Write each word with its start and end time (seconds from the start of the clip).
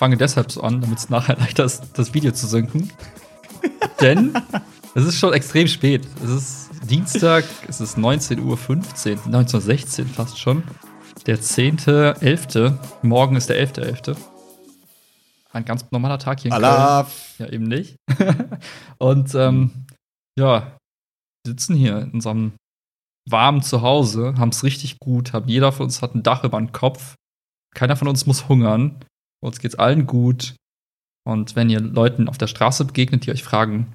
Ich 0.00 0.02
fange 0.02 0.16
deshalb 0.16 0.50
so 0.50 0.62
an, 0.62 0.80
damit 0.80 0.96
es 0.96 1.10
nachher 1.10 1.36
leichter 1.36 1.62
ist, 1.62 1.90
das 1.92 2.14
Video 2.14 2.32
zu 2.32 2.46
synken. 2.46 2.90
Denn 4.00 4.32
es 4.94 5.04
ist 5.04 5.18
schon 5.18 5.34
extrem 5.34 5.68
spät. 5.68 6.08
Es 6.24 6.30
ist 6.30 6.70
Dienstag, 6.88 7.44
es 7.68 7.82
ist 7.82 7.98
19.15 7.98 8.40
Uhr, 8.40 8.56
1916 8.56 10.06
fast 10.06 10.38
schon. 10.38 10.62
Der 11.26 11.38
10.11. 11.38 12.78
Morgen 13.02 13.36
ist 13.36 13.50
der 13.50 13.62
11.11. 13.62 14.16
Ein 15.52 15.66
ganz 15.66 15.84
normaler 15.90 16.18
Tag 16.18 16.40
hier 16.40 16.48
in 16.48 16.54
Alaf. 16.54 17.34
Köln. 17.36 17.50
Ja, 17.50 17.54
eben 17.54 17.64
nicht. 17.64 17.96
Und 18.96 19.34
ähm, 19.34 19.84
ja, 20.38 20.78
wir 21.44 21.52
sitzen 21.52 21.76
hier 21.76 21.98
in 21.98 22.12
unserem 22.12 22.54
warmen 23.28 23.60
Zuhause, 23.60 24.32
haben 24.38 24.48
es 24.48 24.64
richtig 24.64 24.98
gut, 24.98 25.34
haben 25.34 25.50
jeder 25.50 25.72
von 25.72 25.84
uns 25.84 26.00
hat 26.00 26.14
ein 26.14 26.22
Dach 26.22 26.42
über 26.42 26.56
dem 26.56 26.72
Kopf. 26.72 27.16
Keiner 27.74 27.96
von 27.96 28.08
uns 28.08 28.24
muss 28.24 28.48
hungern. 28.48 29.04
Uns 29.42 29.58
geht's 29.58 29.74
allen 29.74 30.06
gut. 30.06 30.54
Und 31.26 31.56
wenn 31.56 31.70
ihr 31.70 31.80
Leuten 31.80 32.28
auf 32.28 32.38
der 32.38 32.46
Straße 32.46 32.84
begegnet, 32.84 33.26
die 33.26 33.30
euch 33.30 33.42
fragen, 33.42 33.94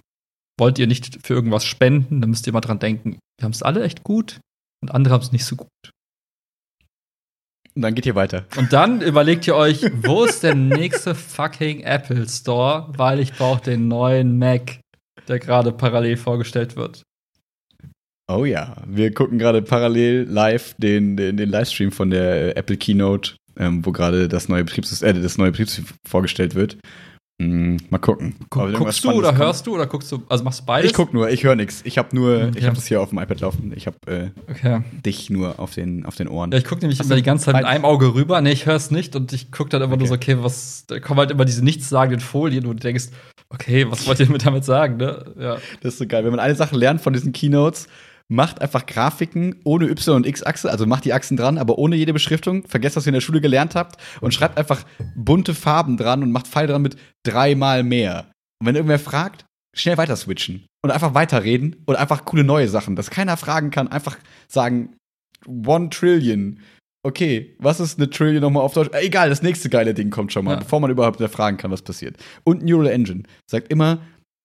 wollt 0.60 0.80
ihr 0.80 0.88
nicht 0.88 1.20
für 1.26 1.34
irgendwas 1.34 1.66
spenden, 1.66 2.22
dann 2.22 2.30
müsst 2.30 2.48
ihr 2.48 2.54
mal 2.54 2.62
dran 2.62 2.80
denken, 2.80 3.20
wir 3.38 3.46
haben 3.46 3.52
es 3.52 3.64
alle 3.64 3.84
echt 3.84 4.04
gut 4.04 4.40
und 4.82 4.92
andere 4.92 5.14
haben 5.14 5.22
es 5.22 5.32
nicht 5.32 5.46
so 5.46 5.56
gut. 5.56 5.70
Und 7.76 7.82
dann 7.82 7.94
geht 7.94 8.06
ihr 8.06 8.16
weiter. 8.16 8.46
Und 8.56 8.72
dann 8.72 9.02
überlegt 9.02 9.46
ihr 9.48 9.56
euch, 9.56 9.84
wo 10.02 10.24
ist 10.24 10.44
der 10.44 10.56
nächste 10.56 11.14
fucking 11.14 11.82
Apple 11.82 12.28
Store, 12.30 12.88
weil 12.96 13.20
ich 13.20 13.34
brauche 13.34 13.62
den 13.62 13.90
neuen 13.90 14.38
Mac, 14.38 14.80
der 15.28 15.40
gerade 15.40 15.74
parallel 15.74 16.16
vorgestellt 16.16 16.78
wird. 16.78 17.04
Oh 18.32 18.46
ja, 18.46 18.78
wir 18.88 19.14
gucken 19.14 19.38
gerade 19.38 19.62
parallel 19.62 20.24
live 20.24 20.74
den, 20.78 21.18
den, 21.18 21.36
den 21.38 21.50
Livestream 21.50 21.92
von 21.92 22.10
der 22.10 22.58
Apple 22.58 22.78
Keynote, 22.78 23.36
ähm, 23.58 23.86
wo 23.86 23.92
gerade 23.92 24.28
das 24.28 24.50
neue 24.50 24.64
Betriebssystem, 24.64 25.18
äh, 25.18 25.22
das 25.22 25.38
neue 25.38 25.52
Betriebssystem 25.52 25.96
vorgestellt 26.08 26.56
wird. 26.56 26.78
Mm, 27.38 27.76
mal 27.90 27.98
gucken. 27.98 28.36
Guck, 28.50 28.74
guckst 28.74 29.04
du 29.04 29.12
oder 29.12 29.30
kommt. 29.30 29.40
hörst 29.40 29.68
du 29.68 29.76
oder 29.76 29.88
guckst 29.88 30.10
du? 30.10 30.24
Also 30.30 30.46
machst 30.46 30.62
du 30.62 30.66
beides? 30.66 30.90
Ich 30.90 30.96
guck 30.96 31.14
nur, 31.14 31.30
ich 31.30 31.44
höre 31.44 31.56
nichts. 31.56 31.82
Ich 31.84 31.98
habe 31.98 32.16
nur, 32.16 32.46
okay. 32.46 32.60
ich 32.60 32.64
habe 32.64 32.76
das 32.76 32.86
hier 32.88 33.02
auf 33.02 33.10
dem 33.10 33.20
iPad 33.20 33.42
laufen. 33.42 33.74
Ich 33.76 33.88
habe 33.88 33.98
äh, 34.08 34.30
okay. 34.50 34.84
dich 35.06 35.30
nur 35.30 35.60
auf 35.60 35.74
den, 35.74 36.06
auf 36.06 36.16
den 36.16 36.30
Ohren. 36.30 36.52
Ja, 36.52 36.58
ich 36.58 36.64
gucke 36.64 36.82
nämlich 36.82 37.02
immer 37.02 37.16
die 37.16 37.24
ganze 37.24 37.46
Zeit 37.46 37.56
mit 37.56 37.66
einem 37.66 37.84
Auge 37.84 38.14
rüber. 38.14 38.40
Nee, 38.40 38.54
ich 38.54 38.66
höre 38.66 38.76
es 38.76 38.90
nicht 38.90 39.18
und 39.18 39.34
ich 39.34 39.52
gucke 39.52 39.70
dann 39.70 39.82
immer 39.82 39.96
okay. 39.96 40.00
nur 40.00 40.08
so, 40.08 40.14
okay, 40.14 40.38
was, 40.40 40.86
da 40.88 41.00
kommen 41.02 41.20
halt 41.20 41.32
immer 41.32 41.44
diese 41.44 41.62
nichtssagenden 41.62 42.22
Folien 42.22 42.66
und 42.68 42.78
du 42.78 42.88
denkst, 42.88 43.08
okay, 43.50 43.86
was 43.90 44.08
wollt 44.08 44.22
ihr 44.22 44.28
damit 44.38 44.64
sagen, 44.64 44.96
ne? 44.96 45.26
Ja. 45.38 45.58
Das 45.82 45.94
ist 45.94 46.00
so 46.00 46.08
geil. 46.08 46.24
Wenn 46.24 46.32
man 46.32 46.40
alle 46.40 46.56
Sachen 46.56 46.78
lernt 46.78 47.02
von 47.02 47.12
diesen 47.12 47.34
Keynotes, 47.34 47.88
macht 48.28 48.62
einfach 48.62 48.86
Grafiken 48.86 49.56
ohne 49.64 49.86
Y- 49.86 50.16
und 50.16 50.26
X-Achse, 50.26 50.70
also 50.72 50.86
macht 50.86 51.06
die 51.06 51.14
Achsen 51.14 51.38
dran, 51.38 51.58
aber 51.58 51.78
ohne 51.78 51.96
jede 51.96 52.14
Beschriftung. 52.14 52.68
Vergesst, 52.68 52.96
was 52.96 53.06
ihr 53.06 53.10
in 53.10 53.16
der 53.16 53.22
Schule 53.22 53.42
gelernt 53.42 53.76
habt 53.76 53.98
und 54.22 54.34
schreibt 54.34 54.58
einfach 54.58 54.84
bunte 55.16 55.54
Farben 55.54 55.98
dran 55.98 56.24
und 56.24 56.32
macht 56.32 56.48
Pfeile 56.48 56.70
dran 56.70 56.82
mit 56.82 56.98
dreimal 57.24 57.84
mehr. 57.84 58.32
Und 58.60 58.68
wenn 58.68 58.76
irgendwer 58.76 59.00
fragt, 59.00 59.46
schnell 59.76 59.98
weiter 59.98 60.16
switchen 60.16 60.66
und 60.84 60.92
einfach 60.92 61.14
weiterreden 61.14 61.76
und 61.86 61.96
einfach 61.96 62.26
coole 62.26 62.44
neue 62.44 62.68
Sachen, 62.68 62.96
dass 62.96 63.12
keiner 63.12 63.38
fragen 63.38 63.70
kann, 63.70 63.90
einfach 63.90 64.18
sagen 64.48 64.96
One 65.46 65.90
Trillion. 65.90 66.60
Okay, 67.04 67.56
was 67.60 67.80
ist 67.80 68.00
eine 68.00 68.10
Trillion 68.10 68.42
nochmal 68.42 68.64
auf 68.64 68.74
Deutsch? 68.74 68.90
Egal, 68.94 69.30
das 69.30 69.44
nächste 69.44 69.70
geile 69.70 69.94
Ding 69.94 70.10
kommt 70.10 70.34
schon 70.34 70.46
mal, 70.46 70.54
ja. 70.54 70.60
bevor 70.60 70.80
man 70.80 70.90
überhaupt 70.90 71.22
fragen 71.30 71.58
kann, 71.58 71.70
was 71.70 71.84
passiert. 71.84 72.18
Und 72.44 72.64
Neural 72.64 72.88
Engine 72.88 73.24
sagt 73.48 73.72
immer 73.72 74.00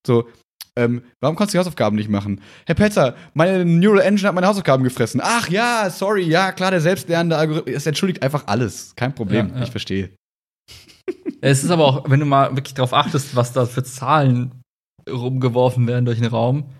so, 0.07 0.29
ähm, 0.77 1.03
warum 1.21 1.37
kannst 1.37 1.53
du 1.53 1.57
die 1.57 1.61
Hausaufgaben 1.61 1.97
nicht 1.97 2.09
machen? 2.09 2.41
Herr 2.67 2.75
Petzer, 2.75 3.15
meine 3.35 3.65
Neural 3.65 4.03
Engine 4.03 4.29
hat 4.29 4.35
meine 4.35 4.47
Hausaufgaben 4.47 4.85
gefressen. 4.85 5.21
Ach 5.23 5.49
ja, 5.49 5.91
sorry, 5.91 6.23
ja, 6.23 6.53
klar, 6.53 6.71
der 6.71 6.81
selbstlernende 6.81 7.37
Algorithmus. 7.37 7.75
Es 7.75 7.87
entschuldigt 7.87 8.23
einfach 8.23 8.47
alles. 8.47 8.95
Kein 8.97 9.15
Problem, 9.15 9.49
ja, 9.51 9.57
ja. 9.57 9.63
ich 9.63 9.71
verstehe. 9.71 10.11
Es 11.43 11.65
ist 11.65 11.71
aber 11.71 11.87
auch, 11.87 12.11
wenn 12.11 12.21
du 12.21 12.27
mal 12.27 12.55
wirklich 12.55 12.75
darauf 12.75 12.93
achtest, 12.93 13.35
was 13.35 13.55
da 13.55 13.65
für 13.65 13.83
Zahlen 13.83 14.61
rumgeworfen 15.09 15.87
werden 15.87 16.05
durch 16.05 16.19
den 16.19 16.29
Raum. 16.29 16.71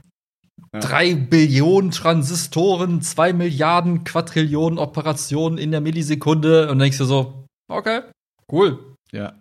Ja. 0.75 0.81
Drei 0.81 1.15
Billionen 1.15 1.91
Transistoren, 1.91 3.01
zwei 3.01 3.33
Milliarden 3.33 4.05
Quadrillionen 4.05 4.79
Operationen 4.79 5.59
in 5.59 5.71
der 5.71 5.81
Millisekunde. 5.81 6.63
Und 6.63 6.69
dann 6.69 6.79
denkst 6.81 6.99
du 6.99 7.07
so, 7.07 7.47
okay, 7.69 8.03
cool. 8.53 8.95
Ja. 9.13 9.41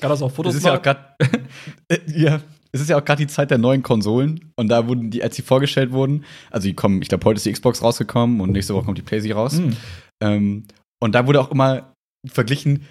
Kann 0.00 0.10
das 0.10 0.20
auch 0.20 0.32
Fotos 0.32 0.54
das 0.54 0.58
ist 0.58 0.64
machen? 0.64 0.74
Ja, 0.74 0.78
auch 0.78 0.82
grad, 0.82 2.08
ja, 2.08 2.40
es 2.72 2.80
ist 2.80 2.90
ja 2.90 2.98
auch 2.98 3.04
gerade 3.04 3.24
die 3.24 3.32
Zeit 3.32 3.50
der 3.50 3.58
neuen 3.58 3.82
Konsolen 3.82 4.52
und 4.56 4.68
da 4.68 4.86
wurden 4.86 5.10
die, 5.10 5.22
als 5.22 5.36
sie 5.36 5.42
vorgestellt 5.42 5.92
wurden, 5.92 6.24
also 6.50 6.68
die 6.68 6.74
kommen, 6.74 7.02
ich 7.02 7.08
glaube, 7.08 7.24
heute 7.24 7.38
ist 7.38 7.46
die 7.46 7.52
Xbox 7.52 7.82
rausgekommen 7.82 8.40
und 8.40 8.52
nächste 8.52 8.74
Woche 8.74 8.84
kommt 8.84 8.98
die 8.98 9.02
PlayStation 9.02 9.38
raus. 9.38 9.54
Mhm. 9.54 9.76
Ähm, 10.22 10.64
und 11.02 11.14
da 11.14 11.26
wurde 11.26 11.40
auch 11.40 11.50
immer 11.50 11.94
verglichen 12.26 12.84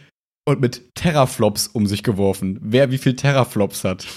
und 0.50 0.62
mit 0.62 0.96
Terraflops 0.96 1.68
um 1.68 1.86
sich 1.86 2.04
geworfen, 2.04 2.58
wer 2.62 2.92
wie 2.92 2.98
viel 2.98 3.16
Terraflops 3.16 3.84
hat. 3.84 4.08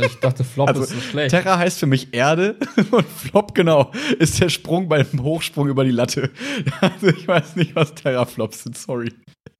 Ich 0.00 0.20
dachte, 0.20 0.44
Flop 0.44 0.68
also, 0.68 0.82
ist 0.82 0.90
so 0.90 1.00
schlecht. 1.00 1.30
Terra 1.30 1.58
heißt 1.58 1.80
für 1.80 1.86
mich 1.86 2.14
Erde 2.14 2.56
und 2.92 3.06
Flop, 3.06 3.54
genau, 3.54 3.90
ist 4.18 4.40
der 4.40 4.48
Sprung 4.48 4.88
beim 4.88 5.06
Hochsprung 5.20 5.68
über 5.68 5.84
die 5.84 5.90
Latte. 5.90 6.30
Also 6.80 7.08
ich 7.08 7.26
weiß 7.26 7.56
nicht, 7.56 7.74
was 7.74 7.94
Terraflops 7.94 8.62
sind, 8.62 8.78
sorry. 8.78 9.12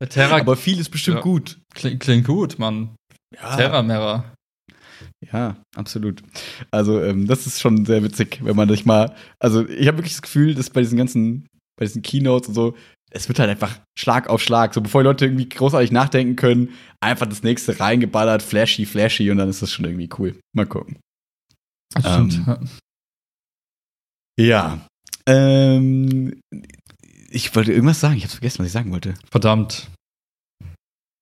Terra 0.09 0.38
Aber 0.38 0.56
viel 0.56 0.78
ist 0.78 0.91
bestimmt 0.91 1.19
ja. 1.19 1.22
gut. 1.22 1.59
Klingt, 1.75 2.00
klingt 2.00 2.27
gut, 2.27 2.59
Mann. 2.59 2.94
Ja. 3.34 3.56
Terra-Merra. 3.56 4.25
Ja, 5.33 5.57
absolut. 5.77 6.23
Also 6.71 7.03
ähm, 7.03 7.27
das 7.27 7.47
ist 7.47 7.61
schon 7.61 7.85
sehr 7.85 8.03
witzig, 8.03 8.41
wenn 8.43 8.57
man 8.57 8.69
sich 8.69 8.87
mal, 8.87 9.15
also 9.39 9.69
ich 9.69 9.87
habe 9.87 9.99
wirklich 9.99 10.15
das 10.15 10.23
Gefühl, 10.23 10.55
dass 10.55 10.71
bei 10.71 10.81
diesen 10.81 10.97
ganzen, 10.97 11.47
bei 11.79 11.85
diesen 11.85 12.03
Keynotes 12.03 12.49
und 12.49 12.55
so, 12.55 12.75
es 13.11 13.29
wird 13.29 13.39
halt 13.39 13.51
einfach 13.51 13.81
Schlag 13.99 14.29
auf 14.29 14.41
Schlag, 14.41 14.73
so 14.73 14.81
bevor 14.81 15.03
die 15.03 15.09
Leute 15.09 15.27
irgendwie 15.27 15.49
großartig 15.49 15.93
nachdenken 15.93 16.37
können, 16.37 16.71
einfach 17.01 17.27
das 17.27 17.43
nächste 17.43 17.81
reingeballert, 17.81 18.43
flashy, 18.43 18.87
flashy 18.87 19.31
und 19.31 19.37
dann 19.37 19.49
ist 19.49 19.63
das 19.63 19.73
schon 19.73 19.85
irgendwie 19.85 20.09
cool. 20.19 20.39
Mal 20.55 20.67
gucken. 20.67 20.97
Stimmt. 21.99 22.41
Ähm, 22.47 22.69
ja. 24.39 24.87
Ähm, 25.27 26.41
ich 27.31 27.55
wollte 27.55 27.73
irgendwas 27.73 28.01
sagen, 28.01 28.17
ich 28.17 28.23
habe 28.23 28.33
vergessen, 28.33 28.61
was 28.61 28.69
ich 28.69 28.73
sagen 28.73 28.93
wollte. 28.93 29.15
Verdammt. 29.31 29.91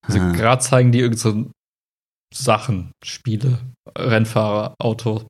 Also 0.07 0.21
ah. 0.21 0.33
gerade 0.33 0.63
zeigen 0.63 0.93
die 0.93 1.01
irgend 1.01 1.19
so 1.19 1.51
Sachen, 2.33 2.93
Spiele, 3.05 3.59
Rennfahrer, 3.97 4.75
Auto, 4.79 5.27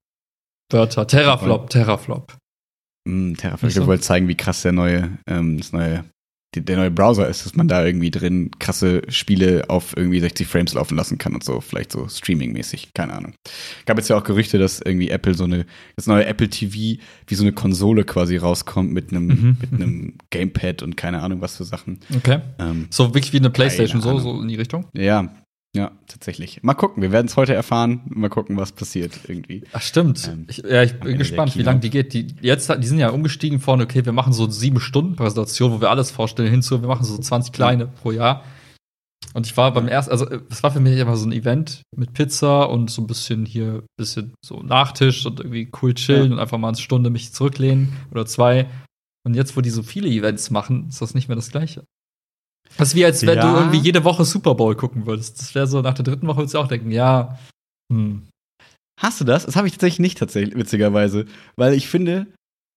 Wörter, 0.70 1.06
Terraflop, 1.06 1.70
Terraflop. 1.70 2.36
Mm, 3.08 3.34
Terraflop, 3.34 3.70
ich 3.70 3.86
wollte 3.86 4.02
zeigen, 4.02 4.28
wie 4.28 4.36
krass 4.36 4.62
der 4.62 4.72
neue, 4.72 5.18
ähm, 5.26 5.56
das 5.56 5.72
neue, 5.72 6.04
die, 6.54 6.62
der 6.62 6.76
neue 6.76 6.90
Browser 6.90 7.28
ist, 7.28 7.46
dass 7.46 7.54
man 7.54 7.68
da 7.68 7.84
irgendwie 7.84 8.10
drin 8.10 8.50
krasse 8.58 9.02
Spiele 9.08 9.64
auf 9.68 9.96
irgendwie 9.96 10.20
60 10.20 10.46
Frames 10.46 10.74
laufen 10.74 10.96
lassen 10.96 11.16
kann 11.16 11.34
und 11.34 11.44
so, 11.44 11.60
vielleicht 11.60 11.92
so 11.92 12.08
Streaming-mäßig, 12.08 12.92
keine 12.94 13.14
Ahnung. 13.14 13.34
Gab 13.86 13.96
jetzt 13.96 14.08
ja 14.08 14.16
auch 14.16 14.24
Gerüchte, 14.24 14.58
dass 14.58 14.80
irgendwie 14.80 15.10
Apple 15.10 15.34
so 15.34 15.44
eine, 15.44 15.64
das 15.96 16.06
neue 16.06 16.26
Apple 16.26 16.50
TV 16.50 17.00
wie 17.26 17.34
so 17.34 17.44
eine 17.44 17.52
Konsole 17.52 18.04
quasi 18.04 18.36
rauskommt 18.36 18.92
mit 18.92 19.10
einem, 19.10 19.26
mhm. 19.26 19.56
mit 19.60 19.72
einem 19.72 20.14
Gamepad 20.30 20.82
und 20.82 20.96
keine 20.96 21.22
Ahnung 21.22 21.40
was 21.40 21.56
für 21.56 21.64
Sachen. 21.64 22.00
Okay. 22.14 22.40
Ähm, 22.58 22.88
so 22.90 23.14
wirklich 23.14 23.32
wie 23.32 23.38
eine 23.38 23.50
Playstation, 23.50 24.02
so, 24.02 24.18
so 24.18 24.42
in 24.42 24.48
die 24.48 24.56
Richtung? 24.56 24.86
Ja, 24.92 25.32
ja, 25.78 25.92
tatsächlich. 26.08 26.60
Mal 26.64 26.74
gucken, 26.74 27.02
wir 27.02 27.12
werden 27.12 27.26
es 27.26 27.36
heute 27.36 27.54
erfahren. 27.54 28.00
Mal 28.08 28.28
gucken, 28.28 28.56
was 28.56 28.72
passiert 28.72 29.12
irgendwie. 29.28 29.62
Ach, 29.72 29.80
stimmt. 29.80 30.28
Ähm, 30.30 30.46
ich, 30.48 30.58
ja, 30.58 30.82
ich 30.82 30.98
bin 30.98 31.16
gespannt, 31.16 31.56
wie 31.56 31.62
lange 31.62 31.78
die 31.78 31.90
geht. 31.90 32.14
Die, 32.14 32.26
jetzt, 32.40 32.68
die 32.68 32.86
sind 32.86 32.98
ja 32.98 33.10
umgestiegen 33.10 33.60
von, 33.60 33.80
okay, 33.80 34.04
wir 34.04 34.12
machen 34.12 34.32
so 34.32 34.50
sieben 34.50 34.80
Stunden 34.80 35.14
Präsentation, 35.14 35.70
wo 35.70 35.80
wir 35.80 35.90
alles 35.90 36.10
vorstellen, 36.10 36.50
hinzu, 36.50 36.80
wir 36.80 36.88
machen 36.88 37.04
so 37.04 37.16
20 37.16 37.52
kleine 37.52 37.84
ja. 37.84 37.90
pro 38.02 38.10
Jahr. 38.10 38.42
Und 39.34 39.46
ich 39.46 39.56
war 39.56 39.72
beim 39.72 39.86
ersten, 39.86 40.10
also 40.10 40.26
es 40.50 40.62
war 40.64 40.72
für 40.72 40.80
mich 40.80 40.98
immer 40.98 41.16
so 41.16 41.26
ein 41.26 41.32
Event 41.32 41.82
mit 41.94 42.12
Pizza 42.12 42.68
und 42.68 42.90
so 42.90 43.02
ein 43.02 43.06
bisschen 43.06 43.46
hier, 43.46 43.84
bisschen 43.96 44.34
so 44.44 44.62
Nachtisch 44.62 45.26
und 45.26 45.38
irgendwie 45.38 45.70
cool 45.80 45.94
chillen 45.94 46.26
ja. 46.26 46.32
und 46.32 46.38
einfach 46.40 46.58
mal 46.58 46.68
eine 46.68 46.76
Stunde 46.76 47.10
mich 47.10 47.32
zurücklehnen 47.32 47.92
oder 48.10 48.26
zwei. 48.26 48.68
Und 49.24 49.34
jetzt, 49.34 49.56
wo 49.56 49.60
die 49.60 49.70
so 49.70 49.82
viele 49.84 50.08
Events 50.08 50.50
machen, 50.50 50.88
ist 50.88 51.02
das 51.02 51.14
nicht 51.14 51.28
mehr 51.28 51.36
das 51.36 51.50
Gleiche. 51.50 51.84
Das 52.76 52.88
ist 52.88 52.94
wie, 52.94 53.04
als 53.04 53.26
wenn 53.26 53.38
ja. 53.38 53.50
du 53.50 53.58
irgendwie 53.58 53.78
jede 53.78 54.04
Woche 54.04 54.24
Super 54.24 54.54
Bowl 54.54 54.76
gucken 54.76 55.06
würdest. 55.06 55.40
Das 55.40 55.54
wäre 55.54 55.66
so, 55.66 55.80
nach 55.80 55.94
der 55.94 56.04
dritten 56.04 56.26
Woche 56.26 56.38
würdest 56.38 56.54
du 56.54 56.58
auch 56.58 56.68
denken, 56.68 56.90
ja. 56.90 57.38
Hm. 57.92 58.28
Hast 59.00 59.20
du 59.20 59.24
das? 59.24 59.46
Das 59.46 59.56
habe 59.56 59.66
ich 59.66 59.72
tatsächlich 59.72 60.00
nicht, 60.00 60.18
tatsächlich, 60.18 60.56
witzigerweise. 60.56 61.26
Weil 61.56 61.74
ich 61.74 61.88
finde, 61.88 62.26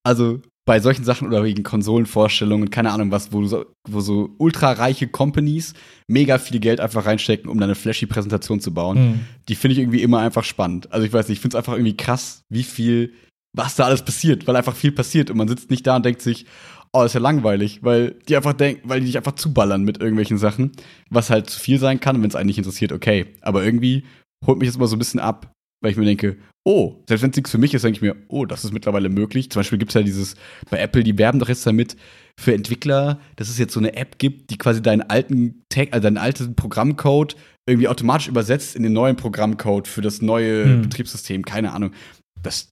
also 0.04 0.42
bei 0.66 0.80
solchen 0.80 1.04
Sachen 1.04 1.28
oder 1.28 1.44
wegen 1.44 1.64
Konsolenvorstellungen, 1.64 2.70
keine 2.70 2.92
Ahnung 2.92 3.12
was, 3.12 3.34
wo, 3.34 3.44
so, 3.46 3.66
wo 3.90 4.00
so 4.00 4.30
ultra-reiche 4.38 5.08
Companies 5.08 5.74
mega 6.08 6.38
viel 6.38 6.60
Geld 6.60 6.80
einfach 6.80 7.06
reinstecken, 7.06 7.50
um 7.50 7.58
dann 7.60 7.70
eine 7.70 7.76
flashy 7.76 8.06
Präsentation 8.06 8.60
zu 8.60 8.74
bauen, 8.74 8.98
mhm. 8.98 9.20
die 9.50 9.56
finde 9.56 9.74
ich 9.74 9.80
irgendwie 9.80 10.04
immer 10.04 10.20
einfach 10.20 10.44
spannend. 10.44 10.92
Also 10.92 11.06
ich 11.06 11.14
weiß 11.14 11.28
nicht, 11.28 11.38
ich 11.38 11.42
finde 11.42 11.58
es 11.58 11.60
einfach 11.60 11.74
irgendwie 11.74 11.98
krass, 11.98 12.44
wie 12.50 12.64
viel, 12.64 13.14
was 13.58 13.76
da 13.76 13.86
alles 13.86 14.04
passiert, 14.04 14.48
weil 14.48 14.56
einfach 14.56 14.76
viel 14.76 14.92
passiert 14.92 15.32
und 15.32 15.38
man 15.38 15.48
sitzt 15.48 15.72
nicht 15.72 15.86
da 15.88 15.96
und 15.96 16.06
denkt 16.06 16.22
sich, 16.22 16.46
oh, 16.94 17.04
ist 17.04 17.14
ja 17.14 17.20
langweilig, 17.20 17.84
weil 17.84 18.16
die 18.28 18.36
einfach 18.36 18.54
denken, 18.54 18.90
weil 18.90 19.00
die 19.00 19.08
dich 19.08 19.18
einfach 19.18 19.36
zuballern 19.36 19.84
mit 19.84 20.00
irgendwelchen 20.00 20.38
Sachen, 20.38 20.72
was 21.10 21.30
halt 21.30 21.50
zu 21.50 21.60
viel 21.60 21.80
sein 21.80 22.00
kann, 22.00 22.22
wenn 22.22 22.30
es 22.30 22.36
einen 22.36 22.48
nicht 22.48 22.58
interessiert, 22.58 22.92
okay. 22.92 23.28
Aber 23.42 23.64
irgendwie 23.64 24.04
holt 24.46 24.60
mich 24.60 24.68
das 24.68 24.76
immer 24.76 24.88
so 24.88 24.96
ein 24.96 25.00
bisschen 25.00 25.20
ab, 25.20 25.54
weil 25.82 25.92
ich 25.92 25.98
mir 25.98 26.06
denke, 26.06 26.38
oh, 26.64 27.04
selbst 27.08 27.24
wenn 27.24 27.32
es 27.32 27.38
nichts 27.38 27.52
für 27.52 27.58
mich 27.58 27.74
ist, 27.74 27.84
denke 27.84 27.98
ich 27.98 28.02
mir, 28.02 28.16
oh, 28.28 28.46
das 28.46 28.64
ist 28.64 28.74
mittlerweile 28.74 29.10
möglich. 29.10 29.50
Zum 29.50 29.62
Beispiel 29.62 29.80
gibt 29.80 29.92
es 29.92 29.96
ja 29.96 30.04
dieses, 30.04 30.36
bei 30.70 30.80
Apple, 30.80 31.04
die 31.04 31.18
werben 31.18 31.40
doch 31.40 31.50
jetzt 31.50 31.66
damit 31.66 31.96
für 32.40 32.54
Entwickler, 32.54 33.20
dass 33.36 33.50
es 33.50 33.58
jetzt 33.58 33.74
so 33.74 33.80
eine 33.80 33.96
App 33.96 34.20
gibt, 34.20 34.52
die 34.52 34.58
quasi 34.58 34.82
deinen 34.82 35.02
alten 35.02 35.64
Tag, 35.70 35.90
also 35.92 36.04
deinen 36.04 36.18
alten 36.18 36.56
Programmcode 36.56 37.36
irgendwie 37.68 37.88
automatisch 37.88 38.28
übersetzt 38.28 38.76
in 38.76 38.84
den 38.84 38.94
neuen 38.94 39.16
Programmcode 39.16 39.88
für 39.88 40.02
das 40.02 40.22
neue 40.22 40.66
hm. 40.66 40.82
Betriebssystem. 40.84 41.46
Keine 41.46 41.72
Ahnung. 41.72 41.92
Das 42.44 42.70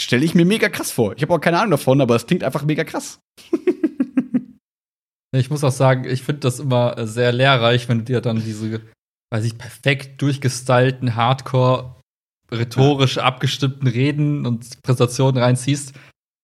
stelle 0.00 0.24
ich 0.24 0.34
mir 0.34 0.44
mega 0.44 0.68
krass 0.68 0.90
vor. 0.90 1.14
Ich 1.16 1.22
habe 1.22 1.34
auch 1.34 1.40
keine 1.40 1.58
Ahnung 1.58 1.72
davon, 1.72 2.00
aber 2.00 2.16
es 2.16 2.26
klingt 2.26 2.44
einfach 2.44 2.64
mega 2.64 2.84
krass. 2.84 3.20
ich 5.34 5.50
muss 5.50 5.64
auch 5.64 5.72
sagen, 5.72 6.04
ich 6.04 6.22
finde 6.22 6.40
das 6.40 6.60
immer 6.60 6.98
äh, 6.98 7.06
sehr 7.06 7.32
lehrreich, 7.32 7.88
wenn 7.88 7.98
du 7.98 8.04
dir 8.04 8.20
dann 8.20 8.42
diese, 8.42 8.80
weiß 9.30 9.44
ich, 9.44 9.58
perfekt 9.58 10.22
durchgestylten, 10.22 11.14
hardcore, 11.14 11.96
rhetorisch 12.50 13.16
ja. 13.16 13.24
abgestimmten 13.24 13.86
Reden 13.86 14.46
und 14.46 14.82
Präsentationen 14.82 15.42
reinziehst. 15.42 15.94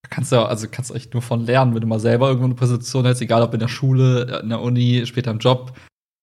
Da 0.03 0.11
kannst 0.11 0.33
du 0.33 0.37
ja, 0.37 0.47
also 0.47 0.67
kannst 0.71 0.91
du 0.91 0.95
echt 0.95 1.13
nur 1.13 1.23
von 1.23 1.45
lernen, 1.45 1.75
wenn 1.75 1.81
du 1.81 1.87
mal 1.87 2.01
selber 2.01 2.29
irgendwo 2.29 2.47
eine 2.47 2.55
Präsentation 2.55 3.05
hältst, 3.05 3.23
egal 3.23 3.43
ob 3.43 3.55
in 3.55 3.61
der 3.61 3.69
Schule, 3.69 4.41
in 4.43 4.49
der 4.49 4.61
Uni, 4.61 5.05
später 5.07 5.31
im 5.31 5.39
Job. 5.39 5.77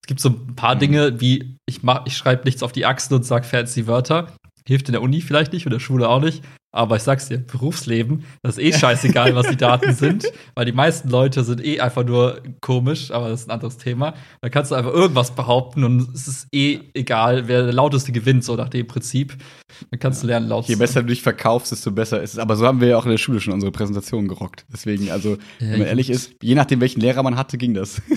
Es 0.04 0.08
gibt 0.08 0.20
so 0.20 0.30
ein 0.30 0.56
paar 0.56 0.76
mhm. 0.76 0.80
Dinge, 0.80 1.22
wie 1.22 1.58
ich 1.68 1.84
mach, 1.84 2.06
ich 2.06 2.16
schreibe 2.16 2.44
nichts 2.46 2.62
auf 2.64 2.72
die 2.72 2.86
Achsen 2.86 3.16
und 3.16 3.26
sag 3.26 3.46
fancy 3.46 3.88
Wörter. 3.88 4.36
Hilft 4.68 4.90
in 4.90 4.94
der 4.94 5.02
Uni 5.02 5.22
vielleicht 5.22 5.54
nicht 5.54 5.66
oder 5.68 5.76
der 5.76 5.82
Schule 5.82 6.10
auch 6.10 6.22
nicht. 6.22 6.44
Aber 6.76 6.98
ich 6.98 7.04
sag's 7.04 7.30
dir, 7.30 7.38
Berufsleben, 7.38 8.26
das 8.44 8.58
ist 8.58 8.64
eh 8.64 8.78
scheißegal, 8.78 9.34
was 9.34 9.48
die 9.48 9.56
Daten 9.56 9.94
sind, 9.96 10.26
weil 10.56 10.66
die 10.66 10.74
meisten 10.74 11.08
Leute 11.08 11.46
sind 11.46 11.64
eh 11.64 11.80
einfach 11.80 12.04
nur 12.04 12.42
komisch, 12.60 13.12
aber 13.12 13.30
das 13.30 13.42
ist 13.42 13.48
ein 13.48 13.52
anderes 13.52 13.78
Thema. 13.78 14.14
Da 14.42 14.50
kannst 14.50 14.72
du 14.72 14.76
einfach 14.76 14.92
irgendwas 14.92 15.34
behaupten 15.34 15.86
und 15.86 16.14
es 16.14 16.28
ist 16.28 16.48
eh 16.52 16.82
egal, 16.94 17.48
wer 17.48 17.64
der 17.64 17.72
lauteste 17.72 18.12
gewinnt, 18.12 18.44
so 18.44 18.58
nach 18.58 18.68
dem 18.68 18.88
Prinzip. 18.88 19.38
Dann 19.90 20.02
kannst 20.02 20.22
du 20.22 20.28
lernen, 20.28 20.50
laut 20.50 20.66
Je 20.66 20.76
besser 20.76 21.02
du 21.02 21.08
dich 21.08 21.22
verkaufst, 21.22 21.72
desto 21.72 21.92
besser 21.92 22.22
ist 22.22 22.34
es. 22.34 22.40
Aber 22.40 22.58
so 22.58 22.66
haben 22.66 22.82
wir 22.82 22.90
ja 22.90 22.98
auch 22.98 23.06
in 23.06 23.12
der 23.12 23.20
Schule 23.20 23.40
schon 23.40 23.54
unsere 23.54 23.72
Präsentation 23.72 24.28
gerockt. 24.28 24.66
Deswegen, 24.74 25.12
also, 25.12 25.38
ja, 25.60 25.70
wenn 25.72 25.80
man 25.80 25.88
ehrlich 25.88 26.10
ist, 26.10 26.34
je 26.42 26.56
nachdem, 26.56 26.82
welchen 26.82 27.00
Lehrer 27.00 27.24
man 27.24 27.38
hatte, 27.38 27.58
ging 27.58 27.74
das. 27.74 28.02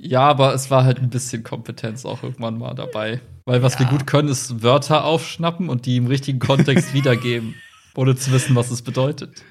Ja, 0.00 0.22
aber 0.22 0.54
es 0.54 0.70
war 0.70 0.84
halt 0.84 1.00
ein 1.00 1.10
bisschen 1.10 1.42
Kompetenz 1.42 2.06
auch 2.06 2.22
irgendwann 2.22 2.56
mal 2.56 2.72
dabei. 2.72 3.20
Weil 3.48 3.62
was 3.62 3.74
ja. 3.74 3.80
wir 3.80 3.86
gut 3.86 4.06
können, 4.06 4.28
ist 4.28 4.62
Wörter 4.62 5.06
aufschnappen 5.06 5.70
und 5.70 5.86
die 5.86 5.96
im 5.96 6.06
richtigen 6.06 6.38
Kontext 6.38 6.92
wiedergeben, 6.92 7.54
ohne 7.96 8.14
zu 8.14 8.30
wissen, 8.30 8.54
was 8.54 8.70
es 8.70 8.82
bedeutet. 8.82 9.42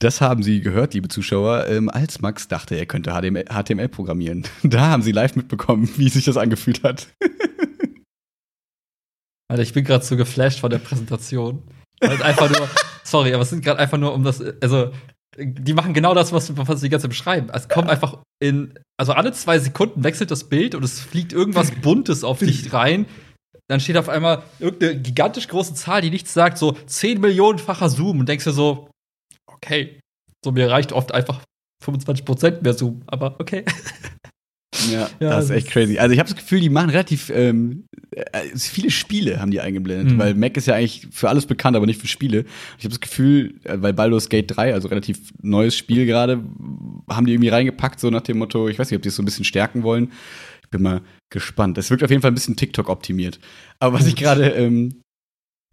Das 0.00 0.20
haben 0.20 0.42
Sie 0.42 0.60
gehört, 0.60 0.92
liebe 0.92 1.06
Zuschauer, 1.06 1.68
ähm, 1.68 1.88
als 1.88 2.20
Max 2.20 2.48
dachte, 2.48 2.74
er 2.74 2.86
könnte 2.86 3.12
HTML, 3.12 3.44
HTML 3.44 3.88
programmieren. 3.88 4.42
Da 4.64 4.88
haben 4.88 5.04
Sie 5.04 5.12
live 5.12 5.36
mitbekommen, 5.36 5.88
wie 5.96 6.08
sich 6.08 6.24
das 6.24 6.36
angefühlt 6.36 6.82
hat. 6.82 7.06
Alter, 9.48 9.62
ich 9.62 9.72
bin 9.72 9.84
gerade 9.84 10.04
so 10.04 10.16
geflasht 10.16 10.58
von 10.58 10.70
der 10.70 10.78
Präsentation. 10.78 11.62
Weil 12.00 12.20
einfach 12.24 12.50
nur, 12.50 12.68
sorry, 13.04 13.34
aber 13.34 13.44
es 13.44 13.50
sind 13.50 13.64
gerade 13.64 13.78
einfach 13.78 13.98
nur 13.98 14.14
um 14.14 14.24
das, 14.24 14.42
also 14.60 14.90
die 15.38 15.74
machen 15.74 15.94
genau 15.94 16.12
das, 16.12 16.32
was, 16.32 16.56
was 16.56 16.80
sie 16.80 16.86
die 16.86 16.90
ganze 16.90 17.04
Zeit 17.04 17.10
beschreiben. 17.10 17.50
Es 17.52 17.68
kommt 17.68 17.88
einfach 17.88 18.18
in, 18.40 18.76
also 18.96 19.12
alle 19.12 19.32
zwei 19.32 19.60
Sekunden 19.60 20.02
wechselt 20.02 20.32
das 20.32 20.48
Bild 20.48 20.74
und 20.74 20.82
es 20.82 20.98
fliegt 20.98 21.32
irgendwas 21.32 21.70
Buntes 21.70 22.24
auf 22.24 22.40
dich 22.40 22.72
rein. 22.72 23.06
Dann 23.68 23.80
steht 23.80 23.96
auf 23.96 24.08
einmal 24.08 24.42
irgendeine 24.58 25.00
gigantisch 25.00 25.48
große 25.48 25.74
Zahl, 25.74 26.02
die 26.02 26.10
nichts 26.10 26.34
sagt, 26.34 26.58
so 26.58 26.72
10 26.72 27.20
Millionenfacher 27.20 27.88
Zoom 27.88 28.20
und 28.20 28.28
denkst 28.28 28.44
dir 28.44 28.52
so, 28.52 28.90
okay, 29.46 30.00
so 30.44 30.52
mir 30.52 30.70
reicht 30.70 30.92
oft 30.92 31.12
einfach 31.12 31.40
25% 31.84 32.62
mehr 32.62 32.74
Zoom, 32.74 33.02
aber 33.06 33.36
okay. 33.40 33.64
Ja, 34.90 35.08
ja, 35.20 35.30
das 35.30 35.46
ist 35.46 35.50
echt 35.50 35.70
crazy. 35.70 35.98
Also 35.98 36.12
ich 36.12 36.18
habe 36.18 36.28
das 36.28 36.36
Gefühl, 36.36 36.60
die 36.60 36.68
machen 36.68 36.90
relativ 36.90 37.30
ähm, 37.30 37.84
äh, 38.10 38.56
viele 38.56 38.90
Spiele 38.90 39.40
haben 39.40 39.50
die 39.50 39.60
eingeblendet, 39.60 40.14
mhm. 40.14 40.18
weil 40.18 40.34
Mac 40.34 40.56
ist 40.56 40.66
ja 40.66 40.74
eigentlich 40.74 41.08
für 41.10 41.28
alles 41.28 41.46
bekannt, 41.46 41.76
aber 41.76 41.86
nicht 41.86 42.00
für 42.00 42.06
Spiele. 42.06 42.44
Ich 42.78 42.84
habe 42.84 42.90
das 42.90 43.00
Gefühl, 43.00 43.54
äh, 43.64 43.76
weil 43.80 43.92
Baldur's 43.92 44.28
Gate 44.28 44.54
3, 44.54 44.74
also 44.74 44.88
relativ 44.88 45.32
neues 45.42 45.76
Spiel 45.76 46.06
gerade, 46.06 46.42
haben 47.08 47.26
die 47.26 47.32
irgendwie 47.32 47.48
reingepackt, 47.48 48.00
so 48.00 48.10
nach 48.10 48.22
dem 48.22 48.38
Motto, 48.38 48.68
ich 48.68 48.78
weiß 48.78 48.90
nicht, 48.90 48.96
ob 48.96 49.02
die 49.02 49.08
es 49.08 49.16
so 49.16 49.22
ein 49.22 49.26
bisschen 49.26 49.44
stärken 49.44 49.82
wollen. 49.82 50.12
Ich 50.62 50.70
bin 50.70 50.82
mal 50.82 51.02
gespannt. 51.34 51.76
Es 51.76 51.90
wirkt 51.90 52.02
auf 52.02 52.10
jeden 52.10 52.22
Fall 52.22 52.30
ein 52.30 52.34
bisschen 52.34 52.56
TikTok 52.56 52.88
optimiert. 52.88 53.38
Aber 53.78 53.98
was 53.98 54.06
ich 54.06 54.16
gerade 54.16 54.48
ähm, 54.48 55.02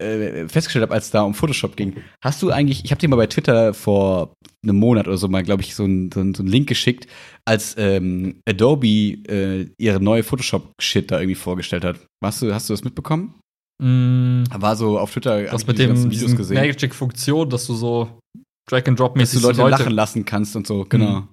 äh, 0.02 0.46
festgestellt 0.48 0.82
habe, 0.82 0.92
als 0.92 1.06
es 1.06 1.10
da 1.10 1.22
um 1.22 1.32
Photoshop 1.32 1.76
ging, 1.76 1.96
hast 2.22 2.42
du 2.42 2.50
eigentlich, 2.50 2.84
ich 2.84 2.90
habe 2.90 3.00
dir 3.00 3.08
mal 3.08 3.16
bei 3.16 3.26
Twitter 3.26 3.72
vor 3.72 4.34
einem 4.62 4.76
Monat 4.76 5.08
oder 5.08 5.16
so 5.16 5.28
mal, 5.28 5.42
glaube 5.42 5.62
ich, 5.62 5.74
so 5.74 5.84
einen 5.84 6.12
so 6.12 6.20
so 6.34 6.42
ein 6.42 6.46
Link 6.46 6.68
geschickt, 6.68 7.06
als 7.46 7.74
ähm, 7.78 8.40
Adobe 8.46 8.86
äh, 8.86 9.68
ihre 9.78 10.00
neue 10.00 10.22
Photoshop-Shit 10.22 11.10
da 11.10 11.18
irgendwie 11.20 11.34
vorgestellt 11.34 11.84
hat. 11.84 11.98
Hast 12.22 12.42
du, 12.42 12.52
hast 12.52 12.68
du 12.68 12.74
das 12.74 12.84
mitbekommen? 12.84 13.34
Mm, 13.82 14.44
War 14.52 14.76
so 14.76 14.98
auf 14.98 15.12
Twitter. 15.12 15.42
Das 15.44 15.66
mit 15.66 15.78
dem 15.78 15.94
Magic-Funktion, 15.94 17.48
dass 17.48 17.66
du 17.66 17.74
so 17.74 18.20
Drag-and-Drop-mäßig 18.68 19.42
Leute, 19.42 19.58
Leute, 19.58 19.70
lachen 19.70 19.92
lassen 19.92 20.24
kannst 20.24 20.54
und 20.56 20.66
so, 20.66 20.84
genau. 20.88 21.20
Mhm. 21.20 21.28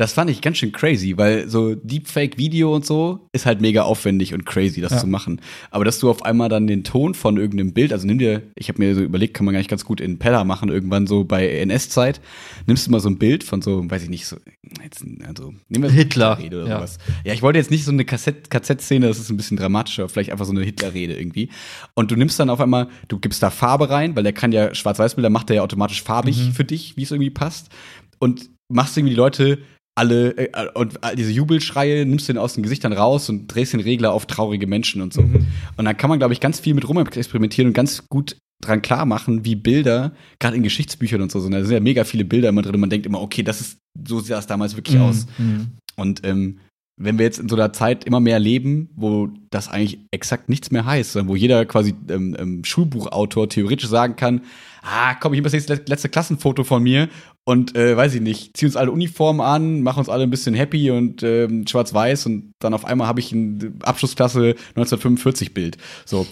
Das 0.00 0.14
fand 0.14 0.30
ich 0.30 0.40
ganz 0.40 0.56
schön 0.56 0.72
crazy, 0.72 1.18
weil 1.18 1.46
so 1.46 1.74
Deepfake-Video 1.74 2.74
und 2.74 2.86
so 2.86 3.28
ist 3.32 3.44
halt 3.44 3.60
mega 3.60 3.82
aufwendig 3.82 4.32
und 4.32 4.46
crazy, 4.46 4.80
das 4.80 4.92
ja. 4.92 4.98
zu 4.98 5.06
machen. 5.06 5.42
Aber 5.70 5.84
dass 5.84 5.98
du 5.98 6.08
auf 6.08 6.24
einmal 6.24 6.48
dann 6.48 6.66
den 6.66 6.84
Ton 6.84 7.12
von 7.12 7.36
irgendeinem 7.36 7.74
Bild, 7.74 7.92
also 7.92 8.06
nimm 8.06 8.16
dir, 8.16 8.40
ich 8.54 8.70
habe 8.70 8.78
mir 8.78 8.94
so 8.94 9.02
überlegt, 9.02 9.34
kann 9.34 9.44
man 9.44 9.52
gar 9.52 9.58
nicht 9.58 9.68
ganz 9.68 9.84
gut 9.84 10.00
in 10.00 10.18
Pella 10.18 10.44
machen, 10.44 10.70
irgendwann 10.70 11.06
so 11.06 11.24
bei 11.24 11.46
NS-Zeit, 11.46 12.22
nimmst 12.66 12.86
du 12.86 12.92
mal 12.92 13.00
so 13.00 13.10
ein 13.10 13.18
Bild 13.18 13.44
von 13.44 13.60
so, 13.60 13.90
weiß 13.90 14.04
ich 14.04 14.08
nicht, 14.08 14.24
so, 14.24 14.38
jetzt, 14.82 15.04
also, 15.28 15.52
nehmen 15.68 15.84
wir 15.84 15.90
Hitler. 15.90 16.38
Oder 16.42 16.66
ja. 16.66 16.78
sowas. 16.78 16.96
Ja, 17.24 17.34
ich 17.34 17.42
wollte 17.42 17.58
jetzt 17.58 17.70
nicht 17.70 17.84
so 17.84 17.92
eine 17.92 18.06
KZ-Szene, 18.06 19.06
das 19.06 19.18
ist 19.18 19.28
ein 19.28 19.36
bisschen 19.36 19.58
dramatischer, 19.58 20.08
vielleicht 20.08 20.32
einfach 20.32 20.46
so 20.46 20.52
eine 20.52 20.62
Hitler-Rede 20.62 21.12
irgendwie. 21.12 21.50
Und 21.92 22.10
du 22.10 22.16
nimmst 22.16 22.40
dann 22.40 22.48
auf 22.48 22.62
einmal, 22.62 22.88
du 23.08 23.18
gibst 23.18 23.42
da 23.42 23.50
Farbe 23.50 23.90
rein, 23.90 24.16
weil 24.16 24.22
der 24.22 24.32
kann 24.32 24.50
ja 24.50 24.74
Schwarz-Weiß-Bilder, 24.74 25.28
macht 25.28 25.50
der 25.50 25.56
ja 25.56 25.62
automatisch 25.62 26.02
farbig 26.02 26.38
mhm. 26.38 26.52
für 26.52 26.64
dich, 26.64 26.96
wie 26.96 27.02
es 27.02 27.10
irgendwie 27.10 27.28
passt. 27.28 27.68
Und 28.18 28.48
machst 28.70 28.96
irgendwie 28.96 29.12
die 29.12 29.20
Leute 29.20 29.58
alle 29.94 30.36
äh, 30.36 30.68
und 30.74 30.98
diese 31.16 31.30
Jubelschreie 31.30 32.06
nimmst 32.06 32.28
du 32.28 32.32
den 32.32 32.40
aus 32.40 32.54
den 32.54 32.62
Gesichtern 32.62 32.92
raus 32.92 33.28
und 33.28 33.48
drehst 33.48 33.72
den 33.72 33.80
Regler 33.80 34.12
auf 34.12 34.26
traurige 34.26 34.66
Menschen 34.66 35.02
und 35.02 35.12
so. 35.12 35.22
Mhm. 35.22 35.46
Und 35.76 35.84
dann 35.84 35.96
kann 35.96 36.08
man, 36.10 36.18
glaube 36.18 36.34
ich, 36.34 36.40
ganz 36.40 36.60
viel 36.60 36.74
mit 36.74 36.88
rum 36.88 36.98
experimentieren 36.98 37.68
und 37.68 37.74
ganz 37.74 38.08
gut 38.08 38.36
dran 38.60 38.82
klar 38.82 39.06
machen, 39.06 39.44
wie 39.44 39.56
Bilder, 39.56 40.12
gerade 40.38 40.56
in 40.56 40.62
Geschichtsbüchern 40.62 41.22
und 41.22 41.32
so 41.32 41.40
sind. 41.40 41.52
Da 41.52 41.62
sind 41.62 41.72
ja 41.72 41.80
mega 41.80 42.04
viele 42.04 42.24
Bilder 42.24 42.50
immer 42.50 42.62
drin 42.62 42.74
und 42.74 42.80
man 42.80 42.90
denkt 42.90 43.06
immer, 43.06 43.20
okay, 43.20 43.42
das 43.42 43.60
ist, 43.60 43.78
so 44.06 44.20
sah 44.20 44.38
es 44.38 44.46
damals 44.46 44.76
wirklich 44.76 44.96
mhm. 44.96 45.02
aus. 45.02 45.26
Mhm. 45.38 45.72
Und 45.96 46.24
ähm, 46.24 46.60
wenn 47.02 47.18
wir 47.18 47.24
jetzt 47.24 47.38
in 47.38 47.48
so 47.48 47.56
einer 47.56 47.72
Zeit 47.72 48.04
immer 48.04 48.20
mehr 48.20 48.38
leben, 48.38 48.90
wo 48.94 49.30
das 49.48 49.68
eigentlich 49.68 50.00
exakt 50.10 50.50
nichts 50.50 50.70
mehr 50.70 50.84
heißt, 50.84 51.12
sondern 51.12 51.28
wo 51.28 51.36
jeder 51.36 51.64
quasi 51.64 51.94
ähm, 52.10 52.36
ähm, 52.38 52.62
Schulbuchautor 52.62 53.48
theoretisch 53.48 53.88
sagen 53.88 54.16
kann, 54.16 54.42
ah, 54.82 55.14
komm, 55.14 55.32
ich 55.32 55.42
mache 55.42 55.56
das 55.56 55.66
letzte 55.66 56.10
Klassenfoto 56.10 56.62
von 56.62 56.82
mir 56.82 57.08
und 57.44 57.74
äh, 57.74 57.96
weiß 57.96 58.14
ich 58.14 58.20
nicht, 58.20 58.54
zieh 58.54 58.66
uns 58.66 58.76
alle 58.76 58.90
Uniformen 58.90 59.40
an, 59.40 59.80
mach 59.82 59.96
uns 59.96 60.10
alle 60.10 60.24
ein 60.24 60.30
bisschen 60.30 60.54
happy 60.54 60.90
und 60.90 61.22
ähm, 61.22 61.66
schwarz-weiß 61.66 62.26
und 62.26 62.52
dann 62.58 62.74
auf 62.74 62.84
einmal 62.84 63.08
habe 63.08 63.20
ich 63.20 63.32
ein 63.32 63.78
Abschlussklasse 63.82 64.50
1945 64.74 65.54
Bild. 65.54 65.78
So, 66.04 66.26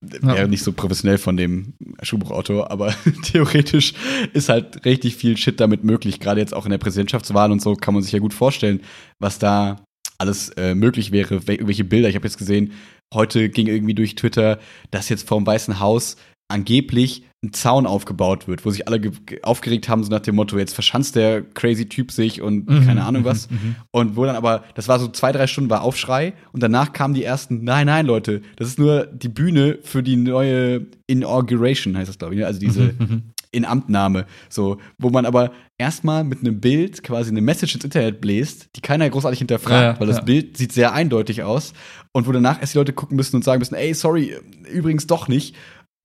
wäre 0.00 0.38
ja. 0.38 0.46
nicht 0.46 0.62
so 0.62 0.72
professionell 0.72 1.18
von 1.18 1.36
dem 1.36 1.74
Schulbuchautor, 2.02 2.70
aber 2.70 2.94
theoretisch 3.24 3.94
ist 4.32 4.48
halt 4.48 4.84
richtig 4.84 5.16
viel 5.16 5.36
Shit 5.36 5.58
damit 5.58 5.82
möglich. 5.82 6.20
Gerade 6.20 6.40
jetzt 6.40 6.54
auch 6.54 6.66
in 6.66 6.70
der 6.70 6.78
Präsidentschaftswahl 6.78 7.50
und 7.50 7.60
so 7.60 7.74
kann 7.74 7.94
man 7.94 8.04
sich 8.04 8.12
ja 8.12 8.20
gut 8.20 8.32
vorstellen, 8.32 8.80
was 9.18 9.40
da 9.40 9.84
alles 10.24 10.48
äh, 10.50 10.74
möglich 10.74 11.12
wäre, 11.12 11.46
welche 11.46 11.84
Bilder. 11.84 12.08
Ich 12.08 12.16
habe 12.16 12.26
jetzt 12.26 12.38
gesehen, 12.38 12.72
heute 13.12 13.50
ging 13.50 13.66
irgendwie 13.66 13.94
durch 13.94 14.14
Twitter, 14.14 14.58
dass 14.90 15.08
jetzt 15.08 15.28
vom 15.28 15.46
Weißen 15.46 15.80
Haus 15.80 16.16
angeblich 16.48 17.24
ein 17.42 17.52
Zaun 17.52 17.86
aufgebaut 17.86 18.48
wird, 18.48 18.64
wo 18.64 18.70
sich 18.70 18.88
alle 18.88 19.00
aufgeregt 19.42 19.88
haben, 19.88 20.02
so 20.02 20.10
nach 20.10 20.20
dem 20.20 20.34
Motto, 20.34 20.58
jetzt 20.58 20.74
verschanzt 20.74 21.14
der 21.14 21.42
crazy 21.42 21.88
Typ 21.88 22.10
sich 22.10 22.40
und 22.40 22.68
mhm, 22.68 22.86
keine 22.86 23.04
Ahnung 23.04 23.22
mhm, 23.22 23.26
was. 23.26 23.50
Mhm. 23.50 23.76
Und 23.90 24.16
wo 24.16 24.24
dann 24.24 24.36
aber, 24.36 24.64
das 24.74 24.88
war 24.88 24.98
so 24.98 25.08
zwei, 25.08 25.32
drei 25.32 25.46
Stunden 25.46 25.70
war 25.70 25.82
Aufschrei 25.82 26.32
und 26.52 26.62
danach 26.62 26.92
kamen 26.92 27.12
die 27.12 27.24
ersten, 27.24 27.64
nein, 27.64 27.86
nein, 27.86 28.06
Leute, 28.06 28.40
das 28.56 28.68
ist 28.68 28.78
nur 28.78 29.06
die 29.06 29.28
Bühne 29.28 29.78
für 29.82 30.02
die 30.02 30.16
neue 30.16 30.86
Inauguration, 31.06 31.96
heißt 31.96 32.08
das, 32.08 32.18
glaube 32.18 32.34
ich, 32.34 32.40
ne? 32.40 32.46
also 32.46 32.60
diese 32.60 32.82
mhm, 32.82 32.98
mhm. 32.98 33.22
Inamtnahme, 33.54 34.26
so, 34.48 34.78
wo 34.98 35.10
man 35.10 35.26
aber 35.26 35.52
erstmal 35.78 36.24
mit 36.24 36.40
einem 36.40 36.60
Bild 36.60 37.02
quasi 37.02 37.30
eine 37.30 37.40
Message 37.40 37.74
ins 37.74 37.84
Internet 37.84 38.20
bläst, 38.20 38.68
die 38.76 38.80
keiner 38.80 39.08
großartig 39.08 39.38
hinterfragt, 39.38 39.96
ja, 39.96 40.00
weil 40.00 40.06
das 40.06 40.18
ja. 40.18 40.22
Bild 40.24 40.56
sieht 40.56 40.72
sehr 40.72 40.92
eindeutig 40.92 41.42
aus 41.42 41.72
und 42.12 42.26
wo 42.26 42.32
danach 42.32 42.60
erst 42.60 42.74
die 42.74 42.78
Leute 42.78 42.92
gucken 42.92 43.16
müssen 43.16 43.36
und 43.36 43.44
sagen 43.44 43.58
müssen, 43.60 43.74
ey, 43.74 43.94
sorry, 43.94 44.36
übrigens 44.70 45.06
doch 45.06 45.28
nicht. 45.28 45.54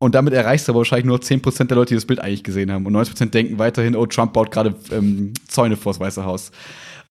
Und 0.02 0.16
damit 0.16 0.34
erreichst 0.34 0.68
du 0.68 0.72
aber 0.72 0.80
wahrscheinlich 0.80 1.06
nur 1.06 1.20
10% 1.20 1.66
der 1.66 1.76
Leute, 1.76 1.90
die 1.90 1.96
das 1.96 2.06
Bild 2.06 2.22
eigentlich 2.22 2.44
gesehen 2.44 2.72
haben. 2.72 2.86
Und 2.86 2.96
90% 2.96 3.32
denken 3.32 3.60
weiterhin, 3.60 3.98
oh, 3.98 4.06
Trump 4.06 4.32
baut 4.32 4.50
gerade 4.50 4.74
ähm, 4.92 5.34
Zäune 5.48 5.76
vors 5.76 6.00
Weiße 6.00 6.24
Haus. 6.24 6.52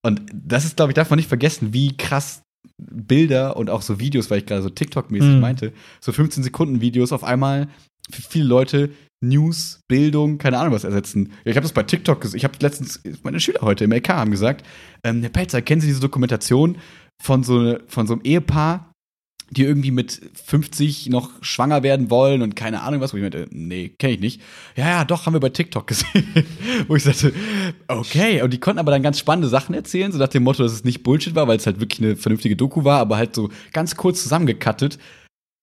Und 0.02 0.22
das 0.32 0.64
ist, 0.64 0.76
glaube 0.76 0.92
ich, 0.92 0.94
darf 0.94 1.10
man 1.10 1.18
nicht 1.18 1.28
vergessen, 1.28 1.74
wie 1.74 1.96
krass 1.96 2.42
Bilder 2.78 3.56
und 3.56 3.70
auch 3.70 3.82
so 3.82 4.00
Videos, 4.00 4.30
weil 4.30 4.38
ich 4.38 4.46
gerade 4.46 4.62
so 4.62 4.70
TikTok-mäßig 4.70 5.34
mhm. 5.34 5.40
meinte, 5.40 5.72
so 6.00 6.12
15 6.12 6.42
Sekunden 6.42 6.80
Videos 6.80 7.12
auf 7.12 7.24
einmal 7.24 7.68
für 8.10 8.22
viele 8.22 8.44
Leute 8.44 8.90
News, 9.20 9.80
Bildung, 9.88 10.38
keine 10.38 10.58
Ahnung 10.58 10.72
was 10.72 10.84
ersetzen. 10.84 11.32
Ich 11.44 11.56
habe 11.56 11.64
das 11.64 11.72
bei 11.72 11.82
TikTok 11.82 12.20
gesehen. 12.20 12.38
Ich 12.38 12.44
habe 12.44 12.54
letztens, 12.60 13.00
meine 13.22 13.40
Schüler 13.40 13.62
heute 13.62 13.84
im 13.84 13.92
LK 13.92 14.10
haben 14.10 14.30
gesagt, 14.30 14.64
ähm, 15.02 15.22
Herr 15.22 15.30
Pelzer, 15.30 15.60
kennen 15.60 15.80
Sie 15.80 15.88
diese 15.88 16.00
Dokumentation 16.00 16.78
von 17.20 17.42
so, 17.42 17.78
von 17.88 18.06
so 18.06 18.12
einem 18.12 18.22
Ehepaar, 18.22 18.92
die 19.50 19.64
irgendwie 19.64 19.90
mit 19.90 20.20
50 20.44 21.08
noch 21.08 21.32
schwanger 21.42 21.82
werden 21.82 22.10
wollen 22.10 22.42
und 22.42 22.54
keine 22.54 22.82
Ahnung 22.82 23.00
was, 23.00 23.12
wo 23.12 23.16
ich 23.16 23.22
meinte, 23.22 23.46
nee, 23.50 23.88
kenne 23.88 24.14
ich 24.14 24.20
nicht. 24.20 24.42
Ja, 24.76 24.88
ja, 24.88 25.04
doch, 25.04 25.26
haben 25.26 25.32
wir 25.32 25.40
bei 25.40 25.48
TikTok 25.48 25.86
gesehen. 25.86 26.28
wo 26.86 26.94
ich 26.94 27.02
sagte, 27.02 27.32
okay. 27.88 28.42
Und 28.42 28.52
die 28.52 28.60
konnten 28.60 28.78
aber 28.78 28.92
dann 28.92 29.02
ganz 29.02 29.18
spannende 29.18 29.48
Sachen 29.48 29.74
erzählen, 29.74 30.12
so 30.12 30.18
nach 30.18 30.28
dem 30.28 30.44
Motto, 30.44 30.62
dass 30.62 30.72
es 30.72 30.84
nicht 30.84 31.02
Bullshit 31.02 31.34
war, 31.34 31.48
weil 31.48 31.56
es 31.56 31.66
halt 31.66 31.80
wirklich 31.80 32.00
eine 32.00 32.14
vernünftige 32.14 32.56
Doku 32.56 32.84
war, 32.84 33.00
aber 33.00 33.16
halt 33.16 33.34
so 33.34 33.50
ganz 33.72 33.96
kurz 33.96 34.22
zusammengekattet. 34.22 34.98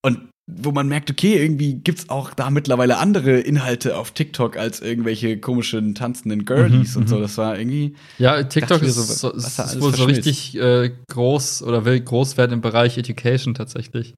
Und 0.03 0.29
wo 0.47 0.71
man 0.71 0.87
merkt, 0.87 1.09
okay, 1.09 1.41
irgendwie 1.41 1.73
gibt's 1.75 2.09
auch 2.09 2.33
da 2.33 2.51
mittlerweile 2.51 2.97
andere 2.97 3.39
Inhalte 3.39 3.97
auf 3.97 4.11
TikTok 4.11 4.57
als 4.57 4.79
irgendwelche 4.79 5.39
komischen 5.39 5.95
tanzenden 5.95 6.45
Girlies 6.45 6.95
mhm, 6.95 7.01
und 7.01 7.07
so. 7.07 7.17
Mhm. 7.17 7.21
Das 7.21 7.37
war 7.37 7.57
irgendwie. 7.57 7.95
Ja, 8.19 8.43
TikTok 8.43 8.83
ist, 8.83 8.95
so, 8.95 9.31
ist, 9.31 9.59
ist 9.59 9.81
wohl 9.81 9.95
so 9.95 10.05
richtig 10.05 10.55
äh, 10.55 10.91
groß 11.09 11.63
oder 11.63 11.85
will 11.85 11.99
groß 11.99 12.37
werden 12.37 12.53
im 12.53 12.61
Bereich 12.61 12.97
Education 12.97 13.55
tatsächlich. 13.55 14.13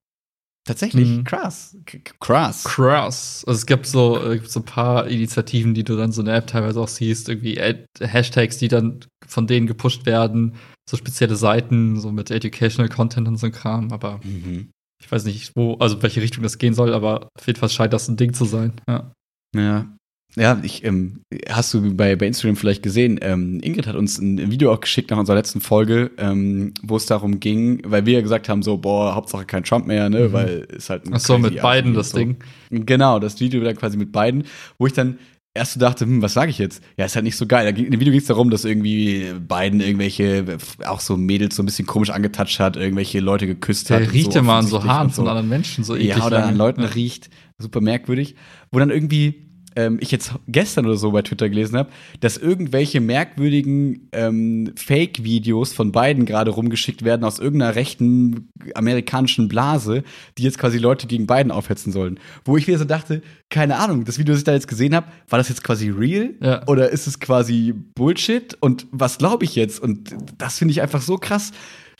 Tatsächlich, 0.65 1.07
mhm. 1.07 1.23
krass. 1.23 1.77
Krass. 2.19 2.65
Krass. 2.65 3.43
Also 3.47 3.57
es 3.57 3.65
gibt 3.65 3.85
so, 3.85 4.21
äh, 4.21 4.41
so 4.45 4.59
ein 4.59 4.65
paar 4.65 5.07
Initiativen, 5.07 5.73
die 5.73 5.85
du 5.85 5.95
dann 5.95 6.11
so 6.11 6.21
in 6.21 6.25
der 6.25 6.35
App 6.35 6.47
teilweise 6.47 6.81
auch 6.81 6.89
siehst, 6.89 7.29
irgendwie 7.29 7.61
Ad 7.61 7.85
Hashtags, 8.01 8.57
die 8.57 8.67
dann 8.67 8.99
von 9.25 9.47
denen 9.47 9.65
gepusht 9.65 10.05
werden, 10.05 10.55
so 10.89 10.97
spezielle 10.97 11.37
Seiten, 11.37 11.97
so 12.01 12.11
mit 12.11 12.31
Educational 12.31 12.89
Content 12.89 13.29
und 13.29 13.37
so 13.37 13.49
Kram, 13.49 13.93
aber 13.93 14.19
mhm 14.25 14.71
ich 14.99 15.11
weiß 15.11 15.25
nicht, 15.25 15.51
wo, 15.55 15.75
also 15.75 16.01
welche 16.01 16.21
Richtung 16.21 16.43
das 16.43 16.57
gehen 16.57 16.73
soll, 16.73 16.93
aber 16.93 17.29
auf 17.37 17.47
jeden 17.47 17.59
Fall 17.59 17.69
scheint 17.69 17.93
das 17.93 18.07
ein 18.07 18.17
Ding 18.17 18.33
zu 18.33 18.45
sein. 18.45 18.73
Ja. 18.87 19.11
Ja. 19.55 19.87
Ja, 20.35 20.59
ich, 20.61 20.83
ähm, 20.83 21.21
hast 21.49 21.73
du 21.73 21.95
bei, 21.95 22.15
bei 22.15 22.27
Instagram 22.27 22.57
vielleicht 22.57 22.83
gesehen, 22.83 23.17
ähm, 23.21 23.59
Ingrid 23.63 23.87
hat 23.87 23.95
uns 23.95 24.19
ein 24.19 24.51
Video 24.51 24.71
auch 24.71 24.81
geschickt 24.81 25.09
nach 25.09 25.17
unserer 25.17 25.35
letzten 25.35 25.61
Folge, 25.61 26.11
ähm, 26.17 26.73
wo 26.83 26.97
es 26.97 27.07
darum 27.07 27.39
ging, 27.39 27.81
weil 27.85 28.05
wir 28.05 28.15
ja 28.15 28.21
gesagt 28.21 28.47
haben, 28.47 28.61
so, 28.61 28.77
boah, 28.77 29.15
Hauptsache 29.15 29.45
kein 29.45 29.63
Trump 29.63 29.87
mehr, 29.87 30.09
ne, 30.09 30.27
mhm. 30.27 30.33
weil 30.33 30.67
es 30.75 30.91
halt 30.91 31.07
ein 31.07 31.13
Ach 31.15 31.19
so, 31.19 31.39
mit 31.39 31.59
beiden 31.61 31.95
das 31.95 32.11
so. 32.11 32.17
Ding. 32.17 32.37
Genau, 32.69 33.17
das 33.17 33.39
Video 33.39 33.63
dann 33.63 33.75
quasi 33.75 33.97
mit 33.97 34.11
beiden, 34.11 34.43
wo 34.77 34.85
ich 34.85 34.93
dann 34.93 35.17
erst 35.57 35.73
so 35.73 35.79
dachte, 35.79 36.05
hm, 36.05 36.21
was 36.21 36.33
sage 36.33 36.51
ich 36.51 36.57
jetzt? 36.57 36.81
Ja, 36.97 37.05
ist 37.05 37.15
halt 37.15 37.25
nicht 37.25 37.35
so 37.35 37.45
geil. 37.45 37.67
In 37.77 37.91
dem 37.91 37.99
Video 37.99 38.11
ging 38.11 38.21
es 38.21 38.27
darum, 38.27 38.49
dass 38.49 38.65
irgendwie 38.65 39.33
beiden 39.47 39.81
irgendwelche, 39.81 40.57
auch 40.85 40.99
so 40.99 41.17
Mädels 41.17 41.55
so 41.55 41.63
ein 41.63 41.65
bisschen 41.65 41.85
komisch 41.85 42.09
angetatscht 42.09 42.59
hat, 42.59 42.77
irgendwelche 42.77 43.19
Leute 43.19 43.47
geküsst 43.47 43.89
hat. 43.89 44.01
Der 44.01 44.13
riecht 44.13 44.33
ja 44.33 44.41
mal 44.41 44.59
an 44.59 44.67
so 44.67 44.83
Haaren 44.83 45.09
so. 45.09 45.21
von 45.21 45.27
anderen 45.27 45.49
Menschen, 45.49 45.83
so 45.83 45.95
eklig. 45.95 46.17
Ja, 46.17 46.25
oder 46.25 46.45
an 46.45 46.55
Leuten 46.55 46.81
ja. 46.81 46.87
riecht. 46.87 47.29
Super 47.57 47.81
merkwürdig. 47.81 48.35
Wo 48.71 48.79
dann 48.79 48.91
irgendwie 48.91 49.46
ähm, 49.77 49.99
ich 50.01 50.09
jetzt 50.09 50.33
gestern 50.47 50.87
oder 50.87 50.97
so 50.97 51.11
bei 51.11 51.21
Twitter 51.21 51.47
gelesen 51.47 51.77
habe, 51.77 51.91
dass 52.19 52.35
irgendwelche 52.35 52.99
merkwürdigen 52.99 54.09
ähm, 54.11 54.73
Fake-Videos 54.75 55.71
von 55.71 55.91
beiden 55.91 56.25
gerade 56.25 56.49
rumgeschickt 56.49 57.05
werden 57.05 57.23
aus 57.23 57.37
irgendeiner 57.37 57.75
rechten 57.75 58.49
amerikanischen 58.73 59.47
Blase, 59.47 60.03
die 60.37 60.43
jetzt 60.43 60.57
quasi 60.57 60.79
Leute 60.79 61.05
gegen 61.05 61.27
beiden 61.27 61.51
aufhetzen 61.51 61.91
sollen. 61.93 62.19
Wo 62.43 62.57
ich 62.57 62.65
wieder 62.67 62.79
so 62.79 62.85
dachte, 62.85 63.21
keine 63.49 63.77
Ahnung, 63.77 64.03
das 64.03 64.17
Video, 64.17 64.33
das 64.33 64.39
ich 64.39 64.45
da 64.45 64.53
jetzt 64.53 64.67
gesehen 64.67 64.95
habe, 64.95 65.07
war 65.29 65.37
das 65.37 65.47
jetzt 65.47 65.63
quasi 65.63 65.89
real? 65.89 66.33
Ja. 66.41 66.67
Oder 66.67 66.89
ist 66.89 67.05
es 67.05 67.19
quasi 67.19 67.73
Bullshit? 67.95 68.57
Und 68.59 68.87
was 68.91 69.19
glaube 69.19 69.45
ich 69.45 69.55
jetzt? 69.55 69.79
Und 69.79 70.15
das 70.39 70.57
finde 70.57 70.71
ich 70.71 70.81
einfach 70.81 71.01
so 71.01 71.17
krass, 71.17 71.51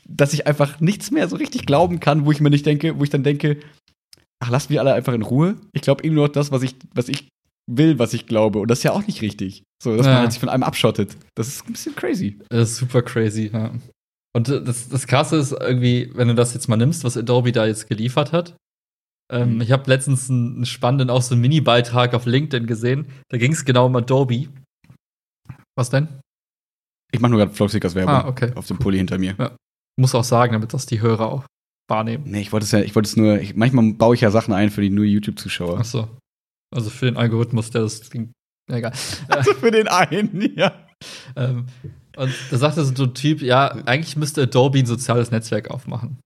dass 0.09 0.33
ich 0.33 0.47
einfach 0.47 0.79
nichts 0.79 1.11
mehr 1.11 1.27
so 1.27 1.35
richtig 1.35 1.67
glauben 1.67 1.99
kann, 1.99 2.25
wo 2.25 2.31
ich 2.31 2.41
mir 2.41 2.49
nicht 2.49 2.65
denke, 2.65 2.97
wo 2.97 3.03
ich 3.03 3.11
dann 3.11 3.23
denke, 3.23 3.57
ach, 4.39 4.49
lasst 4.49 4.71
mich 4.71 4.79
alle 4.79 4.93
einfach 4.93 5.13
in 5.13 5.21
Ruhe. 5.21 5.57
Ich 5.73 5.81
glaube 5.81 6.03
eben 6.03 6.15
nur 6.15 6.27
das, 6.29 6.51
was 6.51 6.63
ich, 6.63 6.75
was 6.95 7.07
ich 7.07 7.29
will, 7.69 7.99
was 7.99 8.13
ich 8.13 8.25
glaube. 8.25 8.59
Und 8.59 8.71
das 8.71 8.79
ist 8.79 8.83
ja 8.83 8.91
auch 8.91 9.05
nicht 9.05 9.21
richtig. 9.21 9.63
So, 9.83 9.95
dass 9.95 10.05
ja. 10.05 10.13
man 10.13 10.21
halt 10.21 10.31
sich 10.31 10.39
von 10.39 10.49
einem 10.49 10.63
abschottet. 10.63 11.15
Das 11.35 11.47
ist 11.47 11.67
ein 11.67 11.73
bisschen 11.73 11.95
crazy. 11.95 12.39
Das 12.49 12.71
ist 12.71 12.77
super 12.77 13.01
crazy, 13.01 13.51
ja. 13.53 13.71
Und 14.35 14.49
das, 14.49 14.89
das 14.89 15.07
Krasse 15.07 15.37
ist 15.37 15.51
irgendwie, 15.51 16.11
wenn 16.13 16.27
du 16.27 16.35
das 16.35 16.53
jetzt 16.53 16.67
mal 16.67 16.77
nimmst, 16.77 17.03
was 17.03 17.17
Adobe 17.17 17.51
da 17.51 17.65
jetzt 17.65 17.87
geliefert 17.87 18.31
hat. 18.31 18.55
Ähm, 19.31 19.55
mhm. 19.55 19.61
Ich 19.61 19.71
habe 19.71 19.89
letztens 19.89 20.29
einen 20.29 20.65
spannenden, 20.65 21.09
auch 21.09 21.21
so 21.21 21.33
einen 21.33 21.41
Mini-Beitrag 21.41 22.13
auf 22.13 22.25
LinkedIn 22.25 22.67
gesehen. 22.67 23.07
Da 23.29 23.37
ging 23.37 23.51
es 23.51 23.65
genau 23.65 23.87
um 23.87 23.95
Adobe. 23.95 24.47
Was 25.75 25.89
denn? 25.89 26.07
Ich 27.11 27.19
mache 27.19 27.31
nur 27.31 27.39
gerade 27.39 27.53
Vlogstickers 27.53 27.95
Werbung 27.95 28.13
ah, 28.13 28.27
okay. 28.27 28.51
auf 28.55 28.67
dem 28.67 28.79
Pulli 28.79 28.97
hinter 28.97 29.17
mir. 29.17 29.35
Ja. 29.37 29.55
Muss 29.99 30.15
auch 30.15 30.23
sagen, 30.23 30.53
damit 30.53 30.73
das 30.73 30.85
die 30.85 31.01
Hörer 31.01 31.31
auch 31.31 31.45
wahrnehmen. 31.89 32.25
Nee, 32.27 32.41
ich 32.41 32.51
wollte 32.51 32.65
es 32.65 32.71
ja, 32.71 32.79
ich 32.79 32.95
wollte 32.95 33.07
es 33.07 33.15
nur, 33.15 33.39
ich, 33.39 33.55
manchmal 33.55 33.93
baue 33.93 34.15
ich 34.15 34.21
ja 34.21 34.31
Sachen 34.31 34.53
ein 34.53 34.69
für 34.69 34.81
die 34.81 34.89
nur 34.89 35.05
YouTube-Zuschauer. 35.05 35.79
Ach 35.79 35.85
so. 35.85 36.09
Also 36.75 36.89
für 36.89 37.05
den 37.05 37.17
Algorithmus, 37.17 37.71
der 37.71 37.81
das 37.81 38.09
ging. 38.09 38.31
Egal. 38.69 38.93
Also 39.29 39.53
für 39.53 39.71
den 39.71 39.87
einen, 39.87 40.57
ja. 40.57 40.73
Ähm, 41.35 41.67
und 42.15 42.33
da 42.49 42.57
sagte 42.57 42.83
so 42.83 43.03
ein 43.03 43.13
Typ, 43.13 43.41
ja, 43.41 43.69
eigentlich 43.85 44.17
müsste 44.17 44.43
Adobe 44.43 44.79
ein 44.79 44.85
soziales 44.85 45.31
Netzwerk 45.31 45.69
aufmachen. 45.69 46.19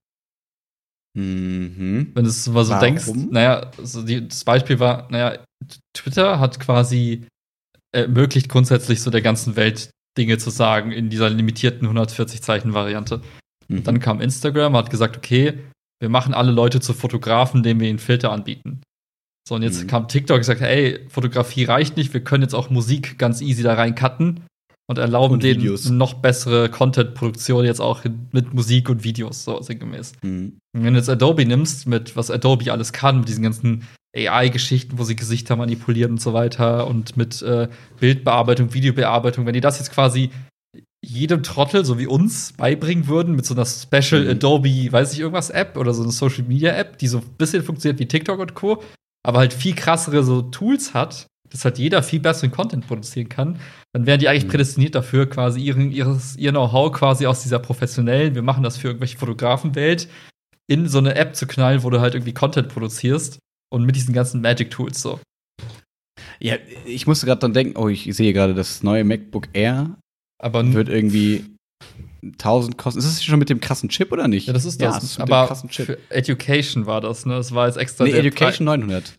Mhm. 1.14 2.12
Wenn 2.14 2.24
du 2.24 2.30
es 2.30 2.48
mal 2.48 2.64
so 2.64 2.72
Warum? 2.72 2.80
denkst, 2.80 3.06
naja, 3.30 3.70
so 3.82 4.02
die, 4.02 4.26
das 4.26 4.44
Beispiel 4.44 4.80
war, 4.80 5.10
naja, 5.10 5.44
Twitter 5.94 6.40
hat 6.40 6.58
quasi 6.58 7.26
ermöglicht 7.94 8.48
grundsätzlich 8.48 9.02
so 9.02 9.10
der 9.10 9.20
ganzen 9.20 9.56
Welt 9.56 9.90
Dinge 10.16 10.38
zu 10.38 10.50
sagen 10.50 10.92
in 10.92 11.10
dieser 11.10 11.30
limitierten 11.30 11.86
140 11.86 12.42
Zeichen 12.42 12.74
Variante. 12.74 13.20
Mhm. 13.68 13.84
Dann 13.84 14.00
kam 14.00 14.20
Instagram, 14.20 14.76
hat 14.76 14.90
gesagt, 14.90 15.16
okay, 15.16 15.58
wir 16.00 16.08
machen 16.08 16.34
alle 16.34 16.52
Leute 16.52 16.80
zu 16.80 16.94
Fotografen, 16.94 17.58
indem 17.58 17.80
wir 17.80 17.88
ihnen 17.88 17.98
Filter 17.98 18.32
anbieten. 18.32 18.80
So, 19.48 19.56
und 19.56 19.62
jetzt 19.62 19.82
mhm. 19.82 19.86
kam 19.88 20.08
TikTok 20.08 20.36
und 20.36 20.40
gesagt, 20.40 20.60
ey, 20.60 21.00
Fotografie 21.08 21.64
reicht 21.64 21.96
nicht, 21.96 22.14
wir 22.14 22.22
können 22.22 22.42
jetzt 22.42 22.54
auch 22.54 22.70
Musik 22.70 23.18
ganz 23.18 23.40
easy 23.40 23.62
da 23.62 23.74
rein 23.74 23.94
cutten 23.94 24.44
und 24.88 24.98
erlauben 24.98 25.34
und 25.34 25.42
denen 25.42 25.78
noch 25.96 26.14
bessere 26.14 26.68
Content-Produktion 26.68 27.64
jetzt 27.64 27.80
auch 27.80 28.04
mit 28.32 28.54
Musik 28.54 28.88
und 28.88 29.04
Videos, 29.04 29.44
so 29.44 29.60
sinngemäß. 29.60 30.12
Mhm. 30.22 30.58
wenn 30.72 30.94
du 30.94 30.98
jetzt 30.98 31.08
Adobe 31.08 31.44
nimmst, 31.44 31.86
mit 31.86 32.16
was 32.16 32.30
Adobe 32.30 32.72
alles 32.72 32.92
kann, 32.92 33.20
mit 33.20 33.28
diesen 33.28 33.42
ganzen 33.42 33.86
AI-Geschichten, 34.14 34.98
wo 34.98 35.04
sie 35.04 35.16
Gesichter 35.16 35.56
manipulieren 35.56 36.12
und 36.12 36.20
so 36.20 36.34
weiter 36.34 36.86
und 36.86 37.16
mit 37.16 37.40
äh, 37.42 37.68
Bildbearbeitung, 37.98 38.74
Videobearbeitung, 38.74 39.46
wenn 39.46 39.54
die 39.54 39.60
das 39.60 39.78
jetzt 39.78 39.92
quasi 39.92 40.30
jedem 41.04 41.42
Trottel, 41.42 41.84
so 41.84 41.98
wie 41.98 42.06
uns, 42.06 42.52
beibringen 42.52 43.08
würden 43.08 43.34
mit 43.34 43.44
so 43.44 43.54
einer 43.54 43.66
Special 43.66 44.24
mhm. 44.24 44.30
Adobe, 44.30 44.92
weiß 44.92 45.12
ich 45.14 45.20
irgendwas, 45.20 45.50
App 45.50 45.76
oder 45.76 45.94
so 45.94 46.02
eine 46.02 46.12
Social 46.12 46.44
Media 46.44 46.72
App, 46.74 46.98
die 46.98 47.08
so 47.08 47.18
ein 47.18 47.24
bisschen 47.38 47.62
funktioniert 47.62 47.98
wie 47.98 48.06
TikTok 48.06 48.38
und 48.38 48.54
Co., 48.54 48.82
aber 49.22 49.38
halt 49.38 49.52
viel 49.52 49.74
krassere 49.74 50.22
so 50.22 50.42
Tools 50.42 50.94
hat, 50.94 51.26
dass 51.50 51.64
halt 51.64 51.78
jeder 51.78 52.02
viel 52.02 52.20
besseren 52.20 52.50
Content 52.50 52.86
produzieren 52.86 53.28
kann, 53.28 53.60
dann 53.92 54.06
wären 54.06 54.18
die 54.18 54.28
eigentlich 54.28 54.44
mhm. 54.44 54.50
prädestiniert 54.50 54.94
dafür, 54.94 55.28
quasi 55.28 55.60
ihren, 55.60 55.92
ihres, 55.92 56.36
ihr 56.36 56.50
Know-how 56.50 56.92
quasi 56.92 57.26
aus 57.26 57.42
dieser 57.42 57.58
professionellen, 57.58 58.34
wir 58.34 58.42
machen 58.42 58.62
das 58.62 58.78
für 58.78 58.88
irgendwelche 58.88 59.18
Fotografenwelt, 59.18 60.08
in 60.66 60.88
so 60.88 60.98
eine 60.98 61.14
App 61.14 61.36
zu 61.36 61.46
knallen, 61.46 61.82
wo 61.82 61.90
du 61.90 62.00
halt 62.00 62.14
irgendwie 62.14 62.32
Content 62.32 62.68
produzierst 62.68 63.38
und 63.70 63.84
mit 63.84 63.96
diesen 63.96 64.14
ganzen 64.14 64.40
Magic-Tools 64.40 65.02
so. 65.02 65.20
Ja, 66.38 66.56
ich 66.84 67.06
musste 67.06 67.26
gerade 67.26 67.40
dran 67.40 67.52
denken, 67.52 67.76
oh, 67.76 67.88
ich 67.88 68.04
sehe 68.14 68.32
gerade 68.32 68.54
das 68.54 68.82
neue 68.82 69.04
MacBook 69.04 69.48
Air. 69.52 69.96
Aber 70.42 70.72
wird 70.72 70.88
irgendwie 70.88 71.44
1000 72.22 72.78
kosten. 72.78 73.00
Ist 73.00 73.06
das 73.06 73.24
schon 73.24 73.38
mit 73.38 73.50
dem 73.50 73.60
krassen 73.60 73.88
Chip 73.88 74.12
oder 74.12 74.28
nicht? 74.28 74.46
Ja, 74.46 74.52
das 74.52 74.64
ist 74.64 74.80
das. 74.80 74.94
Ja, 74.94 75.00
das 75.00 75.04
ist 75.04 75.20
aber 75.20 75.54
für 75.68 75.98
Education 76.10 76.86
war 76.86 77.00
das, 77.00 77.26
ne? 77.26 77.34
Das 77.34 77.52
war 77.52 77.66
jetzt 77.66 77.76
extra. 77.76 78.04
Nee, 78.04 78.12
Education 78.12 78.64
900. 78.64 79.18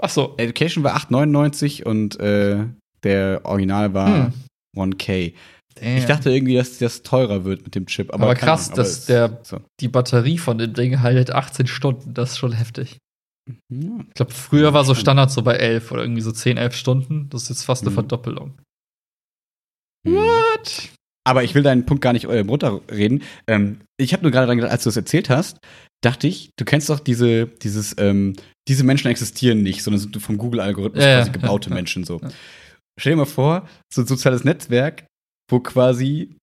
Ach 0.00 0.10
so. 0.10 0.34
Education 0.36 0.84
war 0.84 0.96
8,99 0.96 1.84
und 1.84 2.20
äh, 2.20 2.66
der 3.02 3.40
Original 3.44 3.94
war 3.94 4.26
hm. 4.26 4.92
1K. 4.92 5.34
Damn. 5.76 5.98
Ich 5.98 6.06
dachte 6.06 6.30
irgendwie, 6.30 6.54
dass 6.54 6.78
das 6.78 7.02
teurer 7.02 7.44
wird 7.44 7.64
mit 7.64 7.74
dem 7.74 7.86
Chip. 7.86 8.12
Aber, 8.12 8.24
aber 8.24 8.34
krass, 8.34 8.68
aber 8.68 8.76
dass 8.76 9.06
der, 9.06 9.40
so. 9.42 9.60
die 9.80 9.88
Batterie 9.88 10.38
von 10.38 10.56
dem 10.56 10.72
Ding 10.72 11.00
halt 11.02 11.30
18 11.30 11.66
Stunden. 11.66 12.14
Das 12.14 12.32
ist 12.32 12.38
schon 12.38 12.52
heftig. 12.52 12.98
Ich 13.48 14.14
glaube, 14.14 14.32
früher 14.32 14.72
war 14.74 14.84
so 14.84 14.94
Standard 14.94 15.30
so 15.30 15.42
bei 15.42 15.54
11 15.54 15.92
oder 15.92 16.02
irgendwie 16.02 16.22
so 16.22 16.32
10, 16.32 16.56
11 16.56 16.74
Stunden. 16.74 17.28
Das 17.28 17.44
ist 17.44 17.48
jetzt 17.50 17.64
fast 17.64 17.82
eine 17.82 17.90
mhm. 17.90 17.94
Verdoppelung. 17.94 18.58
Mhm. 20.04 20.14
What? 20.14 20.90
Aber 21.26 21.42
ich 21.42 21.56
will 21.56 21.64
deinen 21.64 21.86
Punkt 21.86 22.02
gar 22.02 22.12
nicht 22.12 22.26
äh, 22.26 22.38
runterreden. 22.38 23.22
Ähm, 23.48 23.80
ich 23.96 24.12
habe 24.12 24.22
nur 24.22 24.30
gerade 24.30 24.46
dran 24.46 24.58
gedacht, 24.58 24.70
als 24.70 24.84
du 24.84 24.90
es 24.90 24.96
erzählt 24.96 25.28
hast, 25.28 25.58
dachte 26.00 26.28
ich, 26.28 26.50
du 26.56 26.64
kennst 26.64 26.88
doch 26.88 27.00
diese, 27.00 27.46
dieses, 27.46 27.96
ähm, 27.98 28.34
diese 28.68 28.84
Menschen 28.84 29.10
existieren 29.10 29.62
nicht, 29.62 29.82
sondern 29.82 30.00
sind 30.00 30.16
vom 30.22 30.38
Google-Algorithmus 30.38 31.02
ja, 31.02 31.18
quasi 31.18 31.32
gebaute 31.32 31.70
ja, 31.70 31.74
Menschen 31.74 32.04
so. 32.04 32.20
Ja. 32.20 32.28
Stell 32.98 33.12
dir 33.12 33.16
mal 33.16 33.24
vor, 33.24 33.68
so 33.92 34.02
ein 34.02 34.06
soziales 34.06 34.44
Netzwerk, 34.44 35.04
wo 35.50 35.58
quasi, 35.58 36.36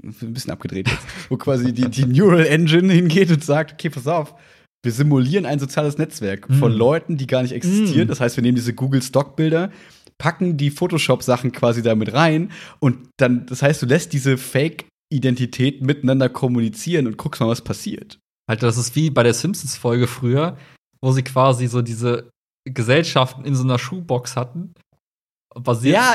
ein 0.00 0.32
bisschen 0.32 0.52
abgedreht 0.52 0.88
jetzt, 0.88 1.06
wo 1.28 1.36
quasi 1.36 1.72
die, 1.72 1.90
die 1.90 2.06
Neural 2.06 2.46
Engine 2.46 2.92
hingeht 2.92 3.32
und 3.32 3.44
sagt, 3.44 3.72
okay, 3.72 3.90
pass 3.90 4.06
auf, 4.06 4.36
wir 4.84 4.92
simulieren 4.92 5.44
ein 5.44 5.58
soziales 5.58 5.98
Netzwerk 5.98 6.48
mm. 6.48 6.54
von 6.54 6.72
Leuten, 6.72 7.16
die 7.16 7.26
gar 7.26 7.42
nicht 7.42 7.52
existieren. 7.52 8.06
Mm. 8.06 8.08
Das 8.08 8.20
heißt, 8.20 8.36
wir 8.36 8.42
nehmen 8.42 8.54
diese 8.54 8.72
Google-Stockbilder, 8.72 9.70
packen 10.20 10.58
die 10.58 10.70
Photoshop-Sachen 10.70 11.50
quasi 11.50 11.82
damit 11.82 12.12
rein 12.12 12.52
und 12.78 13.08
dann, 13.16 13.46
das 13.46 13.62
heißt, 13.62 13.80
du 13.80 13.86
lässt 13.86 14.12
diese 14.12 14.36
Fake-Identität 14.36 15.82
miteinander 15.82 16.28
kommunizieren 16.28 17.06
und 17.06 17.16
guckst 17.16 17.40
mal, 17.40 17.48
was 17.48 17.62
passiert. 17.62 18.18
Alter, 18.46 18.66
das 18.66 18.76
ist 18.76 18.94
wie 18.94 19.10
bei 19.10 19.22
der 19.22 19.32
Simpsons-Folge 19.32 20.06
früher, 20.06 20.58
wo 21.02 21.10
sie 21.12 21.22
quasi 21.22 21.66
so 21.66 21.80
diese 21.80 22.30
Gesellschaften 22.68 23.44
in 23.44 23.54
so 23.54 23.64
einer 23.64 23.78
Schuhbox 23.78 24.36
hatten 24.36 24.74
basiert. 25.54 25.96
Ja. 25.96 26.14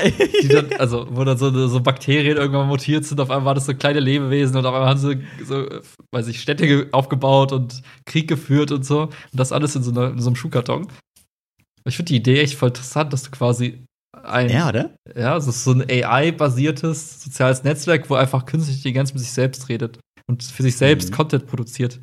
dann, 0.50 0.80
also, 0.80 1.08
wo 1.10 1.24
dann 1.24 1.38
so, 1.38 1.68
so, 1.68 1.82
Bakterien 1.82 2.38
irgendwann 2.38 2.68
mutiert 2.68 3.06
sind, 3.06 3.20
auf 3.20 3.32
einmal 3.32 3.46
war 3.46 3.56
das 3.56 3.66
so 3.66 3.74
kleine 3.74 4.00
Lebewesen 4.00 4.56
und 4.56 4.66
auf 4.68 4.74
einmal 4.76 4.90
haben 4.90 5.00
sie 5.00 5.20
so, 5.44 5.68
weiß 6.14 6.28
ich, 6.28 6.40
Städte 6.40 6.90
aufgebaut 6.92 7.52
und 7.52 7.82
Krieg 8.06 8.28
geführt 8.28 8.72
und 8.72 8.86
so. 8.86 9.02
Und 9.02 9.12
das 9.32 9.52
alles 9.52 9.76
in 9.76 9.82
so, 9.82 9.92
einer, 9.92 10.12
in 10.12 10.22
so 10.22 10.30
einem 10.30 10.36
Schuhkarton. 10.36 10.88
Ich 11.88 11.98
finde 11.98 12.10
die 12.10 12.18
Idee 12.18 12.42
echt 12.42 12.56
voll 12.56 12.70
interessant, 12.70 13.14
dass 13.14 13.24
du 13.24 13.32
quasi 13.32 13.84
ein. 14.24 14.50
Ja, 14.50 14.70
oder? 14.70 14.96
Ja, 15.16 15.38
es 15.38 15.48
ist 15.48 15.64
so 15.64 15.72
ein 15.72 15.82
AI-basiertes 15.82 17.24
soziales 17.24 17.64
Netzwerk, 17.64 18.10
wo 18.10 18.16
einfach 18.16 18.46
künstliche 18.46 18.80
Intelligenz 18.80 19.14
mit 19.14 19.22
sich 19.22 19.32
selbst 19.32 19.70
redet 19.70 20.00
und 20.28 20.44
für 20.44 20.64
sich 20.64 20.78
selbst 20.78 21.12
mhm. 21.12 21.16
Content 21.16 21.48
produziert. 21.48 22.00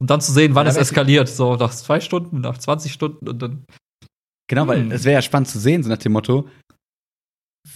Und 0.00 0.10
dann 0.10 0.20
zu 0.20 0.32
sehen, 0.32 0.54
wann 0.54 0.66
ja, 0.66 0.72
es 0.72 0.78
eskaliert. 0.78 1.28
So 1.28 1.56
nach 1.56 1.72
zwei 1.72 2.00
Stunden, 2.00 2.40
nach 2.40 2.58
20 2.58 2.92
Stunden 2.92 3.28
und 3.28 3.40
dann. 3.40 3.64
Genau, 4.48 4.66
weil 4.66 4.80
hm. 4.80 4.90
es 4.90 5.04
wäre 5.04 5.14
ja 5.14 5.22
spannend 5.22 5.48
zu 5.48 5.60
sehen, 5.60 5.82
so 5.82 5.90
nach 5.90 5.98
dem 5.98 6.12
Motto, 6.12 6.48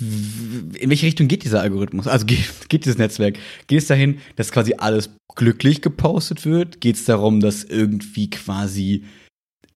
in 0.01 0.91
welche 0.91 1.07
Richtung 1.07 1.29
geht 1.29 1.45
dieser 1.45 1.61
Algorithmus? 1.61 2.07
Also 2.07 2.27
geht, 2.27 2.49
geht 2.69 2.85
dieses 2.85 2.99
Netzwerk? 2.99 3.39
Geht 3.67 3.79
es 3.79 3.87
dahin, 3.87 4.19
dass 4.37 4.51
quasi 4.51 4.75
alles 4.79 5.11
glücklich 5.35 5.83
gepostet 5.83 6.45
wird? 6.45 6.81
Geht 6.81 6.97
es 6.97 7.05
darum, 7.05 7.41
dass 7.41 7.65
irgendwie 7.65 8.31
quasi 8.31 9.05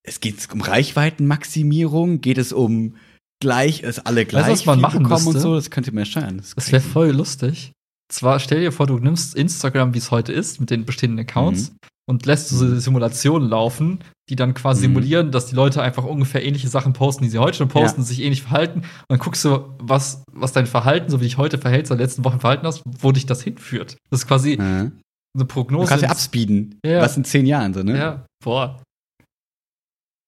es 0.03 0.21
geht 0.21 0.37
um 0.53 0.63
Reichweitenmaximierung? 0.63 2.21
Geht 2.21 2.39
es 2.39 2.53
um 2.53 2.97
gleich, 3.41 3.83
dass 3.83 3.99
alle 3.99 4.25
gleich 4.27 4.47
weißt, 4.47 4.61
was 4.61 4.67
man 4.67 4.81
machen 4.81 5.03
bekommen 5.03 5.25
müsste? 5.25 5.39
und 5.39 5.43
so? 5.43 5.55
Das 5.55 5.71
könnt 5.71 5.87
ihr 5.87 5.93
mir 5.93 6.05
steuern. 6.05 6.39
Das, 6.39 6.55
das 6.55 6.73
wäre 6.73 6.83
voll 6.83 7.11
lustig. 7.11 7.73
Zwar 8.11 8.41
stell 8.41 8.61
dir 8.61 8.73
vor, 8.73 8.87
du 8.87 8.99
nimmst 8.99 9.35
Instagram, 9.35 9.95
wie 9.95 9.99
es 9.99 10.11
heute 10.11 10.33
ist, 10.33 10.61
mit 10.61 10.71
den 10.71 10.85
bestehenden 10.85 11.21
Accounts, 11.21 11.71
mhm 11.71 11.77
und 12.09 12.25
lässt 12.25 12.49
so 12.49 12.65
mhm. 12.65 12.81
Simulationen 12.81 13.49
laufen, 13.51 13.99
die 14.31 14.37
dann 14.37 14.55
quasi 14.55 14.81
mhm. 14.81 14.95
simulieren, 14.95 15.31
dass 15.31 15.47
die 15.47 15.55
Leute 15.55 15.83
einfach 15.83 16.05
ungefähr 16.05 16.43
ähnliche 16.45 16.69
Sachen 16.69 16.95
posten, 16.95 17.23
die 17.23 17.31
sie 17.31 17.39
heute 17.39 17.59
schon 17.59 17.69
posten, 17.69 18.01
ja. 18.01 18.07
sich 18.07 18.23
ähnlich 18.23 18.43
verhalten. 18.43 18.81
Und 18.81 19.07
dann 19.09 19.19
guckst 19.19 19.45
du, 19.45 19.75
was, 19.79 20.25
was 20.33 20.53
dein 20.53 20.67
Verhalten, 20.67 21.11
so 21.11 21.21
wie 21.21 21.25
dich 21.25 21.37
heute 21.37 21.59
verhältst, 21.59 21.93
in 21.93 21.99
den 21.99 22.05
letzten 22.05 22.25
Wochen 22.25 22.41
verhalten 22.41 22.67
hast, 22.67 22.83
wo 22.87 23.13
dich 23.13 23.27
das 23.27 23.43
hinführt. 23.43 23.99
Das 24.11 24.21
ist 24.21 24.27
quasi 24.27 24.57
mhm. 24.57 24.99
eine 25.35 25.45
Prognose. 25.45 25.85
Du 25.85 25.89
kannst 25.91 26.03
ja 26.03 26.09
abspeeden. 26.09 26.81
Ja. 26.85 27.03
Was 27.03 27.17
in 27.19 27.25
zehn 27.25 27.45
Jahren 27.45 27.75
so, 27.75 27.83
ne? 27.83 27.99
Ja, 27.99 28.27
boah. 28.43 28.83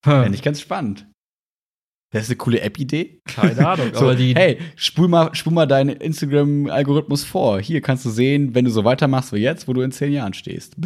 Hm. 0.05 0.23
Fände 0.23 0.37
ich 0.37 0.43
ganz 0.43 0.61
spannend. 0.61 1.07
Das 2.13 2.25
ist 2.25 2.31
eine 2.31 2.37
coole 2.37 2.61
App-Idee. 2.61 3.21
Keine 3.25 3.67
Ahnung, 3.67 3.91
so, 3.95 4.01
aber 4.01 4.17
die. 4.17 4.35
Hey, 4.35 4.59
spul 4.75 5.07
mal, 5.09 5.35
spul 5.35 5.53
mal 5.53 5.67
deinen 5.67 5.97
Instagram-Algorithmus 5.97 7.25
vor. 7.25 7.61
Hier 7.61 7.81
kannst 7.81 8.05
du 8.05 8.11
sehen, 8.11 8.55
wenn 8.55 8.65
du 8.65 8.71
so 8.71 8.85
weitermachst 8.85 9.33
wie 9.33 9.39
jetzt, 9.39 9.69
wo 9.69 9.73
du 9.73 9.83
in 9.83 9.93
zehn 9.93 10.13
Jahren 10.13 10.35
stehst. 10.35 10.77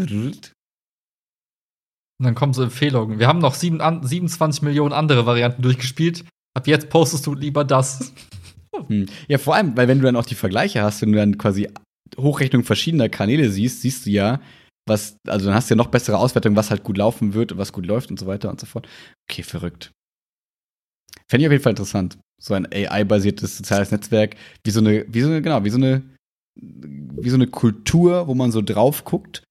Und 2.19 2.27
dann 2.27 2.35
kommen 2.35 2.53
so 2.53 2.63
Empfehlungen. 2.63 3.19
Wir 3.19 3.27
haben 3.27 3.39
noch 3.39 3.55
7, 3.55 3.81
an, 3.81 4.07
27 4.07 4.63
Millionen 4.63 4.93
andere 4.93 5.27
Varianten 5.27 5.63
durchgespielt. 5.63 6.25
Ab 6.55 6.67
jetzt 6.67 6.91
postest 6.91 7.27
du 7.27 7.35
lieber 7.35 7.65
das. 7.65 8.13
Hm. 8.89 9.07
Ja, 9.29 9.39
vor 9.39 9.55
allem, 9.55 9.77
weil 9.77 9.87
wenn 9.87 10.01
du 10.01 10.05
dann 10.05 10.17
auch 10.17 10.27
die 10.27 10.35
Vergleiche 10.35 10.83
hast, 10.83 11.01
wenn 11.01 11.13
du 11.13 11.19
dann 11.19 11.39
quasi 11.39 11.69
Hochrechnung 12.19 12.65
verschiedener 12.65 13.09
Kanäle 13.09 13.49
siehst, 13.49 13.83
siehst 13.83 14.05
du 14.05 14.11
ja, 14.11 14.41
was, 14.85 15.17
also 15.29 15.47
dann 15.47 15.55
hast 15.55 15.71
du 15.71 15.75
ja 15.75 15.77
noch 15.77 15.87
bessere 15.87 16.19
Auswertung, 16.19 16.57
was 16.57 16.71
halt 16.71 16.83
gut 16.83 16.99
laufen 16.99 17.35
wird, 17.35 17.57
was 17.57 17.73
gut 17.73 17.87
läuft 17.87 18.11
und 18.11 18.19
so 18.19 18.27
weiter 18.27 18.51
und 18.51 18.59
so 18.59 18.67
fort. 18.67 18.89
Okay, 19.31 19.45
verrückt. 19.45 19.93
Fände 21.29 21.43
ich 21.43 21.49
auf 21.49 21.53
jeden 21.53 21.63
Fall 21.63 21.73
interessant. 21.73 22.19
So 22.43 22.55
ein 22.55 22.67
AI-basiertes 22.71 23.57
soziales 23.57 23.91
Netzwerk, 23.91 24.37
wie 24.65 24.71
so 24.71 24.81
eine, 24.81 25.05
wie 25.09 25.21
so 25.21 25.29
eine, 25.29 25.41
genau, 25.43 25.65
wie 25.65 25.71
so 25.71 25.79
eine, 25.79 26.03
wie 26.61 27.31
so 27.31 27.37
eine 27.37 27.47
Kultur, 27.47 28.29
wo 28.29 28.35
man 28.35 28.53
so 28.53 28.63
drauf 28.63 29.05
guckt 29.05 29.45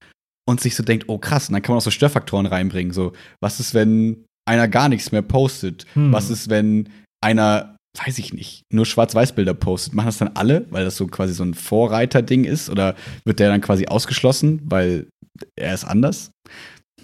und 0.48 0.62
sich 0.62 0.76
so 0.76 0.84
denkt, 0.84 1.06
oh 1.08 1.18
krass, 1.18 1.50
und 1.50 1.54
dann 1.54 1.62
kann 1.62 1.74
man 1.74 1.80
auch 1.80 1.84
so 1.84 1.92
Störfaktoren 1.92 2.46
reinbringen. 2.46 2.94
So, 2.94 3.14
was 3.42 3.60
ist, 3.60 3.74
wenn 3.74 4.26
einer 4.46 4.68
gar 4.68 4.90
nichts 4.90 5.12
mehr 5.12 5.22
postet? 5.22 5.86
Hm. 5.94 6.12
Was 6.12 6.30
ist, 6.30 6.50
wenn 6.50 6.90
einer, 7.22 7.78
weiß 7.98 8.18
ich 8.20 8.34
nicht, 8.34 8.64
nur 8.72 8.86
Schwarz-Weiß-Bilder 8.86 9.54
postet? 9.54 9.94
Machen 9.94 10.08
das 10.08 10.18
dann 10.18 10.36
alle, 10.36 10.66
weil 10.70 10.86
das 10.86 10.98
so 10.98 11.08
quasi 11.08 11.34
so 11.34 11.44
ein 11.44 11.54
Vorreiter-Ding 11.54 12.44
ist? 12.44 12.70
Oder 12.70 12.96
wird 13.26 13.40
der 13.40 13.50
dann 13.50 13.62
quasi 13.62 13.88
ausgeschlossen, 13.88 14.62
weil 14.66 15.08
er 15.56 15.74
ist 15.74 15.86
anders? 15.86 16.32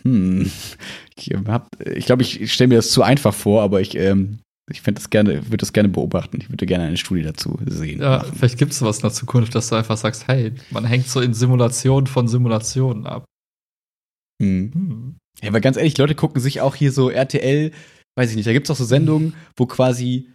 Hm. 0.09 0.51
Ich 1.15 1.25
glaube, 1.25 1.63
ich, 1.93 2.05
glaub, 2.05 2.21
ich 2.21 2.53
stelle 2.53 2.69
mir 2.69 2.75
das 2.75 2.91
zu 2.91 3.03
einfach 3.03 3.33
vor, 3.33 3.61
aber 3.61 3.81
ich, 3.81 3.95
ähm, 3.95 4.39
ich 4.71 4.81
fände 4.81 4.99
das 4.99 5.09
gerne, 5.09 5.45
würde 5.45 5.57
das 5.57 5.73
gerne 5.73 5.89
beobachten. 5.89 6.39
Ich 6.39 6.49
würde 6.49 6.65
gerne 6.65 6.85
eine 6.85 6.97
Studie 6.97 7.23
dazu 7.23 7.59
sehen. 7.65 8.01
Ja, 8.01 8.19
machen. 8.19 8.33
vielleicht 8.35 8.57
gibt 8.57 8.71
es 8.71 8.81
was 8.81 8.97
in 8.97 9.01
der 9.03 9.11
Zukunft, 9.11 9.53
dass 9.55 9.69
du 9.69 9.75
einfach 9.75 9.97
sagst, 9.97 10.27
hey, 10.27 10.53
man 10.69 10.85
hängt 10.85 11.07
so 11.07 11.21
in 11.21 11.33
Simulationen 11.33 12.07
von 12.07 12.27
Simulationen 12.27 13.05
ab. 13.05 13.25
Hm. 14.41 14.71
Hm. 14.73 15.15
Ja, 15.41 15.49
aber 15.49 15.61
ganz 15.61 15.77
ehrlich, 15.77 15.97
Leute 15.97 16.15
gucken 16.15 16.41
sich 16.41 16.61
auch 16.61 16.75
hier 16.75 16.91
so 16.91 17.09
RTL, 17.09 17.71
weiß 18.17 18.29
ich 18.29 18.35
nicht, 18.35 18.47
da 18.47 18.53
gibt 18.53 18.67
es 18.67 18.71
auch 18.71 18.79
so 18.79 18.85
Sendungen, 18.85 19.33
wo 19.55 19.65
quasi, 19.65 20.29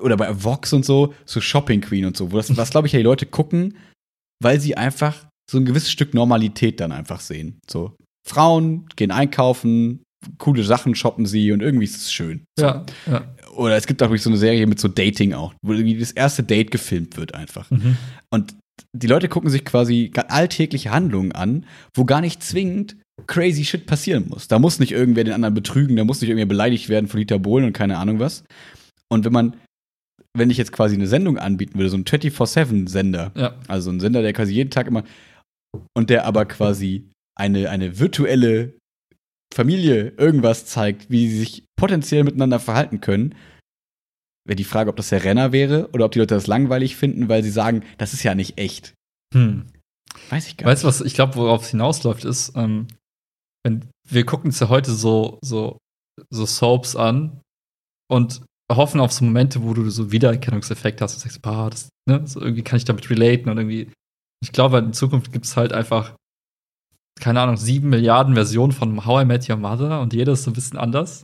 oder 0.00 0.16
bei 0.16 0.42
Vox 0.42 0.72
und 0.72 0.84
so, 0.84 1.14
so 1.24 1.40
Shopping 1.40 1.80
Queen 1.80 2.04
und 2.04 2.16
so, 2.16 2.32
wo 2.32 2.36
das, 2.36 2.56
was 2.56 2.70
glaube 2.70 2.86
ich 2.86 2.92
ja 2.92 2.98
die 2.98 3.04
Leute 3.04 3.26
gucken, 3.26 3.76
weil 4.42 4.60
sie 4.60 4.76
einfach 4.76 5.26
so 5.50 5.58
ein 5.58 5.64
gewisses 5.64 5.90
Stück 5.90 6.14
Normalität 6.14 6.80
dann 6.80 6.92
einfach 6.92 7.20
sehen. 7.20 7.60
So, 7.68 7.96
Frauen 8.26 8.86
gehen 8.96 9.10
einkaufen, 9.10 10.02
coole 10.38 10.64
Sachen 10.64 10.94
shoppen 10.94 11.26
sie 11.26 11.52
und 11.52 11.60
irgendwie 11.60 11.84
ist 11.84 11.96
es 11.96 12.12
schön. 12.12 12.44
Ja, 12.58 12.84
ja. 13.06 13.24
Oder 13.54 13.76
es 13.76 13.86
gibt 13.86 14.02
auch 14.02 14.14
so 14.16 14.30
eine 14.30 14.38
Serie 14.38 14.66
mit 14.66 14.80
so 14.80 14.88
Dating 14.88 15.32
auch, 15.32 15.54
wo 15.62 15.72
irgendwie 15.72 15.98
das 15.98 16.12
erste 16.12 16.42
Date 16.42 16.70
gefilmt 16.70 17.16
wird 17.16 17.34
einfach. 17.34 17.70
Mhm. 17.70 17.96
Und 18.30 18.54
die 18.92 19.06
Leute 19.06 19.28
gucken 19.28 19.50
sich 19.50 19.64
quasi 19.64 20.12
alltägliche 20.28 20.90
Handlungen 20.90 21.32
an, 21.32 21.64
wo 21.94 22.04
gar 22.04 22.20
nicht 22.20 22.42
zwingend 22.42 22.96
crazy 23.26 23.64
shit 23.64 23.86
passieren 23.86 24.26
muss. 24.28 24.48
Da 24.48 24.58
muss 24.58 24.78
nicht 24.78 24.92
irgendwer 24.92 25.24
den 25.24 25.32
anderen 25.32 25.54
betrügen, 25.54 25.96
da 25.96 26.04
muss 26.04 26.20
nicht 26.20 26.28
irgendwer 26.28 26.46
beleidigt 26.46 26.88
werden 26.88 27.08
von 27.08 27.18
Dieter 27.18 27.38
Bohlen 27.38 27.64
und 27.64 27.72
keine 27.72 27.98
Ahnung 27.98 28.18
was. 28.18 28.44
Und 29.08 29.24
wenn 29.24 29.32
man, 29.32 29.56
wenn 30.36 30.50
ich 30.50 30.58
jetzt 30.58 30.72
quasi 30.72 30.96
eine 30.96 31.06
Sendung 31.06 31.38
anbieten 31.38 31.78
würde, 31.78 31.88
so 31.88 31.96
ein 31.96 32.04
24-7-Sender, 32.04 33.32
ja. 33.34 33.54
also 33.68 33.90
ein 33.90 34.00
Sender, 34.00 34.20
der 34.20 34.32
quasi 34.34 34.52
jeden 34.52 34.70
Tag 34.70 34.86
immer, 34.86 35.04
und 35.96 36.10
der 36.10 36.26
aber 36.26 36.44
quasi 36.44 37.08
eine, 37.36 37.70
eine 37.70 37.98
virtuelle 37.98 38.78
Familie 39.54 40.10
irgendwas 40.16 40.66
zeigt, 40.66 41.10
wie 41.10 41.28
sie 41.28 41.38
sich 41.38 41.64
potenziell 41.76 42.24
miteinander 42.24 42.58
verhalten 42.58 43.00
können, 43.00 43.34
wäre 44.46 44.56
die 44.56 44.64
Frage, 44.64 44.90
ob 44.90 44.96
das 44.96 45.10
der 45.10 45.24
Renner 45.24 45.52
wäre 45.52 45.88
oder 45.92 46.04
ob 46.04 46.12
die 46.12 46.18
Leute 46.18 46.34
das 46.34 46.46
langweilig 46.46 46.96
finden, 46.96 47.28
weil 47.28 47.42
sie 47.42 47.50
sagen, 47.50 47.84
das 47.98 48.12
ist 48.12 48.22
ja 48.22 48.34
nicht 48.34 48.58
echt. 48.58 48.94
Hm. 49.34 49.66
Weiß 50.30 50.48
ich 50.48 50.56
gar 50.56 50.66
weißt 50.66 50.84
nicht. 50.84 50.84
Weißt 50.84 50.84
du, 50.84 50.86
was 50.88 51.00
ich 51.00 51.14
glaube, 51.14 51.36
worauf 51.36 51.62
es 51.62 51.70
hinausläuft, 51.70 52.24
ist, 52.24 52.52
ähm, 52.56 52.88
wenn 53.64 53.88
wir 54.08 54.24
gucken 54.24 54.48
uns 54.48 54.60
ja 54.60 54.68
heute 54.68 54.92
so, 54.92 55.38
so, 55.42 55.78
so 56.30 56.46
Soaps 56.46 56.96
an 56.96 57.40
und 58.08 58.42
hoffen 58.72 59.00
auf 59.00 59.12
so 59.12 59.24
Momente, 59.24 59.62
wo 59.62 59.74
du 59.74 59.88
so 59.90 60.12
Wiedererkennungseffekt 60.12 61.00
hast 61.00 61.14
und 61.14 61.20
sagst, 61.20 61.42
bah, 61.42 61.70
das, 61.70 61.88
ne, 62.08 62.26
so 62.26 62.40
irgendwie 62.40 62.62
kann 62.62 62.76
ich 62.76 62.84
damit 62.84 63.08
relaten 63.10 63.50
und 63.50 63.58
irgendwie. 63.58 63.90
Ich 64.42 64.52
glaube, 64.52 64.78
in 64.78 64.92
Zukunft 64.92 65.32
gibt 65.32 65.46
es 65.46 65.56
halt 65.56 65.72
einfach, 65.72 66.14
keine 67.20 67.40
Ahnung, 67.40 67.56
sieben 67.56 67.88
Milliarden 67.88 68.34
Versionen 68.34 68.72
von 68.72 69.06
How 69.06 69.22
I 69.22 69.24
Met 69.24 69.48
Your 69.48 69.56
Mother 69.56 70.00
und 70.00 70.12
jeder 70.12 70.32
ist 70.32 70.44
so 70.44 70.50
ein 70.50 70.54
bisschen 70.54 70.78
anders. 70.78 71.22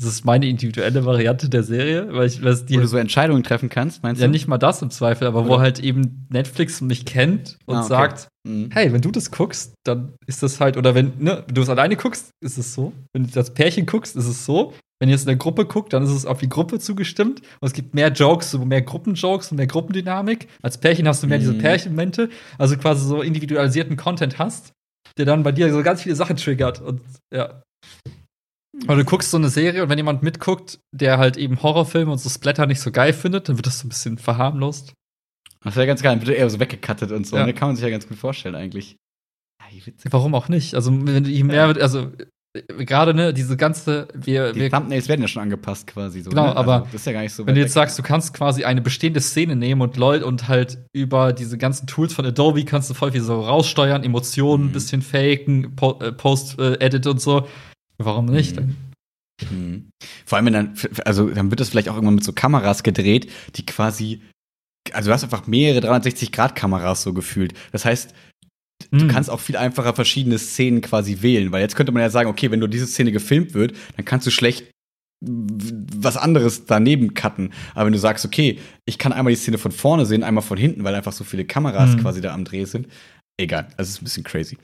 Das 0.00 0.08
ist 0.08 0.24
meine 0.24 0.48
individuelle 0.48 1.04
Variante 1.04 1.48
der 1.48 1.62
Serie, 1.62 2.08
weil 2.12 2.26
ich 2.26 2.42
weiß, 2.42 2.66
die. 2.66 2.76
Wo 2.76 2.80
du 2.80 2.88
so 2.88 2.96
Entscheidungen 2.96 3.44
treffen 3.44 3.68
kannst, 3.68 4.02
meinst 4.02 4.20
du? 4.20 4.24
Ja, 4.24 4.30
nicht 4.30 4.48
mal 4.48 4.58
das 4.58 4.82
im 4.82 4.90
Zweifel, 4.90 5.28
aber 5.28 5.42
Oder? 5.42 5.48
wo 5.48 5.60
halt 5.60 5.78
eben 5.78 6.26
Netflix 6.30 6.80
mich 6.80 7.04
kennt 7.04 7.58
und 7.66 7.76
ah, 7.76 7.80
okay. 7.80 7.88
sagt, 7.88 8.28
mhm. 8.42 8.70
hey, 8.72 8.92
wenn 8.92 9.02
du 9.02 9.12
das 9.12 9.30
guckst, 9.30 9.74
dann 9.84 10.14
ist 10.26 10.42
das 10.42 10.60
halt, 10.60 10.76
oder 10.76 10.96
wenn, 10.96 11.12
ne, 11.18 11.44
wenn 11.46 11.54
du 11.54 11.62
es 11.62 11.68
alleine 11.68 11.94
guckst, 11.94 12.30
ist 12.42 12.58
es 12.58 12.74
so. 12.74 12.92
Wenn 13.12 13.24
du 13.24 13.30
das 13.30 13.54
Pärchen 13.54 13.86
guckst, 13.86 14.16
ist 14.16 14.26
es 14.26 14.44
so. 14.44 14.74
Wenn 15.00 15.10
ihr 15.10 15.14
es 15.14 15.22
in 15.22 15.28
der 15.28 15.36
Gruppe 15.36 15.64
guckt, 15.64 15.92
dann 15.92 16.02
ist 16.02 16.10
es 16.10 16.26
auf 16.26 16.38
die 16.38 16.48
Gruppe 16.48 16.80
zugestimmt. 16.80 17.40
Und 17.60 17.66
es 17.66 17.72
gibt 17.72 17.94
mehr 17.94 18.08
Jokes, 18.10 18.50
so 18.50 18.64
mehr 18.64 18.82
Gruppenjokes 18.82 19.52
und 19.52 19.58
mehr 19.58 19.66
Gruppendynamik. 19.68 20.48
Als 20.60 20.78
Pärchen 20.78 21.06
hast 21.06 21.22
du 21.22 21.28
mehr 21.28 21.38
mhm. 21.38 21.42
diese 21.42 21.54
Pärchenmomente, 21.54 22.30
also 22.58 22.76
quasi 22.76 23.06
so 23.06 23.22
individualisierten 23.22 23.96
Content 23.96 24.38
hast, 24.38 24.72
der 25.18 25.26
dann 25.26 25.42
bei 25.42 25.52
dir 25.52 25.72
so 25.72 25.82
ganz 25.82 26.02
viele 26.02 26.16
Sachen 26.16 26.36
triggert. 26.36 26.80
Und 26.80 27.00
ja. 27.32 27.62
Weil 28.86 28.96
du 28.96 29.04
guckst 29.04 29.30
so 29.30 29.36
eine 29.36 29.48
Serie 29.48 29.82
und 29.82 29.88
wenn 29.88 29.98
jemand 29.98 30.22
mitguckt, 30.22 30.80
der 30.92 31.18
halt 31.18 31.36
eben 31.36 31.62
Horrorfilme 31.62 32.10
und 32.10 32.18
so 32.18 32.28
Splatter 32.28 32.66
nicht 32.66 32.80
so 32.80 32.90
geil 32.90 33.12
findet, 33.12 33.48
dann 33.48 33.56
wird 33.56 33.66
das 33.66 33.78
so 33.78 33.86
ein 33.86 33.90
bisschen 33.90 34.18
verharmlost. 34.18 34.94
Das 35.62 35.76
wäre 35.76 35.86
ganz 35.86 36.02
geil, 36.02 36.16
dann 36.16 36.26
wird 36.26 36.36
eher 36.36 36.50
so 36.50 36.60
weggekattet 36.60 37.12
und 37.12 37.26
so. 37.26 37.36
Ja. 37.36 37.42
Und 37.42 37.48
ne? 37.48 37.54
kann 37.54 37.68
man 37.68 37.76
sich 37.76 37.84
ja 37.84 37.90
ganz 37.90 38.08
gut 38.08 38.18
vorstellen, 38.18 38.54
eigentlich. 38.54 38.96
Ja, 39.60 39.92
Warum 40.10 40.34
auch 40.34 40.48
nicht? 40.48 40.74
Also, 40.74 40.90
wenn 41.06 41.24
je 41.24 41.44
mehr 41.44 41.68
wird, 41.68 41.80
also 41.80 42.12
gerade 42.54 43.14
ne, 43.14 43.34
diese 43.34 43.56
ganze 43.56 44.08
wir, 44.14 44.52
die 44.52 44.60
wir, 44.60 44.70
Thumbnails 44.70 45.08
werden 45.08 45.22
ja 45.22 45.28
schon 45.28 45.42
angepasst 45.42 45.86
quasi 45.86 46.22
so. 46.22 46.30
Genau, 46.30 46.46
ne? 46.46 46.56
aber 46.56 46.72
also, 46.74 46.86
das 46.86 46.94
ist 46.94 47.06
ja 47.06 47.12
gar 47.12 47.22
nicht 47.22 47.34
so. 47.34 47.46
Wenn 47.46 47.56
du 47.56 47.60
jetzt 47.60 47.72
sagst, 47.72 47.98
du 47.98 48.02
kannst 48.02 48.32
quasi 48.34 48.64
eine 48.64 48.80
bestehende 48.80 49.20
Szene 49.20 49.56
nehmen 49.56 49.80
und 49.80 49.96
Leute 49.96 50.24
und 50.24 50.46
halt 50.48 50.78
über 50.92 51.32
diese 51.32 51.58
ganzen 51.58 51.86
Tools 51.86 52.14
von 52.14 52.24
Adobe 52.24 52.64
kannst 52.64 52.90
du 52.90 52.94
voll 52.94 53.12
viel 53.12 53.22
so 53.22 53.40
raussteuern, 53.40 54.04
Emotionen, 54.04 54.66
mhm. 54.66 54.72
bisschen 54.72 55.02
faken, 55.02 55.74
po 55.74 55.98
äh, 56.00 56.12
Post-Edit 56.12 57.06
äh, 57.06 57.08
und 57.08 57.20
so. 57.20 57.48
Warum 57.98 58.26
nicht? 58.26 58.60
Mhm. 58.60 58.76
Mhm. 59.50 59.90
Vor 60.24 60.36
allem, 60.36 60.46
wenn 60.46 60.52
dann, 60.52 60.74
also 61.04 61.28
dann 61.28 61.50
wird 61.50 61.60
das 61.60 61.70
vielleicht 61.70 61.88
auch 61.88 61.94
irgendwann 61.94 62.16
mit 62.16 62.24
so 62.24 62.32
Kameras 62.32 62.84
gedreht, 62.84 63.30
die 63.56 63.66
quasi, 63.66 64.22
also 64.92 65.10
du 65.10 65.14
hast 65.14 65.24
einfach 65.24 65.48
mehrere 65.48 65.84
360-Grad-Kameras 65.88 67.02
so 67.02 67.12
gefühlt. 67.12 67.52
Das 67.72 67.84
heißt, 67.84 68.14
du 68.90 69.04
mhm. 69.04 69.08
kannst 69.08 69.30
auch 69.30 69.40
viel 69.40 69.56
einfacher 69.56 69.94
verschiedene 69.94 70.38
Szenen 70.38 70.80
quasi 70.80 71.22
wählen, 71.22 71.52
weil 71.52 71.62
jetzt 71.62 71.76
könnte 71.76 71.92
man 71.92 72.02
ja 72.02 72.10
sagen, 72.10 72.28
okay, 72.28 72.50
wenn 72.50 72.58
nur 72.58 72.68
diese 72.68 72.86
Szene 72.86 73.12
gefilmt 73.12 73.54
wird, 73.54 73.74
dann 73.96 74.04
kannst 74.04 74.26
du 74.26 74.30
schlecht 74.30 74.64
was 75.26 76.16
anderes 76.16 76.66
daneben 76.66 77.14
cutten. 77.14 77.50
Aber 77.74 77.86
wenn 77.86 77.92
du 77.92 77.98
sagst, 77.98 78.24
okay, 78.24 78.58
ich 78.84 78.98
kann 78.98 79.12
einmal 79.12 79.32
die 79.32 79.38
Szene 79.38 79.58
von 79.58 79.72
vorne 79.72 80.06
sehen, 80.06 80.22
einmal 80.22 80.42
von 80.42 80.58
hinten, 80.58 80.84
weil 80.84 80.94
einfach 80.94 81.12
so 81.12 81.24
viele 81.24 81.44
Kameras 81.44 81.96
mhm. 81.96 82.00
quasi 82.00 82.20
da 82.20 82.34
am 82.34 82.44
Dreh 82.44 82.64
sind. 82.64 82.88
Egal, 83.40 83.68
also 83.76 83.88
es 83.88 83.90
ist 83.90 84.02
ein 84.02 84.04
bisschen 84.04 84.24
crazy. 84.24 84.58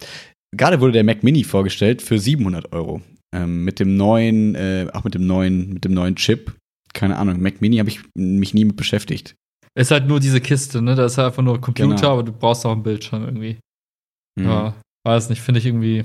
Gerade 0.56 0.80
wurde 0.80 0.92
der 0.92 1.04
Mac 1.04 1.22
Mini 1.22 1.44
vorgestellt 1.44 2.02
für 2.02 2.18
700 2.18 2.72
Euro. 2.72 3.00
Ähm, 3.35 3.64
mit 3.64 3.78
dem 3.78 3.96
neuen, 3.96 4.54
äh, 4.54 4.88
auch 4.92 5.04
mit 5.04 5.14
dem 5.14 5.26
neuen, 5.26 5.72
mit 5.72 5.85
dem 5.85 5.94
neuen 5.94 6.16
Chip. 6.16 6.56
Keine 6.92 7.16
Ahnung, 7.16 7.40
Mac 7.40 7.61
Mini 7.61 7.76
habe 7.76 7.88
ich 7.88 8.00
mich 8.14 8.54
nie 8.54 8.64
mit 8.64 8.76
beschäftigt. 8.76 9.37
Ist 9.76 9.92
halt 9.92 10.09
nur 10.09 10.18
diese 10.18 10.40
Kiste, 10.40 10.83
ne? 10.83 10.96
Da 10.96 11.06
ist 11.06 11.16
halt 11.16 11.28
einfach 11.28 11.42
nur 11.42 11.61
Computer, 11.61 11.94
genau. 11.94 12.12
aber 12.12 12.22
du 12.24 12.33
brauchst 12.33 12.66
auch 12.66 12.72
einen 12.72 12.83
Bildschirm 12.83 13.24
irgendwie. 13.24 13.59
Mhm. 14.38 14.45
Ja, 14.45 14.75
weiß 15.07 15.29
nicht, 15.29 15.43
finde 15.43 15.61
ich 15.61 15.66
irgendwie. 15.66 16.05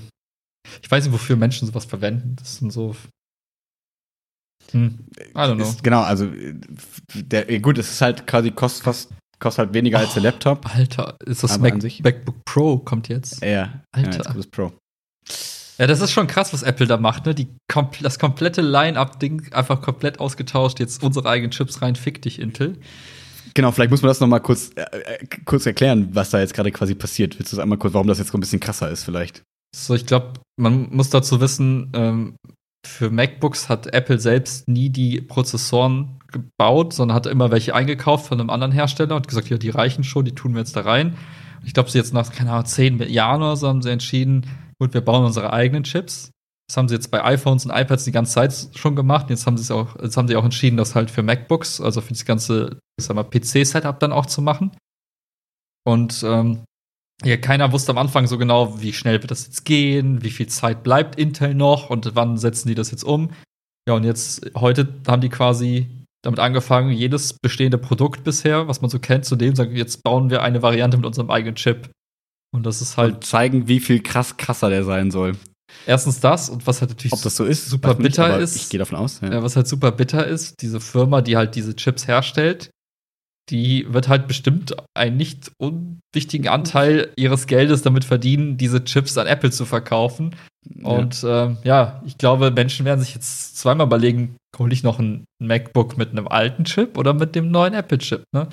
Ich 0.81 0.89
weiß 0.89 1.03
nicht, 1.03 1.13
wofür 1.13 1.35
Menschen 1.35 1.67
sowas 1.67 1.85
verwenden. 1.85 2.35
Das 2.37 2.57
sind 2.57 2.71
so. 2.71 2.95
Hm. 4.71 5.05
I 5.17 5.37
don't 5.37 5.55
know. 5.55 5.63
Ist, 5.63 5.83
genau, 5.83 6.01
also 6.01 6.27
der, 7.13 7.59
gut, 7.59 7.77
es 7.77 7.91
ist 7.91 8.01
halt 8.01 8.25
quasi 8.25 8.51
kostet 8.51 8.83
fast 8.83 9.11
kostet 9.39 9.65
halt 9.65 9.73
weniger 9.73 9.99
oh, 9.99 10.01
als 10.01 10.13
der 10.13 10.23
oh, 10.23 10.25
Laptop. 10.25 10.75
Alter, 10.75 11.17
ist 11.25 11.43
das 11.43 11.59
Mac, 11.59 11.75
MacBook 11.75 12.43
Pro 12.45 12.79
kommt 12.79 13.09
jetzt? 13.09 13.43
Ja, 13.43 13.81
Alter. 13.91 14.23
Ja, 14.23 14.33
das 14.33 14.47
Pro. 14.47 14.73
Ja, 15.77 15.87
das 15.87 15.99
ist 15.99 16.11
schon 16.11 16.27
krass, 16.27 16.53
was 16.53 16.63
Apple 16.63 16.87
da 16.87 16.97
macht, 16.97 17.25
ne? 17.25 17.35
Die, 17.35 17.49
das 18.01 18.17
komplette 18.17 18.61
Line-Up-Ding 18.61 19.51
einfach 19.51 19.81
komplett 19.81 20.19
ausgetauscht. 20.19 20.79
Jetzt 20.79 21.03
unsere 21.03 21.27
eigenen 21.27 21.51
Chips 21.51 21.81
rein, 21.81 21.95
fick 21.95 22.21
dich, 22.21 22.39
Intel. 22.39 22.77
Genau, 23.55 23.71
vielleicht 23.71 23.89
muss 23.89 24.01
man 24.01 24.09
das 24.09 24.19
noch 24.19 24.27
mal 24.27 24.39
kurz, 24.39 24.71
äh, 24.75 24.81
äh, 24.81 25.25
kurz 25.45 25.65
erklären, 25.65 26.09
was 26.11 26.29
da 26.29 26.39
jetzt 26.39 26.53
gerade 26.53 26.71
quasi 26.71 26.93
passiert. 26.93 27.39
Willst 27.39 27.53
du 27.53 27.55
das 27.55 27.63
einmal 27.63 27.77
kurz, 27.77 27.93
warum 27.93 28.07
das 28.07 28.19
jetzt 28.19 28.31
so 28.31 28.37
ein 28.37 28.41
bisschen 28.41 28.59
krasser 28.59 28.91
ist 28.91 29.05
vielleicht? 29.05 29.43
So, 29.73 29.95
ich 29.95 30.05
glaube, 30.05 30.33
man 30.57 30.93
muss 30.93 31.09
dazu 31.09 31.39
wissen, 31.39 31.89
ähm, 31.93 32.35
für 32.85 33.09
MacBooks 33.09 33.69
hat 33.69 33.93
Apple 33.93 34.19
selbst 34.19 34.67
nie 34.67 34.89
die 34.89 35.21
Prozessoren 35.21 36.19
gebaut, 36.31 36.93
sondern 36.93 37.15
hat 37.15 37.27
immer 37.27 37.49
welche 37.49 37.73
eingekauft 37.73 38.27
von 38.27 38.39
einem 38.39 38.49
anderen 38.49 38.73
Hersteller 38.73 39.15
und 39.15 39.27
gesagt, 39.27 39.49
ja, 39.49 39.57
die 39.57 39.69
reichen 39.69 40.03
schon, 40.03 40.25
die 40.25 40.35
tun 40.35 40.53
wir 40.53 40.59
jetzt 40.59 40.75
da 40.75 40.81
rein. 40.81 41.17
Ich 41.63 41.73
glaube, 41.73 41.89
sie 41.89 41.97
jetzt 41.97 42.13
nach, 42.13 42.31
keine 42.31 42.51
Ahnung, 42.51 42.65
zehn 42.65 42.99
Jahren 43.09 43.41
oder 43.41 43.55
so 43.55 43.67
haben 43.67 43.81
sie 43.81 43.89
entschieden, 43.89 44.45
gut, 44.79 44.93
wir 44.93 45.01
bauen 45.01 45.25
unsere 45.25 45.51
eigenen 45.53 45.83
Chips. 45.83 46.31
Das 46.67 46.77
haben 46.77 46.87
sie 46.87 46.95
jetzt 46.95 47.11
bei 47.11 47.23
iPhones 47.23 47.65
und 47.65 47.71
iPads 47.71 48.05
die 48.05 48.11
ganze 48.11 48.33
Zeit 48.33 48.69
schon 48.75 48.95
gemacht. 48.95 49.29
Jetzt 49.29 49.45
haben 49.45 49.57
sie 49.57 49.63
es 49.63 49.71
auch, 49.71 49.95
jetzt 50.01 50.17
haben 50.17 50.27
sie 50.27 50.35
auch 50.35 50.43
entschieden, 50.43 50.77
das 50.77 50.95
halt 50.95 51.11
für 51.11 51.21
MacBooks, 51.21 51.79
also 51.79 52.01
für 52.01 52.13
das 52.13 52.25
ganze, 52.25 52.79
ich 52.99 53.05
sag 53.05 53.15
mal, 53.15 53.23
PC-Setup 53.23 53.99
dann 53.99 54.11
auch 54.11 54.25
zu 54.25 54.41
machen. 54.41 54.71
Und 55.87 56.23
ähm, 56.23 56.63
ja, 57.23 57.37
keiner 57.37 57.71
wusste 57.71 57.91
am 57.91 57.99
Anfang 57.99 58.27
so 58.27 58.37
genau, 58.37 58.81
wie 58.81 58.93
schnell 58.93 59.21
wird 59.21 59.31
das 59.31 59.45
jetzt 59.45 59.63
gehen, 59.63 60.23
wie 60.23 60.31
viel 60.31 60.47
Zeit 60.47 60.83
bleibt 60.83 61.17
Intel 61.17 61.53
noch 61.53 61.89
und 61.89 62.15
wann 62.15 62.37
setzen 62.37 62.67
die 62.67 62.75
das 62.75 62.91
jetzt 62.91 63.03
um. 63.03 63.31
Ja, 63.87 63.93
und 63.93 64.03
jetzt, 64.03 64.51
heute 64.55 64.87
haben 65.07 65.21
die 65.21 65.29
quasi 65.29 65.87
damit 66.23 66.39
angefangen, 66.39 66.91
jedes 66.91 67.33
bestehende 67.33 67.77
Produkt 67.77 68.23
bisher, 68.23 68.67
was 68.67 68.81
man 68.81 68.89
so 68.89 68.97
kennt, 68.97 69.25
zu 69.25 69.35
dem 69.35 69.55
sagen, 69.55 69.75
jetzt 69.75 70.03
bauen 70.03 70.31
wir 70.31 70.41
eine 70.41 70.63
Variante 70.63 70.97
mit 70.97 71.05
unserem 71.05 71.29
eigenen 71.29 71.55
Chip. 71.55 71.91
Und 72.51 72.65
das 72.65 72.81
ist 72.81 72.97
halt. 72.97 73.15
Und 73.15 73.25
zeigen, 73.25 73.67
wie 73.67 73.79
viel 73.79 74.01
krass 74.01 74.37
krasser 74.37 74.69
der 74.69 74.83
sein 74.83 75.11
soll. 75.11 75.37
Erstens 75.87 76.19
das 76.19 76.49
und 76.49 76.65
was 76.67 76.81
halt 76.81 76.91
natürlich 76.91 77.13
Ob 77.13 77.21
das 77.21 77.35
so 77.35 77.45
ist, 77.45 77.67
super 77.69 77.95
bitter 77.95 78.29
nicht, 78.29 78.43
ist. 78.43 78.55
Ich 78.55 78.69
gehe 78.69 78.79
davon 78.79 78.97
aus. 78.97 79.21
Ja. 79.21 79.31
ja. 79.31 79.43
was 79.43 79.55
halt 79.55 79.67
super 79.67 79.91
bitter 79.91 80.25
ist, 80.25 80.61
diese 80.61 80.79
Firma, 80.79 81.21
die 81.21 81.37
halt 81.37 81.55
diese 81.55 81.75
Chips 81.75 82.07
herstellt, 82.07 82.69
die 83.49 83.85
wird 83.93 84.07
halt 84.07 84.27
bestimmt 84.27 84.75
einen 84.95 85.17
nicht 85.17 85.51
unwichtigen 85.57 86.47
Anteil 86.47 87.11
ihres 87.15 87.47
Geldes 87.47 87.83
damit 87.83 88.03
verdienen, 88.03 88.57
diese 88.57 88.83
Chips 88.83 89.17
an 89.17 89.27
Apple 89.27 89.51
zu 89.51 89.65
verkaufen. 89.65 90.35
Ja. 90.67 90.87
Und 90.87 91.23
äh, 91.23 91.55
ja, 91.63 92.01
ich 92.05 92.17
glaube, 92.17 92.49
Menschen 92.49 92.85
werden 92.85 93.01
sich 93.01 93.13
jetzt 93.13 93.57
zweimal 93.57 93.85
überlegen, 93.85 94.35
hole 94.57 94.73
ich 94.73 94.83
noch 94.83 94.99
ein 94.99 95.25
MacBook 95.39 95.97
mit 95.97 96.11
einem 96.11 96.27
alten 96.27 96.63
Chip 96.63 96.97
oder 96.97 97.13
mit 97.13 97.35
dem 97.35 97.51
neuen 97.51 97.73
Apple-Chip, 97.73 98.23
ne? 98.33 98.47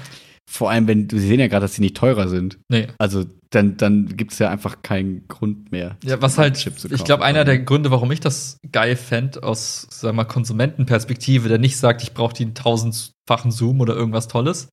Vor 0.50 0.70
allem, 0.70 0.86
wenn 0.86 1.08
du 1.08 1.18
sehen 1.18 1.40
ja 1.40 1.48
gerade, 1.48 1.64
dass 1.64 1.74
sie 1.74 1.82
nicht 1.82 1.96
teurer 1.96 2.28
sind. 2.28 2.58
Nee. 2.68 2.88
Also 2.98 3.24
dann, 3.50 3.76
dann 3.76 4.16
gibt 4.16 4.32
es 4.32 4.38
ja 4.38 4.50
einfach 4.50 4.82
keinen 4.82 5.28
Grund 5.28 5.72
mehr. 5.72 5.96
Ja, 6.04 6.20
was 6.20 6.38
halt, 6.38 6.66
ich 6.66 7.04
glaube, 7.04 7.24
einer 7.24 7.44
der 7.44 7.58
Gründe, 7.58 7.90
warum 7.90 8.10
ich 8.12 8.20
das 8.20 8.58
geil 8.70 8.96
fände, 8.96 9.42
aus, 9.42 9.86
sag 9.90 10.14
mal, 10.14 10.24
Konsumentenperspektive, 10.24 11.48
der 11.48 11.58
nicht 11.58 11.76
sagt, 11.76 12.02
ich 12.02 12.12
brauche 12.12 12.34
den 12.34 12.54
tausendfachen 12.54 13.50
Zoom 13.50 13.80
oder 13.80 13.94
irgendwas 13.94 14.28
Tolles. 14.28 14.68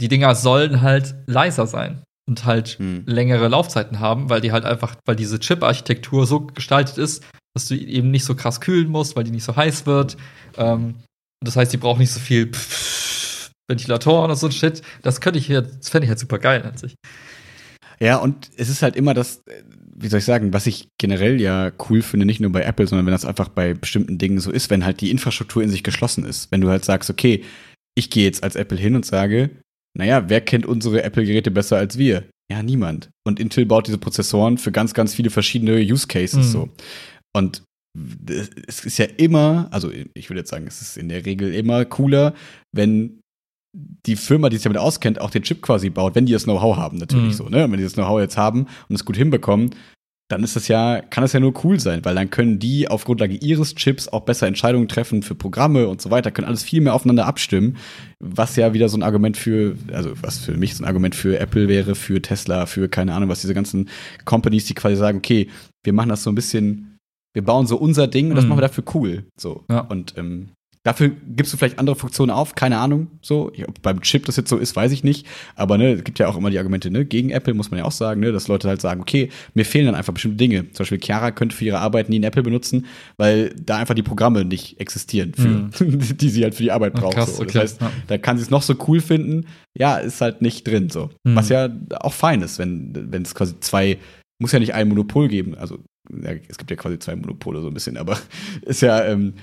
Die 0.00 0.08
Dinger 0.08 0.34
sollen 0.34 0.80
halt 0.82 1.14
leiser 1.26 1.66
sein 1.66 2.02
und 2.28 2.44
halt 2.44 2.78
hm. 2.78 3.02
längere 3.06 3.48
Laufzeiten 3.48 3.98
haben, 3.98 4.30
weil 4.30 4.40
die 4.40 4.52
halt 4.52 4.64
einfach, 4.64 4.94
weil 5.04 5.16
diese 5.16 5.40
Chip-Architektur 5.40 6.26
so 6.26 6.46
gestaltet 6.46 6.96
ist, 6.96 7.24
dass 7.54 7.66
du 7.66 7.74
eben 7.74 8.10
nicht 8.10 8.24
so 8.24 8.34
krass 8.36 8.60
kühlen 8.60 8.88
musst, 8.88 9.16
weil 9.16 9.24
die 9.24 9.32
nicht 9.32 9.44
so 9.44 9.56
heiß 9.56 9.86
wird. 9.86 10.16
Ähm, 10.56 10.94
das 11.44 11.56
heißt, 11.56 11.72
die 11.72 11.76
brauchen 11.76 11.98
nicht 11.98 12.12
so 12.12 12.20
viel 12.20 12.52
Ventilatoren 13.70 14.30
und 14.30 14.36
so 14.36 14.46
ein 14.46 14.52
Shit. 14.52 14.82
Das 15.02 15.22
könnte 15.22 15.38
ich 15.38 15.46
hier, 15.46 15.62
das 15.62 15.88
fände 15.88 16.04
ich 16.04 16.10
halt 16.10 16.18
super 16.18 16.38
geil 16.38 16.62
an 16.62 16.76
sich. 16.76 16.94
Ja, 18.02 18.16
und 18.16 18.50
es 18.56 18.68
ist 18.68 18.82
halt 18.82 18.96
immer 18.96 19.14
das, 19.14 19.42
wie 19.94 20.08
soll 20.08 20.20
ich 20.20 20.24
sagen, 20.24 20.52
was 20.52 20.66
ich 20.66 20.88
generell 20.98 21.40
ja 21.40 21.70
cool 21.88 22.02
finde, 22.02 22.26
nicht 22.26 22.40
nur 22.40 22.50
bei 22.50 22.62
Apple, 22.62 22.86
sondern 22.86 23.06
wenn 23.06 23.12
das 23.12 23.26
einfach 23.26 23.48
bei 23.48 23.74
bestimmten 23.74 24.18
Dingen 24.18 24.40
so 24.40 24.50
ist, 24.50 24.70
wenn 24.70 24.84
halt 24.84 25.00
die 25.00 25.10
Infrastruktur 25.10 25.62
in 25.62 25.68
sich 25.68 25.82
geschlossen 25.82 26.24
ist. 26.24 26.50
Wenn 26.50 26.62
du 26.62 26.70
halt 26.70 26.84
sagst, 26.84 27.10
okay, 27.10 27.44
ich 27.94 28.10
gehe 28.10 28.24
jetzt 28.24 28.42
als 28.42 28.56
Apple 28.56 28.78
hin 28.78 28.96
und 28.96 29.04
sage, 29.04 29.50
naja, 29.96 30.28
wer 30.28 30.40
kennt 30.40 30.64
unsere 30.64 31.02
Apple-Geräte 31.02 31.50
besser 31.50 31.76
als 31.76 31.98
wir? 31.98 32.24
Ja, 32.50 32.62
niemand. 32.62 33.10
Und 33.26 33.38
Intel 33.38 33.66
baut 33.66 33.86
diese 33.86 33.98
Prozessoren 33.98 34.56
für 34.56 34.72
ganz, 34.72 34.94
ganz 34.94 35.14
viele 35.14 35.30
verschiedene 35.30 35.76
Use 35.76 36.06
Cases 36.06 36.46
mhm. 36.46 36.50
so. 36.50 36.68
Und 37.36 37.62
es 38.66 38.84
ist 38.84 38.98
ja 38.98 39.06
immer, 39.16 39.68
also 39.70 39.90
ich 40.14 40.30
würde 40.30 40.40
jetzt 40.40 40.50
sagen, 40.50 40.66
es 40.66 40.80
ist 40.80 40.96
in 40.96 41.08
der 41.08 41.26
Regel 41.26 41.52
immer 41.54 41.84
cooler, 41.84 42.34
wenn 42.72 43.19
die 43.72 44.16
Firma, 44.16 44.48
die 44.48 44.56
sich 44.56 44.64
damit 44.64 44.78
auskennt, 44.78 45.20
auch 45.20 45.30
den 45.30 45.42
Chip 45.42 45.62
quasi 45.62 45.90
baut, 45.90 46.14
wenn 46.14 46.26
die 46.26 46.32
das 46.32 46.44
Know-how 46.44 46.76
haben, 46.76 46.98
natürlich 46.98 47.26
mhm. 47.26 47.32
so, 47.32 47.48
ne? 47.48 47.70
Wenn 47.70 47.78
die 47.78 47.84
das 47.84 47.94
Know-how 47.94 48.20
jetzt 48.20 48.36
haben 48.36 48.66
und 48.88 48.94
es 48.94 49.04
gut 49.04 49.16
hinbekommen, 49.16 49.70
dann 50.30 50.44
ist 50.44 50.54
das 50.54 50.68
ja, 50.68 51.00
kann 51.00 51.22
das 51.22 51.32
ja 51.32 51.40
nur 51.40 51.52
cool 51.64 51.80
sein, 51.80 52.04
weil 52.04 52.14
dann 52.14 52.30
können 52.30 52.60
die 52.60 52.88
auf 52.88 53.04
Grundlage 53.04 53.34
ihres 53.34 53.74
Chips 53.74 54.06
auch 54.08 54.20
besser 54.20 54.46
Entscheidungen 54.46 54.86
treffen 54.86 55.22
für 55.22 55.34
Programme 55.34 55.88
und 55.88 56.00
so 56.00 56.10
weiter, 56.10 56.30
können 56.30 56.46
alles 56.46 56.62
viel 56.62 56.80
mehr 56.80 56.94
aufeinander 56.94 57.26
abstimmen, 57.26 57.76
was 58.20 58.54
ja 58.54 58.72
wieder 58.72 58.88
so 58.88 58.96
ein 58.96 59.02
Argument 59.02 59.36
für, 59.36 59.76
also 59.92 60.12
was 60.22 60.38
für 60.38 60.56
mich 60.56 60.76
so 60.76 60.84
ein 60.84 60.86
Argument 60.86 61.16
für 61.16 61.38
Apple 61.38 61.66
wäre, 61.66 61.96
für 61.96 62.22
Tesla, 62.22 62.66
für 62.66 62.88
keine 62.88 63.14
Ahnung, 63.14 63.28
was 63.28 63.40
diese 63.40 63.54
ganzen 63.54 63.88
Companies, 64.24 64.66
die 64.66 64.74
quasi 64.74 64.96
sagen, 64.96 65.18
okay, 65.18 65.48
wir 65.82 65.92
machen 65.92 66.10
das 66.10 66.22
so 66.22 66.30
ein 66.30 66.36
bisschen, 66.36 66.98
wir 67.34 67.44
bauen 67.44 67.66
so 67.66 67.76
unser 67.76 68.06
Ding 68.06 68.30
und 68.30 68.36
das 68.36 68.44
mhm. 68.44 68.50
machen 68.50 68.58
wir 68.58 68.68
dafür 68.68 68.84
cool. 68.94 69.24
So. 69.36 69.64
Ja. 69.68 69.80
Und 69.80 70.14
ähm, 70.16 70.50
Dafür 70.82 71.10
gibst 71.36 71.52
du 71.52 71.58
vielleicht 71.58 71.78
andere 71.78 71.94
Funktionen 71.94 72.30
auf, 72.30 72.54
keine 72.54 72.78
Ahnung. 72.78 73.08
So, 73.20 73.52
ob 73.68 73.82
beim 73.82 74.00
Chip 74.00 74.24
das 74.24 74.36
jetzt 74.36 74.48
so 74.48 74.56
ist, 74.56 74.74
weiß 74.74 74.92
ich 74.92 75.04
nicht. 75.04 75.26
Aber 75.54 75.76
ne, 75.76 75.92
es 75.92 76.04
gibt 76.04 76.18
ja 76.18 76.26
auch 76.26 76.38
immer 76.38 76.48
die 76.48 76.56
Argumente, 76.56 76.90
ne, 76.90 77.04
gegen 77.04 77.28
Apple 77.28 77.52
muss 77.52 77.70
man 77.70 77.78
ja 77.78 77.84
auch 77.84 77.92
sagen, 77.92 78.20
ne, 78.20 78.32
dass 78.32 78.48
Leute 78.48 78.66
halt 78.66 78.80
sagen, 78.80 79.02
okay, 79.02 79.28
mir 79.52 79.66
fehlen 79.66 79.84
dann 79.84 79.94
einfach 79.94 80.14
bestimmte 80.14 80.38
Dinge. 80.38 80.70
Zum 80.72 80.84
Beispiel 80.84 81.00
Chiara 81.02 81.32
könnte 81.32 81.54
für 81.54 81.66
ihre 81.66 81.80
Arbeit 81.80 82.08
nie 82.08 82.18
ein 82.18 82.24
Apple 82.24 82.42
benutzen, 82.42 82.86
weil 83.18 83.54
da 83.62 83.76
einfach 83.76 83.94
die 83.94 84.02
Programme 84.02 84.46
nicht 84.46 84.80
existieren, 84.80 85.34
für, 85.34 85.48
mhm. 85.48 85.70
die 86.16 86.30
sie 86.30 86.42
halt 86.42 86.54
für 86.54 86.62
die 86.62 86.72
Arbeit 86.72 86.94
braucht. 86.94 87.14
Krass, 87.14 87.36
so. 87.36 87.44
Das 87.44 87.50
okay. 87.50 87.58
heißt, 87.58 87.80
ja. 87.82 87.92
da 88.06 88.16
kann 88.16 88.38
sie 88.38 88.44
es 88.44 88.50
noch 88.50 88.62
so 88.62 88.74
cool 88.88 89.00
finden, 89.00 89.48
ja, 89.76 89.98
ist 89.98 90.22
halt 90.22 90.40
nicht 90.40 90.66
drin. 90.66 90.88
so. 90.88 91.10
Mhm. 91.24 91.36
Was 91.36 91.50
ja 91.50 91.68
auch 92.00 92.14
fein 92.14 92.40
ist, 92.40 92.58
wenn 92.58 93.12
wenn 93.12 93.22
es 93.22 93.34
quasi 93.34 93.60
zwei, 93.60 93.98
muss 94.38 94.52
ja 94.52 94.58
nicht 94.58 94.72
ein 94.72 94.88
Monopol 94.88 95.28
geben. 95.28 95.54
Also 95.56 95.78
ja, 96.10 96.32
es 96.48 96.56
gibt 96.56 96.70
ja 96.70 96.76
quasi 96.76 96.98
zwei 96.98 97.16
Monopole 97.16 97.60
so 97.60 97.68
ein 97.68 97.74
bisschen, 97.74 97.98
aber 97.98 98.18
ist 98.62 98.80
ja 98.80 99.04
ähm, 99.04 99.34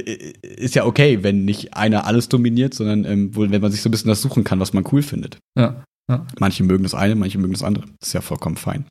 ist 0.00 0.74
ja 0.74 0.84
okay, 0.84 1.22
wenn 1.22 1.44
nicht 1.44 1.74
einer 1.74 2.06
alles 2.06 2.28
dominiert, 2.28 2.74
sondern 2.74 3.04
ähm, 3.04 3.30
wenn 3.34 3.60
man 3.60 3.70
sich 3.70 3.82
so 3.82 3.88
ein 3.88 3.92
bisschen 3.92 4.08
das 4.08 4.22
suchen 4.22 4.44
kann, 4.44 4.60
was 4.60 4.72
man 4.72 4.84
cool 4.92 5.02
findet. 5.02 5.38
Ja. 5.56 5.84
Ja. 6.08 6.24
Manche 6.38 6.62
mögen 6.62 6.84
das 6.84 6.94
eine, 6.94 7.16
manche 7.16 7.38
mögen 7.38 7.52
das 7.52 7.64
andere. 7.64 7.84
Das 7.98 8.08
ist 8.08 8.12
ja 8.12 8.20
vollkommen 8.20 8.56
fein. 8.56 8.86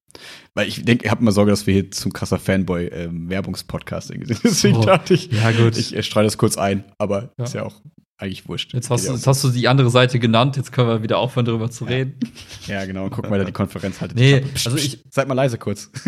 Weil 0.53 0.67
ich 0.67 0.83
denke, 0.83 1.05
ich 1.05 1.11
habe 1.11 1.21
immer 1.21 1.31
Sorge, 1.31 1.51
dass 1.51 1.65
wir 1.65 1.73
hier 1.73 1.91
zum 1.91 2.11
krasser 2.11 2.39
Fanboy-Werbungspodcast 2.39 4.11
ähm, 4.11 4.25
sind. 4.25 4.39
Deswegen 4.43 4.77
oh, 4.77 4.85
dachte 4.85 5.13
ich, 5.13 5.31
ja, 5.31 5.51
gut. 5.51 5.77
ich, 5.77 5.95
ich 5.95 6.05
streue 6.05 6.25
das 6.25 6.37
kurz 6.37 6.57
ein, 6.57 6.83
aber 6.97 7.31
ja. 7.37 7.45
ist 7.45 7.53
ja 7.53 7.63
auch 7.63 7.81
eigentlich 8.17 8.47
wurscht. 8.47 8.73
Jetzt 8.73 8.89
hast, 8.89 9.07
du, 9.07 9.13
jetzt 9.13 9.27
hast 9.27 9.43
du 9.43 9.49
die 9.49 9.67
andere 9.67 9.89
Seite 9.89 10.19
genannt, 10.19 10.57
jetzt 10.57 10.71
können 10.71 10.87
wir 10.87 11.03
wieder 11.03 11.17
aufhören, 11.17 11.45
darüber 11.45 11.69
zu 11.69 11.85
reden. 11.85 12.19
Ja, 12.67 12.83
genau, 12.85 13.09
gucken 13.09 13.29
wir 13.29 13.37
da 13.37 13.43
die 13.43 13.51
Konferenz 13.51 14.01
halt. 14.01 14.15
Nee, 14.15 14.43
also 14.65 14.75
ich. 14.75 15.03
Seid 15.11 15.27
mal 15.27 15.35
leise 15.35 15.59
kurz. 15.59 15.91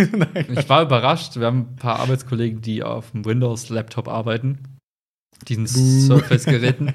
ich 0.50 0.68
war 0.68 0.82
überrascht. 0.82 1.36
Wir 1.36 1.46
haben 1.46 1.68
ein 1.74 1.76
paar 1.76 2.00
Arbeitskollegen, 2.00 2.62
die 2.62 2.82
auf 2.82 3.12
dem 3.12 3.26
Windows-Laptop 3.26 4.08
arbeiten 4.08 4.58
diesen 5.46 5.68
Surface-Geräten. 5.68 6.94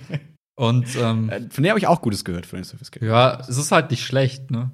Und 0.54 0.86
ähm, 0.96 1.30
äh, 1.30 1.48
von 1.50 1.62
der 1.62 1.70
habe 1.70 1.78
ich 1.78 1.86
auch 1.86 2.02
Gutes 2.02 2.24
gehört 2.24 2.46
von 2.46 2.58
den 2.58 2.64
Surface-Geräten. 2.64 3.10
Ja, 3.10 3.40
es 3.40 3.56
ist 3.56 3.72
halt 3.72 3.90
nicht 3.90 4.04
schlecht, 4.04 4.50
ne? 4.50 4.70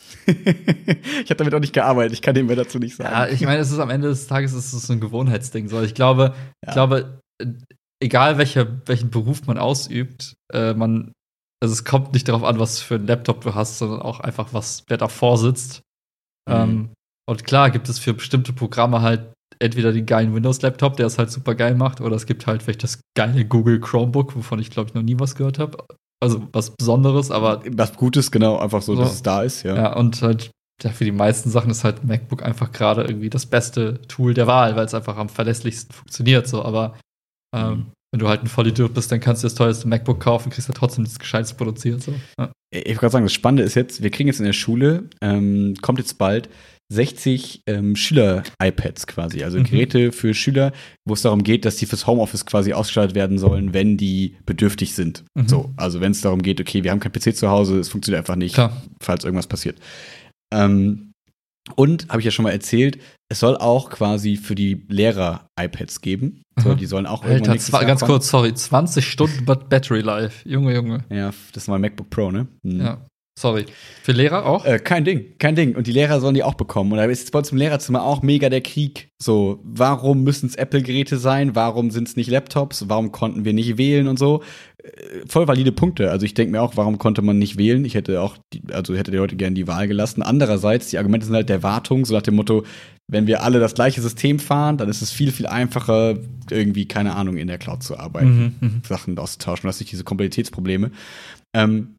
ich 0.26 1.30
habe 1.30 1.36
damit 1.36 1.54
auch 1.54 1.60
nicht 1.60 1.72
gearbeitet, 1.72 2.12
ich 2.12 2.22
kann 2.22 2.34
dem 2.34 2.46
mehr 2.46 2.56
dazu 2.56 2.78
nicht 2.78 2.96
sagen. 2.96 3.10
Ja, 3.12 3.28
ich 3.28 3.42
meine, 3.42 3.60
es 3.60 3.70
ist 3.70 3.78
am 3.78 3.90
Ende 3.90 4.08
des 4.08 4.26
Tages 4.26 4.52
ist 4.52 4.72
es 4.72 4.90
ein 4.90 5.00
Gewohnheitsding. 5.00 5.68
So. 5.68 5.82
Ich 5.82 5.94
glaube, 5.94 6.34
ja. 6.34 6.68
ich 6.68 6.72
glaube, 6.72 7.20
egal 8.00 8.38
welcher, 8.38 8.66
welchen 8.86 9.10
Beruf 9.10 9.46
man 9.46 9.58
ausübt, 9.58 10.34
äh, 10.52 10.74
man, 10.74 11.12
also 11.62 11.72
es 11.72 11.84
kommt 11.84 12.12
nicht 12.12 12.28
darauf 12.28 12.44
an, 12.44 12.58
was 12.58 12.80
für 12.80 12.96
einen 12.96 13.06
Laptop 13.06 13.42
du 13.42 13.54
hast, 13.54 13.78
sondern 13.78 14.02
auch 14.02 14.20
einfach, 14.20 14.52
was 14.52 14.84
wer 14.88 14.98
davor 14.98 15.38
sitzt. 15.38 15.82
Mhm. 16.48 16.54
Ähm, 16.54 16.92
und 17.28 17.44
klar 17.44 17.70
gibt 17.70 17.88
es 17.88 17.98
für 17.98 18.14
bestimmte 18.14 18.52
Programme 18.52 19.00
halt 19.00 19.31
entweder 19.58 19.92
den 19.92 20.06
geilen 20.06 20.34
Windows-Laptop, 20.34 20.96
der 20.96 21.06
es 21.06 21.18
halt 21.18 21.30
super 21.30 21.54
geil 21.54 21.74
macht, 21.74 22.00
oder 22.00 22.16
es 22.16 22.26
gibt 22.26 22.46
halt 22.46 22.62
vielleicht 22.62 22.82
das 22.82 23.00
geile 23.16 23.44
Google 23.44 23.80
Chromebook, 23.80 24.36
wovon 24.36 24.58
ich 24.58 24.70
glaube 24.70 24.88
ich 24.88 24.94
noch 24.94 25.02
nie 25.02 25.18
was 25.18 25.34
gehört 25.34 25.58
habe. 25.58 25.78
Also 26.20 26.48
was 26.52 26.70
Besonderes, 26.70 27.30
aber. 27.30 27.62
Was 27.72 27.94
Gutes, 27.96 28.30
genau, 28.30 28.58
einfach 28.58 28.82
so, 28.82 28.94
so, 28.94 29.02
dass 29.02 29.14
es 29.14 29.22
da 29.22 29.42
ist, 29.42 29.64
ja. 29.64 29.74
Ja, 29.74 29.96
und 29.96 30.22
halt 30.22 30.50
ja, 30.82 30.90
für 30.90 31.04
die 31.04 31.12
meisten 31.12 31.50
Sachen 31.50 31.70
ist 31.70 31.84
halt 31.84 32.04
MacBook 32.04 32.42
einfach 32.42 32.72
gerade 32.72 33.02
irgendwie 33.02 33.30
das 33.30 33.46
beste 33.46 34.00
Tool 34.08 34.34
der 34.34 34.46
Wahl, 34.46 34.76
weil 34.76 34.86
es 34.86 34.94
einfach 34.94 35.16
am 35.16 35.28
verlässlichsten 35.28 35.94
funktioniert. 35.94 36.48
So, 36.48 36.64
aber 36.64 36.98
ähm, 37.54 37.70
mhm. 37.70 37.86
wenn 38.10 38.20
du 38.20 38.28
halt 38.28 38.42
ein 38.42 38.48
Vollidiot 38.48 38.94
bist, 38.94 39.12
dann 39.12 39.20
kannst 39.20 39.42
du 39.42 39.46
das 39.46 39.54
teuerste 39.54 39.88
MacBook 39.88 40.20
kaufen, 40.20 40.50
kriegst 40.50 40.68
ja 40.68 40.74
trotzdem 40.74 41.04
nichts 41.04 41.18
Gescheites 41.18 41.54
produziert. 41.54 42.02
So. 42.02 42.14
Ja. 42.38 42.50
Ich 42.70 42.86
wollte 42.86 43.00
gerade 43.00 43.12
sagen, 43.12 43.24
das 43.24 43.32
Spannende 43.32 43.62
ist 43.62 43.74
jetzt, 43.74 44.02
wir 44.02 44.10
kriegen 44.10 44.28
jetzt 44.28 44.40
in 44.40 44.46
der 44.46 44.52
Schule, 44.52 45.08
ähm, 45.20 45.74
kommt 45.82 45.98
jetzt 45.98 46.18
bald 46.18 46.48
60 46.92 47.62
ähm, 47.66 47.96
Schüler-iPads 47.96 49.06
quasi, 49.06 49.42
also 49.42 49.58
mhm. 49.58 49.64
Geräte 49.64 50.12
für 50.12 50.34
Schüler, 50.34 50.72
wo 51.04 51.14
es 51.14 51.22
darum 51.22 51.42
geht, 51.42 51.64
dass 51.64 51.76
die 51.76 51.86
fürs 51.86 52.06
Homeoffice 52.06 52.44
quasi 52.44 52.72
ausgestattet 52.72 53.14
werden 53.14 53.38
sollen, 53.38 53.72
wenn 53.72 53.96
die 53.96 54.36
bedürftig 54.44 54.94
sind. 54.94 55.24
Mhm. 55.34 55.48
So, 55.48 55.70
also 55.76 56.00
wenn 56.00 56.12
es 56.12 56.20
darum 56.20 56.42
geht, 56.42 56.60
okay, 56.60 56.84
wir 56.84 56.90
haben 56.90 57.00
kein 57.00 57.12
PC 57.12 57.34
zu 57.34 57.48
Hause, 57.48 57.78
es 57.78 57.88
funktioniert 57.88 58.20
einfach 58.20 58.36
nicht, 58.36 58.54
Klar. 58.54 58.82
falls 59.00 59.24
irgendwas 59.24 59.46
passiert. 59.46 59.78
Ähm, 60.52 61.12
und 61.76 62.08
habe 62.08 62.18
ich 62.18 62.24
ja 62.24 62.30
schon 62.30 62.42
mal 62.42 62.50
erzählt, 62.50 62.98
es 63.28 63.38
soll 63.38 63.56
auch 63.56 63.88
quasi 63.88 64.36
für 64.36 64.54
die 64.54 64.84
Lehrer 64.88 65.46
iPads 65.58 66.00
geben. 66.00 66.42
So, 66.60 66.74
die 66.74 66.86
sollen 66.86 67.06
auch 67.06 67.24
Alter, 67.24 67.56
zwar, 67.56 67.84
ganz 67.86 68.02
kurz, 68.02 68.28
sorry, 68.28 68.52
20 68.52 69.08
Stunden 69.08 69.46
Battery 69.46 70.00
Life. 70.00 70.46
Junge, 70.46 70.74
Junge. 70.74 71.04
Ja, 71.08 71.32
das 71.52 71.64
ist 71.64 71.68
mal 71.68 71.78
MacBook 71.78 72.10
Pro, 72.10 72.30
ne? 72.30 72.48
Mhm. 72.62 72.80
Ja. 72.80 73.06
Sorry. 73.38 73.64
Für 74.02 74.12
Lehrer 74.12 74.44
auch? 74.44 74.66
Äh, 74.66 74.78
kein 74.78 75.04
Ding, 75.04 75.38
kein 75.38 75.54
Ding. 75.54 75.74
Und 75.74 75.86
die 75.86 75.92
Lehrer 75.92 76.20
sollen 76.20 76.34
die 76.34 76.42
auch 76.42 76.54
bekommen. 76.54 76.92
Und 76.92 76.98
da 76.98 77.04
ist 77.04 77.20
jetzt 77.20 77.32
bei 77.32 77.38
uns 77.38 77.50
im 77.50 77.56
Lehrerzimmer 77.56 78.02
auch 78.02 78.22
mega 78.22 78.50
der 78.50 78.60
Krieg. 78.60 79.08
So, 79.20 79.60
warum 79.64 80.22
müssen 80.22 80.46
es 80.46 80.54
Apple-Geräte 80.54 81.16
sein? 81.16 81.54
Warum 81.54 81.90
sind 81.90 82.08
es 82.08 82.16
nicht 82.16 82.28
Laptops? 82.28 82.88
Warum 82.88 83.10
konnten 83.10 83.44
wir 83.46 83.54
nicht 83.54 83.78
wählen 83.78 84.06
und 84.06 84.18
so? 84.18 84.42
Äh, 84.82 84.90
voll 85.26 85.48
valide 85.48 85.72
Punkte. 85.72 86.10
Also 86.10 86.26
ich 86.26 86.34
denke 86.34 86.52
mir 86.52 86.60
auch, 86.60 86.76
warum 86.76 86.98
konnte 86.98 87.22
man 87.22 87.38
nicht 87.38 87.56
wählen? 87.56 87.86
Ich 87.86 87.94
hätte 87.94 88.20
auch, 88.20 88.36
die, 88.52 88.62
also 88.70 88.94
hätte 88.94 89.10
die 89.10 89.16
Leute 89.16 89.36
gerne 89.36 89.54
die 89.54 89.66
Wahl 89.66 89.88
gelassen. 89.88 90.22
Andererseits, 90.22 90.90
die 90.90 90.98
Argumente 90.98 91.26
sind 91.26 91.34
halt 91.34 91.48
der 91.48 91.62
Wartung, 91.62 92.04
so 92.04 92.14
nach 92.14 92.22
dem 92.22 92.34
Motto, 92.34 92.64
wenn 93.10 93.26
wir 93.26 93.42
alle 93.42 93.60
das 93.60 93.74
gleiche 93.74 94.02
System 94.02 94.40
fahren, 94.40 94.76
dann 94.76 94.90
ist 94.90 95.00
es 95.00 95.10
viel, 95.10 95.32
viel 95.32 95.46
einfacher, 95.46 96.18
irgendwie, 96.50 96.86
keine 96.86 97.16
Ahnung, 97.16 97.38
in 97.38 97.48
der 97.48 97.58
Cloud 97.58 97.82
zu 97.82 97.98
arbeiten, 97.98 98.56
mhm, 98.60 98.68
mhm. 98.68 98.82
Sachen 98.86 99.18
auszutauschen. 99.18 99.62
Du 99.62 99.68
hast 99.68 99.80
nicht 99.80 99.92
diese 99.92 100.04
Komplexitätsprobleme. 100.04 100.90
Ähm, 101.54 101.96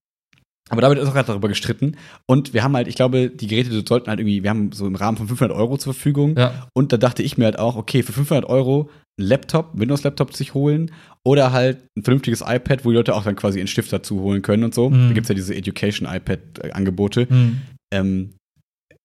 aber 0.69 0.81
damit 0.81 0.97
ist 0.97 1.07
auch 1.07 1.13
gerade 1.13 1.27
darüber 1.27 1.49
gestritten. 1.49 1.97
Und 2.25 2.53
wir 2.53 2.63
haben 2.63 2.75
halt, 2.75 2.87
ich 2.87 2.95
glaube, 2.95 3.29
die 3.29 3.47
Geräte 3.47 3.83
sollten 3.87 4.07
halt 4.09 4.19
irgendwie, 4.19 4.43
wir 4.43 4.49
haben 4.49 4.71
so 4.71 4.87
im 4.87 4.95
Rahmen 4.95 5.17
von 5.17 5.27
500 5.27 5.55
Euro 5.55 5.77
zur 5.77 5.93
Verfügung. 5.93 6.37
Ja. 6.37 6.67
Und 6.73 6.93
da 6.93 6.97
dachte 6.97 7.21
ich 7.21 7.37
mir 7.37 7.45
halt 7.45 7.59
auch, 7.59 7.75
okay, 7.75 8.01
für 8.01 8.13
500 8.13 8.45
Euro 8.45 8.89
ein 9.19 9.25
Laptop, 9.25 9.71
Windows-Laptop 9.73 10.33
sich 10.33 10.53
holen 10.53 10.91
oder 11.25 11.51
halt 11.51 11.85
ein 11.97 12.03
vernünftiges 12.03 12.41
iPad, 12.41 12.85
wo 12.85 12.89
die 12.89 12.95
Leute 12.95 13.13
auch 13.13 13.23
dann 13.23 13.35
quasi 13.35 13.59
einen 13.59 13.67
Stift 13.67 13.91
dazu 13.91 14.21
holen 14.21 14.41
können 14.41 14.63
und 14.63 14.73
so. 14.73 14.89
Mhm. 14.89 15.09
Da 15.09 15.13
gibt 15.13 15.25
es 15.25 15.29
ja 15.29 15.35
diese 15.35 15.55
Education-iPad-Angebote. 15.55 17.27
Mhm. 17.29 17.61
Ähm, 17.93 18.33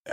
äh, 0.04 0.12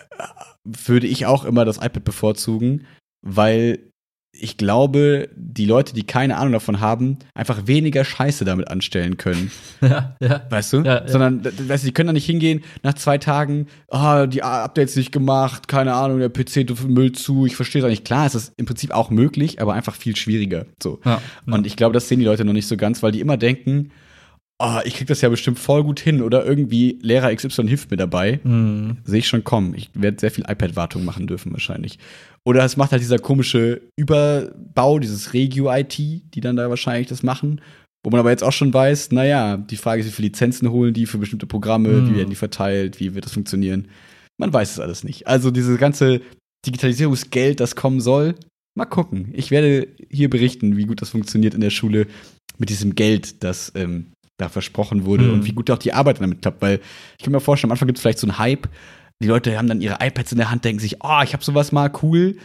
würde 0.64 1.08
ich 1.08 1.28
auch 1.28 1.46
immer 1.46 1.64
das 1.64 1.78
iPad 1.78 2.04
bevorzugen, 2.04 2.88
weil 3.22 3.92
ich 4.40 4.58
glaube, 4.58 5.30
die 5.36 5.66
Leute, 5.66 5.94
die 5.94 6.04
keine 6.04 6.38
Ahnung 6.38 6.54
davon 6.54 6.80
haben, 6.80 7.18
einfach 7.34 7.68
weniger 7.68 8.04
Scheiße 8.04 8.46
damit 8.46 8.68
anstellen 8.70 9.18
können. 9.18 9.52
Ja, 9.82 10.16
ja. 10.20 10.42
Weißt 10.50 10.74
du? 10.74 10.78
Ja, 10.78 11.02
ja. 11.02 11.08
Sondern, 11.08 11.46
weißt 11.46 11.84
du, 11.84 11.88
die 11.88 11.94
können 11.94 12.08
da 12.08 12.14
nicht 12.14 12.26
hingehen 12.26 12.64
nach 12.82 12.96
zwei 12.96 13.20
Tagen, 13.20 13.68
ah, 13.90 14.24
oh, 14.24 14.26
die 14.26 14.42
Updates 14.42 14.96
nicht 14.96 15.12
gemacht, 15.12 15.68
keine 15.68 15.94
Ahnung, 15.94 16.20
der 16.20 16.30
PC 16.30 16.66
tut 16.66 16.88
Müll 16.90 17.12
zu, 17.12 17.46
ich 17.46 17.56
verstehe 17.56 17.82
es 17.82 17.86
auch 17.86 17.90
nicht. 17.90 18.06
Klar, 18.06 18.26
es 18.26 18.34
ist 18.34 18.54
im 18.58 18.66
Prinzip 18.66 18.92
auch 18.92 19.12
möglich, 19.12 19.62
aber 19.62 19.74
einfach 19.74 19.94
viel 19.96 20.16
schwieriger. 20.16 20.66
So. 20.82 21.02
Ja, 21.06 21.22
Und 21.46 21.68
ich 21.68 21.76
glaube, 21.76 21.94
das 21.94 22.08
sehen 22.08 22.20
die 22.20 22.26
Leute 22.26 22.46
noch 22.46 22.54
nicht 22.54 22.68
so 22.68 22.78
ganz, 22.78 23.04
weil 23.04 23.12
die 23.12 23.20
immer 23.20 23.38
denken, 23.38 23.92
oh, 24.60 24.80
ich 24.86 24.96
krieg 24.96 25.08
das 25.08 25.22
ja 25.22 25.30
bestimmt 25.30 25.60
voll 25.60 25.84
gut 25.84 26.00
hin 26.00 26.22
oder 26.22 26.46
irgendwie 26.46 26.98
Lehrer 27.02 27.34
XY 27.36 27.68
hilft 27.68 27.92
mir 27.92 27.98
dabei. 27.98 28.40
Mhm. 28.44 28.98
Sehe 29.04 29.20
ich 29.20 29.28
schon 29.28 29.44
kommen. 29.44 29.74
Ich 29.76 29.90
werde 29.94 30.20
sehr 30.20 30.32
viel 30.32 30.46
iPad-Wartung 30.48 31.04
machen 31.06 31.28
dürfen 31.28 31.52
wahrscheinlich. 31.52 32.00
Oder 32.46 32.64
es 32.64 32.78
macht 32.78 32.92
halt 32.92 33.02
dieser 33.02 33.18
komische 33.18 33.82
Überbau, 33.98 35.00
dieses 35.00 35.34
Regio-IT, 35.34 35.98
die 35.98 36.42
dann 36.42 36.56
da 36.56 36.70
wahrscheinlich 36.70 37.08
das 37.08 37.24
machen. 37.24 37.60
Wo 38.04 38.12
man 38.12 38.20
aber 38.20 38.30
jetzt 38.30 38.44
auch 38.44 38.52
schon 38.52 38.72
weiß, 38.72 39.12
naja, 39.12 39.58
die 39.58 39.78
Frage 39.78 40.02
ist, 40.02 40.08
wie 40.08 40.12
viele 40.12 40.28
Lizenzen 40.28 40.70
holen 40.70 40.94
die 40.94 41.08
für 41.08 41.18
bestimmte 41.18 41.48
Programme, 41.48 41.90
mhm. 41.90 42.10
wie 42.10 42.18
werden 42.18 42.30
die 42.30 42.36
verteilt, 42.36 43.00
wie 43.00 43.16
wird 43.16 43.26
das 43.26 43.34
funktionieren. 43.34 43.88
Man 44.38 44.54
weiß 44.54 44.74
es 44.74 44.80
alles 44.80 45.04
nicht. 45.04 45.26
Also 45.26 45.50
dieses 45.50 45.80
ganze 45.80 46.22
Digitalisierungsgeld, 46.68 47.60
das 47.60 47.76
kommen 47.76 48.00
soll, 48.00 48.36
mal 48.76 48.86
gucken. 48.86 49.30
Ich 49.34 49.50
werde 49.50 49.88
hier 50.12 50.30
berichten, 50.30 50.78
wie 50.78 50.86
gut 50.86 51.02
das 51.02 51.10
funktioniert 51.10 51.56
in 51.56 51.62
der 51.62 51.72
Schule 51.72 52.06
mit 52.60 52.70
diesem 52.70 52.94
Geld, 52.94 53.44
das 53.44 53.72
ähm, 53.76 54.12
da 54.38 54.50
versprochen 54.50 55.06
wurde 55.06 55.24
mhm. 55.26 55.34
und 55.34 55.46
wie 55.46 55.54
gut 55.54 55.72
auch 55.72 55.78
die 55.78 55.94
Arbeit 55.94 56.22
damit 56.22 56.44
klappt. 56.44 56.62
Weil 56.62 56.80
ich 57.18 57.24
kann 57.24 57.32
mir 57.32 57.40
vorstellen, 57.40 57.72
am 57.72 57.74
Anfang 57.74 57.88
gibt 57.88 57.98
es 57.98 58.02
vielleicht 58.02 58.20
so 58.20 58.28
einen 58.28 58.38
Hype. 58.38 58.68
Die 59.22 59.28
Leute 59.28 59.58
haben 59.58 59.68
dann 59.68 59.82
ihre 59.82 59.98
iPads 60.02 60.32
in 60.32 60.38
der 60.38 60.52
Hand, 60.52 60.66
denken 60.66 60.80
sich, 60.80 61.04
oh, 61.04 61.22
ich 61.24 61.34
habe 61.34 61.44
sowas 61.44 61.72
mal 61.72 61.92
cool. 62.04 62.38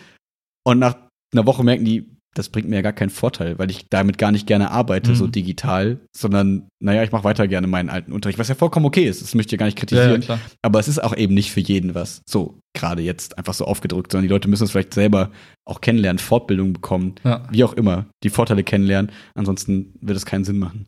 Und 0.65 0.79
nach 0.79 0.97
einer 1.33 1.47
Woche 1.47 1.65
merken 1.65 1.85
die, 1.85 2.17
das 2.35 2.49
bringt 2.49 2.69
mir 2.69 2.77
ja 2.77 2.83
gar 2.83 2.93
keinen 2.93 3.11
Vorteil, 3.11 3.59
weil 3.59 3.71
ich 3.71 3.89
damit 3.89 4.17
gar 4.17 4.31
nicht 4.31 4.47
gerne 4.47 4.71
arbeite, 4.71 5.11
mhm. 5.11 5.15
so 5.17 5.27
digital, 5.27 5.99
sondern, 6.17 6.69
naja, 6.81 7.03
ich 7.03 7.11
mache 7.11 7.25
weiter 7.25 7.49
gerne 7.49 7.67
meinen 7.67 7.91
alten 7.91 8.13
Unterricht, 8.13 8.39
was 8.39 8.49
ja 8.49 8.55
vollkommen 8.55 8.87
okay 8.87 9.05
ist, 9.05 9.21
das 9.21 9.35
möchte 9.35 9.49
ich 9.49 9.53
ja 9.53 9.59
gar 9.59 9.67
nicht 9.67 9.79
kritisieren. 9.79 10.23
Ja, 10.23 10.35
ja, 10.35 10.41
aber 10.63 10.79
es 10.79 10.87
ist 10.87 11.03
auch 11.03 11.17
eben 11.17 11.35
nicht 11.35 11.51
für 11.51 11.61
jeden 11.61 11.95
was, 11.95 12.23
so 12.29 12.61
gerade 12.73 13.03
jetzt 13.03 13.37
einfach 13.37 13.55
so 13.55 13.65
aufgedrückt, 13.65 14.13
sondern 14.13 14.29
die 14.29 14.33
Leute 14.33 14.49
müssen 14.49 14.65
es 14.65 14.71
vielleicht 14.71 14.95
selber 14.95 15.31
auch 15.65 15.81
kennenlernen, 15.81 16.21
Fortbildung 16.21 16.73
bekommen, 16.73 17.17
ja. 17.25 17.49
wie 17.51 17.65
auch 17.65 17.73
immer, 17.73 18.07
die 18.23 18.31
Vorteile 18.31 18.63
kennenlernen, 18.63 19.11
ansonsten 19.35 19.95
wird 20.01 20.17
es 20.17 20.27
keinen 20.27 20.45
Sinn 20.45 20.59
machen. 20.59 20.87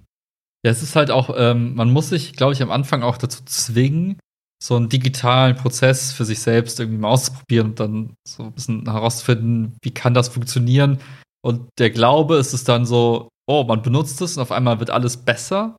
Ja, 0.64 0.71
es 0.71 0.85
ist 0.85 0.95
halt 0.95 1.11
auch, 1.11 1.35
ähm, 1.37 1.75
man 1.75 1.90
muss 1.90 2.11
sich, 2.11 2.35
glaube 2.35 2.53
ich, 2.53 2.62
am 2.62 2.71
Anfang 2.71 3.03
auch 3.03 3.18
dazu 3.18 3.42
zwingen, 3.45 4.21
so 4.62 4.77
einen 4.77 4.88
digitalen 4.88 5.57
Prozess 5.57 6.12
für 6.12 6.25
sich 6.25 6.38
selbst 6.38 6.79
irgendwie 6.79 7.01
mal 7.01 7.09
auszuprobieren 7.09 7.70
und 7.70 7.81
dann 7.81 8.14
so 8.25 8.44
ein 8.44 8.53
bisschen 8.53 8.85
herauszufinden, 8.85 9.77
wie 9.83 9.90
kann 9.90 10.14
das 10.14 10.29
funktionieren. 10.29 10.98
Und 11.44 11.68
der 11.81 11.90
Glaube 11.90 12.37
ist 12.37 12.53
es 12.53 12.62
dann 12.62 12.87
so, 12.87 13.29
oh, 13.48 13.64
man 13.64 13.83
benutzt 13.83 14.20
es 14.20 14.37
und 14.37 14.42
auf 14.42 14.53
einmal 14.53 14.79
wird 14.79 14.90
alles 14.90 15.16
besser. 15.16 15.77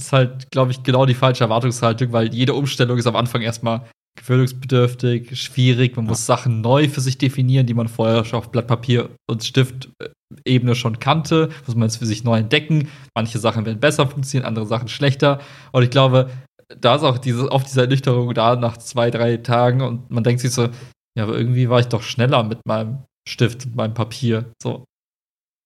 Ist 0.00 0.12
halt, 0.12 0.50
glaube 0.50 0.70
ich, 0.70 0.82
genau 0.82 1.04
die 1.04 1.12
falsche 1.12 1.44
Erwartungshaltung, 1.44 2.12
weil 2.12 2.32
jede 2.32 2.54
Umstellung 2.54 2.96
ist 2.96 3.06
am 3.06 3.14
Anfang 3.14 3.42
erstmal 3.42 3.86
gewöhnungsbedürftig, 4.18 5.38
schwierig. 5.38 5.94
Man 5.96 6.06
ja. 6.06 6.12
muss 6.12 6.24
Sachen 6.24 6.62
neu 6.62 6.88
für 6.88 7.02
sich 7.02 7.18
definieren, 7.18 7.66
die 7.66 7.74
man 7.74 7.88
vorher 7.88 8.24
schon 8.24 8.38
auf 8.38 8.50
Blatt 8.50 8.68
Papier 8.68 9.10
und 9.28 9.44
Stift-Ebene 9.44 10.74
schon 10.74 10.98
kannte. 10.98 11.50
Muss 11.66 11.76
man 11.76 11.88
jetzt 11.88 11.98
für 11.98 12.06
sich 12.06 12.24
neu 12.24 12.38
entdecken. 12.38 12.88
Manche 13.14 13.38
Sachen 13.38 13.66
werden 13.66 13.80
besser 13.80 14.06
funktionieren, 14.06 14.48
andere 14.48 14.66
Sachen 14.66 14.88
schlechter. 14.88 15.40
Und 15.72 15.82
ich 15.82 15.90
glaube, 15.90 16.30
da 16.68 16.96
ist 16.96 17.02
auch 17.02 17.18
diese, 17.18 17.50
oft 17.50 17.66
diese 17.66 17.82
Ernüchterung 17.82 18.32
da 18.34 18.56
nach 18.56 18.76
zwei, 18.76 19.10
drei 19.10 19.36
Tagen 19.38 19.82
und 19.82 20.10
man 20.10 20.24
denkt 20.24 20.40
sich 20.40 20.52
so, 20.52 20.68
ja, 21.16 21.24
aber 21.24 21.36
irgendwie 21.36 21.68
war 21.68 21.80
ich 21.80 21.86
doch 21.86 22.02
schneller 22.02 22.42
mit 22.42 22.66
meinem 22.66 23.04
Stift, 23.28 23.66
mit 23.66 23.76
meinem 23.76 23.94
Papier. 23.94 24.52
So. 24.62 24.84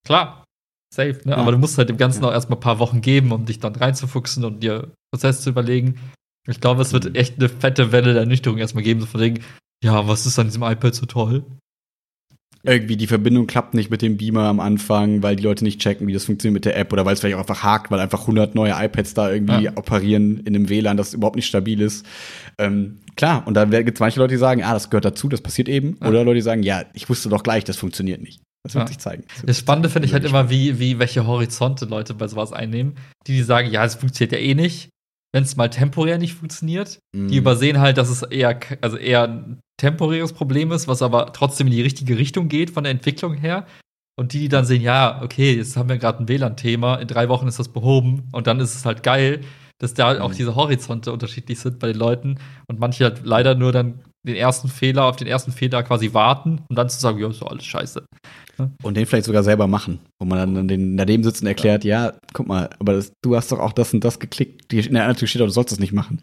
Klar, 0.06 0.44
safe, 0.94 1.20
ne? 1.24 1.32
Ja. 1.32 1.36
Aber 1.36 1.52
du 1.52 1.58
musst 1.58 1.78
halt 1.78 1.88
dem 1.88 1.96
Ganzen 1.96 2.22
ja. 2.22 2.28
auch 2.28 2.32
erstmal 2.32 2.58
ein 2.58 2.62
paar 2.62 2.78
Wochen 2.78 3.00
geben, 3.00 3.32
um 3.32 3.46
dich 3.46 3.58
dann 3.58 3.74
reinzufuchsen 3.74 4.44
und 4.44 4.62
dir 4.62 4.92
Prozess 5.12 5.42
zu 5.42 5.50
überlegen. 5.50 5.98
Ich 6.46 6.60
glaube, 6.60 6.82
es 6.82 6.92
wird 6.92 7.04
mhm. 7.04 7.14
echt 7.14 7.38
eine 7.38 7.48
fette 7.48 7.92
Welle 7.92 8.12
der 8.12 8.22
Ernüchterung 8.22 8.58
erstmal 8.58 8.84
geben, 8.84 9.00
so 9.00 9.06
von 9.06 9.20
wegen, 9.20 9.42
ja, 9.82 10.06
was 10.08 10.26
ist 10.26 10.38
an 10.38 10.46
diesem 10.46 10.62
iPad 10.62 10.94
so 10.94 11.06
toll? 11.06 11.44
Irgendwie 12.68 12.96
die 12.96 13.06
Verbindung 13.06 13.46
klappt 13.46 13.74
nicht 13.74 13.90
mit 13.90 14.02
dem 14.02 14.16
Beamer 14.16 14.44
am 14.44 14.60
Anfang, 14.60 15.22
weil 15.22 15.36
die 15.36 15.42
Leute 15.42 15.64
nicht 15.64 15.80
checken, 15.80 16.06
wie 16.06 16.12
das 16.12 16.24
funktioniert 16.24 16.54
mit 16.54 16.64
der 16.64 16.76
App 16.76 16.92
oder 16.92 17.04
weil 17.04 17.14
es 17.14 17.20
vielleicht 17.20 17.36
auch 17.36 17.40
einfach 17.40 17.62
hakt, 17.62 17.90
weil 17.90 18.00
einfach 18.00 18.20
100 18.22 18.54
neue 18.54 18.72
iPads 18.72 19.14
da 19.14 19.30
irgendwie 19.30 19.64
ja. 19.64 19.72
operieren 19.76 20.38
in 20.40 20.54
einem 20.54 20.68
WLAN, 20.68 20.96
das 20.96 21.14
überhaupt 21.14 21.36
nicht 21.36 21.46
stabil 21.46 21.80
ist. 21.80 22.04
Ähm, 22.58 22.98
klar, 23.16 23.46
und 23.46 23.54
da 23.54 23.64
gibt 23.64 23.96
es 23.96 24.00
manche 24.00 24.20
Leute, 24.20 24.34
die 24.34 24.38
sagen, 24.38 24.62
ah, 24.62 24.74
das 24.74 24.90
gehört 24.90 25.04
dazu, 25.04 25.28
das 25.28 25.40
passiert 25.40 25.68
eben. 25.68 25.96
Ja. 26.00 26.08
Oder 26.08 26.24
Leute, 26.24 26.36
die 26.36 26.42
sagen, 26.42 26.62
ja, 26.62 26.84
ich 26.94 27.08
wusste 27.08 27.28
doch 27.28 27.42
gleich, 27.42 27.64
das 27.64 27.76
funktioniert 27.76 28.20
nicht. 28.22 28.42
Das 28.64 28.74
wird 28.74 28.84
ja. 28.84 28.88
sich 28.88 28.98
zeigen. 28.98 29.24
Das, 29.34 29.46
das 29.46 29.58
Spannende 29.58 29.88
finde 29.88 30.06
ich 30.06 30.12
halt 30.12 30.24
immer, 30.24 30.50
wie, 30.50 30.78
wie 30.78 30.98
welche 30.98 31.26
Horizonte 31.26 31.86
Leute 31.86 32.14
bei 32.14 32.28
sowas 32.28 32.52
einnehmen. 32.52 32.96
Die, 33.26 33.32
die 33.32 33.42
sagen, 33.42 33.70
ja, 33.70 33.84
es 33.84 33.94
funktioniert 33.94 34.32
ja 34.32 34.38
eh 34.38 34.54
nicht 34.54 34.90
wenn 35.32 35.42
es 35.42 35.56
mal 35.56 35.68
temporär 35.68 36.18
nicht 36.18 36.34
funktioniert. 36.34 37.00
Mm. 37.14 37.28
Die 37.28 37.34
mhm. 37.34 37.40
übersehen 37.40 37.80
halt, 37.80 37.98
dass 37.98 38.08
es 38.08 38.22
eher, 38.22 38.58
also 38.80 38.96
eher 38.96 39.44
temporäres 39.78 40.34
Problem 40.34 40.70
ist, 40.72 40.86
was 40.86 41.00
aber 41.00 41.32
trotzdem 41.32 41.68
in 41.68 41.72
die 41.72 41.82
richtige 41.82 42.18
Richtung 42.18 42.48
geht 42.48 42.70
von 42.70 42.84
der 42.84 42.90
Entwicklung 42.90 43.34
her. 43.34 43.66
Und 44.18 44.32
die, 44.32 44.40
die 44.40 44.48
dann 44.48 44.64
sehen, 44.64 44.82
ja, 44.82 45.22
okay, 45.22 45.54
jetzt 45.54 45.76
haben 45.76 45.88
wir 45.88 45.96
gerade 45.96 46.22
ein 46.22 46.28
WLAN-Thema, 46.28 46.96
in 46.96 47.08
drei 47.08 47.28
Wochen 47.28 47.46
ist 47.46 47.58
das 47.58 47.68
behoben 47.68 48.28
und 48.32 48.46
dann 48.48 48.58
ist 48.58 48.74
es 48.74 48.84
halt 48.84 49.04
geil, 49.04 49.40
dass 49.78 49.94
da 49.94 50.20
auch 50.20 50.30
mhm. 50.30 50.34
diese 50.34 50.56
Horizonte 50.56 51.12
unterschiedlich 51.12 51.60
sind 51.60 51.78
bei 51.78 51.86
den 51.86 51.96
Leuten 51.96 52.38
und 52.68 52.80
manche 52.80 53.04
halt 53.04 53.20
leider 53.24 53.54
nur 53.54 53.70
dann 53.70 54.00
den 54.26 54.34
ersten 54.34 54.68
Fehler, 54.68 55.04
auf 55.04 55.16
den 55.16 55.28
ersten 55.28 55.52
Fehler 55.52 55.84
quasi 55.84 56.12
warten 56.14 56.62
und 56.68 56.76
dann 56.76 56.90
zu 56.90 56.98
sagen, 56.98 57.18
ja, 57.18 57.28
ist 57.28 57.40
doch 57.40 57.50
alles 57.50 57.64
scheiße. 57.64 58.04
Und 58.82 58.96
den 58.96 59.06
vielleicht 59.06 59.26
sogar 59.26 59.44
selber 59.44 59.68
machen. 59.68 60.00
Wo 60.20 60.26
man 60.26 60.54
dann 60.54 60.66
den 60.66 60.96
daneben 60.96 61.22
sitzt 61.22 61.42
und 61.42 61.46
erklärt, 61.46 61.84
ja, 61.84 62.14
guck 62.32 62.48
mal, 62.48 62.70
aber 62.80 62.94
das, 62.94 63.12
du 63.22 63.36
hast 63.36 63.52
doch 63.52 63.60
auch 63.60 63.72
das 63.72 63.94
und 63.94 64.02
das 64.02 64.18
geklickt. 64.18 64.72
In 64.72 64.94
der 64.94 65.04
Anleitung 65.04 65.28
steht 65.28 65.40
doch, 65.40 65.46
du 65.46 65.52
sollst 65.52 65.70
das 65.70 65.78
nicht 65.78 65.92
machen. 65.92 66.22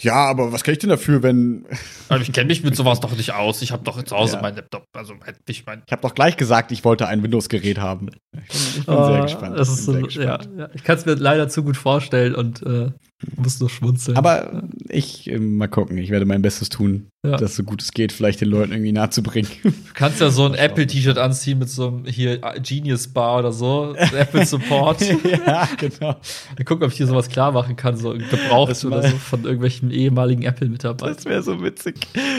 Ja, 0.00 0.14
aber 0.14 0.52
was 0.52 0.64
kann 0.64 0.72
ich 0.72 0.80
denn 0.80 0.90
dafür, 0.90 1.22
wenn. 1.22 1.64
Aber 2.08 2.20
ich 2.22 2.32
kenne 2.32 2.48
mich 2.48 2.64
mit 2.64 2.74
sowas 2.74 2.98
doch 2.98 3.16
nicht 3.16 3.34
aus. 3.34 3.62
Ich 3.62 3.70
habe 3.70 3.84
doch 3.84 4.02
zu 4.02 4.16
Hause 4.16 4.36
ja. 4.36 4.42
meinen 4.42 4.56
Laptop. 4.56 4.84
Also 4.94 5.14
ich 5.46 5.64
mein. 5.64 5.82
Ich 5.86 5.92
habe 5.92 6.02
doch 6.02 6.14
gleich 6.14 6.36
gesagt, 6.36 6.72
ich 6.72 6.84
wollte 6.84 7.06
ein 7.06 7.22
Windows-Gerät 7.22 7.78
haben. 7.78 8.08
Ich 8.32 8.40
bin, 8.40 8.80
ich 8.80 8.86
bin 8.86 8.94
oh, 8.94 9.06
sehr 9.06 9.22
gespannt. 9.22 9.58
Das 9.58 9.68
ist 9.68 9.84
so, 9.84 9.96
ja, 9.96 10.40
ja, 10.56 10.68
Ich 10.74 10.82
kann 10.82 10.96
es 10.98 11.06
mir 11.06 11.14
leider 11.14 11.48
zu 11.48 11.62
gut 11.62 11.76
vorstellen 11.76 12.34
und 12.34 12.62
äh, 12.62 12.90
muss 13.36 13.60
nur 13.60 13.70
schmunzeln. 13.70 14.16
Aber 14.16 14.64
ich, 14.88 15.30
äh, 15.30 15.38
mal 15.38 15.68
gucken, 15.68 15.98
ich 15.98 16.10
werde 16.10 16.26
mein 16.26 16.42
Bestes 16.42 16.68
tun, 16.68 17.08
ja. 17.24 17.36
das 17.36 17.56
so 17.56 17.62
gut 17.62 17.80
es 17.80 17.92
geht, 17.92 18.12
vielleicht 18.12 18.40
den 18.40 18.48
Leuten 18.48 18.72
irgendwie 18.72 18.92
nahe 18.92 19.10
zu 19.10 19.22
bringen. 19.22 19.48
Du 19.62 19.72
kannst 19.94 20.20
ja 20.20 20.30
so 20.30 20.44
ein 20.44 20.54
Apple-T-Shirt 20.56 21.16
anziehen 21.16 21.58
mit 21.58 21.70
so 21.70 21.88
einem 21.88 22.04
hier 22.06 22.40
Genius 22.62 23.08
Bar 23.08 23.35
oder 23.38 23.52
so, 23.52 23.94
Apple 23.94 24.44
Support. 24.44 25.00
ja, 25.46 25.68
genau. 25.76 26.16
Dann 26.56 26.64
gucken, 26.64 26.84
ob 26.84 26.90
ich 26.90 26.96
hier 26.96 27.06
sowas 27.06 27.28
klar 27.28 27.52
machen 27.52 27.76
kann, 27.76 27.96
so 27.96 28.12
gebraucht 28.12 28.84
oder 28.84 29.02
so 29.02 29.16
von 29.16 29.44
irgendwelchen 29.44 29.90
ehemaligen 29.90 30.42
Apple-Mitarbeitern. 30.42 31.14
Das 31.14 31.24
wäre 31.24 31.42
so 31.42 31.62
witzig. 31.62 31.94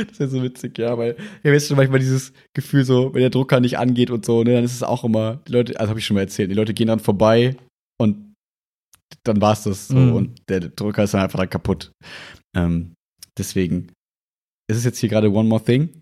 Das 0.08 0.20
wäre 0.20 0.30
so 0.30 0.44
witzig, 0.44 0.78
ja, 0.78 0.98
weil 0.98 1.16
ihr 1.44 1.52
wisst 1.52 1.68
schon 1.68 1.78
manchmal 1.78 2.00
dieses 2.00 2.34
Gefühl 2.54 2.84
so, 2.84 3.14
wenn 3.14 3.22
der 3.22 3.30
Drucker 3.30 3.60
nicht 3.60 3.78
angeht 3.78 4.12
und 4.12 4.26
so, 4.26 4.44
ne, 4.44 4.54
dann 4.54 4.64
ist 4.64 4.74
es 4.74 4.84
auch 4.84 5.04
immer, 5.04 5.40
die 5.48 5.52
Leute, 5.52 5.80
also 5.80 5.90
habe 5.90 6.00
ich 6.00 6.06
schon 6.06 6.16
mal 6.16 6.22
erzählt, 6.22 6.52
die 6.52 6.56
Leute 6.56 6.74
gehen 6.74 6.88
dann 6.88 7.00
vorbei 7.00 7.56
und 8.00 8.34
dann 9.24 9.42
war 9.42 9.54
es 9.54 9.64
das 9.64 9.88
so 9.88 9.96
mhm. 9.96 10.14
und 10.14 10.50
der 10.50 10.60
Drucker 10.62 11.04
ist 11.04 11.14
dann 11.14 11.22
einfach 11.22 11.40
dann 11.40 11.50
kaputt. 11.50 11.92
Ähm, 12.56 12.94
deswegen 13.38 13.92
ist 14.70 14.78
es 14.78 14.84
jetzt 14.84 15.00
hier 15.00 15.10
gerade 15.10 15.32
One 15.32 15.48
More 15.48 15.64
Thing. 15.64 16.02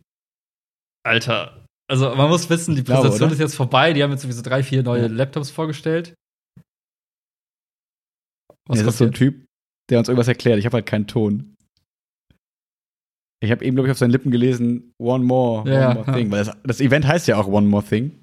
Alter, 1.05 1.64
also 1.87 2.15
man 2.15 2.29
muss 2.29 2.49
wissen, 2.49 2.75
die 2.75 2.83
Präsentation 2.83 3.17
glaube, 3.17 3.33
ist 3.33 3.39
jetzt 3.39 3.55
vorbei. 3.55 3.93
Die 3.93 4.01
haben 4.01 4.11
jetzt 4.11 4.21
sowieso 4.21 4.41
drei, 4.41 4.63
vier 4.63 4.83
neue 4.83 5.03
ja. 5.03 5.07
Laptops 5.07 5.51
vorgestellt. 5.51 6.15
Was 8.67 8.79
ja, 8.79 8.85
das 8.85 8.95
ist 8.95 8.97
so 8.99 9.05
ein 9.05 9.11
Typ, 9.11 9.45
der 9.89 9.99
uns 9.99 10.07
irgendwas 10.07 10.27
erklärt. 10.27 10.57
Ich 10.57 10.65
habe 10.65 10.75
halt 10.75 10.85
keinen 10.85 11.07
Ton. 11.07 11.55
Ich 13.43 13.51
habe 13.51 13.63
eben, 13.63 13.75
glaube 13.75 13.87
ich, 13.87 13.91
auf 13.91 13.97
seinen 13.97 14.11
Lippen 14.11 14.31
gelesen, 14.31 14.93
One 14.97 15.23
More, 15.23 15.69
ja, 15.69 15.91
One 15.91 15.99
More 15.99 16.17
Thing. 16.17 16.31
Weil 16.31 16.45
das, 16.45 16.57
das, 16.63 16.81
Event 16.81 17.05
heißt 17.05 17.27
ja 17.27 17.37
auch 17.37 17.47
One 17.47 17.67
More 17.67 17.85
Thing. 17.85 18.19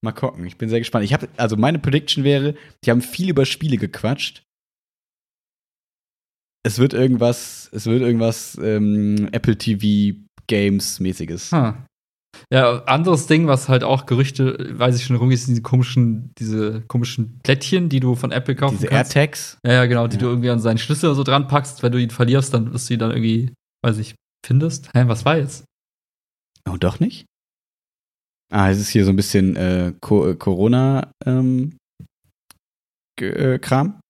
Mal 0.00 0.12
gucken, 0.12 0.44
ich 0.46 0.58
bin 0.58 0.68
sehr 0.68 0.80
gespannt. 0.80 1.04
Ich 1.04 1.12
habe, 1.12 1.28
also 1.36 1.56
meine 1.56 1.78
Prediction 1.78 2.24
wäre, 2.24 2.54
die 2.84 2.90
haben 2.90 3.00
viel 3.00 3.30
über 3.30 3.46
Spiele 3.46 3.76
gequatscht. 3.76 4.42
Es 6.66 6.78
wird 6.78 6.94
irgendwas, 6.94 7.68
es 7.72 7.86
wird 7.86 8.02
irgendwas 8.02 8.58
ähm, 8.60 9.28
Apple 9.32 9.56
TV 9.56 10.18
Games 10.48 10.98
mäßiges. 10.98 11.52
Huh. 11.52 11.74
Ja, 12.50 12.84
anderes 12.84 13.26
Ding, 13.26 13.46
was 13.46 13.68
halt 13.68 13.84
auch 13.84 14.06
Gerüchte, 14.06 14.78
weiß 14.78 14.96
ich 14.96 15.04
schon 15.04 15.16
rumgeht, 15.16 15.38
sind 15.38 15.54
diese 15.54 15.62
komischen, 15.62 16.32
diese 16.38 16.82
komischen 16.82 17.40
Plättchen, 17.42 17.88
die 17.88 18.00
du 18.00 18.14
von 18.14 18.32
Apple 18.32 18.54
kaufen 18.54 18.76
diese 18.76 18.88
kannst. 18.88 19.12
Diese 19.12 19.20
AirTags? 19.20 19.58
Ja, 19.64 19.72
ja, 19.72 19.86
genau, 19.86 20.06
die 20.06 20.16
ja. 20.16 20.20
du 20.20 20.26
irgendwie 20.26 20.50
an 20.50 20.60
seinen 20.60 20.78
Schlüssel 20.78 21.14
so 21.14 21.22
dran 21.22 21.48
packst. 21.48 21.82
Wenn 21.82 21.92
du 21.92 21.98
ihn 21.98 22.10
verlierst, 22.10 22.52
dann 22.54 22.72
wirst 22.72 22.88
du 22.88 22.94
ihn 22.94 23.00
dann 23.00 23.10
irgendwie, 23.10 23.52
weiß 23.82 23.98
ich, 23.98 24.14
findest. 24.44 24.88
Hä, 24.94 25.04
was 25.06 25.24
war 25.24 25.38
jetzt? 25.38 25.64
Oh, 26.68 26.76
doch 26.78 27.00
nicht? 27.00 27.26
Ah, 28.52 28.70
es 28.70 28.78
ist 28.78 28.90
hier 28.90 29.04
so 29.04 29.10
ein 29.10 29.16
bisschen 29.16 29.56
äh, 29.56 29.92
Co 30.00 30.28
äh, 30.28 30.36
Corona 30.36 31.10
ähm, 31.26 31.76
äh, 33.20 33.58
Kram. 33.58 34.00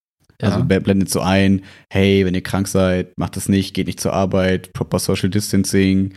Ja. 0.42 0.48
Also 0.48 0.64
blendet 0.64 1.10
so 1.10 1.20
ein, 1.20 1.64
hey, 1.92 2.26
wenn 2.26 2.34
ihr 2.34 2.42
krank 2.42 2.68
seid, 2.68 3.16
macht 3.16 3.36
das 3.36 3.48
nicht, 3.48 3.72
geht 3.72 3.86
nicht 3.86 4.00
zur 4.00 4.12
Arbeit, 4.12 4.72
proper 4.72 4.98
Social 4.98 5.30
Distancing. 5.30 6.14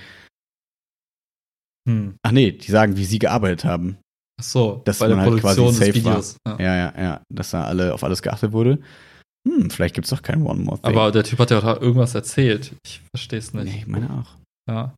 Hm. 1.88 2.16
Ach 2.22 2.32
nee, 2.32 2.52
die 2.52 2.72
sagen, 2.72 2.98
wie 2.98 3.06
sie 3.06 3.20
gearbeitet 3.20 3.66
haben. 3.66 3.98
Ach 4.40 4.44
so, 4.44 4.82
dass 4.86 5.00
bei 5.00 5.08
der 5.08 5.18
halt 5.18 5.30
Produktion 5.30 5.68
quasi 5.68 5.78
safe 5.78 5.92
des 5.94 5.96
Videos. 5.96 6.38
War. 6.44 6.60
Ja. 6.60 6.66
ja, 6.66 6.76
ja, 6.76 7.02
ja, 7.02 7.22
dass 7.34 7.52
da 7.52 7.64
alle 7.64 7.94
auf 7.94 8.04
alles 8.04 8.22
geachtet 8.22 8.52
wurde. 8.52 8.80
Hm, 9.48 9.70
vielleicht 9.70 9.96
gibt 9.96 10.06
es 10.06 10.12
doch 10.12 10.22
kein 10.22 10.44
One 10.44 10.64
More 10.64 10.80
Thing. 10.80 10.92
Aber 10.92 11.12
der 11.12 11.24
Typ 11.24 11.40
hat 11.40 11.52
ja 11.52 11.60
auch 11.60 11.82
irgendwas 11.82 12.14
erzählt. 12.14 12.76
Ich 12.86 13.02
verstehe 13.16 13.40
es 13.40 13.54
nicht. 13.54 13.66
Nee, 13.66 13.80
ich 13.80 13.88
meine 13.88 14.10
auch. 14.10 14.36
Ja. 14.70 14.94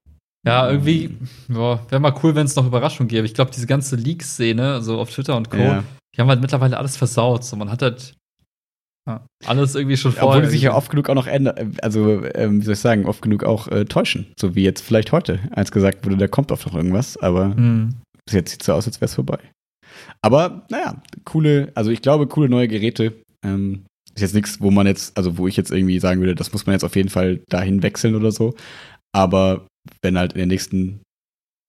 Ja, 0.46 0.70
irgendwie, 0.70 1.18
ja, 1.50 1.80
wäre 1.90 2.00
mal 2.00 2.16
cool, 2.24 2.34
wenn 2.34 2.46
es 2.46 2.56
noch 2.56 2.66
Überraschungen 2.66 3.10
gäbe. 3.10 3.26
Ich 3.26 3.34
glaube, 3.34 3.52
diese 3.52 3.68
ganze 3.68 3.98
Leaks-Szene, 3.98 4.82
so 4.82 5.00
auf 5.00 5.12
Twitter 5.12 5.36
und 5.36 5.50
Co., 5.50 5.58
ja. 5.58 5.84
die 6.16 6.22
haben 6.22 6.30
halt 6.30 6.42
mittlerweile 6.42 6.78
alles 6.78 6.96
versaut. 6.96 7.44
So, 7.44 7.58
man 7.58 7.70
hat 7.70 7.82
halt 7.82 8.14
ja, 9.10 9.26
alles 9.46 9.76
irgendwie 9.76 9.98
schon 9.98 10.12
vorher. 10.12 10.30
Obwohl 10.30 10.42
die 10.44 10.50
sich 10.50 10.62
ja 10.62 10.76
oft 10.76 10.90
genug 10.90 11.10
auch 11.10 11.16
noch 11.16 11.28
ändern, 11.28 11.76
also, 11.82 12.24
ähm, 12.36 12.62
wie 12.62 12.66
soll 12.66 12.74
ich 12.74 12.80
sagen, 12.80 13.06
oft 13.06 13.22
genug 13.22 13.44
auch 13.44 13.68
äh, 13.68 13.86
täuschen. 13.86 14.28
So 14.40 14.56
wie 14.56 14.64
jetzt 14.64 14.82
vielleicht 14.82 15.12
heute, 15.12 15.40
als 15.52 15.72
gesagt 15.72 16.06
wurde, 16.06 16.18
da 16.18 16.28
kommt 16.28 16.52
oft 16.52 16.66
noch 16.68 16.76
irgendwas, 16.76 17.18
aber 17.18 17.50
mhm. 17.50 17.96
bis 18.26 18.36
jetzt 18.36 18.52
sieht 18.52 18.62
es 18.62 18.68
so 18.68 18.74
aus, 18.74 18.88
als 18.88 19.02
wäre 19.02 19.06
es 19.06 19.16
vorbei. 19.16 19.40
Aber, 20.22 20.66
naja, 20.70 21.02
coole, 21.26 21.72
also 21.76 21.92
ich 21.92 22.02
glaube, 22.02 22.28
coole 22.28 22.50
neue 22.50 22.68
Geräte. 22.68 23.14
Ähm, 23.44 23.86
ist 24.16 24.22
jetzt 24.22 24.36
nichts, 24.36 24.62
wo 24.62 24.70
man 24.70 24.86
jetzt, 24.86 25.18
also 25.18 25.38
wo 25.38 25.48
ich 25.48 25.58
jetzt 25.58 25.72
irgendwie 25.72 26.00
sagen 26.00 26.20
würde, 26.20 26.36
das 26.36 26.52
muss 26.52 26.66
man 26.66 26.74
jetzt 26.74 26.84
auf 26.84 26.96
jeden 26.96 27.10
Fall 27.10 27.42
dahin 27.50 27.84
wechseln 27.84 28.16
oder 28.16 28.32
so. 28.32 28.54
Aber 29.16 29.66
wenn 30.02 30.18
halt 30.18 30.34
in 30.34 30.40
den 30.40 30.50
nächsten 30.50 31.02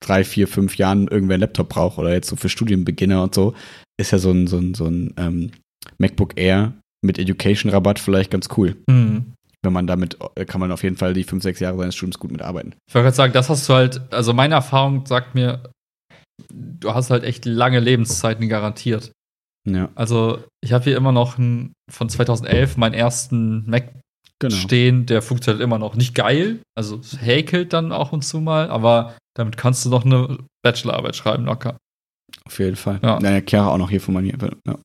drei, 0.03 0.25
vier, 0.25 0.49
fünf 0.49 0.77
Jahren 0.77 1.09
irgendwer 1.09 1.35
einen 1.35 1.43
Laptop 1.43 1.69
braucht 1.69 1.99
oder 1.99 2.13
jetzt 2.13 2.29
so 2.29 2.37
für 2.37 2.49
Studienbeginner 2.49 3.23
und 3.23 3.35
so, 3.35 3.55
ist 3.99 4.11
ja 4.11 4.19
so 4.19 4.31
ein, 4.31 4.47
so 4.47 4.59
ein, 4.59 4.75
so 4.75 4.87
ein 4.87 5.15
ähm, 5.17 5.51
MacBook 5.99 6.39
Air 6.39 6.73
mit 7.03 7.19
Education-Rabatt 7.19 7.99
vielleicht 7.99 8.31
ganz 8.31 8.49
cool. 8.57 8.77
Mhm. 8.89 9.33
Wenn 9.63 9.73
man 9.73 9.87
damit, 9.87 10.17
äh, 10.37 10.45
kann 10.45 10.61
man 10.61 10.73
auf 10.73 10.83
jeden 10.83 10.97
Fall 10.97 11.13
die 11.13 11.25
fünf, 11.25 11.43
sechs 11.43 11.61
Jahre 11.61 11.77
seines 11.79 11.95
Studiums 11.95 12.19
gut 12.19 12.33
mitarbeiten. 12.33 12.75
Ich 12.89 12.95
wollte 12.95 13.05
gerade 13.05 13.17
sagen, 13.17 13.33
das 13.33 13.49
hast 13.51 13.69
du 13.69 13.75
halt, 13.75 14.01
also 14.13 14.33
meine 14.33 14.55
Erfahrung 14.55 15.05
sagt 15.07 15.35
mir, 15.35 15.63
du 16.53 16.95
hast 16.95 17.11
halt 17.11 17.25
echt 17.25 17.45
lange 17.45 17.81
Lebenszeiten 17.81 18.49
garantiert. 18.49 19.13
Ja. 19.69 19.91
Also 19.95 20.43
ich 20.63 20.73
habe 20.73 20.85
hier 20.85 20.97
immer 20.97 21.13
noch 21.13 21.39
einen, 21.39 21.75
von 21.91 22.09
2011 22.09 22.79
meinen 22.79 22.95
ersten 22.95 23.69
Mac 23.69 23.93
genau. 24.39 24.57
stehen, 24.57 25.07
der 25.07 25.21
funktioniert 25.23 25.63
immer 25.63 25.79
noch. 25.79 25.95
Nicht 25.95 26.15
geil, 26.15 26.61
also 26.75 26.97
es 26.97 27.21
häkelt 27.21 27.73
dann 27.73 27.93
auch 27.93 28.13
und 28.13 28.23
zu 28.23 28.41
mal, 28.41 28.71
aber 28.71 29.17
damit 29.37 29.57
kannst 29.57 29.85
du 29.85 29.91
noch 29.91 30.05
eine 30.05 30.39
Bachelorarbeit 30.65 31.17
schreiben, 31.17 31.45
locker. 31.45 31.77
Auf 32.45 32.59
jeden 32.59 32.77
Fall. 32.77 32.99
Ja, 33.03 33.21
ja 33.21 33.41
Chiara 33.41 33.71
auch 33.71 33.79
noch 33.79 33.91
hier 33.91 34.01
von 34.01 34.15
mir. 34.15 34.37
Ja. 34.67 34.79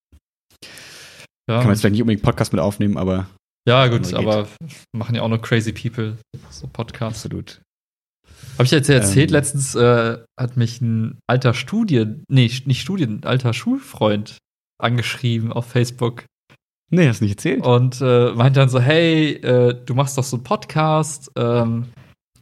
Ja. 1.49 1.58
Kann 1.58 1.65
man 1.65 1.73
jetzt 1.73 1.81
vielleicht 1.81 1.93
nicht 1.93 2.01
unbedingt 2.01 2.23
Podcast 2.23 2.53
mit 2.53 2.62
aufnehmen, 2.62 2.97
aber. 2.97 3.27
Ja, 3.67 3.88
gut, 3.88 4.13
aber 4.13 4.47
machen 4.95 5.15
ja 5.15 5.21
auch 5.21 5.27
nur 5.27 5.41
crazy 5.41 5.71
people 5.71 6.17
so 6.51 6.67
Podcasts. 6.67 7.25
Absolut. 7.25 7.62
Habe 8.53 8.63
ich 8.63 8.71
jetzt 8.71 8.89
erzählt, 8.89 9.31
ähm, 9.31 9.34
letztens 9.34 9.75
äh, 9.75 10.17
hat 10.39 10.55
mich 10.55 10.81
ein 10.81 11.19
alter 11.27 11.53
Studien, 11.53 12.23
nee, 12.29 12.49
nicht 12.65 12.81
Studien, 12.81 13.19
ein 13.19 13.23
alter 13.25 13.53
Schulfreund 13.53 14.38
angeschrieben 14.81 15.51
auf 15.51 15.65
Facebook. 15.65 16.25
Nee, 16.91 17.08
hast 17.08 17.21
du 17.21 17.25
nicht 17.25 17.38
erzählt. 17.38 17.65
Und 17.65 17.99
äh, 18.01 18.31
meint 18.34 18.55
dann 18.55 18.69
so, 18.69 18.79
hey, 18.79 19.34
äh, 19.34 19.75
du 19.86 19.95
machst 19.95 20.17
doch 20.17 20.23
so 20.23 20.38
einen 20.38 20.43
Podcast 20.43 21.31
ähm, 21.36 21.88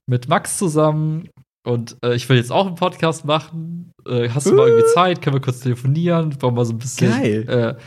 mit 0.06 0.28
Max 0.28 0.58
zusammen 0.58 1.30
und 1.66 1.98
äh, 2.04 2.14
ich 2.16 2.28
will 2.28 2.38
jetzt 2.38 2.52
auch 2.52 2.68
einen 2.68 2.76
Podcast 2.76 3.26
machen. 3.26 3.92
Äh, 4.08 4.30
hast 4.30 4.48
du 4.48 4.54
mal 4.54 4.68
irgendwie 4.68 4.94
Zeit? 4.94 5.22
Können 5.22 5.38
wir 5.38 5.42
kurz 5.42 5.62
telefonieren? 5.62 6.40
Wollen 6.42 6.56
wir 6.56 6.66
so 6.66 6.74
ein 6.74 6.80
bisschen 6.80 7.10
Geil. 7.10 7.78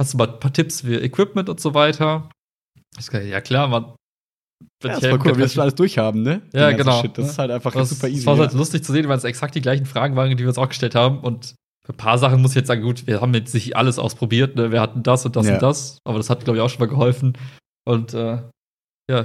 Hast 0.00 0.14
du 0.14 0.18
mal 0.18 0.28
ein 0.28 0.40
paar 0.40 0.52
Tipps 0.52 0.82
für 0.82 1.02
Equipment 1.02 1.48
und 1.48 1.60
so 1.60 1.74
weiter? 1.74 2.30
Kann, 3.10 3.26
ja, 3.26 3.40
klar, 3.40 3.68
man. 3.68 3.94
Ja, 4.82 4.90
das 4.90 5.02
ist 5.02 5.08
voll 5.08 5.18
cool, 5.18 5.36
wir 5.36 5.44
das 5.44 5.52
schon 5.54 5.62
alles 5.62 5.74
durchhaben, 5.74 6.22
ne? 6.22 6.42
Ja, 6.52 6.72
genau. 6.72 7.00
Shit. 7.00 7.16
Das 7.18 7.30
ist 7.30 7.38
halt 7.38 7.50
einfach 7.50 7.72
das, 7.72 7.90
super 7.90 8.08
easy. 8.08 8.20
Es 8.20 8.26
war 8.26 8.38
halt 8.38 8.52
ja. 8.52 8.58
lustig 8.58 8.84
zu 8.84 8.92
sehen, 8.92 9.08
weil 9.08 9.18
es 9.18 9.24
exakt 9.24 9.54
die 9.54 9.60
gleichen 9.60 9.86
Fragen 9.86 10.16
waren, 10.16 10.30
die 10.30 10.38
wir 10.38 10.48
uns 10.48 10.58
auch 10.58 10.68
gestellt 10.68 10.94
haben. 10.94 11.20
Und 11.20 11.54
für 11.84 11.92
ein 11.92 11.96
paar 11.96 12.18
Sachen 12.18 12.42
muss 12.42 12.52
ich 12.52 12.56
jetzt 12.56 12.68
sagen, 12.68 12.82
gut, 12.82 13.06
wir 13.06 13.20
haben 13.20 13.34
jetzt 13.34 13.54
nicht 13.54 13.76
alles 13.76 13.98
ausprobiert, 13.98 14.56
ne? 14.56 14.72
Wir 14.72 14.80
hatten 14.80 15.02
das 15.02 15.24
und 15.26 15.36
das 15.36 15.46
ja. 15.46 15.54
und 15.54 15.62
das, 15.62 15.98
aber 16.04 16.18
das 16.18 16.30
hat, 16.30 16.44
glaube 16.44 16.58
ich, 16.58 16.62
auch 16.62 16.70
schon 16.70 16.80
mal 16.80 16.88
geholfen. 16.88 17.36
Und 17.84 18.14
äh, 18.14 18.42
ja, 19.10 19.24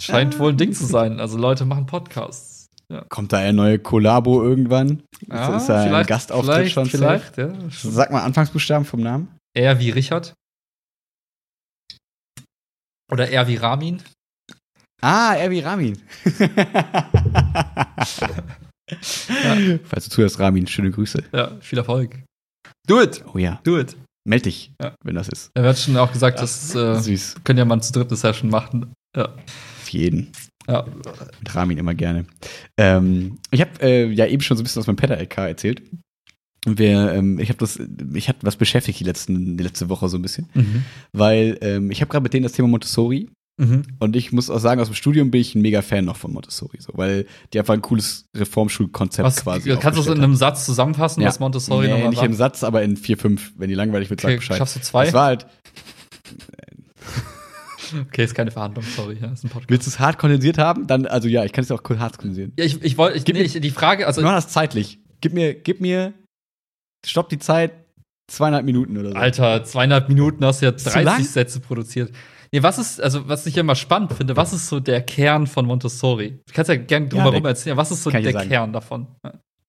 scheint 0.00 0.38
wohl 0.38 0.52
ein 0.52 0.56
Ding 0.56 0.72
zu 0.72 0.86
sein. 0.86 1.20
Also 1.20 1.38
Leute 1.38 1.64
machen 1.64 1.86
Podcasts. 1.86 2.66
Ja. 2.88 3.04
Kommt 3.08 3.32
da 3.32 3.38
ein 3.38 3.56
neue 3.56 3.78
Kollabo 3.78 4.42
irgendwann? 4.42 5.02
Ja, 5.28 5.56
ist 5.56 5.66
da 5.66 5.82
ein 5.82 6.06
Gastauftritt 6.06 6.70
schon? 6.70 6.86
Vielleicht, 6.86 7.36
ja. 7.36 7.52
Sag 7.70 8.12
mal 8.12 8.22
Anfangsbuchstaben 8.22 8.84
vom 8.84 9.00
Namen. 9.00 9.35
Er 9.56 9.78
wie 9.78 9.88
Richard. 9.88 10.34
Oder 13.10 13.30
eher 13.30 13.48
wie 13.48 13.56
Ramin. 13.56 14.02
Ah, 15.00 15.34
er 15.34 15.50
wie 15.50 15.60
Ramin. 15.60 16.02
ja. 16.38 16.58
Falls 19.84 20.04
du 20.04 20.10
zuhörst, 20.10 20.38
Ramin, 20.38 20.66
schöne 20.66 20.90
Grüße. 20.90 21.24
Ja, 21.32 21.58
viel 21.60 21.78
Erfolg. 21.78 22.22
Do 22.86 23.00
it! 23.00 23.24
Oh 23.32 23.38
ja. 23.38 23.58
Do 23.64 23.78
it. 23.78 23.96
Meld 24.28 24.44
dich, 24.44 24.72
ja. 24.82 24.94
wenn 25.02 25.14
das 25.14 25.28
ist. 25.28 25.50
Er 25.54 25.62
wird 25.62 25.78
schon 25.78 25.96
auch 25.96 26.12
gesagt, 26.12 26.36
ja. 26.36 26.42
dass 26.42 26.74
äh, 26.74 27.00
Süß. 27.00 27.36
können 27.42 27.58
ja 27.58 27.64
mal 27.64 27.80
zu 27.80 27.94
dritte 27.94 28.14
Session 28.14 28.50
machen. 28.50 28.92
Ja. 29.16 29.28
Auf 29.34 29.88
jeden. 29.88 30.32
Ja. 30.68 30.84
Mit 30.84 31.54
Ramin 31.54 31.78
immer 31.78 31.94
gerne. 31.94 32.26
Ähm, 32.78 33.38
ich 33.50 33.62
habe 33.62 33.80
äh, 33.80 34.12
ja 34.12 34.26
eben 34.26 34.42
schon 34.42 34.58
so 34.58 34.62
ein 34.62 34.64
bisschen 34.64 34.80
aus 34.80 34.86
meinem 34.86 34.96
Petter-LK 34.96 35.38
erzählt. 35.38 35.82
Wir, 36.66 37.12
ähm, 37.12 37.38
ich 37.38 37.48
habe 37.48 37.58
das, 37.58 37.78
ich 38.14 38.28
hatte 38.28 38.40
was 38.42 38.56
beschäftigt 38.56 39.00
die 39.00 39.04
letzten, 39.04 39.56
die 39.56 39.62
letzte 39.62 39.88
Woche 39.88 40.08
so 40.08 40.18
ein 40.18 40.22
bisschen, 40.22 40.48
mhm. 40.54 40.82
weil 41.12 41.58
ähm, 41.60 41.90
ich 41.90 42.00
habe 42.00 42.10
gerade 42.10 42.22
mit 42.22 42.34
denen 42.34 42.42
das 42.42 42.52
Thema 42.52 42.68
Montessori 42.68 43.28
Mhm. 43.58 43.84
Und 44.00 44.16
ich 44.16 44.32
muss 44.32 44.50
auch 44.50 44.58
sagen, 44.58 44.80
aus 44.82 44.88
dem 44.88 44.94
Studium 44.94 45.30
bin 45.30 45.40
ich 45.40 45.54
ein 45.54 45.62
mega 45.62 45.80
Fan 45.80 46.04
noch 46.04 46.16
von 46.16 46.32
Montessori, 46.32 46.78
so, 46.78 46.92
weil 46.94 47.26
die 47.52 47.58
einfach 47.58 47.72
ein 47.72 47.80
cooles 47.80 48.28
Reformschulkonzept 48.36 49.24
was, 49.24 49.36
quasi 49.36 49.74
Kannst 49.80 49.96
du 49.98 50.02
es 50.02 50.08
in 50.08 50.22
einem 50.22 50.36
Satz 50.36 50.66
zusammenfassen, 50.66 51.22
ja. 51.22 51.28
was 51.28 51.40
Montessori 51.40 51.86
nee, 51.86 51.92
nochmal 51.92 52.10
nicht 52.10 52.22
im 52.22 52.34
Satz, 52.34 52.64
aber 52.64 52.82
in 52.82 52.98
vier, 52.98 53.16
fünf. 53.16 53.52
Wenn 53.56 53.70
die 53.70 53.74
langweilig 53.74 54.10
wird, 54.10 54.22
okay, 54.22 54.32
sag 54.32 54.40
Bescheid. 54.40 54.58
Schaffst 54.58 54.76
du 54.76 54.80
zwei? 54.80 55.06
Es 55.06 55.14
war 55.14 55.26
halt. 55.26 55.46
okay, 58.08 58.24
ist 58.24 58.34
keine 58.34 58.50
Verhandlung, 58.50 58.84
sorry. 58.94 59.16
Ja, 59.22 59.32
ist 59.32 59.44
ein 59.44 59.48
Podcast. 59.48 59.70
Willst 59.70 59.86
du 59.86 59.90
es 59.90 59.98
hart 59.98 60.18
kondensiert 60.18 60.58
haben? 60.58 60.86
Dann, 60.86 61.06
also 61.06 61.26
ja, 61.26 61.42
ich 61.46 61.52
kann 61.52 61.64
es 61.64 61.70
auch 61.70 61.82
hart 61.98 62.18
kondensieren. 62.18 62.52
Ja, 62.58 62.64
ich, 62.66 62.82
ich 62.82 62.98
wollte, 62.98 63.32
nee, 63.32 63.46
die 63.46 63.70
Frage, 63.70 64.06
also. 64.06 64.20
Nur 64.20 64.32
das 64.32 64.48
zeitlich. 64.48 64.98
Gib 65.22 65.32
mir, 65.32 65.54
gib 65.54 65.80
mir, 65.80 66.12
stopp 67.04 67.28
die 67.28 67.38
Zeit, 67.38 67.72
zweieinhalb 68.28 68.64
Minuten 68.64 68.96
oder 68.96 69.10
so. 69.10 69.16
Alter, 69.16 69.64
zweieinhalb 69.64 70.08
Minuten 70.08 70.44
hast 70.44 70.62
du 70.62 70.66
ja 70.66 70.72
30 70.72 71.28
Sätze 71.28 71.60
produziert. 71.60 72.12
Nee, 72.52 72.62
was 72.62 72.78
ist, 72.78 73.00
also 73.00 73.28
was 73.28 73.46
ich 73.46 73.56
immer 73.56 73.74
spannend 73.74 74.12
finde, 74.12 74.36
was 74.36 74.52
ist 74.52 74.68
so 74.68 74.80
der 74.80 75.02
Kern 75.02 75.46
von 75.46 75.66
Montessori? 75.66 76.38
Du 76.46 76.52
kannst 76.52 76.68
ja 76.68 76.76
gerne 76.76 77.08
drumherum 77.08 77.42
ja, 77.42 77.50
erzählen, 77.50 77.76
was 77.76 77.90
ist 77.90 78.02
so 78.02 78.10
der 78.10 78.32
Kern 78.32 78.72
davon? 78.72 79.08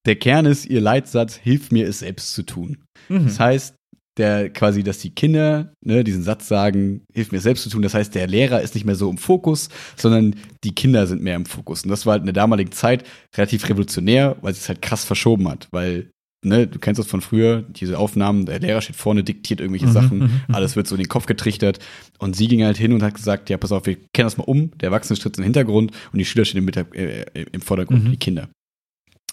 Der 0.06 0.16
Kern 0.16 0.46
ist 0.46 0.66
ihr 0.66 0.80
Leitsatz, 0.80 1.36
hilf 1.36 1.72
mir 1.72 1.88
es 1.88 2.00
selbst 2.00 2.34
zu 2.34 2.44
tun. 2.44 2.78
Mhm. 3.10 3.26
Das 3.26 3.40
heißt, 3.40 3.76
der 4.18 4.50
quasi, 4.50 4.84
dass 4.84 5.00
die 5.00 5.14
Kinder 5.14 5.74
ne, 5.84 6.04
diesen 6.04 6.24
Satz 6.24 6.48
sagen, 6.48 7.06
hilf 7.14 7.32
mir 7.32 7.38
es 7.38 7.44
selbst 7.44 7.64
zu 7.64 7.70
tun. 7.70 7.82
Das 7.82 7.94
heißt, 7.94 8.16
der 8.16 8.28
Lehrer 8.28 8.62
ist 8.62 8.74
nicht 8.74 8.86
mehr 8.86 8.96
so 8.96 9.10
im 9.10 9.18
Fokus, 9.18 9.70
sondern 9.96 10.36
die 10.64 10.74
Kinder 10.74 11.08
sind 11.08 11.22
mehr 11.22 11.36
im 11.36 11.46
Fokus. 11.46 11.84
Und 11.84 11.90
das 11.90 12.06
war 12.06 12.14
halt 12.14 12.22
in 12.22 12.28
der 12.28 12.34
damaligen 12.34 12.72
Zeit 12.72 13.04
relativ 13.36 13.70
revolutionär, 13.70 14.38
weil 14.42 14.54
es 14.54 14.68
halt 14.68 14.82
krass 14.82 15.04
verschoben 15.04 15.48
hat, 15.48 15.68
weil 15.72 16.10
ne, 16.44 16.68
du 16.68 16.80
kennst 16.80 17.00
das 17.00 17.08
von 17.08 17.22
früher, 17.22 17.62
diese 17.62 17.98
Aufnahmen, 17.98 18.46
der 18.46 18.60
Lehrer 18.60 18.82
steht 18.82 18.96
vorne, 18.96 19.24
diktiert 19.24 19.60
irgendwelche 19.60 19.88
mhm, 19.88 19.92
Sachen, 19.92 20.18
mhm, 20.20 20.26
mhm. 20.48 20.56
alles 20.56 20.76
wird 20.76 20.88
so 20.88 20.96
in 20.96 21.02
den 21.02 21.10
Kopf 21.10 21.26
getrichtert. 21.26 21.80
Und 22.20 22.36
sie 22.36 22.48
ging 22.48 22.64
halt 22.64 22.78
hin 22.78 22.94
und 22.94 23.04
hat 23.04 23.16
gesagt, 23.16 23.50
ja, 23.50 23.58
pass 23.58 23.72
auf, 23.72 23.86
wir 23.86 23.96
kennen 24.14 24.28
das 24.28 24.38
mal 24.38 24.44
um, 24.44 24.72
der 24.78 24.88
Erwachsene 24.90 25.18
tritt 25.20 25.38
in 25.38 25.42
den 25.42 25.46
Hintergrund 25.46 25.92
und 26.12 26.20
die 26.20 26.26
Schüler 26.26 26.46
stehen 26.46 26.68
im, 26.68 26.94
äh, 26.94 27.26
im 27.52 27.62
Vordergrund, 27.62 28.06
mhm. 28.06 28.12
die 28.12 28.18
Kinder. 28.18 28.50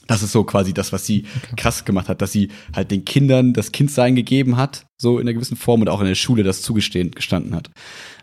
Das 0.06 0.22
ist 0.22 0.32
so 0.32 0.44
quasi 0.44 0.74
das, 0.74 0.92
was 0.92 1.06
sie 1.06 1.24
okay. 1.36 1.56
krass 1.56 1.84
gemacht 1.84 2.08
hat, 2.08 2.20
dass 2.20 2.32
sie 2.32 2.50
halt 2.74 2.90
den 2.90 3.06
Kindern 3.06 3.54
das 3.54 3.72
Kindsein 3.72 4.14
gegeben 4.14 4.56
hat, 4.58 4.86
so 5.00 5.18
in 5.18 5.26
einer 5.26 5.32
gewissen 5.32 5.56
Form 5.56 5.80
und 5.80 5.88
auch 5.88 6.00
in 6.00 6.06
der 6.06 6.14
Schule 6.14 6.42
das 6.42 6.60
zugestehen 6.60 7.10
gestanden 7.12 7.54
hat. 7.54 7.70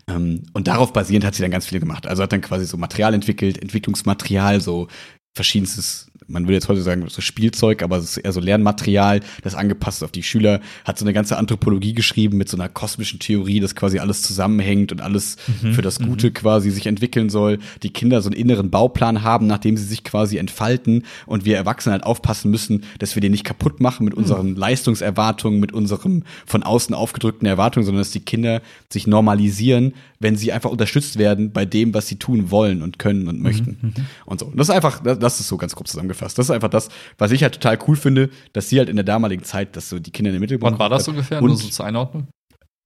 Ähm, 0.07 0.43
und 0.53 0.67
darauf 0.67 0.93
basierend 0.93 1.25
hat 1.25 1.33
sie 1.33 1.41
dann 1.41 1.51
ganz 1.51 1.65
viel 1.65 1.79
gemacht. 1.79 2.05
Also 2.05 2.21
hat 2.21 2.31
dann 2.33 2.41
quasi 2.41 2.65
so 2.65 2.77
Material 2.77 3.13
entwickelt, 3.13 3.59
Entwicklungsmaterial, 3.59 4.61
so 4.61 4.87
verschiedenstes 5.35 6.10
man 6.31 6.43
würde 6.43 6.53
jetzt 6.53 6.69
heute 6.69 6.81
sagen, 6.81 7.05
so 7.07 7.21
Spielzeug, 7.21 7.83
aber 7.83 7.97
es 7.97 8.03
ist 8.03 8.17
eher 8.17 8.31
so 8.31 8.39
Lernmaterial, 8.39 9.21
das 9.43 9.55
angepasst 9.55 9.99
ist 9.99 10.03
auf 10.03 10.11
die 10.11 10.23
Schüler, 10.23 10.61
hat 10.85 10.97
so 10.97 11.05
eine 11.05 11.13
ganze 11.13 11.37
Anthropologie 11.37 11.93
geschrieben 11.93 12.37
mit 12.37 12.49
so 12.49 12.57
einer 12.57 12.69
kosmischen 12.69 13.19
Theorie, 13.19 13.59
dass 13.59 13.75
quasi 13.75 13.99
alles 13.99 14.21
zusammenhängt 14.21 14.91
und 14.91 15.01
alles 15.01 15.37
mhm, 15.61 15.73
für 15.73 15.81
das 15.81 15.99
Gute 15.99 16.27
mhm. 16.27 16.33
quasi 16.33 16.71
sich 16.71 16.87
entwickeln 16.87 17.29
soll. 17.29 17.59
Die 17.83 17.91
Kinder 17.91 18.21
so 18.21 18.29
einen 18.29 18.39
inneren 18.39 18.69
Bauplan 18.69 19.23
haben, 19.23 19.47
nachdem 19.47 19.77
sie 19.77 19.83
sich 19.83 20.03
quasi 20.03 20.37
entfalten 20.37 21.03
und 21.25 21.45
wir 21.45 21.57
Erwachsene 21.57 21.93
halt 21.93 22.03
aufpassen 22.03 22.51
müssen, 22.51 22.83
dass 22.99 23.15
wir 23.15 23.21
den 23.21 23.31
nicht 23.31 23.43
kaputt 23.43 23.79
machen 23.79 24.05
mit 24.05 24.13
mhm. 24.13 24.19
unseren 24.19 24.55
Leistungserwartungen, 24.55 25.59
mit 25.59 25.73
unserem 25.73 26.23
von 26.45 26.63
außen 26.63 26.95
aufgedrückten 26.95 27.47
Erwartungen, 27.47 27.85
sondern 27.85 28.01
dass 28.01 28.11
die 28.11 28.21
Kinder 28.21 28.61
sich 28.89 29.07
normalisieren, 29.07 29.93
wenn 30.19 30.35
sie 30.35 30.51
einfach 30.51 30.69
unterstützt 30.69 31.17
werden 31.17 31.51
bei 31.51 31.65
dem, 31.65 31.93
was 31.93 32.07
sie 32.07 32.17
tun 32.17 32.51
wollen 32.51 32.81
und 32.81 32.99
können 32.99 33.27
und 33.27 33.41
möchten. 33.41 33.77
Mhm, 33.81 33.87
mhm. 33.89 34.05
Und 34.25 34.39
so. 34.39 34.45
Und 34.45 34.57
das 34.57 34.69
ist 34.69 34.75
einfach, 34.75 35.01
das 35.01 35.39
ist 35.39 35.47
so 35.47 35.57
ganz 35.57 35.75
grob 35.75 35.87
zusammengefasst. 35.87 36.20
Das 36.21 36.37
ist 36.37 36.51
einfach 36.51 36.69
das, 36.69 36.89
was 37.17 37.31
ich 37.31 37.43
halt 37.43 37.53
total 37.55 37.77
cool 37.87 37.95
finde, 37.95 38.29
dass 38.53 38.69
sie 38.69 38.79
halt 38.79 38.89
in 38.89 38.95
der 38.95 39.05
damaligen 39.05 39.43
Zeit, 39.43 39.75
dass 39.75 39.89
so 39.89 39.99
die 39.99 40.11
Kinder 40.11 40.29
in 40.29 40.35
den 40.35 40.41
Mittelpunkt 40.41 40.73
Wann 40.73 40.79
war 40.79 40.89
das 40.89 41.07
ungefähr? 41.07 41.41
Und, 41.41 41.49
Nur 41.49 41.57
so 41.57 41.67
zur 41.69 41.85
Einordnung? 41.85 42.27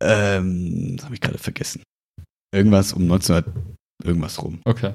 Ähm, 0.01 0.95
das 0.95 1.05
habe 1.05 1.15
ich 1.15 1.21
gerade 1.21 1.37
vergessen. 1.37 1.83
Irgendwas 2.53 2.93
um 2.93 3.03
1900 3.03 3.45
irgendwas 4.03 4.41
rum. 4.41 4.59
Okay. 4.65 4.93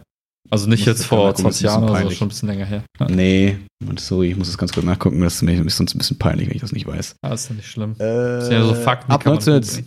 Also 0.48 0.68
nicht 0.68 0.86
jetzt 0.86 1.04
vor 1.04 1.34
20 1.34 1.62
Jahren 1.62 1.84
oder 1.84 2.02
so, 2.02 2.10
schon 2.10 2.26
ein 2.26 2.30
bisschen 2.30 2.48
länger 2.48 2.64
her. 2.64 2.84
Ja. 2.98 3.08
Nee, 3.08 3.58
sorry, 3.96 4.30
ich 4.30 4.36
muss 4.36 4.48
das 4.48 4.58
ganz 4.58 4.72
kurz 4.72 4.84
nachgucken, 4.84 5.20
das 5.20 5.36
ist 5.36 5.42
mir 5.42 5.56
sonst 5.70 5.94
ein 5.94 5.98
bisschen 5.98 6.18
peinlich, 6.18 6.48
wenn 6.48 6.56
ich 6.56 6.62
das 6.62 6.72
nicht 6.72 6.86
weiß. 6.86 7.16
Ah, 7.22 7.34
ist 7.34 7.50
ja 7.50 7.54
nicht 7.54 7.68
schlimm. 7.68 7.92
Äh, 7.92 7.98
das 7.98 8.46
sind 8.46 8.54
ja 8.54 8.64
so 8.64 8.74
Fakten, 8.74 9.12
ab, 9.12 9.24
19, 9.24 9.84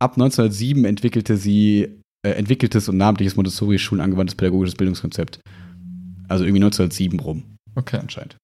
ab 0.00 0.12
1907 0.12 0.84
entwickelte 0.84 1.36
sie 1.36 2.00
äh, 2.26 2.30
entwickeltes 2.32 2.88
und 2.88 2.98
namentliches 2.98 3.36
Montessori-Schulen 3.36 4.02
angewandtes 4.02 4.34
pädagogisches 4.34 4.74
Bildungskonzept. 4.74 5.40
Also 6.28 6.44
irgendwie 6.44 6.62
1907 6.62 7.18
rum. 7.20 7.44
Okay. 7.74 7.98
Anscheinend. 7.98 8.36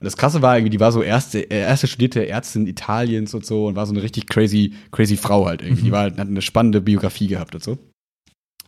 Und 0.00 0.04
das 0.04 0.16
Krasse 0.16 0.42
war 0.42 0.56
irgendwie, 0.56 0.70
die 0.70 0.80
war 0.80 0.92
so 0.92 1.02
erste, 1.02 1.50
äh, 1.50 1.60
erste 1.60 1.88
studierte 1.88 2.26
Ärztin 2.28 2.66
Italiens 2.66 3.34
und 3.34 3.44
so 3.44 3.66
und 3.66 3.74
war 3.74 3.86
so 3.86 3.92
eine 3.92 4.02
richtig 4.02 4.28
crazy, 4.28 4.74
crazy 4.92 5.16
Frau 5.16 5.46
halt 5.46 5.62
irgendwie. 5.62 5.82
Mhm. 5.82 5.86
Die 5.86 5.92
war, 5.92 6.04
hat 6.04 6.20
eine 6.20 6.42
spannende 6.42 6.80
Biografie 6.80 7.26
gehabt 7.26 7.54
und 7.54 7.64
so. 7.64 7.78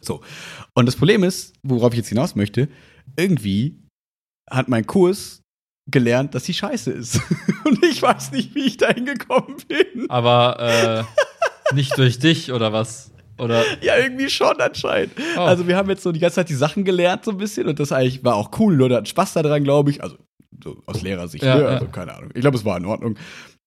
So. 0.00 0.22
Und 0.74 0.86
das 0.86 0.96
Problem 0.96 1.22
ist, 1.22 1.54
worauf 1.62 1.92
ich 1.92 1.98
jetzt 1.98 2.08
hinaus 2.08 2.34
möchte, 2.34 2.68
irgendwie 3.16 3.78
hat 4.50 4.68
mein 4.68 4.86
Kurs 4.86 5.42
gelernt, 5.88 6.34
dass 6.34 6.44
sie 6.44 6.54
scheiße 6.54 6.90
ist. 6.90 7.20
und 7.64 7.84
ich 7.84 8.02
weiß 8.02 8.32
nicht, 8.32 8.54
wie 8.54 8.64
ich 8.64 8.76
da 8.76 8.88
hingekommen 8.88 9.56
bin. 9.68 10.10
Aber 10.10 11.06
äh, 11.70 11.74
nicht 11.74 11.96
durch 11.96 12.18
dich 12.18 12.52
oder 12.52 12.72
was? 12.72 13.12
Oder? 13.40 13.64
Ja, 13.82 13.96
irgendwie 13.96 14.28
schon 14.28 14.60
anscheinend. 14.60 15.12
Oh. 15.36 15.40
Also 15.40 15.66
wir 15.66 15.76
haben 15.76 15.88
jetzt 15.88 16.02
so 16.02 16.12
die 16.12 16.20
ganze 16.20 16.36
Zeit 16.36 16.48
die 16.48 16.54
Sachen 16.54 16.84
gelernt 16.84 17.24
so 17.24 17.30
ein 17.30 17.38
bisschen 17.38 17.66
und 17.66 17.80
das 17.80 17.92
eigentlich 17.92 18.22
war 18.24 18.36
auch 18.36 18.50
cool. 18.58 18.74
Leute 18.74 18.96
hatten 18.96 19.06
Spaß 19.06 19.34
daran, 19.34 19.64
glaube 19.64 19.90
ich. 19.90 20.02
Also 20.02 20.16
so 20.62 20.82
aus 20.86 21.02
Lehrersicht, 21.02 21.44
ja, 21.44 21.56
ne? 21.56 21.66
also 21.66 21.86
ja. 21.86 21.90
keine 21.90 22.14
Ahnung. 22.14 22.30
Ich 22.34 22.40
glaube, 22.42 22.56
es 22.56 22.64
war 22.64 22.76
in 22.76 22.84
Ordnung. 22.84 23.16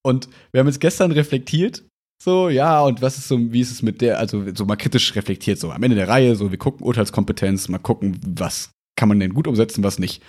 Und 0.04 0.30
wir 0.52 0.60
haben 0.60 0.68
jetzt 0.68 0.82
gestern 0.82 1.12
reflektiert 1.12 1.84
so, 2.24 2.48
ja, 2.48 2.82
und 2.82 3.02
was 3.02 3.18
ist 3.18 3.28
so, 3.28 3.38
wie 3.52 3.60
ist 3.60 3.72
es 3.72 3.82
mit 3.82 4.00
der, 4.00 4.18
also 4.18 4.46
so 4.56 4.64
mal 4.64 4.78
kritisch 4.78 5.14
reflektiert, 5.14 5.60
so 5.60 5.72
am 5.72 5.84
Ende 5.84 5.98
der 5.98 6.08
Reihe, 6.08 6.38
so 6.38 6.52
wir 6.52 6.58
gucken 6.58 6.86
Urteilskompetenz, 6.86 7.68
mal 7.68 7.80
gucken, 7.80 8.18
was 8.26 8.72
kann 8.96 9.10
man 9.10 9.20
denn 9.20 9.34
gut 9.34 9.46
umsetzen, 9.46 9.84
was 9.84 10.00
nicht. 10.00 10.24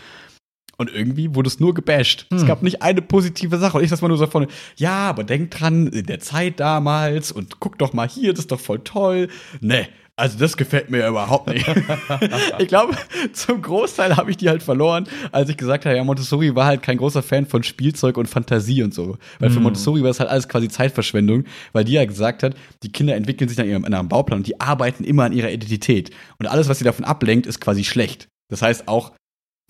Und 0.77 0.93
irgendwie 0.93 1.35
wurde 1.35 1.49
es 1.49 1.61
nur 1.61 1.75
gebasht. 1.75 2.27
Hm. 2.31 2.39
Es 2.39 2.47
gab 2.47 2.63
nicht 2.63 2.83
eine 2.83 3.03
positive 3.03 3.59
Sache. 3.59 3.79
Und 3.79 3.85
ich 3.85 3.91
das 3.91 4.03
mal 4.03 4.09
nur 4.09 4.19
so 4.19 4.27
von, 4.27 4.47
ja, 4.77 5.09
aber 5.09 5.25
denk 5.25 5.51
dran, 5.51 5.87
in 5.89 6.07
der 6.07 6.21
Zeit 6.21 6.61
damals 6.61 7.33
und 7.33 7.61
guck 7.61 7.79
doch 7.79 7.93
mal 7.93 8.09
hier, 8.09 8.33
das 8.33 8.41
ist 8.41 8.53
doch 8.53 8.61
voll 8.61 8.81
toll. 8.81 9.29
Ne, 9.61 9.89
also 10.17 10.39
das 10.39 10.57
gefällt 10.57 10.91
mir 10.91 11.09
überhaupt 11.09 11.49
nicht. 11.49 11.67
ich 12.59 12.69
glaube, 12.69 12.97
zum 13.33 13.61
Großteil 13.61 14.17
habe 14.17 14.31
ich 14.31 14.37
die 14.37 14.49
halt 14.49 14.63
verloren, 14.63 15.09
als 15.33 15.49
ich 15.49 15.57
gesagt 15.57 15.87
habe, 15.87 15.97
ja, 15.97 16.05
Montessori 16.05 16.55
war 16.55 16.67
halt 16.67 16.83
kein 16.83 16.99
großer 16.99 17.23
Fan 17.23 17.47
von 17.47 17.65
Spielzeug 17.65 18.17
und 18.17 18.29
Fantasie 18.29 18.85
und 18.85 18.95
so. 18.95 19.19
Weil 19.41 19.51
für 19.51 19.57
hm. 19.57 19.65
Montessori 19.65 20.03
war 20.03 20.09
das 20.09 20.21
halt 20.21 20.31
alles 20.31 20.49
quasi 20.49 20.69
Zeitverschwendung, 20.69 21.45
weil 21.73 21.83
die 21.83 21.95
ja 21.95 22.05
gesagt 22.05 22.45
hat, 22.45 22.55
die 22.85 22.93
Kinder 22.93 23.17
entwickeln 23.17 23.49
sich 23.49 23.59
nach 23.59 23.65
ihrem, 23.65 23.83
nach 23.83 23.99
ihrem 23.99 24.09
Bauplan 24.09 24.39
und 24.39 24.47
die 24.47 24.61
arbeiten 24.61 25.03
immer 25.03 25.25
an 25.25 25.33
ihrer 25.33 25.51
Identität. 25.51 26.11
Und 26.39 26.47
alles, 26.47 26.69
was 26.69 26.79
sie 26.79 26.85
davon 26.85 27.05
ablenkt, 27.05 27.47
ist 27.47 27.61
quasi 27.61 27.83
schlecht. 27.83 28.29
Das 28.49 28.63
heißt 28.63 28.87
auch, 28.87 29.13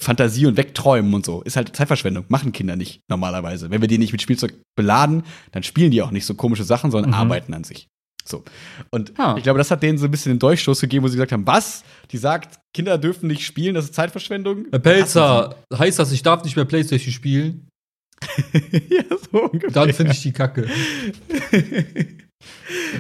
Fantasie 0.01 0.47
und 0.47 0.57
Wegträumen 0.57 1.15
und 1.15 1.25
so. 1.25 1.43
Ist 1.43 1.57
halt 1.57 1.75
Zeitverschwendung. 1.75 2.25
Machen 2.29 2.53
Kinder 2.53 2.77
nicht 2.77 3.01
normalerweise. 3.09 3.71
Wenn 3.71 3.81
wir 3.81 3.89
die 3.89 3.99
nicht 3.99 4.13
mit 4.13 4.23
Spielzeug 4.23 4.55
beladen, 4.77 5.23
dann 5.53 5.63
spielen 5.63 5.91
die 5.91 6.03
auch 6.03 6.11
nicht 6.11 6.27
so 6.27 6.35
komische 6.35 6.65
Sachen, 6.65 6.91
sondern 6.91 7.11
mhm. 7.11 7.17
arbeiten 7.17 7.55
an 7.55 7.65
sich. 7.65 7.89
So. 8.25 8.43
Und 8.91 9.13
ah. 9.19 9.35
ich 9.37 9.43
glaube, 9.43 9.59
das 9.59 9.71
hat 9.71 9.83
denen 9.83 9.99
so 9.99 10.07
ein 10.07 10.11
bisschen 10.11 10.33
den 10.33 10.39
Durchstoß 10.39 10.81
gegeben, 10.81 11.05
wo 11.05 11.09
sie 11.09 11.17
gesagt 11.17 11.33
haben, 11.33 11.47
was? 11.47 11.85
Die 12.11 12.17
sagt, 12.17 12.59
Kinder 12.73 12.97
dürfen 12.97 13.29
nicht 13.29 13.45
spielen, 13.45 13.75
das 13.75 13.87
ist 13.87 13.95
Zeitverschwendung. 13.95 14.67
Herr 14.71 14.79
Pelzer, 14.79 15.57
heißt 15.77 15.99
das, 15.99 16.11
ich 16.11 16.23
darf 16.23 16.43
nicht 16.43 16.57
mehr 16.57 16.65
Playstation 16.65 17.13
spielen? 17.13 17.69
ja, 18.89 19.03
so 19.31 19.43
ungefähr. 19.43 19.71
Dann 19.71 19.93
finde 19.93 20.13
ich 20.13 20.23
die 20.23 20.33
Kacke. 20.33 20.69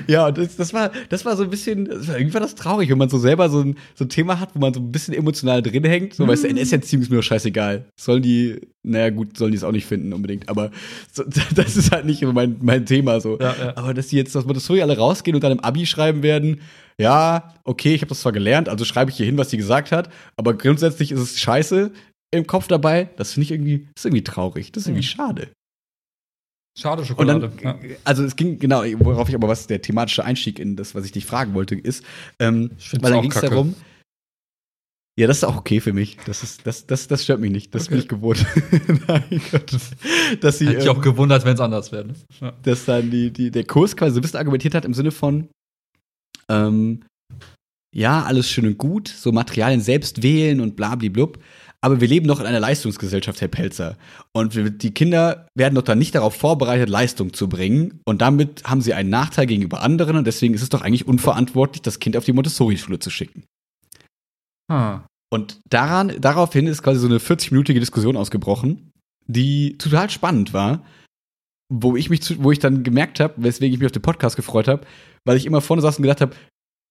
Ja, 0.06 0.26
und 0.26 0.38
das, 0.38 0.56
das, 0.56 0.72
war, 0.72 0.90
das 1.08 1.24
war 1.24 1.36
so 1.36 1.44
ein 1.44 1.50
bisschen, 1.50 1.86
das 1.86 2.08
war, 2.08 2.18
irgendwie 2.18 2.34
war 2.34 2.40
das 2.40 2.54
traurig, 2.54 2.90
wenn 2.90 2.98
man 2.98 3.08
so 3.08 3.18
selber 3.18 3.48
so 3.48 3.60
ein, 3.60 3.76
so 3.94 4.04
ein 4.04 4.08
Thema 4.08 4.38
hat, 4.40 4.54
wo 4.54 4.58
man 4.58 4.74
so 4.74 4.80
ein 4.80 4.92
bisschen 4.92 5.14
emotional 5.14 5.62
drin 5.62 5.84
hängt. 5.84 6.14
So, 6.14 6.24
mhm. 6.24 6.28
weißt 6.28 6.44
du, 6.44 6.48
NS-Erziehung 6.48 7.02
ist 7.02 7.10
mir 7.10 7.16
doch 7.16 7.22
scheißegal. 7.22 7.86
Sollen 7.98 8.22
die, 8.22 8.60
naja, 8.82 9.10
gut, 9.10 9.36
sollen 9.36 9.52
die 9.52 9.56
es 9.56 9.64
auch 9.64 9.72
nicht 9.72 9.86
finden 9.86 10.12
unbedingt, 10.12 10.48
aber 10.48 10.70
so, 11.12 11.24
das 11.54 11.76
ist 11.76 11.92
halt 11.92 12.04
nicht 12.04 12.22
mein, 12.22 12.56
mein 12.60 12.86
Thema 12.86 13.20
so. 13.20 13.38
Ja, 13.38 13.54
ja. 13.58 13.76
Aber 13.76 13.94
dass 13.94 14.08
die 14.08 14.16
jetzt, 14.16 14.34
dass 14.34 14.44
Montessori 14.44 14.82
alle 14.82 14.96
rausgehen 14.96 15.34
und 15.34 15.42
dann 15.42 15.52
im 15.52 15.60
Abi 15.60 15.86
schreiben 15.86 16.22
werden, 16.22 16.60
ja, 16.98 17.54
okay, 17.64 17.94
ich 17.94 18.02
habe 18.02 18.08
das 18.10 18.20
zwar 18.20 18.32
gelernt, 18.32 18.68
also 18.68 18.84
schreibe 18.84 19.10
ich 19.10 19.16
hier 19.16 19.26
hin, 19.26 19.38
was 19.38 19.50
sie 19.50 19.56
gesagt 19.56 19.90
hat, 19.90 20.10
aber 20.36 20.54
grundsätzlich 20.54 21.10
ist 21.10 21.20
es 21.20 21.40
scheiße 21.40 21.90
im 22.30 22.46
Kopf 22.46 22.68
dabei. 22.68 23.10
Das 23.16 23.32
finde 23.32 23.44
ich 23.44 23.50
irgendwie, 23.52 23.88
das 23.94 24.02
ist 24.02 24.06
irgendwie 24.06 24.24
traurig. 24.24 24.72
Das 24.72 24.82
ist 24.82 24.88
irgendwie 24.88 25.06
mhm. 25.06 25.10
schade. 25.10 25.48
Schade 26.76 27.04
Schokolade. 27.04 27.52
Dann, 27.62 27.78
ja. 27.82 27.96
Also 28.04 28.24
es 28.24 28.34
ging, 28.34 28.58
genau, 28.58 28.82
worauf 28.98 29.28
ich 29.28 29.34
aber 29.34 29.48
was 29.48 29.66
der 29.66 29.80
thematische 29.80 30.24
Einstieg 30.24 30.58
in 30.58 30.76
das, 30.76 30.94
was 30.94 31.04
ich 31.04 31.12
dich 31.12 31.24
fragen 31.24 31.54
wollte, 31.54 31.76
ist, 31.76 32.04
ähm, 32.40 32.70
weil 33.00 33.12
dann 33.12 33.22
ging 33.22 33.32
es 33.32 33.40
darum, 33.40 33.74
ja, 35.16 35.28
das 35.28 35.38
ist 35.38 35.44
auch 35.44 35.56
okay 35.56 35.80
für 35.80 35.92
mich. 35.92 36.16
Das, 36.26 36.42
ist, 36.42 36.66
das, 36.66 36.86
das, 36.86 37.06
das 37.06 37.22
stört 37.22 37.38
mich 37.38 37.52
nicht. 37.52 37.72
Das 37.72 37.84
okay. 37.84 37.90
bin 37.90 37.98
ich 38.00 38.08
gewohnt. 38.08 38.44
Nein, 39.06 39.40
Gott. 39.52 39.72
Dass 40.40 40.58
sie, 40.58 40.66
Hätte 40.66 40.78
ich 40.78 40.86
ähm, 40.86 40.90
auch 40.96 41.00
gewundert, 41.00 41.44
wenn 41.44 41.54
es 41.54 41.60
anders 41.60 41.92
wäre. 41.92 42.08
Ja. 42.40 42.52
Dass 42.64 42.84
dann 42.86 43.12
die, 43.12 43.30
die, 43.30 43.52
der 43.52 43.64
Kurs 43.64 43.96
quasi 43.96 44.14
so 44.14 44.18
ein 44.18 44.22
bisschen 44.22 44.38
argumentiert 44.38 44.74
hat 44.74 44.84
im 44.84 44.92
Sinne 44.92 45.12
von, 45.12 45.48
ähm, 46.48 47.04
ja, 47.94 48.24
alles 48.24 48.50
schön 48.50 48.66
und 48.66 48.76
gut, 48.76 49.06
so 49.06 49.30
Materialien 49.30 49.80
selbst 49.80 50.24
wählen 50.24 50.60
und 50.60 50.74
blablablub. 50.74 51.38
Aber 51.84 52.00
wir 52.00 52.08
leben 52.08 52.26
doch 52.28 52.40
in 52.40 52.46
einer 52.46 52.60
Leistungsgesellschaft, 52.60 53.42
Herr 53.42 53.48
Pelzer. 53.48 53.98
Und 54.32 54.54
wir, 54.54 54.70
die 54.70 54.94
Kinder 54.94 55.48
werden 55.54 55.74
doch 55.74 55.82
dann 55.82 55.98
nicht 55.98 56.14
darauf 56.14 56.34
vorbereitet, 56.34 56.88
Leistung 56.88 57.34
zu 57.34 57.46
bringen. 57.46 58.00
Und 58.06 58.22
damit 58.22 58.64
haben 58.64 58.80
sie 58.80 58.94
einen 58.94 59.10
Nachteil 59.10 59.44
gegenüber 59.44 59.82
anderen. 59.82 60.16
Und 60.16 60.26
deswegen 60.26 60.54
ist 60.54 60.62
es 60.62 60.70
doch 60.70 60.80
eigentlich 60.80 61.06
unverantwortlich, 61.06 61.82
das 61.82 61.98
Kind 61.98 62.16
auf 62.16 62.24
die 62.24 62.32
Montessori-Schule 62.32 63.00
zu 63.00 63.10
schicken. 63.10 63.44
Hm. 64.72 65.02
Und 65.30 65.60
daran, 65.68 66.14
daraufhin 66.18 66.66
ist 66.66 66.82
quasi 66.82 67.00
so 67.00 67.06
eine 67.06 67.18
40-minütige 67.18 67.80
Diskussion 67.80 68.16
ausgebrochen, 68.16 68.90
die 69.26 69.76
total 69.76 70.08
spannend 70.08 70.54
war, 70.54 70.86
wo 71.70 71.96
ich 71.96 72.08
mich, 72.08 72.22
zu, 72.22 72.42
wo 72.42 72.50
ich 72.50 72.60
dann 72.60 72.82
gemerkt 72.82 73.20
habe, 73.20 73.34
weswegen 73.36 73.74
ich 73.74 73.78
mich 73.78 73.86
auf 73.86 73.92
den 73.92 74.00
Podcast 74.00 74.36
gefreut 74.36 74.68
habe, 74.68 74.86
weil 75.26 75.36
ich 75.36 75.44
immer 75.44 75.60
vorne 75.60 75.82
saß 75.82 75.98
und 75.98 76.02
gedacht 76.02 76.22
habe, 76.22 76.34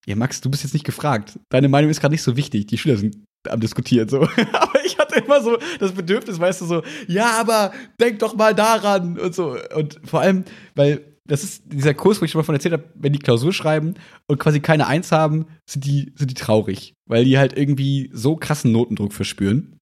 ja 0.06 0.16
Max, 0.16 0.39
du 0.41 0.52
bist 0.52 0.64
jetzt 0.64 0.74
nicht 0.74 0.86
gefragt. 0.86 1.39
Deine 1.50 1.68
Meinung 1.68 1.89
ist 1.89 2.00
gerade 2.00 2.14
nicht 2.14 2.22
so 2.22 2.38
wichtig. 2.38 2.68
Die 2.68 2.78
Schüler 2.78 2.98
sind 2.98 3.18
am 3.50 3.60
diskutieren 3.60 4.10
so. 4.10 4.28
ich 4.86 4.97
hatte 4.97 5.19
immer 5.19 5.41
so 5.41 5.57
das 5.79 5.91
Bedürfnis, 5.91 6.39
weißt 6.39 6.61
du 6.61 6.65
so, 6.65 6.84
ja, 7.07 7.39
aber 7.39 7.73
denk 7.99 8.19
doch 8.19 8.36
mal 8.36 8.53
daran 8.53 9.17
und 9.19 9.34
so 9.36 9.57
und 9.75 9.99
vor 10.05 10.21
allem, 10.21 10.45
weil 10.75 11.13
das 11.25 11.43
ist 11.43 11.63
dieser 11.65 11.93
Kurs, 11.93 12.19
wo 12.19 12.25
ich 12.25 12.31
schon 12.31 12.39
mal 12.39 12.45
von 12.45 12.55
erzählt 12.55 12.73
habe, 12.73 12.89
wenn 12.95 13.13
die 13.13 13.19
Klausur 13.19 13.53
schreiben 13.53 13.95
und 14.27 14.39
quasi 14.39 14.59
keine 14.59 14.88
Eins 14.88 15.11
haben, 15.11 15.45
sind 15.69 15.86
die, 15.86 16.11
sind 16.15 16.29
die 16.29 16.36
traurig, 16.36 16.93
weil 17.07 17.23
die 17.23 17.38
halt 17.38 17.57
irgendwie 17.57 18.09
so 18.13 18.36
krassen 18.36 18.71
Notendruck 18.71 19.13
verspüren. 19.13 19.77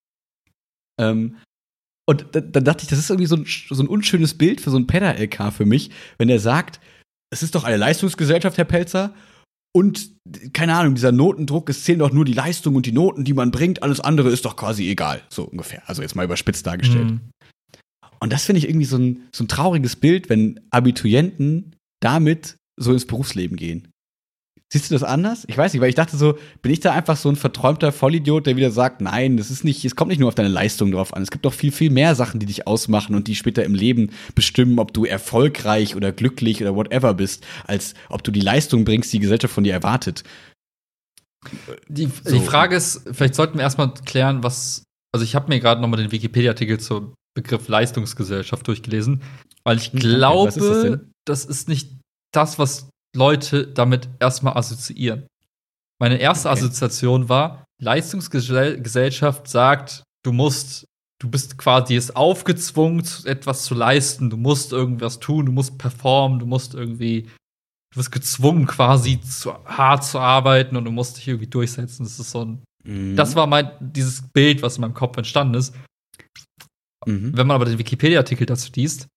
Ähm, 1.00 1.38
und 2.08 2.28
dann, 2.34 2.52
dann 2.52 2.64
dachte 2.64 2.84
ich, 2.84 2.90
das 2.90 3.00
ist 3.00 3.10
irgendwie 3.10 3.28
so 3.28 3.38
ein, 3.38 3.46
so 3.46 3.82
ein 3.82 3.88
unschönes 3.88 4.38
Bild 4.38 4.62
für 4.62 4.70
so 4.70 4.78
ein 4.78 4.88
Pedder-LK 4.88 5.52
für 5.52 5.66
mich, 5.66 5.90
wenn 6.18 6.30
er 6.30 6.40
sagt, 6.40 6.80
es 7.32 7.42
ist 7.42 7.56
doch 7.56 7.64
eine 7.64 7.78
Leistungsgesellschaft, 7.78 8.58
Herr 8.58 8.66
Pelzer, 8.66 9.14
und 9.74 10.12
keine 10.54 10.76
Ahnung, 10.76 10.96
dieser 10.96 11.12
Notendruck, 11.12 11.70
es 11.70 11.84
zählen 11.84 12.00
doch 12.00 12.12
nur 12.12 12.26
die 12.26 12.34
Leistung 12.34 12.76
und 12.76 12.86
die 12.86 12.92
Noten, 12.92 13.24
die 13.24 13.34
man 13.34 13.52
bringt, 13.52 13.84
alles 13.84 14.00
andere 14.00 14.30
ist 14.30 14.46
doch 14.46 14.56
quasi 14.56 14.90
egal, 14.90 15.22
so 15.30 15.44
ungefähr. 15.44 15.82
Also 15.88 16.02
jetzt 16.02 16.16
mal 16.16 16.26
überspitzt 16.26 16.68
dargestellt. 16.68 17.12
Mhm. 17.12 17.22
Und 18.20 18.32
das 18.32 18.46
finde 18.46 18.60
ich 18.60 18.70
irgendwie 18.70 18.86
so 18.86 18.98
ein, 18.98 19.28
so 19.34 19.44
ein 19.44 19.48
trauriges 19.48 19.96
Bild, 19.96 20.30
wenn 20.30 20.60
Abiturienten 20.70 21.76
damit 22.02 22.58
so 22.80 22.92
ins 22.94 23.06
Berufsleben 23.06 23.58
gehen. 23.58 23.91
Siehst 24.74 24.90
du 24.90 24.96
das 24.96 25.04
anders? 25.04 25.44
Ich 25.48 25.58
weiß 25.58 25.74
nicht, 25.74 25.82
weil 25.82 25.90
ich 25.90 25.96
dachte 25.96 26.16
so, 26.16 26.38
bin 26.62 26.72
ich 26.72 26.80
da 26.80 26.94
einfach 26.94 27.18
so 27.18 27.28
ein 27.28 27.36
verträumter 27.36 27.92
Vollidiot, 27.92 28.48
der 28.48 28.56
wieder 28.56 28.72
sagt, 28.72 29.02
nein, 29.02 29.36
das 29.36 29.52
ist 29.52 29.66
nicht, 29.66 29.84
es 29.84 29.98
kommt 29.98 30.10
nicht 30.10 30.20
nur 30.20 30.30
auf 30.30 30.36
deine 30.36 30.48
Leistung 30.48 30.94
drauf 30.94 31.14
an. 31.14 31.22
Es 31.22 31.30
gibt 31.30 31.44
doch 31.44 31.54
viel, 31.54 31.74
viel 31.74 31.90
mehr 31.90 32.16
Sachen, 32.16 32.40
die 32.40 32.46
dich 32.46 32.68
ausmachen 32.68 33.14
und 33.14 33.28
die 33.28 33.36
später 33.36 33.66
im 33.66 33.76
Leben 33.76 34.12
bestimmen, 34.34 34.80
ob 34.80 34.94
du 34.94 35.04
erfolgreich 35.04 35.98
oder 35.98 36.14
glücklich 36.14 36.62
oder 36.62 36.74
whatever 36.74 37.14
bist, 37.14 37.46
als 37.68 37.96
ob 38.08 38.24
du 38.24 38.32
die 38.32 38.40
Leistung 38.40 38.86
bringst, 38.86 39.12
die 39.12 39.20
Gesellschaft 39.20 39.54
von 39.54 39.66
dir 39.66 39.74
erwartet. 39.74 40.24
Die, 41.90 42.10
so. 42.24 42.32
die 42.32 42.40
Frage 42.40 42.78
ist, 42.78 43.02
vielleicht 43.12 43.36
sollten 43.36 43.58
wir 43.58 43.64
erstmal 43.64 43.94
klären, 44.06 44.42
was, 44.42 44.86
also 45.14 45.26
ich 45.26 45.36
habe 45.36 45.50
mir 45.50 45.60
gerade 45.60 45.82
nochmal 45.82 46.00
den 46.00 46.14
Wikipedia-Artikel 46.14 46.80
zum 46.80 47.14
Begriff 47.36 47.68
Leistungsgesellschaft 47.68 48.66
durchgelesen, 48.66 49.22
weil 49.66 49.78
ich 49.78 49.92
glaube, 49.92 50.50
okay, 50.50 50.60
ist 50.60 50.84
das, 50.86 51.00
das 51.26 51.46
ist 51.46 51.68
nicht 51.68 51.98
das, 52.34 52.58
was 52.58 52.91
Leute 53.16 53.68
damit 53.68 54.10
erstmal 54.20 54.56
assoziieren. 54.56 55.28
Meine 56.00 56.18
erste 56.18 56.50
okay. 56.50 56.58
Assoziation 56.58 57.30
war, 57.30 57.66
Leistungsgesellschaft 57.80 59.48
sagt, 59.48 60.04
du 60.24 60.32
musst, 60.32 60.86
du 61.22 61.30
bist 61.30 61.58
quasi 61.58 61.96
es 61.96 62.16
aufgezwungen, 62.16 63.04
etwas 63.26 63.64
zu 63.64 63.76
leisten, 63.76 64.30
du 64.30 64.38
musst 64.38 64.72
irgendwas 64.72 65.20
tun, 65.20 65.46
du 65.46 65.52
musst 65.52 65.78
performen, 65.78 66.40
du 66.40 66.46
musst 66.46 66.74
irgendwie, 66.74 67.24
du 67.92 68.00
wirst 68.00 68.12
gezwungen, 68.12 68.66
quasi 68.66 69.20
zu, 69.22 69.54
hart 69.66 70.04
zu 70.04 70.20
arbeiten 70.20 70.76
und 70.76 70.86
du 70.86 70.92
musst 70.92 71.18
dich 71.18 71.28
irgendwie 71.28 71.48
durchsetzen. 71.48 72.04
Das 72.04 72.20
ist 72.20 72.32
so 72.32 72.46
ein, 72.46 72.64
mhm. 72.84 73.16
das 73.16 73.36
war 73.36 73.46
mein, 73.48 73.72
dieses 73.80 74.24
Bild, 74.34 74.62
was 74.62 74.78
in 74.78 74.82
meinem 74.82 74.94
Kopf 74.94 75.18
entstanden 75.18 75.56
ist. 75.56 75.76
Mhm. 77.06 77.36
Wenn 77.36 77.48
man 77.48 77.56
aber 77.56 77.66
den 77.66 77.80
Wikipedia-Artikel 77.80 78.46
dazu 78.46 78.72
liest, 78.76 79.08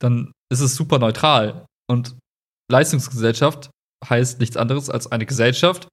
dann 0.00 0.32
ist 0.50 0.60
es 0.60 0.74
super 0.74 0.98
neutral. 0.98 1.66
Und 1.90 2.16
Leistungsgesellschaft 2.70 3.70
heißt 4.04 4.40
nichts 4.40 4.56
anderes 4.56 4.90
als 4.90 5.10
eine 5.10 5.26
Gesellschaft, 5.26 5.88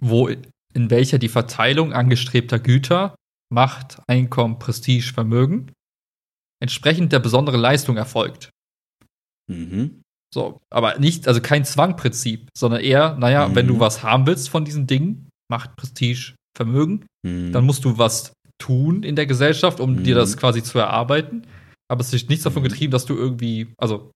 wo 0.00 0.28
in 0.28 0.90
welcher 0.90 1.18
die 1.18 1.28
Verteilung 1.28 1.92
angestrebter 1.92 2.58
Güter, 2.58 3.14
Macht, 3.52 4.00
Einkommen, 4.08 4.58
Prestige, 4.58 5.12
Vermögen 5.12 5.72
entsprechend 6.60 7.12
der 7.12 7.20
besonderen 7.20 7.60
Leistung 7.60 7.96
erfolgt. 7.96 8.50
Mhm. 9.50 10.02
So, 10.34 10.60
aber 10.70 10.98
nicht, 10.98 11.28
also 11.28 11.40
kein 11.40 11.64
Zwangprinzip, 11.64 12.48
sondern 12.56 12.80
eher, 12.80 13.16
naja, 13.16 13.48
mhm. 13.48 13.54
wenn 13.54 13.66
du 13.66 13.80
was 13.80 14.02
haben 14.02 14.26
willst 14.26 14.48
von 14.48 14.64
diesen 14.64 14.86
Dingen, 14.86 15.28
Macht, 15.50 15.76
Prestige, 15.76 16.34
Vermögen, 16.56 17.06
mhm. 17.24 17.52
dann 17.52 17.64
musst 17.64 17.84
du 17.84 17.98
was 17.98 18.32
tun 18.58 19.02
in 19.02 19.16
der 19.16 19.26
Gesellschaft, 19.26 19.80
um 19.80 20.02
dir 20.02 20.14
das 20.14 20.34
mhm. 20.34 20.40
quasi 20.40 20.62
zu 20.62 20.78
erarbeiten. 20.78 21.46
Aber 21.88 22.00
es 22.00 22.12
ist 22.12 22.28
nichts 22.28 22.44
davon 22.44 22.62
mhm. 22.62 22.68
getrieben, 22.68 22.90
dass 22.90 23.06
du 23.06 23.14
irgendwie, 23.14 23.72
also 23.78 24.10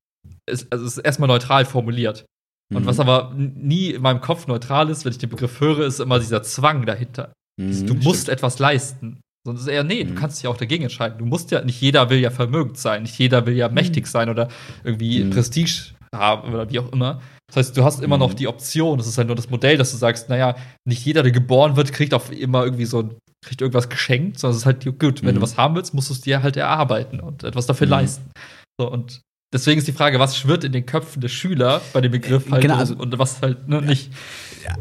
ist, 0.48 0.72
also 0.72 0.84
es 0.84 0.96
ist 0.96 1.04
erstmal 1.04 1.28
neutral 1.28 1.64
formuliert. 1.64 2.24
Und 2.72 2.82
mhm. 2.82 2.86
was 2.86 3.00
aber 3.00 3.34
nie 3.34 3.90
in 3.90 4.02
meinem 4.02 4.20
Kopf 4.20 4.46
neutral 4.46 4.90
ist, 4.90 5.04
wenn 5.04 5.12
ich 5.12 5.18
den 5.18 5.30
Begriff 5.30 5.60
höre, 5.60 5.80
ist 5.80 6.00
immer 6.00 6.18
dieser 6.18 6.42
Zwang 6.42 6.86
dahinter. 6.86 7.32
Mhm, 7.60 7.86
du 7.86 7.94
musst 7.94 8.22
stimmt. 8.22 8.38
etwas 8.38 8.58
leisten. 8.58 9.20
Sonst 9.46 9.62
ist 9.62 9.68
eher, 9.68 9.84
nee, 9.84 10.04
mhm. 10.04 10.08
du 10.08 10.14
kannst 10.14 10.38
dich 10.38 10.46
auch 10.46 10.56
dagegen 10.56 10.84
entscheiden. 10.84 11.18
Du 11.18 11.24
musst 11.24 11.50
ja, 11.50 11.62
nicht 11.62 11.80
jeder 11.80 12.10
will 12.10 12.18
ja 12.18 12.30
vermögend 12.30 12.78
sein, 12.78 13.02
nicht 13.02 13.18
jeder 13.18 13.46
will 13.46 13.56
ja 13.56 13.68
mhm. 13.68 13.74
mächtig 13.74 14.06
sein 14.06 14.28
oder 14.28 14.48
irgendwie 14.84 15.24
mhm. 15.24 15.30
Prestige 15.30 15.94
haben 16.14 16.52
oder 16.52 16.70
wie 16.70 16.78
auch 16.78 16.92
immer. 16.92 17.20
Das 17.48 17.56
heißt, 17.56 17.76
du 17.76 17.84
hast 17.84 18.02
immer 18.02 18.18
noch 18.18 18.32
mhm. 18.32 18.36
die 18.36 18.48
Option, 18.48 18.98
das 18.98 19.06
ist 19.06 19.18
halt 19.18 19.26
nur 19.26 19.36
das 19.36 19.50
Modell, 19.50 19.76
dass 19.76 19.90
du 19.90 19.96
sagst, 19.96 20.28
naja, 20.28 20.56
nicht 20.86 21.04
jeder, 21.04 21.22
der 21.22 21.32
geboren 21.32 21.76
wird, 21.76 21.92
kriegt 21.92 22.14
auf 22.14 22.30
immer 22.30 22.64
irgendwie 22.64 22.84
so 22.84 23.10
kriegt 23.42 23.62
irgendwas 23.62 23.88
geschenkt, 23.88 24.38
sondern 24.38 24.54
es 24.54 24.62
ist 24.62 24.66
halt 24.66 24.98
gut, 24.98 25.24
wenn 25.24 25.34
du 25.34 25.40
was 25.40 25.56
haben 25.56 25.74
willst, 25.74 25.94
musst 25.94 26.10
du 26.10 26.14
es 26.14 26.20
dir 26.20 26.42
halt 26.42 26.58
erarbeiten 26.58 27.20
und 27.20 27.42
etwas 27.42 27.66
dafür 27.66 27.86
leisten. 27.86 28.30
So, 28.78 28.90
und 28.90 29.22
Deswegen 29.53 29.78
ist 29.78 29.88
die 29.88 29.92
Frage, 29.92 30.18
was 30.20 30.36
schwirrt 30.36 30.64
in 30.64 30.72
den 30.72 30.86
Köpfen 30.86 31.20
der 31.20 31.28
Schüler 31.28 31.80
bei 31.92 32.01
dem 32.01 32.12
Begriff 32.12 32.51
halt 32.51 32.62
genau, 32.62 32.76
also, 32.76 32.94
und, 32.94 33.18
was 33.18 33.42
halt 33.42 33.68
ne, 33.68 33.82
nicht. 33.82 34.12
Ja, 34.64 34.76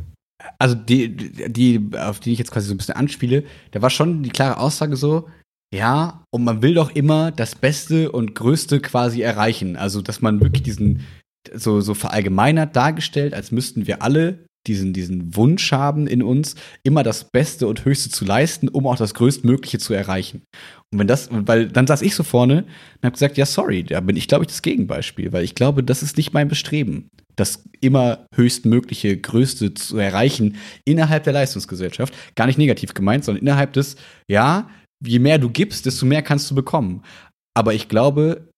also 0.58 0.76
die, 0.76 1.16
die, 1.16 1.90
auf 1.98 2.20
die 2.20 2.34
ich 2.34 2.40
jetzt 2.40 2.52
quasi 2.52 2.68
so 2.68 2.74
ein 2.74 2.78
bisschen 2.78 2.96
anspiele, 2.96 3.44
da 3.72 3.82
war 3.82 3.90
schon 3.90 4.24
die 4.24 4.30
klare 4.30 4.58
Aussage 4.58 4.96
so, 4.96 5.28
ja, 5.74 6.24
und 6.32 6.44
man 6.44 6.62
will 6.62 6.74
doch 6.74 6.92
immer 6.92 7.32
das 7.32 7.56
Beste 7.56 8.12
und 8.12 8.36
Größte 8.36 8.80
quasi 8.80 9.22
erreichen. 9.22 9.76
Also, 9.76 10.02
dass 10.02 10.22
man 10.22 10.42
wirklich 10.42 10.64
diesen, 10.64 11.06
so, 11.54 11.82
so 11.82 11.94
verallgemeinert 11.94 12.76
dargestellt, 12.76 13.34
als 13.34 13.52
müssten 13.52 13.86
wir 13.86 14.02
alle 14.02 14.46
diesen, 14.68 14.94
diesen 14.94 15.36
Wunsch 15.36 15.72
haben 15.72 16.08
in 16.08 16.22
uns, 16.22 16.56
immer 16.84 17.04
das 17.04 17.30
Beste 17.32 17.68
und 17.68 17.86
Höchste 17.86 18.10
zu 18.10 18.26
leisten, 18.26 18.68
um 18.68 18.88
auch 18.88 18.98
das 18.98 19.14
Größtmögliche 19.14 19.80
zu 19.80 19.94
erreichen. 19.94 20.44
Und 20.92 21.00
wenn 21.00 21.08
das, 21.08 21.30
weil 21.32 21.68
dann 21.68 21.88
saß 21.88 22.02
ich 22.02 22.16
so 22.16 22.24
vorne 22.24 22.64
und 22.64 23.04
habe 23.04 23.14
gesagt, 23.14 23.38
ja, 23.38 23.46
sorry, 23.46 23.84
da 23.84 24.00
bin 24.02 24.16
ich, 24.16 24.28
glaube 24.28 24.44
ich, 24.44 24.50
das 24.50 24.62
Gegenbeispiel, 24.62 25.32
weil 25.32 25.44
ich 25.44 25.56
glaube, 25.56 25.84
das 25.84 26.04
ist 26.04 26.18
nicht 26.18 26.34
mein 26.34 26.48
Bestreben, 26.48 27.10
das 27.36 27.64
immer 27.80 28.26
höchstmögliche, 28.36 29.18
Größte 29.18 29.74
zu 29.74 29.98
erreichen 29.98 30.58
innerhalb 30.86 31.24
der 31.24 31.34
Leistungsgesellschaft. 31.34 32.14
Gar 32.36 32.48
nicht 32.48 32.58
negativ 32.58 32.94
gemeint, 32.94 33.24
sondern 33.24 33.44
innerhalb 33.44 33.74
des, 33.74 33.96
ja, 34.28 34.70
je 35.06 35.20
mehr 35.20 35.38
du 35.38 35.50
gibst, 35.50 35.86
desto 35.86 36.06
mehr 36.06 36.22
kannst 36.22 36.52
du 36.52 36.56
bekommen. 36.56 37.04
Aber 37.54 37.74
ich 37.74 37.88
glaube, 37.88 38.49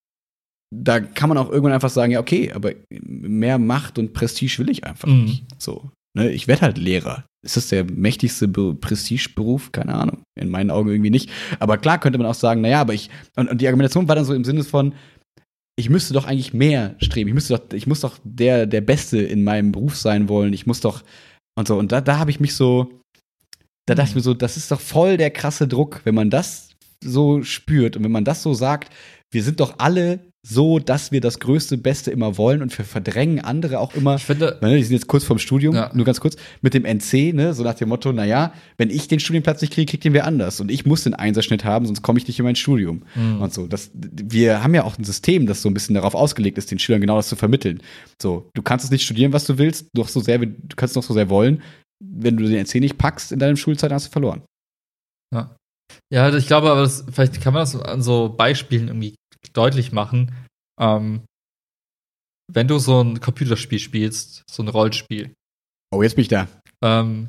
da 0.74 1.00
kann 1.00 1.28
man 1.28 1.36
auch 1.36 1.50
irgendwann 1.50 1.74
einfach 1.74 1.90
sagen, 1.90 2.12
ja, 2.12 2.20
okay, 2.20 2.50
aber 2.52 2.72
mehr 2.90 3.58
Macht 3.58 3.98
und 3.98 4.14
Prestige 4.14 4.58
will 4.58 4.70
ich 4.70 4.84
einfach 4.84 5.08
mhm. 5.08 5.24
nicht. 5.24 5.44
So. 5.58 5.90
Ne, 6.14 6.30
ich 6.30 6.48
werde 6.48 6.62
halt 6.62 6.78
Lehrer. 6.78 7.24
Ist 7.44 7.56
das 7.56 7.68
der 7.68 7.84
mächtigste 7.84 8.48
Be 8.48 8.74
Prestigeberuf? 8.74 9.72
Keine 9.72 9.94
Ahnung. 9.94 10.22
In 10.38 10.50
meinen 10.50 10.70
Augen 10.70 10.90
irgendwie 10.90 11.10
nicht. 11.10 11.30
Aber 11.58 11.76
klar 11.78 11.98
könnte 11.98 12.18
man 12.18 12.26
auch 12.26 12.34
sagen, 12.34 12.60
naja, 12.60 12.80
aber 12.80 12.94
ich. 12.94 13.10
Und, 13.36 13.50
und 13.50 13.60
die 13.60 13.66
Argumentation 13.66 14.08
war 14.08 14.16
dann 14.16 14.24
so 14.24 14.34
im 14.34 14.44
Sinne 14.44 14.64
von, 14.64 14.94
ich 15.76 15.90
müsste 15.90 16.14
doch 16.14 16.26
eigentlich 16.26 16.54
mehr 16.54 16.94
streben. 17.00 17.28
Ich 17.28 17.34
müsste 17.34 17.58
doch, 17.58 17.72
ich 17.72 17.86
muss 17.86 18.00
doch 18.00 18.18
der, 18.24 18.66
der 18.66 18.80
Beste 18.82 19.20
in 19.20 19.42
meinem 19.42 19.72
Beruf 19.72 19.96
sein 19.96 20.28
wollen. 20.28 20.52
Ich 20.52 20.66
muss 20.66 20.80
doch. 20.80 21.02
Und 21.56 21.68
so. 21.68 21.78
Und 21.78 21.92
da, 21.92 22.00
da 22.00 22.18
habe 22.18 22.30
ich 22.30 22.40
mich 22.40 22.54
so. 22.54 23.00
Da 23.86 23.94
dachte 23.94 24.10
ich 24.10 24.14
mir 24.14 24.22
so, 24.22 24.34
das 24.34 24.56
ist 24.56 24.70
doch 24.70 24.80
voll 24.80 25.16
der 25.16 25.30
krasse 25.30 25.66
Druck, 25.66 26.02
wenn 26.04 26.14
man 26.14 26.30
das 26.30 26.70
so 27.02 27.42
spürt 27.42 27.96
und 27.96 28.04
wenn 28.04 28.12
man 28.12 28.24
das 28.24 28.42
so 28.42 28.54
sagt, 28.54 28.92
wir 29.32 29.42
sind 29.42 29.58
doch 29.58 29.74
alle 29.78 30.20
so, 30.44 30.80
dass 30.80 31.12
wir 31.12 31.20
das 31.20 31.38
größte, 31.38 31.78
Beste 31.78 32.10
immer 32.10 32.36
wollen 32.36 32.62
und 32.62 32.76
wir 32.76 32.84
verdrängen 32.84 33.38
andere 33.40 33.78
auch 33.78 33.94
immer. 33.94 34.16
Ich 34.16 34.24
finde, 34.24 34.58
ne, 34.60 34.76
die 34.76 34.82
sind 34.82 34.94
jetzt 34.94 35.06
kurz 35.06 35.22
vorm 35.22 35.38
Studium, 35.38 35.74
ja. 35.74 35.90
nur 35.94 36.04
ganz 36.04 36.18
kurz, 36.20 36.36
mit 36.62 36.74
dem 36.74 36.84
NC, 36.84 37.32
ne, 37.32 37.54
so 37.54 37.62
nach 37.62 37.74
dem 37.74 37.88
Motto, 37.88 38.12
naja, 38.12 38.52
wenn 38.76 38.90
ich 38.90 39.06
den 39.06 39.20
Studienplatz 39.20 39.60
nicht 39.60 39.72
kriege, 39.72 39.88
kriegt 39.88 40.02
den 40.02 40.14
wer 40.14 40.26
anders 40.26 40.60
und 40.60 40.68
ich 40.70 40.84
muss 40.84 41.04
den 41.04 41.14
Einserschnitt 41.14 41.64
haben, 41.64 41.86
sonst 41.86 42.02
komme 42.02 42.18
ich 42.18 42.26
nicht 42.26 42.40
in 42.40 42.44
mein 42.44 42.56
Studium 42.56 43.04
mhm. 43.14 43.40
und 43.40 43.54
so. 43.54 43.68
Das, 43.68 43.92
wir 43.94 44.64
haben 44.64 44.74
ja 44.74 44.82
auch 44.82 44.98
ein 44.98 45.04
System, 45.04 45.46
das 45.46 45.62
so 45.62 45.70
ein 45.70 45.74
bisschen 45.74 45.94
darauf 45.94 46.16
ausgelegt 46.16 46.58
ist, 46.58 46.72
den 46.72 46.80
Schülern 46.80 47.00
genau 47.00 47.16
das 47.16 47.28
zu 47.28 47.36
vermitteln. 47.36 47.80
So, 48.20 48.50
du 48.54 48.62
kannst 48.62 48.84
es 48.84 48.90
nicht 48.90 49.04
studieren, 49.04 49.32
was 49.32 49.44
du 49.44 49.58
willst, 49.58 49.90
doch 49.94 50.08
so 50.08 50.18
sehr, 50.18 50.38
du 50.38 50.56
kannst 50.74 50.92
es 50.92 50.96
noch 50.96 51.04
so 51.04 51.14
sehr 51.14 51.30
wollen. 51.30 51.62
Wenn 52.04 52.36
du 52.36 52.48
den 52.48 52.64
NC 52.64 52.80
nicht 52.80 52.98
packst 52.98 53.30
in 53.30 53.38
deinem 53.38 53.56
Schulzeit, 53.56 53.92
hast 53.92 54.08
du 54.08 54.10
verloren. 54.10 54.42
Ja. 55.32 55.54
Ja, 56.12 56.34
ich 56.34 56.46
glaube, 56.46 56.70
aber 56.70 56.82
das, 56.82 57.04
vielleicht 57.12 57.40
kann 57.40 57.52
man 57.52 57.62
das 57.62 57.76
an 57.76 58.02
so 58.02 58.30
Beispielen 58.30 58.88
irgendwie 58.88 59.14
deutlich 59.52 59.92
machen, 59.92 60.34
ähm, 60.80 61.22
wenn 62.52 62.68
du 62.68 62.78
so 62.78 63.00
ein 63.00 63.20
Computerspiel 63.20 63.78
spielst, 63.78 64.44
so 64.50 64.62
ein 64.62 64.68
Rollenspiel. 64.68 65.32
Oh, 65.92 66.02
jetzt 66.02 66.16
bin 66.16 66.22
ich 66.22 66.28
da. 66.28 66.48
Ähm, 66.82 67.28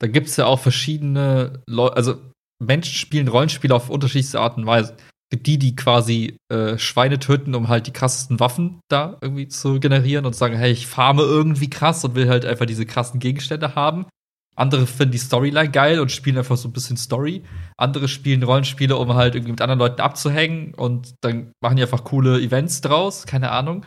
da 0.00 0.06
gibt 0.06 0.28
es 0.28 0.36
ja 0.36 0.46
auch 0.46 0.60
verschiedene 0.60 1.62
Leute, 1.66 1.96
also 1.96 2.20
Menschen 2.62 2.94
spielen 2.94 3.28
Rollenspiele 3.28 3.74
auf 3.74 3.90
unterschiedlichste 3.90 4.40
Art 4.40 4.56
und 4.56 4.66
Weise. 4.66 4.96
Es 4.96 5.38
gibt 5.38 5.46
die, 5.46 5.58
die 5.58 5.76
quasi 5.76 6.36
äh, 6.52 6.78
Schweine 6.78 7.18
töten, 7.18 7.54
um 7.54 7.68
halt 7.68 7.86
die 7.86 7.92
krassesten 7.92 8.40
Waffen 8.40 8.80
da 8.88 9.18
irgendwie 9.20 9.48
zu 9.48 9.80
generieren 9.80 10.26
und 10.26 10.36
sagen, 10.36 10.56
hey, 10.56 10.70
ich 10.70 10.86
farme 10.86 11.22
irgendwie 11.22 11.70
krass 11.70 12.04
und 12.04 12.14
will 12.14 12.28
halt 12.28 12.44
einfach 12.44 12.66
diese 12.66 12.86
krassen 12.86 13.20
Gegenstände 13.20 13.74
haben. 13.74 14.06
Andere 14.56 14.86
finden 14.86 15.12
die 15.12 15.18
Storyline 15.18 15.70
geil 15.70 16.00
und 16.00 16.12
spielen 16.12 16.38
einfach 16.38 16.56
so 16.56 16.68
ein 16.68 16.72
bisschen 16.72 16.96
Story. 16.96 17.42
Andere 17.76 18.08
spielen 18.08 18.42
Rollenspiele, 18.42 18.96
um 18.96 19.14
halt 19.14 19.34
irgendwie 19.34 19.52
mit 19.52 19.60
anderen 19.60 19.80
Leuten 19.80 20.00
abzuhängen 20.00 20.74
und 20.74 21.14
dann 21.22 21.52
machen 21.60 21.76
die 21.76 21.82
einfach 21.82 22.04
coole 22.04 22.40
Events 22.40 22.80
draus, 22.80 23.26
keine 23.26 23.50
Ahnung. 23.50 23.84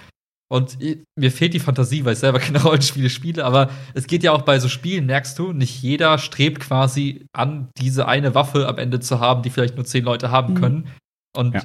Und 0.49 0.77
mir 1.17 1.31
fehlt 1.31 1.53
die 1.53 1.59
Fantasie, 1.59 2.05
weil 2.05 2.13
ich 2.13 2.19
selber 2.19 2.39
keine 2.39 2.61
Rollenspiele 2.61 3.09
spiele, 3.09 3.43
aber 3.43 3.69
es 3.93 4.07
geht 4.07 4.23
ja 4.23 4.31
auch 4.31 4.43
bei 4.43 4.59
so 4.59 4.69
Spielen, 4.69 5.05
merkst 5.05 5.37
du, 5.39 5.51
nicht 5.53 5.81
jeder 5.81 6.17
strebt 6.17 6.61
quasi 6.61 7.25
an, 7.33 7.69
diese 7.77 8.07
eine 8.07 8.35
Waffe 8.35 8.67
am 8.67 8.77
Ende 8.77 8.99
zu 8.99 9.19
haben, 9.19 9.43
die 9.43 9.49
vielleicht 9.49 9.75
nur 9.75 9.85
zehn 9.85 10.03
Leute 10.03 10.31
haben 10.31 10.53
mhm. 10.53 10.57
können. 10.59 10.87
Und 11.35 11.55
ja. 11.55 11.63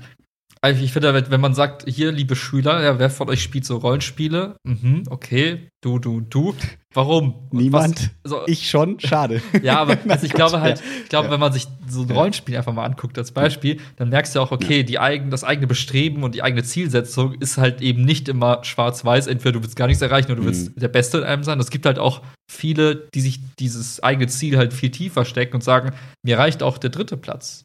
Also 0.65 0.85
ich 0.85 0.93
finde, 0.93 1.29
wenn 1.29 1.41
man 1.41 1.55
sagt, 1.55 1.85
hier, 1.89 2.13
liebe 2.13 2.37
Schüler, 2.37 2.85
ja, 2.85 2.97
wer 3.01 3.11
von 3.11 3.29
euch 3.29 3.43
spielt 3.43 3.65
so 3.65 3.79
Rollenspiele? 3.79 4.55
Mhm, 4.63 5.03
okay, 5.11 5.69
du, 5.81 5.99
du, 5.99 6.21
du. 6.21 6.55
Warum? 6.95 7.49
Niemand. 7.51 8.11
Also, 8.23 8.43
ich 8.47 8.71
schon, 8.71 9.01
schade. 9.01 9.43
ja, 9.63 9.81
aber 9.81 9.99
also 10.07 10.25
ich 10.25 10.33
glaube 10.33 10.61
halt, 10.61 10.81
ich 11.03 11.09
glaube, 11.09 11.27
ja. 11.27 11.33
wenn 11.33 11.41
man 11.41 11.53
sich 11.53 11.67
so 11.89 12.03
ein 12.03 12.11
Rollenspiel 12.13 12.57
einfach 12.57 12.73
mal 12.73 12.85
anguckt 12.85 13.19
als 13.19 13.33
Beispiel, 13.33 13.81
dann 13.97 14.11
merkst 14.11 14.37
du 14.37 14.41
auch, 14.41 14.53
okay, 14.53 14.85
die 14.85 15.01
eigen, 15.01 15.31
das 15.31 15.43
eigene 15.43 15.67
Bestreben 15.67 16.23
und 16.23 16.37
die 16.37 16.45
eigene 16.45 16.63
Zielsetzung 16.63 17.35
ist 17.41 17.59
halt 17.59 17.81
eben 17.81 18.05
nicht 18.05 18.29
immer 18.29 18.63
schwarz-weiß. 18.63 19.27
Entweder 19.27 19.55
du 19.55 19.63
willst 19.65 19.75
gar 19.75 19.89
nichts 19.89 20.03
erreichen 20.03 20.31
oder 20.31 20.43
du 20.43 20.47
willst 20.47 20.77
mhm. 20.77 20.81
der 20.81 20.89
Beste 20.89 21.19
in 21.19 21.25
einem 21.25 21.43
sein. 21.43 21.59
Es 21.59 21.71
gibt 21.71 21.87
halt 21.87 21.99
auch 21.99 22.23
viele, 22.49 23.09
die 23.15 23.21
sich 23.21 23.41
dieses 23.59 24.01
eigene 24.01 24.29
Ziel 24.29 24.59
halt 24.59 24.73
viel 24.73 24.93
tiefer 24.93 25.25
stecken 25.25 25.57
und 25.57 25.65
sagen, 25.65 25.91
mir 26.23 26.39
reicht 26.39 26.63
auch 26.63 26.79
der 26.79 26.91
dritte 26.91 27.17
Platz. 27.17 27.65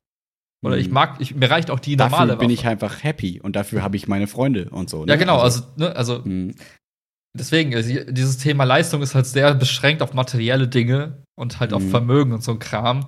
Oder 0.66 0.78
ich 0.78 0.88
mhm. 0.88 0.94
mag, 0.94 1.18
ich, 1.20 1.36
mir 1.36 1.50
reicht 1.50 1.70
auch 1.70 1.80
die 1.80 1.96
dafür 1.96 2.12
normale 2.12 2.32
Dafür 2.34 2.40
bin 2.40 2.50
ich 2.50 2.66
einfach 2.66 3.04
happy 3.04 3.40
und 3.42 3.56
dafür 3.56 3.84
habe 3.84 3.96
ich 3.96 4.08
meine 4.08 4.28
Freunde 4.28 4.70
und 4.70 4.90
so. 4.90 5.06
Ne? 5.06 5.12
Ja, 5.12 5.16
genau, 5.18 5.40
also, 5.40 5.62
also, 5.62 5.74
ne, 5.78 5.96
also 5.96 6.22
mhm. 6.24 6.56
deswegen, 7.38 7.76
also, 7.76 7.94
dieses 8.10 8.38
Thema 8.38 8.64
Leistung 8.64 9.02
ist 9.02 9.14
halt 9.14 9.28
sehr 9.28 9.54
beschränkt 9.54 10.02
auf 10.02 10.14
materielle 10.14 10.68
Dinge 10.68 11.24
und 11.36 11.60
halt 11.60 11.72
mhm. 11.72 11.78
auf 11.78 11.90
Vermögen 11.90 12.34
und 12.34 12.44
so 12.44 12.52
ein 12.52 12.60
Kram. 12.60 13.08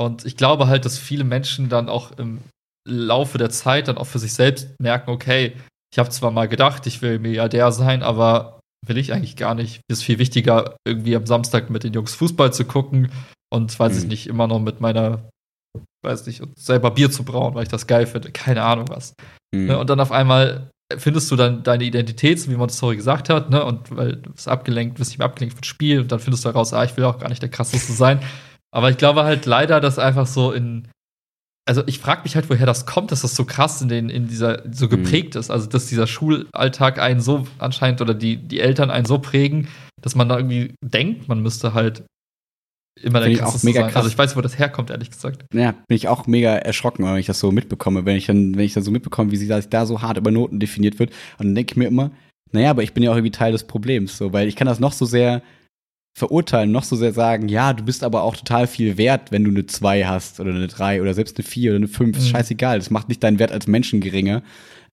Und 0.00 0.24
ich 0.24 0.36
glaube 0.36 0.66
halt, 0.66 0.84
dass 0.84 0.98
viele 0.98 1.24
Menschen 1.24 1.68
dann 1.68 1.88
auch 1.88 2.18
im 2.18 2.40
Laufe 2.88 3.38
der 3.38 3.50
Zeit 3.50 3.86
dann 3.86 3.96
auch 3.98 4.06
für 4.06 4.18
sich 4.18 4.34
selbst 4.34 4.74
merken, 4.80 5.10
okay, 5.10 5.52
ich 5.92 5.98
habe 5.98 6.10
zwar 6.10 6.30
mal 6.30 6.48
gedacht, 6.48 6.86
ich 6.86 7.02
will 7.02 7.18
Milliardär 7.18 7.70
sein, 7.70 8.02
aber 8.02 8.60
will 8.84 8.98
ich 8.98 9.12
eigentlich 9.12 9.36
gar 9.36 9.54
nicht. 9.54 9.82
Mir 9.88 9.92
ist 9.92 10.02
viel 10.02 10.18
wichtiger, 10.18 10.76
irgendwie 10.84 11.14
am 11.14 11.26
Samstag 11.26 11.70
mit 11.70 11.84
den 11.84 11.92
Jungs 11.92 12.14
Fußball 12.14 12.52
zu 12.52 12.64
gucken 12.64 13.12
und 13.52 13.78
weiß 13.78 13.98
ich 13.98 14.04
mhm. 14.04 14.08
nicht, 14.08 14.26
immer 14.26 14.48
noch 14.48 14.58
mit 14.58 14.80
meiner 14.80 15.28
weiß 16.04 16.26
nicht, 16.26 16.42
selber 16.56 16.90
Bier 16.90 17.10
zu 17.10 17.24
brauen, 17.24 17.54
weil 17.54 17.64
ich 17.64 17.68
das 17.68 17.86
geil 17.86 18.06
finde, 18.06 18.32
keine 18.32 18.62
Ahnung 18.62 18.86
was. 18.88 19.14
Mhm. 19.54 19.70
Und 19.70 19.90
dann 19.90 20.00
auf 20.00 20.12
einmal 20.12 20.70
findest 20.98 21.30
du 21.30 21.36
dann 21.36 21.62
deine 21.62 21.84
Identität, 21.84 22.48
wie 22.50 22.56
Montessori 22.56 22.96
gesagt 22.96 23.28
hat, 23.28 23.50
ne? 23.50 23.64
Und 23.64 23.94
weil 23.96 24.16
du 24.16 24.30
bist 24.30 24.48
abgelenkt, 24.48 24.98
bist 24.98 25.10
nicht 25.10 25.18
mehr 25.18 25.26
abgelenkt 25.26 25.54
vom 25.54 25.62
Spiel 25.62 26.00
und 26.00 26.12
dann 26.12 26.18
findest 26.18 26.44
du 26.44 26.50
heraus, 26.50 26.72
ah, 26.72 26.84
ich 26.84 26.96
will 26.96 27.04
auch 27.04 27.18
gar 27.18 27.28
nicht 27.28 27.42
der 27.42 27.50
krasseste 27.50 27.92
sein. 27.92 28.20
Aber 28.74 28.90
ich 28.90 28.96
glaube 28.96 29.24
halt 29.24 29.46
leider, 29.46 29.80
dass 29.80 29.98
einfach 29.98 30.26
so 30.26 30.52
in 30.52 30.88
also 31.64 31.84
ich 31.86 32.00
frage 32.00 32.22
mich 32.24 32.34
halt, 32.34 32.50
woher 32.50 32.66
das 32.66 32.86
kommt, 32.86 33.12
dass 33.12 33.22
das 33.22 33.36
so 33.36 33.44
krass 33.44 33.80
in 33.80 33.88
den 33.88 34.10
in 34.10 34.26
dieser 34.26 34.64
so 34.72 34.86
mhm. 34.86 34.90
geprägt 34.90 35.34
mhm. 35.34 35.40
ist, 35.40 35.50
also 35.50 35.68
dass 35.68 35.86
dieser 35.86 36.06
Schulalltag 36.06 36.98
einen 36.98 37.20
so 37.20 37.46
anscheinend 37.58 38.00
oder 38.00 38.14
die 38.14 38.36
die 38.36 38.60
Eltern 38.60 38.90
einen 38.90 39.06
so 39.06 39.18
prägen, 39.18 39.68
dass 40.00 40.16
man 40.16 40.28
da 40.28 40.38
irgendwie 40.38 40.74
denkt, 40.84 41.28
man 41.28 41.40
müsste 41.40 41.72
halt 41.72 42.04
immer 43.00 43.20
der 43.20 43.30
ich 43.30 43.42
auch 43.42 43.62
mega 43.62 43.82
sein. 43.82 43.90
Krass. 43.90 43.96
Also 43.96 44.08
ich 44.08 44.18
weiß, 44.18 44.36
wo 44.36 44.40
das 44.40 44.58
herkommt, 44.58 44.90
ehrlich 44.90 45.10
gesagt. 45.10 45.44
Ja, 45.52 45.72
bin 45.72 45.96
ich 45.96 46.08
auch 46.08 46.26
mega 46.26 46.54
erschrocken, 46.54 47.04
wenn 47.04 47.16
ich 47.16 47.26
das 47.26 47.40
so 47.40 47.50
mitbekomme, 47.50 48.04
wenn 48.04 48.16
ich 48.16 48.26
dann, 48.26 48.56
wenn 48.56 48.64
ich 48.64 48.74
dann 48.74 48.82
so 48.82 48.90
mitbekomme, 48.90 49.30
wie 49.30 49.36
sie 49.36 49.48
da 49.48 49.86
so 49.86 50.02
hart 50.02 50.18
über 50.18 50.30
Noten 50.30 50.60
definiert 50.60 50.98
wird. 50.98 51.10
Und 51.38 51.46
dann 51.46 51.54
denke 51.54 51.72
ich 51.72 51.76
mir 51.76 51.88
immer, 51.88 52.10
naja, 52.52 52.70
aber 52.70 52.82
ich 52.82 52.92
bin 52.92 53.02
ja 53.02 53.10
auch 53.10 53.16
irgendwie 53.16 53.30
Teil 53.30 53.52
des 53.52 53.64
Problems, 53.64 54.18
so, 54.18 54.32
weil 54.32 54.46
ich 54.46 54.56
kann 54.56 54.66
das 54.66 54.80
noch 54.80 54.92
so 54.92 55.06
sehr 55.06 55.42
verurteilen, 56.16 56.70
noch 56.70 56.84
so 56.84 56.94
sehr 56.94 57.12
sagen, 57.12 57.48
ja, 57.48 57.72
du 57.72 57.84
bist 57.84 58.04
aber 58.04 58.22
auch 58.22 58.36
total 58.36 58.66
viel 58.66 58.98
wert, 58.98 59.32
wenn 59.32 59.44
du 59.44 59.50
eine 59.50 59.64
2 59.64 60.04
hast 60.04 60.40
oder 60.40 60.50
eine 60.50 60.68
3 60.68 61.00
oder 61.00 61.14
selbst 61.14 61.38
eine 61.38 61.46
4 61.46 61.70
oder 61.70 61.76
eine 61.78 61.88
5, 61.88 62.18
mhm. 62.18 62.22
scheißegal, 62.22 62.78
das 62.78 62.90
macht 62.90 63.08
nicht 63.08 63.22
deinen 63.22 63.38
Wert 63.38 63.52
als 63.52 63.66
Menschen 63.66 64.00
geringer. 64.00 64.42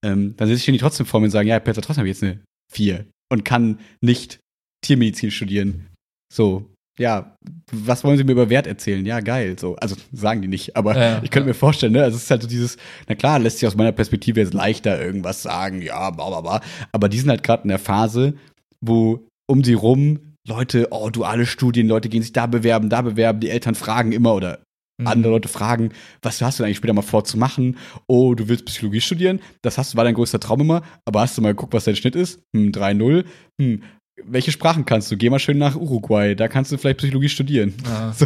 Ähm, 0.02 0.36
dann 0.38 0.48
sitze 0.48 0.60
ich 0.60 0.66
die 0.66 0.82
trotzdem 0.82 1.06
vor 1.06 1.20
mir 1.20 1.26
und 1.26 1.32
sagen, 1.32 1.50
ja, 1.50 1.60
Peter, 1.60 1.82
trotzdem 1.82 2.02
habe 2.02 2.10
ich 2.10 2.16
jetzt 2.16 2.24
eine 2.24 2.40
4 2.72 3.06
und 3.30 3.44
kann 3.44 3.80
nicht 4.02 4.40
Tiermedizin 4.82 5.32
studieren. 5.32 5.88
So, 6.34 6.72
ja, 7.00 7.38
was 7.72 8.04
wollen 8.04 8.18
Sie 8.18 8.24
mir 8.24 8.34
über 8.34 8.50
Wert 8.50 8.68
erzählen? 8.68 9.06
Ja, 9.06 9.22
geil. 9.22 9.58
So, 9.58 9.76
also 9.78 9.96
sagen 10.12 10.42
die 10.42 10.48
nicht, 10.48 10.76
aber 10.76 10.98
ja, 10.98 11.22
ich 11.24 11.32
könnte 11.32 11.48
ja. 11.48 11.54
mir 11.54 11.54
vorstellen, 11.54 11.94
ne? 11.94 12.04
Also 12.04 12.18
es 12.18 12.24
ist 12.24 12.32
halt 12.32 12.42
so 12.42 12.48
dieses, 12.48 12.78
na 13.08 13.16
klar, 13.16 13.40
lässt 13.40 13.60
sich 13.60 13.68
aus 13.68 13.76
meiner 13.76 13.92
Perspektive 13.94 14.40
jetzt 14.42 14.54
leichter 14.54 15.02
irgendwas 15.02 15.42
sagen, 15.42 15.82
ja, 15.82 16.10
bla 16.12 16.28
bla 16.28 16.42
bla. 16.42 16.62
Aber 16.92 17.10
die 17.10 17.20
sind 17.20 17.30
halt 17.30 17.44
gerade 17.44 17.64
in 17.64 17.70
der 17.70 17.80
Phase, 17.80 18.34
wo 18.82 19.26
um 19.48 19.64
sie 19.64 19.74
rum 19.74 20.20
Leute, 20.48 20.88
oh, 20.92 21.10
duale 21.10 21.46
Studien, 21.46 21.88
Leute 21.88 22.10
gehen 22.10 22.22
sich 22.22 22.34
da 22.34 22.48
bewerben, 22.48 22.90
da 22.90 23.02
bewerben, 23.02 23.40
die 23.40 23.50
Eltern 23.50 23.76
fragen 23.76 24.12
immer 24.12 24.34
oder 24.34 24.60
mhm. 24.98 25.08
andere 25.08 25.34
Leute 25.34 25.48
fragen, 25.48 25.92
was 26.22 26.42
hast 26.42 26.60
du 26.60 26.64
denn 26.64 26.68
eigentlich 26.68 26.78
später 26.78 26.94
mal 26.94 27.02
vor 27.02 27.24
zu 27.24 27.38
machen? 27.38 27.78
Oh, 28.08 28.36
du 28.36 28.48
willst 28.48 28.66
Psychologie 28.66 29.02
studieren? 29.02 29.40
Das 29.62 29.78
hast, 29.78 29.96
war 29.96 30.04
dein 30.04 30.16
größter 30.16 30.40
Traum 30.40 30.62
immer, 30.62 30.82
aber 31.06 31.22
hast 31.22 31.38
du 31.38 31.42
mal 31.42 31.50
geguckt, 31.50 31.74
was 31.74 31.86
dein 31.86 31.96
Schnitt 31.96 32.16
ist? 32.16 32.42
Hm, 32.56 32.72
3-0. 32.72 33.26
Hm, 33.62 33.84
welche 34.26 34.52
Sprachen 34.52 34.86
kannst 34.86 35.12
du? 35.12 35.18
Geh 35.18 35.30
mal 35.30 35.40
schön 35.40 35.58
nach 35.58 35.76
Uruguay, 35.76 36.36
da 36.36 36.48
kannst 36.48 36.72
du 36.72 36.78
vielleicht 36.78 37.00
Psychologie 37.00 37.30
studieren. 37.30 37.74
Ah. 37.86 38.14
So, 38.20 38.26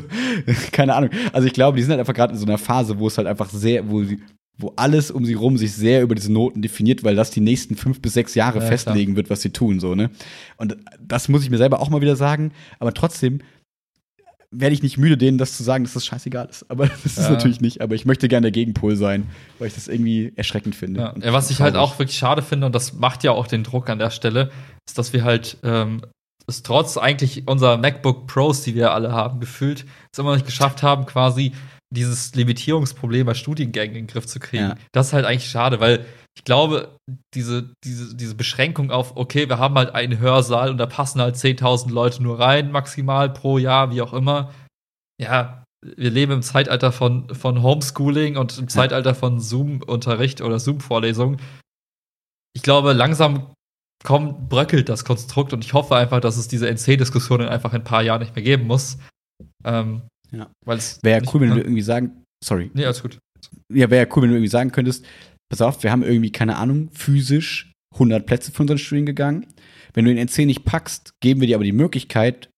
keine 0.72 0.96
Ahnung. 0.96 1.10
Also 1.32 1.48
ich 1.48 1.54
glaube, 1.54 1.78
die 1.78 1.84
sind 1.84 1.92
halt 1.92 2.00
einfach 2.00 2.14
gerade 2.14 2.34
in 2.34 2.40
so 2.40 2.46
einer 2.46 2.58
Phase, 2.58 2.98
wo 2.98 3.08
es 3.08 3.18
halt 3.18 3.28
einfach 3.28 3.50
sehr, 3.50 3.90
wo 3.90 4.04
sie, 4.04 4.20
wo 4.58 4.74
alles 4.76 5.12
um 5.12 5.26
sie 5.26 5.34
rum 5.34 5.58
sich 5.58 5.74
sehr 5.74 6.02
über 6.02 6.16
diese 6.16 6.32
Noten 6.32 6.62
definiert, 6.62 7.04
weil 7.04 7.16
das 7.16 7.32
die 7.32 7.42
nächsten 7.42 7.76
fünf 7.76 8.02
bis 8.02 8.14
sechs 8.14 8.34
Jahre 8.34 8.60
ja, 8.60 8.66
festlegen 8.66 9.14
klar. 9.14 9.18
wird, 9.18 9.30
was 9.30 9.42
sie 9.42 9.52
tun, 9.52 9.80
so, 9.80 9.94
ne? 9.94 10.10
Und 10.58 10.78
das 11.00 11.30
muss 11.30 11.44
ich 11.44 11.50
mir 11.50 11.58
selber 11.58 11.80
auch 11.80 11.90
mal 11.90 12.02
wieder 12.02 12.16
sagen, 12.16 12.52
aber 12.80 12.94
trotzdem 12.94 13.40
werde 14.54 14.74
ich 14.74 14.84
nicht 14.84 14.98
müde, 14.98 15.18
denen 15.18 15.38
das 15.38 15.58
zu 15.58 15.64
sagen, 15.64 15.84
dass 15.84 15.94
das 15.94 16.06
scheißegal 16.06 16.48
ist. 16.50 16.70
Aber 16.70 16.88
das 17.04 17.16
ja. 17.16 17.24
ist 17.24 17.30
natürlich 17.30 17.62
nicht. 17.62 17.82
Aber 17.82 17.96
ich 17.96 18.06
möchte 18.06 18.28
gerne 18.28 18.46
der 18.46 18.52
Gegenpol 18.52 18.96
sein, 18.96 19.28
weil 19.60 19.68
ich 19.68 19.76
das 19.76 19.88
irgendwie 19.88 20.32
erschreckend 20.36 20.76
finde. 20.76 21.02
Ja. 21.02 21.16
ja 21.20 21.34
was 21.34 21.50
ich 21.50 21.62
halt 21.62 21.76
auch 21.76 22.00
wirklich 22.00 22.18
schade 22.18 22.42
finde, 22.42 22.68
und 22.68 22.76
das 22.76 22.94
macht 22.94 23.24
ja 23.24 23.32
auch 23.32 23.48
den 23.48 23.64
Druck 23.64 23.90
an 23.90 24.00
der 24.00 24.12
Stelle, 24.12 24.52
ist, 24.88 24.98
dass 24.98 25.14
wir 25.14 25.24
halt 25.24 25.58
ähm, 25.64 26.02
es 26.48 26.64
trotz 26.64 26.98
eigentlich 26.98 27.48
unserer 27.48 27.78
MacBook 27.78 28.28
Pros, 28.28 28.64
die 28.64 28.76
wir 28.76 28.92
alle 28.92 29.12
haben, 29.12 29.40
gefühlt, 29.40 29.86
es 30.12 30.20
immer 30.20 30.34
nicht 30.34 30.46
geschafft 30.46 30.84
haben, 30.84 31.06
quasi 31.06 31.54
dieses 31.94 32.34
Limitierungsproblem 32.36 33.26
bei 33.26 33.34
Studiengängen 33.34 33.96
in 33.96 34.06
den 34.06 34.12
Griff 34.12 34.26
zu 34.26 34.40
kriegen. 34.40 34.70
Ja. 34.70 34.76
Das 34.92 35.08
ist 35.08 35.14
halt 35.14 35.26
eigentlich 35.26 35.50
schade, 35.50 35.80
weil 35.80 36.06
ich 36.36 36.44
glaube, 36.44 36.98
diese, 37.36 37.74
diese, 37.84 38.16
diese 38.16 38.36
Beschränkung 38.36 38.92
auf, 38.92 39.16
okay, 39.16 39.48
wir 39.48 39.60
haben 39.60 39.76
halt 39.76 39.94
einen 39.94 40.20
Hörsaal 40.20 40.70
und 40.72 40.78
da 40.78 40.88
passen 40.88 41.22
halt 41.22 41.36
10.000 41.36 41.92
Leute 41.92 42.24
nur 42.24 42.40
rein, 42.40 42.72
maximal 42.72 43.30
pro 43.30 43.58
Jahr, 43.58 43.92
wie 43.92 44.02
auch 44.02 44.14
immer. 44.14 44.52
Ja, 45.22 45.64
wir 45.86 46.10
leben 46.10 46.32
im 46.32 46.42
Zeitalter 46.42 46.92
von, 46.92 47.34
von 47.36 47.62
Homeschooling 47.62 48.38
und 48.38 48.58
im 48.58 48.66
ja. 48.66 48.70
Zeitalter 48.70 49.14
von 49.14 49.40
Zoom-Unterricht 49.40 50.42
oder 50.42 50.60
Zoom-Vorlesungen. 50.60 51.40
Ich 52.56 52.64
glaube, 52.64 52.94
langsam 52.94 53.54
kommt, 54.04 54.50
bröckelt 54.50 54.90
das 54.90 55.06
Konstrukt 55.06 55.54
und 55.54 55.64
ich 55.64 55.74
hoffe 55.74 55.96
einfach, 55.96 56.20
dass 56.20 56.38
es 56.38 56.48
diese 56.48 56.68
NC-Diskussionen 56.68 57.48
einfach 57.48 57.74
in 57.74 57.82
ein 57.82 57.86
paar 57.86 58.02
Jahren 58.02 58.22
nicht 58.22 58.36
mehr 58.36 58.44
geben 58.44 58.66
muss. 58.66 58.98
Ähm, 59.64 60.04
ja. 60.34 60.52
Wäre 60.66 61.24
ja 61.24 61.32
cool, 61.34 61.42
wenn 61.42 61.50
du 61.52 61.62
irgendwie 61.62 61.82
sagen, 61.82 62.24
sorry. 62.44 62.72
Nee, 62.74 62.86
alles 62.86 63.02
gut. 63.02 63.20
Ja, 63.72 63.90
wäre 63.90 64.08
ja 64.08 64.16
cool, 64.16 64.24
wenn 64.24 64.30
du 64.30 64.36
irgendwie 64.36 64.50
sagen 64.50 64.72
könntest, 64.72 65.06
pass 65.50 65.62
auf, 65.62 65.84
wir 65.84 65.92
haben 65.92 66.04
irgendwie, 66.04 66.32
keine 66.32 66.58
Ahnung, 66.58 66.90
physisch 66.92 67.72
100 67.94 68.26
Plätze 68.26 68.52
für 68.52 68.64
unseren 68.64 68.78
Studien 68.80 69.06
gegangen. 69.06 69.48
Wenn 69.94 70.06
du 70.06 70.14
den 70.14 70.28
NC 70.28 70.46
nicht 70.46 70.66
packst, 70.66 71.14
geben 71.22 71.42
wir 71.42 71.48
dir 71.48 71.56
aber 71.56 71.64
die 71.64 71.72
Möglichkeit, 71.72 72.50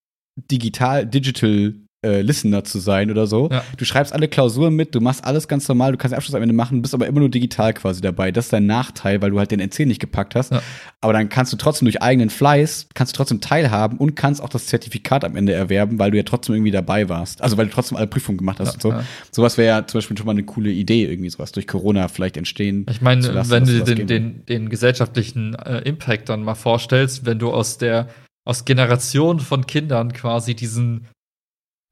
digital, 0.52 1.06
digital 1.06 1.76
äh, 2.06 2.22
Listener 2.22 2.64
zu 2.64 2.80
sein 2.80 3.10
oder 3.10 3.26
so. 3.26 3.50
Ja. 3.52 3.64
Du 3.78 3.86
schreibst 3.86 4.14
alle 4.14 4.28
Klausuren 4.28 4.76
mit, 4.76 4.94
du 4.94 5.02
machst 5.02 5.26
alles 5.26 5.48
ganz 5.48 5.68
normal, 5.68 5.92
du 5.92 5.98
kannst 5.98 6.14
den 6.14 6.18
Abschluss 6.18 6.36
am 6.36 6.44
Ende 6.44 6.54
machen, 6.54 6.82
bist 6.82 6.94
aber 6.94 7.08
immer 7.08 7.20
nur 7.20 7.30
digital 7.30 7.74
quasi 7.74 8.00
dabei. 8.00 8.32
Das 8.32 8.46
ist 8.46 8.54
dein 8.54 8.68
Nachteil, 8.68 9.22
weil 9.22 9.32
du 9.32 9.40
halt 9.40 9.52
den 9.52 9.60
NC 9.60 9.88
nicht 9.88 10.00
gepackt 10.00 10.36
hast. 10.36 10.52
Ja. 10.52 10.62
Aber 11.02 11.14
dann 11.14 11.30
kannst 11.30 11.52
du 11.52 11.58
trotzdem 11.58 11.88
durch 11.88 12.02
eigenen 12.02 12.30
Fleiß, 12.30 12.90
kannst 12.94 13.14
du 13.14 13.18
trotzdem 13.18 13.42
teilhaben 13.42 13.98
und 13.98 14.16
kannst 14.16 14.42
auch 14.42 14.50
das 14.50 14.68
Zertifikat 14.68 15.26
am 15.26 15.36
Ende 15.36 15.54
erwerben, 15.54 15.98
weil 15.98 16.12
du 16.12 16.18
ja 16.18 16.24
trotzdem 16.24 16.56
irgendwie 16.56 16.72
dabei 16.72 17.10
warst. 17.10 17.42
Also 17.42 17.58
weil 17.58 17.66
du 17.66 17.72
trotzdem 17.72 17.98
alle 17.98 18.08
Prüfungen 18.08 18.38
gemacht 18.38 18.60
hast 18.60 18.84
ja, 18.84 18.90
und 18.92 18.98
so. 19.00 19.04
Sowas 19.32 19.58
wäre 19.58 19.68
ja 19.68 19.88
zum 19.88 19.98
Beispiel 19.98 20.18
schon 20.18 20.28
mal 20.28 20.34
eine 20.34 20.44
coole 20.44 20.72
Idee, 20.72 21.06
irgendwie 21.06 21.30
sowas 21.30 21.52
durch 21.52 21.68
Corona 21.68 22.08
vielleicht 22.08 22.38
entstehen. 22.38 22.86
Ich 22.90 23.02
meine, 23.02 23.50
wenn 23.50 23.66
du 23.66 23.84
den, 23.84 24.08
den, 24.08 24.46
den, 24.46 24.70
gesellschaftlichen 24.70 25.56
äh, 25.56 25.80
Impact 25.80 26.30
dann 26.30 26.44
mal 26.44 26.56
vorstellst, 26.56 27.26
wenn 27.26 27.40
du 27.40 27.52
aus 27.52 27.78
der 27.78 28.08
aus 28.46 28.64
Generationen 28.64 29.40
von 29.40 29.66
Kindern 29.66 30.14
quasi 30.14 30.56
diesen 30.56 31.08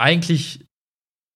eigentlich 0.04 0.66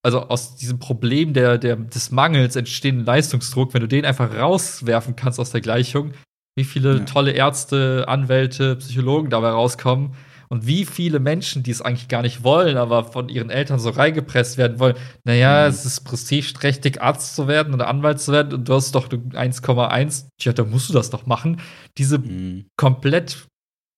also 0.05 0.21
aus 0.21 0.55
diesem 0.55 0.79
Problem 0.79 1.33
der, 1.33 1.57
der, 1.57 1.75
des 1.75 2.11
Mangels 2.11 2.55
entstehenden 2.55 3.05
Leistungsdruck, 3.05 3.73
wenn 3.73 3.81
du 3.81 3.87
den 3.87 4.05
einfach 4.05 4.33
rauswerfen 4.33 5.15
kannst 5.15 5.39
aus 5.39 5.51
der 5.51 5.61
Gleichung, 5.61 6.13
wie 6.55 6.63
viele 6.63 6.99
ja. 6.99 7.03
tolle 7.03 7.31
Ärzte, 7.31 8.05
Anwälte, 8.07 8.75
Psychologen 8.77 9.29
dabei 9.29 9.49
rauskommen 9.49 10.15
Und 10.49 10.65
wie 10.65 10.85
viele 10.85 11.19
Menschen, 11.19 11.61
die 11.61 11.71
es 11.71 11.81
eigentlich 11.81 12.07
gar 12.07 12.21
nicht 12.21 12.43
wollen, 12.43 12.77
aber 12.77 13.03
von 13.03 13.27
ihren 13.27 13.49
Eltern 13.49 13.79
so 13.79 13.89
reingepresst 13.89 14.57
werden 14.57 14.79
wollen, 14.79 14.95
naja, 15.25 15.63
mhm. 15.63 15.69
es 15.69 15.83
ist 15.83 16.01
prestigeträchtig, 16.01 17.01
Arzt 17.01 17.35
zu 17.35 17.49
werden 17.49 17.73
oder 17.73 17.87
Anwalt 17.89 18.21
zu 18.21 18.31
werden 18.31 18.53
und 18.53 18.69
du 18.69 18.73
hast 18.73 18.95
doch 18.95 19.09
1,1, 19.09 20.27
tja, 20.39 20.53
da 20.53 20.63
musst 20.63 20.89
du 20.89 20.93
das 20.93 21.09
doch 21.09 21.25
machen. 21.25 21.59
Diese 21.97 22.19
mhm. 22.19 22.67
komplett 22.77 23.47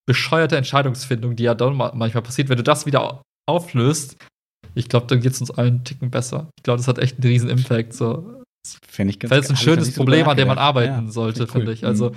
bescheuerte 0.08 0.58
Entscheidungsfindung, 0.58 1.36
die 1.36 1.44
ja 1.44 1.54
dann 1.54 1.76
manchmal 1.76 2.24
passiert, 2.24 2.50
wenn 2.50 2.58
du 2.58 2.64
das 2.64 2.88
wieder 2.88 3.22
auflöst, 3.48 4.18
ich 4.76 4.90
glaube, 4.90 5.08
dann 5.08 5.22
geht 5.22 5.34
es 5.34 5.42
uns 5.42 5.52
allen 5.52 5.76
einen 5.76 5.84
Ticken 5.84 6.12
besser. 6.12 6.50
Ich 6.58 6.64
glaube, 6.64 6.78
das 6.78 6.88
hat 6.88 7.00
echt 7.00 7.18
einen 7.18 7.30
riesen 7.32 7.50
Impact. 7.50 7.94
So. 7.94 8.44
Finde 8.88 9.12
ich 9.12 9.20
ganz 9.20 9.30
Das 9.30 9.46
ist 9.46 9.52
ein 9.52 9.58
schönes 9.58 9.94
Problem, 9.94 10.28
an 10.28 10.38
dem 10.38 10.48
man 10.48 10.58
arbeiten 10.58 11.06
ja, 11.06 11.12
sollte, 11.12 11.44
cool. 11.44 11.48
finde 11.48 11.74
ich. 11.74 11.86
Also, 11.86 12.12
mhm. 12.12 12.16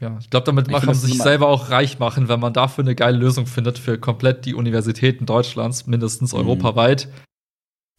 ja, 0.00 0.18
ich 0.20 0.30
glaube, 0.30 0.46
damit 0.46 0.68
kann 0.68 0.86
man 0.86 0.94
sich 0.94 1.18
selber 1.18 1.48
auch 1.48 1.70
reich 1.70 1.98
machen, 1.98 2.28
wenn 2.28 2.40
man 2.40 2.52
dafür 2.52 2.84
eine 2.84 2.94
geile 2.94 3.18
Lösung 3.18 3.46
findet 3.46 3.78
für 3.78 3.98
komplett 3.98 4.44
die 4.44 4.54
Universitäten 4.54 5.26
Deutschlands, 5.26 5.86
mindestens 5.86 6.32
mhm. 6.32 6.40
europaweit. 6.40 7.08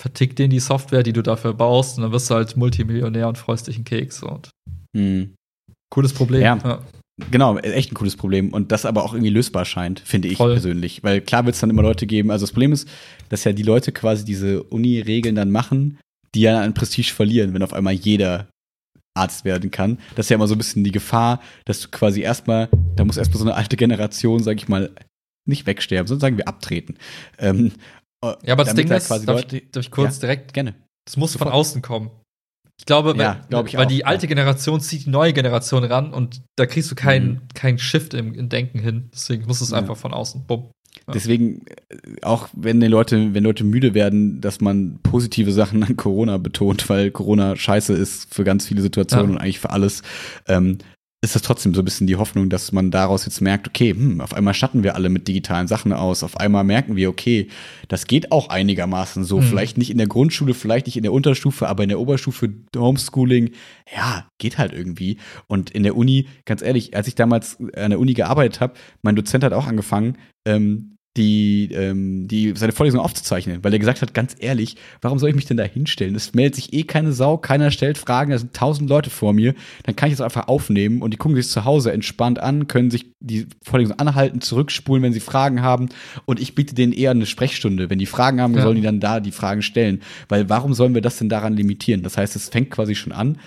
Vertick 0.01 0.35
denen 0.35 0.49
die 0.49 0.59
Software, 0.59 1.03
die 1.03 1.13
du 1.13 1.21
dafür 1.21 1.53
baust, 1.53 1.97
und 1.97 2.03
dann 2.03 2.11
wirst 2.11 2.29
du 2.29 2.35
halt 2.35 2.57
Multimillionär 2.57 3.27
und 3.27 3.37
freust 3.37 3.67
dich 3.67 3.75
einen 3.75 3.85
Keks. 3.85 4.23
Und 4.23 4.49
mhm. 4.93 5.35
Cooles 5.91 6.13
Problem. 6.13 6.41
Ja. 6.41 6.57
ja. 6.57 6.79
Genau, 7.29 7.57
echt 7.59 7.91
ein 7.91 7.95
cooles 7.95 8.15
Problem. 8.15 8.51
Und 8.53 8.71
das 8.71 8.85
aber 8.85 9.03
auch 9.03 9.13
irgendwie 9.13 9.29
lösbar 9.29 9.65
scheint, 9.65 9.99
finde 9.99 10.29
ich 10.29 10.37
Voll. 10.37 10.53
persönlich. 10.53 11.03
Weil 11.03 11.21
klar 11.21 11.45
wird 11.45 11.55
es 11.55 11.61
dann 11.61 11.69
immer 11.69 11.83
Leute 11.83 12.07
geben. 12.07 12.31
Also 12.31 12.43
das 12.43 12.51
Problem 12.51 12.73
ist, 12.73 12.87
dass 13.29 13.43
ja 13.43 13.53
die 13.53 13.63
Leute 13.63 13.91
quasi 13.91 14.25
diese 14.25 14.63
Uni-Regeln 14.63 15.35
dann 15.35 15.51
machen, 15.51 15.99
die 16.33 16.41
ja 16.41 16.61
an 16.61 16.73
Prestige 16.73 17.13
verlieren, 17.13 17.53
wenn 17.53 17.61
auf 17.61 17.73
einmal 17.73 17.93
jeder 17.93 18.47
Arzt 19.15 19.45
werden 19.45 19.69
kann. 19.69 19.99
Das 20.15 20.25
ist 20.25 20.29
ja 20.31 20.35
immer 20.35 20.47
so 20.47 20.55
ein 20.55 20.57
bisschen 20.57 20.83
die 20.83 20.91
Gefahr, 20.91 21.39
dass 21.65 21.81
du 21.81 21.89
quasi 21.89 22.21
erstmal, 22.21 22.69
da 22.95 23.05
muss 23.05 23.17
erstmal 23.17 23.37
so 23.37 23.45
eine 23.45 23.53
alte 23.53 23.77
Generation, 23.77 24.41
sag 24.41 24.57
ich 24.57 24.67
mal, 24.67 24.91
nicht 25.45 25.67
wegsterben, 25.67 26.07
sondern 26.07 26.21
sagen 26.21 26.37
wir 26.37 26.47
abtreten. 26.47 26.97
Ähm, 27.37 27.73
ja, 28.23 28.53
aber 28.53 28.63
das 28.63 28.73
Ding 28.73 28.89
ist, 28.89 29.11
darf, 29.11 29.25
Leute, 29.25 29.57
ich, 29.57 29.71
darf 29.71 29.85
ich 29.85 29.91
kurz 29.91 30.15
ja, 30.15 30.21
direkt, 30.21 30.53
gerne. 30.53 30.73
Das 31.05 31.17
muss 31.17 31.35
von 31.35 31.49
außen 31.49 31.81
kommen. 31.81 32.09
Ich 32.79 32.85
glaube, 32.85 33.15
ja, 33.17 33.39
glaub 33.49 33.67
ich 33.67 33.77
weil 33.77 33.85
auch, 33.85 33.89
die 33.89 34.05
alte 34.05 34.27
Generation 34.27 34.81
zieht 34.81 35.05
die 35.05 35.09
neue 35.09 35.33
Generation 35.33 35.83
ran 35.83 36.13
und 36.13 36.41
da 36.55 36.65
kriegst 36.65 36.89
du 36.91 36.95
keinen 36.95 37.29
mhm. 37.29 37.41
kein 37.53 37.77
Shift 37.77 38.13
im, 38.13 38.33
im, 38.33 38.49
Denken 38.49 38.79
hin. 38.79 39.09
Deswegen 39.13 39.45
muss 39.45 39.61
es 39.61 39.71
ja. 39.71 39.77
einfach 39.77 39.95
von 39.95 40.13
außen. 40.13 40.45
Bumm. 40.45 40.71
Deswegen, 41.11 41.65
äh, 41.67 42.21
auch 42.21 42.49
wenn 42.53 42.79
die 42.79 42.87
Leute, 42.87 43.33
wenn 43.33 43.43
Leute 43.43 43.63
müde 43.63 43.93
werden, 43.93 44.41
dass 44.41 44.61
man 44.61 44.99
positive 45.03 45.51
Sachen 45.51 45.83
an 45.83 45.97
Corona 45.97 46.37
betont, 46.37 46.87
weil 46.89 47.11
Corona 47.11 47.55
scheiße 47.55 47.93
ist 47.93 48.33
für 48.33 48.43
ganz 48.43 48.67
viele 48.67 48.81
Situationen 48.81 49.31
ja. 49.31 49.35
und 49.35 49.41
eigentlich 49.41 49.59
für 49.59 49.71
alles, 49.71 50.01
ähm, 50.47 50.77
ist 51.23 51.35
das 51.35 51.41
trotzdem 51.41 51.73
so 51.73 51.81
ein 51.81 51.85
bisschen 51.85 52.05
die 52.05 52.17
Hoffnung, 52.17 52.49
dass 52.49 52.73
man 52.73 52.91
daraus 52.91 53.25
jetzt 53.25 53.39
merkt, 53.39 53.69
okay, 53.69 53.91
hm, 53.91 54.19
auf 54.19 54.33
einmal 54.33 54.53
statten 54.53 54.83
wir 54.83 54.95
alle 54.95 55.07
mit 55.07 55.25
digitalen 55.29 55.69
Sachen 55.69 55.93
aus. 55.93 56.21
Auf 56.21 56.35
einmal 56.35 56.65
merken 56.65 56.97
wir, 56.97 57.09
okay, 57.09 57.47
das 57.87 58.07
geht 58.07 58.33
auch 58.33 58.49
einigermaßen 58.49 59.23
so. 59.23 59.39
Mhm. 59.39 59.43
Vielleicht 59.43 59.77
nicht 59.77 59.89
in 59.89 59.97
der 59.97 60.07
Grundschule, 60.07 60.53
vielleicht 60.53 60.85
nicht 60.85 60.97
in 60.97 61.03
der 61.03 61.13
Unterstufe, 61.13 61.69
aber 61.69 61.83
in 61.83 61.89
der 61.89 62.01
Oberstufe 62.01 62.49
Homeschooling, 62.75 63.51
ja, 63.95 64.27
geht 64.37 64.57
halt 64.57 64.73
irgendwie. 64.73 65.17
Und 65.47 65.69
in 65.69 65.83
der 65.83 65.95
Uni, 65.95 66.27
ganz 66.43 66.61
ehrlich, 66.61 66.93
als 66.93 67.07
ich 67.07 67.15
damals 67.15 67.57
an 67.73 67.91
der 67.91 68.01
Uni 68.01 68.13
gearbeitet 68.13 68.59
habe, 68.59 68.73
mein 69.01 69.15
Dozent 69.15 69.45
hat 69.45 69.53
auch 69.53 69.67
angefangen, 69.67 70.17
ähm, 70.45 70.92
die, 71.15 71.69
ähm, 71.71 72.27
die 72.27 72.53
seine 72.55 72.71
Vorlesung 72.71 72.99
aufzuzeichnen, 72.99 73.63
weil 73.63 73.71
er 73.71 73.79
gesagt 73.79 74.01
hat, 74.01 74.15
ganz 74.15 74.35
ehrlich, 74.39 74.77
warum 75.01 75.19
soll 75.19 75.29
ich 75.29 75.35
mich 75.35 75.45
denn 75.45 75.57
da 75.57 75.63
hinstellen? 75.63 76.15
Es 76.15 76.33
meldet 76.33 76.55
sich 76.55 76.73
eh 76.73 76.83
keine 76.83 77.13
Sau, 77.13 77.37
keiner 77.37 77.69
stellt 77.69 77.99
Fragen, 77.99 78.31
da 78.31 78.37
sind 78.39 78.53
tausend 78.53 78.89
Leute 78.89 79.11
vor 79.11 79.31
mir, 79.31 79.53
dann 79.83 79.95
kann 79.95 80.09
ich 80.09 80.15
das 80.15 80.21
einfach 80.21 80.47
aufnehmen 80.47 81.03
und 81.03 81.11
die 81.13 81.17
gucken 81.17 81.35
sich 81.35 81.49
zu 81.49 81.65
Hause 81.65 81.91
entspannt 81.91 82.39
an, 82.39 82.67
können 82.67 82.89
sich 82.89 83.11
die 83.19 83.45
Vorlesung 83.63 83.99
anhalten, 83.99 84.41
zurückspulen, 84.41 85.03
wenn 85.03 85.13
sie 85.13 85.19
Fragen 85.19 85.61
haben 85.61 85.89
und 86.25 86.39
ich 86.39 86.55
biete 86.55 86.73
denen 86.73 86.93
eher 86.93 87.11
eine 87.11 87.27
Sprechstunde. 87.27 87.91
Wenn 87.91 87.99
die 87.99 88.07
Fragen 88.07 88.41
haben, 88.41 88.55
ja. 88.55 88.63
sollen 88.63 88.77
die 88.77 88.81
dann 88.81 88.99
da 88.99 89.19
die 89.19 89.31
Fragen 89.31 89.61
stellen, 89.61 90.01
weil 90.29 90.49
warum 90.49 90.73
sollen 90.73 90.95
wir 90.95 91.01
das 91.01 91.19
denn 91.19 91.29
daran 91.29 91.55
limitieren? 91.55 92.01
Das 92.01 92.17
heißt, 92.17 92.35
es 92.35 92.49
fängt 92.49 92.71
quasi 92.71 92.95
schon 92.95 93.13
an, 93.13 93.37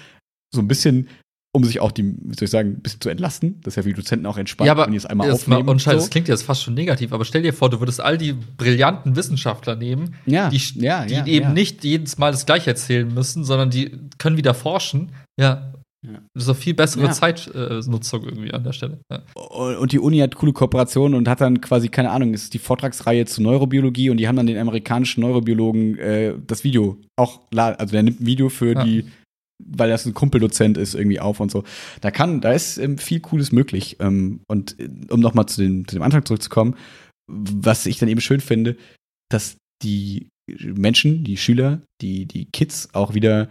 so 0.55 0.61
ein 0.61 0.69
bisschen 0.69 1.09
um 1.57 1.65
sich 1.65 1.81
auch 1.81 1.91
die, 1.91 2.05
wie 2.05 2.35
soll 2.35 2.45
ich 2.45 2.51
sagen, 2.51 2.71
ein 2.71 2.83
bisschen 2.83 3.01
zu 3.01 3.09
entlasten. 3.09 3.61
Das 3.63 3.73
ist 3.73 3.77
ja 3.77 3.83
für 3.83 3.89
die 3.89 3.95
Dozenten 3.95 4.27
auch 4.27 4.37
entspannt, 4.37 4.67
ja, 4.67 4.73
aber 4.73 4.85
wenn 4.85 4.93
die 4.93 4.99
es 4.99 5.07
einmal 5.07 5.31
aufnehmen. 5.31 5.65
Mal, 5.65 5.73
und 5.73 5.81
so. 5.81 5.91
das 5.91 6.11
klingt 6.11 6.29
jetzt 6.29 6.43
fast 6.43 6.63
schon 6.63 6.75
negativ, 6.75 7.13
aber 7.13 7.25
stell 7.25 7.43
dir 7.43 7.55
vor, 7.55 7.71
du 7.71 7.81
würdest 7.81 8.01
all 8.01 8.19
die 8.19 8.35
brillanten 8.35 9.17
Wissenschaftler 9.17 9.75
nehmen, 9.75 10.15
ja, 10.27 10.51
die, 10.51 10.61
ja, 10.75 11.07
die 11.07 11.15
ja, 11.15 11.27
eben 11.27 11.55
nicht 11.55 11.83
jedes 11.83 12.19
Mal 12.19 12.31
das 12.31 12.45
Gleiche 12.45 12.71
erzählen 12.71 13.13
müssen, 13.13 13.45
sondern 13.45 13.71
die 13.71 13.99
können 14.19 14.37
wieder 14.37 14.53
forschen. 14.53 15.13
Ja. 15.41 15.73
Das 16.35 16.45
ist 16.45 16.49
eine 16.49 16.55
viel 16.55 16.75
bessere 16.75 17.11
Zeitnutzung 17.11 18.25
irgendwie 18.25 18.53
an 18.53 18.63
der 18.63 18.73
Stelle. 18.73 19.01
Und 19.35 19.91
die 19.91 19.99
Uni 19.99 20.19
hat 20.19 20.37
coole 20.37 20.53
Kooperationen 20.53 21.19
und 21.19 21.27
hat 21.27 21.41
dann 21.41 21.61
quasi, 21.61 21.89
keine 21.89 22.11
Ahnung, 22.11 22.33
ist 22.33 22.55
die 22.55 22.61
Vortragsreihe 22.61 23.25
zu 23.25 23.43
Neurobiologie 23.43 24.11
und 24.11 24.19
die 24.19 24.29
haben 24.29 24.37
dann 24.37 24.47
den 24.47 24.59
amerikanischen 24.59 25.23
Neurobiologen 25.23 25.99
äh, 25.99 26.35
das 26.47 26.63
Video 26.63 26.99
auch, 27.17 27.41
also 27.57 27.93
der 27.93 28.05
nimmt 28.05 28.21
ein 28.21 28.27
Video 28.27 28.51
für 28.51 28.75
die 28.77 29.07
weil 29.59 29.89
das 29.89 30.07
ein 30.07 30.15
Kumpeldozent 30.15 30.79
ist, 30.79 30.95
irgendwie 30.95 31.21
auf 31.21 31.41
und 31.41 31.51
so. 31.51 31.65
Da 32.01 32.11
kann, 32.11 32.41
da 32.41 32.53
ist 32.53 32.79
ähm, 32.79 32.99
viel 32.99 33.21
Cooles 33.21 33.53
möglich. 33.53 33.97
Ähm, 34.01 34.41
und 34.49 34.79
äh, 34.79 34.89
um 35.11 35.21
nochmal 35.21 35.47
zu, 35.47 35.63
dem, 35.63 35.87
zu 35.89 35.97
dem 35.97 36.03
Antrag 36.03 36.27
zurückzukommen, 36.27 36.77
was 37.29 37.87
ich 37.87 37.99
dann 37.99 38.09
eben 38.09 38.21
schön 38.21 38.41
finde, 38.41 38.77
dass 39.31 39.57
die 39.83 40.29
Menschen, 40.61 41.25
die 41.25 41.37
Schüler, 41.37 41.83
die, 42.01 42.27
die 42.27 42.47
Kids 42.47 42.89
auch 42.93 43.15
wieder 43.15 43.49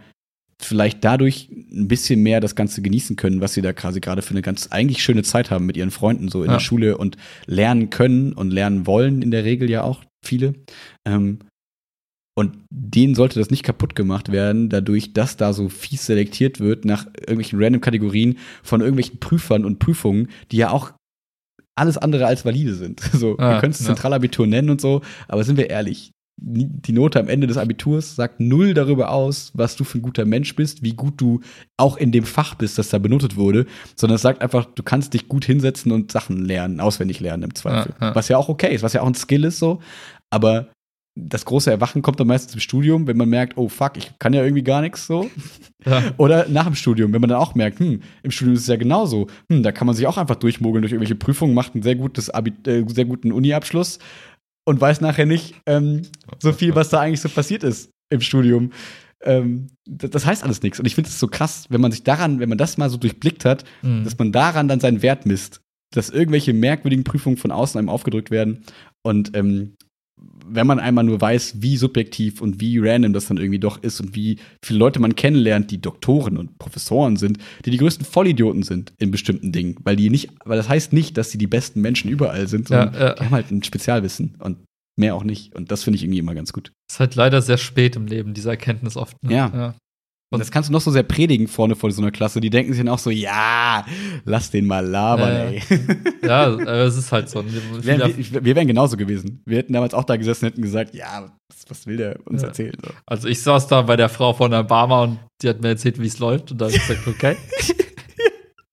vielleicht 0.60 1.04
dadurch 1.04 1.50
ein 1.50 1.86
bisschen 1.88 2.22
mehr 2.22 2.40
das 2.40 2.54
Ganze 2.54 2.80
genießen 2.80 3.16
können, 3.16 3.40
was 3.40 3.54
sie 3.54 3.62
da 3.62 3.72
quasi 3.72 4.00
gerade 4.00 4.22
für 4.22 4.30
eine 4.30 4.42
ganz 4.42 4.68
eigentlich 4.68 5.02
schöne 5.02 5.22
Zeit 5.22 5.50
haben 5.50 5.66
mit 5.66 5.76
ihren 5.76 5.90
Freunden 5.90 6.28
so 6.28 6.42
in 6.42 6.48
ja. 6.48 6.54
der 6.54 6.60
Schule 6.60 6.96
und 6.96 7.16
lernen 7.46 7.90
können 7.90 8.32
und 8.32 8.52
lernen 8.52 8.86
wollen 8.86 9.20
in 9.20 9.30
der 9.30 9.44
Regel 9.44 9.68
ja 9.68 9.82
auch 9.82 10.02
viele. 10.24 10.54
Ähm, 11.04 11.40
und 12.38 12.58
denen 12.70 13.14
sollte 13.14 13.38
das 13.38 13.50
nicht 13.50 13.62
kaputt 13.62 13.96
gemacht 13.96 14.30
werden, 14.30 14.68
dadurch, 14.68 15.14
dass 15.14 15.36
da 15.36 15.54
so 15.54 15.70
fies 15.70 16.04
selektiert 16.04 16.60
wird 16.60 16.84
nach 16.84 17.06
irgendwelchen 17.06 17.62
random 17.62 17.80
Kategorien 17.80 18.38
von 18.62 18.80
irgendwelchen 18.82 19.18
Prüfern 19.18 19.64
und 19.64 19.78
Prüfungen, 19.78 20.28
die 20.52 20.58
ja 20.58 20.70
auch 20.70 20.92
alles 21.74 21.96
andere 21.96 22.26
als 22.26 22.44
valide 22.44 22.74
sind. 22.74 23.00
So, 23.12 23.38
ah, 23.38 23.54
wir 23.54 23.60
können 23.60 23.72
es 23.72 23.80
ja. 23.80 23.86
Zentralabitur 23.86 24.46
nennen 24.46 24.68
und 24.68 24.80
so, 24.80 25.00
aber 25.28 25.44
sind 25.44 25.56
wir 25.56 25.70
ehrlich, 25.70 26.12
die 26.38 26.92
Note 26.92 27.18
am 27.18 27.28
Ende 27.28 27.46
des 27.46 27.56
Abiturs 27.56 28.14
sagt 28.14 28.40
null 28.40 28.74
darüber 28.74 29.10
aus, 29.10 29.52
was 29.54 29.74
du 29.74 29.84
für 29.84 29.96
ein 29.96 30.02
guter 30.02 30.26
Mensch 30.26 30.54
bist, 30.54 30.82
wie 30.82 30.92
gut 30.92 31.18
du 31.18 31.40
auch 31.78 31.96
in 31.96 32.12
dem 32.12 32.24
Fach 32.24 32.54
bist, 32.54 32.76
das 32.76 32.90
da 32.90 32.98
benotet 32.98 33.36
wurde, 33.36 33.64
sondern 33.94 34.16
es 34.16 34.22
sagt 34.22 34.42
einfach, 34.42 34.66
du 34.66 34.82
kannst 34.82 35.14
dich 35.14 35.28
gut 35.28 35.46
hinsetzen 35.46 35.92
und 35.92 36.12
Sachen 36.12 36.44
lernen, 36.44 36.80
auswendig 36.80 37.20
lernen 37.20 37.44
im 37.44 37.54
Zweifel. 37.54 37.94
Ja, 37.98 38.08
ja. 38.08 38.14
Was 38.14 38.28
ja 38.28 38.36
auch 38.36 38.50
okay 38.50 38.74
ist, 38.74 38.82
was 38.82 38.92
ja 38.92 39.00
auch 39.00 39.06
ein 39.06 39.14
Skill 39.14 39.44
ist 39.44 39.58
so, 39.58 39.80
aber 40.28 40.68
das 41.18 41.46
große 41.46 41.70
Erwachen 41.70 42.02
kommt 42.02 42.20
dann 42.20 42.26
meistens 42.26 42.54
im 42.54 42.60
Studium, 42.60 43.06
wenn 43.06 43.16
man 43.16 43.30
merkt, 43.30 43.56
oh 43.56 43.68
fuck, 43.68 43.96
ich 43.96 44.12
kann 44.18 44.34
ja 44.34 44.44
irgendwie 44.44 44.62
gar 44.62 44.82
nichts 44.82 45.06
so. 45.06 45.30
Ja. 45.84 46.02
Oder 46.18 46.48
nach 46.48 46.66
dem 46.66 46.74
Studium, 46.74 47.12
wenn 47.12 47.20
man 47.20 47.30
dann 47.30 47.38
auch 47.38 47.54
merkt, 47.54 47.78
hm, 47.78 48.02
im 48.22 48.30
Studium 48.30 48.54
ist 48.54 48.62
es 48.62 48.66
ja 48.66 48.76
genauso. 48.76 49.28
Hm, 49.48 49.62
da 49.62 49.72
kann 49.72 49.86
man 49.86 49.96
sich 49.96 50.06
auch 50.06 50.18
einfach 50.18 50.36
durchmogeln 50.36 50.82
durch 50.82 50.92
irgendwelche 50.92 51.14
Prüfungen, 51.14 51.54
macht 51.54 51.74
einen 51.74 51.82
sehr, 51.82 51.94
gutes 51.94 52.28
Abi 52.28 52.52
äh, 52.66 52.84
sehr 52.88 53.06
guten 53.06 53.32
Uni-Abschluss 53.32 53.98
und 54.66 54.80
weiß 54.80 55.00
nachher 55.00 55.26
nicht 55.26 55.54
ähm, 55.64 56.02
so 56.42 56.52
viel, 56.52 56.74
was 56.74 56.90
da 56.90 57.00
eigentlich 57.00 57.20
so 57.20 57.28
passiert 57.28 57.62
ist 57.62 57.90
im 58.10 58.20
Studium. 58.20 58.72
Ähm, 59.22 59.68
das 59.86 60.26
heißt 60.26 60.44
alles 60.44 60.62
nichts. 60.62 60.78
Und 60.78 60.86
ich 60.86 60.94
finde 60.94 61.08
es 61.08 61.18
so 61.18 61.28
krass, 61.28 61.66
wenn 61.70 61.80
man 61.80 61.92
sich 61.92 62.02
daran, 62.02 62.40
wenn 62.40 62.48
man 62.48 62.58
das 62.58 62.76
mal 62.76 62.90
so 62.90 62.98
durchblickt 62.98 63.44
hat, 63.44 63.64
mhm. 63.80 64.04
dass 64.04 64.18
man 64.18 64.32
daran 64.32 64.68
dann 64.68 64.80
seinen 64.80 65.02
Wert 65.02 65.24
misst. 65.24 65.62
Dass 65.92 66.10
irgendwelche 66.10 66.52
merkwürdigen 66.52 67.04
Prüfungen 67.04 67.36
von 67.36 67.52
außen 67.52 67.78
einem 67.78 67.88
aufgedrückt 67.88 68.30
werden 68.30 68.64
und 69.02 69.36
ähm, 69.36 69.76
wenn 70.48 70.66
man 70.66 70.78
einmal 70.78 71.04
nur 71.04 71.20
weiß, 71.20 71.62
wie 71.62 71.76
subjektiv 71.76 72.40
und 72.40 72.60
wie 72.60 72.78
random 72.78 73.12
das 73.12 73.26
dann 73.26 73.36
irgendwie 73.36 73.58
doch 73.58 73.82
ist 73.82 74.00
und 74.00 74.14
wie 74.14 74.38
viele 74.64 74.78
Leute 74.78 75.00
man 75.00 75.16
kennenlernt, 75.16 75.70
die 75.70 75.80
Doktoren 75.80 76.36
und 76.36 76.58
Professoren 76.58 77.16
sind, 77.16 77.38
die 77.64 77.70
die 77.70 77.78
größten 77.78 78.06
Vollidioten 78.06 78.62
sind 78.62 78.92
in 78.98 79.10
bestimmten 79.10 79.52
Dingen, 79.52 79.76
weil 79.82 79.96
die 79.96 80.10
nicht, 80.10 80.30
weil 80.44 80.56
das 80.56 80.68
heißt 80.68 80.92
nicht, 80.92 81.16
dass 81.16 81.30
sie 81.30 81.38
die 81.38 81.46
besten 81.46 81.80
Menschen 81.80 82.10
überall 82.10 82.48
sind, 82.48 82.68
sondern 82.68 82.94
ja, 82.94 83.00
ja. 83.00 83.14
die 83.14 83.24
haben 83.24 83.32
halt 83.32 83.50
ein 83.50 83.62
Spezialwissen 83.62 84.36
und 84.38 84.58
mehr 84.98 85.14
auch 85.14 85.24
nicht. 85.24 85.54
Und 85.54 85.70
das 85.70 85.84
finde 85.84 85.96
ich 85.96 86.02
irgendwie 86.02 86.18
immer 86.18 86.34
ganz 86.34 86.52
gut. 86.52 86.72
Ist 86.90 87.00
halt 87.00 87.14
leider 87.14 87.42
sehr 87.42 87.58
spät 87.58 87.96
im 87.96 88.06
Leben, 88.06 88.34
diese 88.34 88.50
Erkenntnis 88.50 88.96
oft. 88.96 89.16
Ne? 89.22 89.32
Ja. 89.32 89.52
ja. 89.54 89.74
Und 90.30 90.40
das 90.40 90.50
kannst 90.50 90.68
du 90.68 90.72
noch 90.72 90.80
so 90.80 90.90
sehr 90.90 91.04
predigen 91.04 91.46
vorne 91.46 91.76
vor 91.76 91.90
so 91.92 92.02
einer 92.02 92.10
Klasse. 92.10 92.40
Die 92.40 92.50
denken 92.50 92.72
sich 92.72 92.82
dann 92.82 92.92
auch 92.92 92.98
so, 92.98 93.10
ja, 93.10 93.86
lass 94.24 94.50
den 94.50 94.66
mal 94.66 94.84
labern, 94.84 95.30
äh, 95.30 95.56
ey. 95.56 95.62
Ja, 96.22 96.50
es 96.84 96.96
ist 96.96 97.12
halt 97.12 97.30
so. 97.30 97.44
Wir, 97.44 97.62
wir, 98.16 98.44
wir, 98.44 98.56
wären 98.56 98.66
genauso 98.66 98.96
gewesen. 98.96 99.42
Wir 99.44 99.58
hätten 99.58 99.72
damals 99.72 99.94
auch 99.94 100.04
da 100.04 100.16
gesessen 100.16 100.46
und 100.46 100.52
hätten 100.52 100.62
gesagt, 100.62 100.94
ja, 100.96 101.32
was, 101.48 101.64
was 101.68 101.86
will 101.86 101.96
der 101.96 102.18
uns 102.26 102.42
ja. 102.42 102.48
erzählen? 102.48 102.76
So. 102.84 102.90
Also 103.06 103.28
ich 103.28 103.40
saß 103.40 103.68
da 103.68 103.82
bei 103.82 103.96
der 103.96 104.08
Frau 104.08 104.32
von 104.32 104.52
Obama 104.52 105.04
und 105.04 105.18
die 105.42 105.48
hat 105.48 105.60
mir 105.60 105.68
erzählt, 105.68 106.00
wie 106.00 106.08
es 106.08 106.18
läuft. 106.18 106.50
Und 106.50 106.60
da 106.60 106.66
habe 106.66 106.74
ich 106.74 106.86
gesagt, 106.86 107.06
okay. 107.06 107.36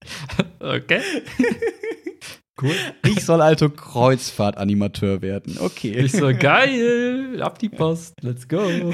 okay. 0.60 1.02
Cool. 2.62 2.76
Ich 3.08 3.26
soll 3.26 3.42
also 3.42 3.70
Kreuzfahrtanimateur 3.70 5.22
werden. 5.22 5.58
Okay. 5.60 5.92
Ich 5.98 6.12
so, 6.12 6.32
geil, 6.38 7.42
ab 7.42 7.58
die 7.58 7.70
Post, 7.70 8.14
let's 8.22 8.48
go. 8.48 8.62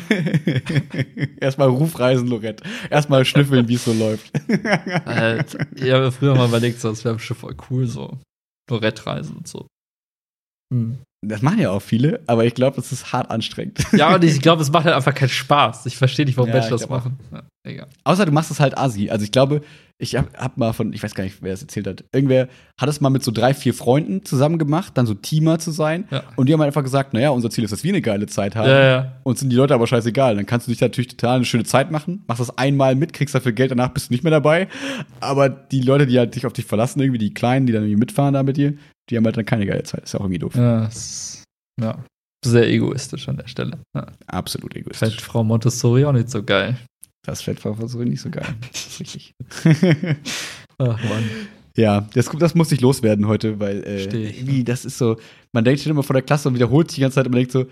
Erstmal 1.42 1.68
Rufreisen, 1.68 2.28
Lorette. 2.28 2.64
Erstmal 2.90 3.26
schnüffeln, 3.26 3.68
wie 3.68 3.74
es 3.74 3.84
so 3.84 3.92
läuft. 3.92 4.32
Alter, 5.06 5.66
ich 5.76 5.92
habe 5.92 6.12
früher 6.12 6.36
mal 6.36 6.48
überlegt, 6.48 6.80
so, 6.80 6.90
das 6.90 7.04
wäre 7.04 7.20
schon 7.20 7.36
voll 7.36 7.56
cool, 7.70 7.86
so 7.86 8.18
Lorette-Reisen 8.70 9.36
und 9.36 9.48
so. 9.48 9.68
Hm. 10.74 11.00
Das 11.22 11.42
machen 11.42 11.60
ja 11.60 11.72
auch 11.72 11.82
viele, 11.82 12.22
aber 12.28 12.46
ich 12.46 12.54
glaube, 12.54 12.80
es 12.80 12.94
ist 12.94 13.12
hart 13.12 13.30
anstrengend. 13.30 13.86
Ja, 13.92 14.16
und 14.16 14.24
ich 14.24 14.40
glaube, 14.40 14.62
es 14.62 14.72
macht 14.72 14.86
halt 14.86 14.96
einfach 14.96 15.14
keinen 15.14 15.30
Spaß. 15.30 15.86
Ich 15.86 15.98
verstehe 15.98 16.26
nicht, 16.26 16.38
warum 16.38 16.50
ja, 16.50 16.56
Menschen 16.56 16.72
das 16.72 16.88
machen. 16.88 17.20
Ja, 17.34 17.44
egal. 17.66 17.88
Außer 18.06 18.26
du 18.26 18.32
machst 18.32 18.52
es 18.52 18.62
halt 18.62 18.78
asi. 18.78 19.10
Also 19.10 19.26
ich 19.26 19.32
glaube, 19.34 19.62
ich 20.02 20.16
hab, 20.16 20.36
hab, 20.38 20.58
mal 20.58 20.72
von, 20.72 20.94
ich 20.94 21.04
weiß 21.04 21.14
gar 21.14 21.26
nicht, 21.26 21.42
wer 21.42 21.54
es 21.54 21.62
erzählt 21.62 21.86
hat, 21.86 22.06
irgendwer 22.14 22.48
hat 22.80 22.88
es 22.88 23.02
mal 23.02 23.10
mit 23.10 23.22
so 23.22 23.32
drei, 23.32 23.54
vier 23.54 23.74
Freunden 23.74 24.24
zusammen 24.24 24.58
gemacht, 24.58 24.94
dann 24.96 25.06
so 25.06 25.14
Teamer 25.14 25.60
zu 25.60 25.72
sein. 25.72 26.08
Ja. 26.10 26.24
Und 26.38 26.48
die 26.48 26.54
haben 26.54 26.62
einfach 26.62 26.84
gesagt, 26.84 27.14
naja, 27.14 27.32
unser 27.32 27.50
Ziel 27.50 27.66
ist, 27.66 27.72
dass 27.72 27.84
wir 27.84 27.92
eine 27.92 28.02
geile 28.02 28.26
Zeit 28.26 28.56
haben. 28.56 28.70
Ja, 28.70 28.82
ja. 28.82 29.14
Und 29.24 29.38
sind 29.38 29.50
die 29.50 29.58
Leute 29.58 29.74
aber 29.74 29.88
scheißegal. 29.88 30.38
Dann 30.38 30.46
kannst 30.46 30.68
du 30.68 30.72
dich 30.72 30.80
natürlich 30.80 31.10
total 31.10 31.36
eine 31.36 31.46
schöne 31.46 31.66
Zeit 31.66 31.92
machen, 31.92 32.24
machst 32.28 32.40
das 32.40 32.58
einmal 32.58 32.96
mit, 32.96 33.12
kriegst 33.12 33.36
dafür 33.36 33.52
Geld, 33.52 33.72
danach 33.72 33.90
bist 33.90 34.10
du 34.10 34.14
nicht 34.14 34.24
mehr 34.24 34.32
dabei. 34.32 34.70
Aber 35.20 35.50
die 35.50 35.82
Leute, 35.82 36.08
die 36.08 36.18
halt 36.18 36.34
dich 36.34 36.46
auf 36.46 36.54
dich 36.54 36.66
verlassen, 36.66 37.02
irgendwie 37.02 37.20
die 37.20 37.34
Kleinen, 37.34 37.66
die 37.66 37.74
dann 37.74 37.84
irgendwie 37.84 38.00
mitfahren 38.00 38.34
da 38.34 38.44
mit 38.44 38.56
dir, 38.56 38.76
die 39.10 39.18
haben 39.18 39.26
halt 39.26 39.36
dann 39.36 39.46
keine 39.46 39.66
geile 39.66 39.84
Zeit. 39.84 40.04
Ist 40.04 40.14
ja 40.14 40.20
auch 40.22 40.24
irgendwie 40.24 40.40
doof. 40.40 40.56
Ja, 40.56 40.90
ja. 41.82 41.98
Sehr 42.46 42.70
egoistisch 42.70 43.28
an 43.28 43.36
der 43.36 43.48
Stelle. 43.48 43.80
Absolut 44.28 44.74
egoistisch. 44.74 45.10
Fällt 45.10 45.22
Frau 45.22 45.44
Montessori 45.44 46.06
auch 46.06 46.14
nicht 46.14 46.30
so 46.30 46.42
geil. 46.42 46.78
Das 47.30 47.46
Montessori 47.64 48.06
nicht 48.06 48.22
so 48.22 48.30
geil. 48.30 48.46
Das 48.72 48.88
ist 48.88 49.00
richtig. 49.00 49.36
Ach 50.78 51.04
Mann. 51.04 51.24
Ja, 51.76 52.08
das, 52.14 52.30
das 52.38 52.56
muss 52.56 52.72
ich 52.72 52.82
loswerden 52.82 53.28
heute, 53.28 53.60
weil 53.60 53.84
äh, 53.84 54.04
irgendwie, 54.04 54.64
das 54.64 54.84
ist 54.86 54.98
so, 54.98 55.18
man 55.54 55.64
denkt 55.64 55.82
schon 55.82 55.92
immer 55.92 56.04
vor 56.04 56.14
der 56.14 56.24
Klasse 56.24 56.50
und 56.50 56.56
wiederholt 56.56 56.90
sich 56.90 56.96
die 56.96 57.02
ganze 57.02 57.16
Zeit 57.16 57.26
und 57.26 57.32
man 57.32 57.40
denkt 57.40 57.54
so, 57.54 57.66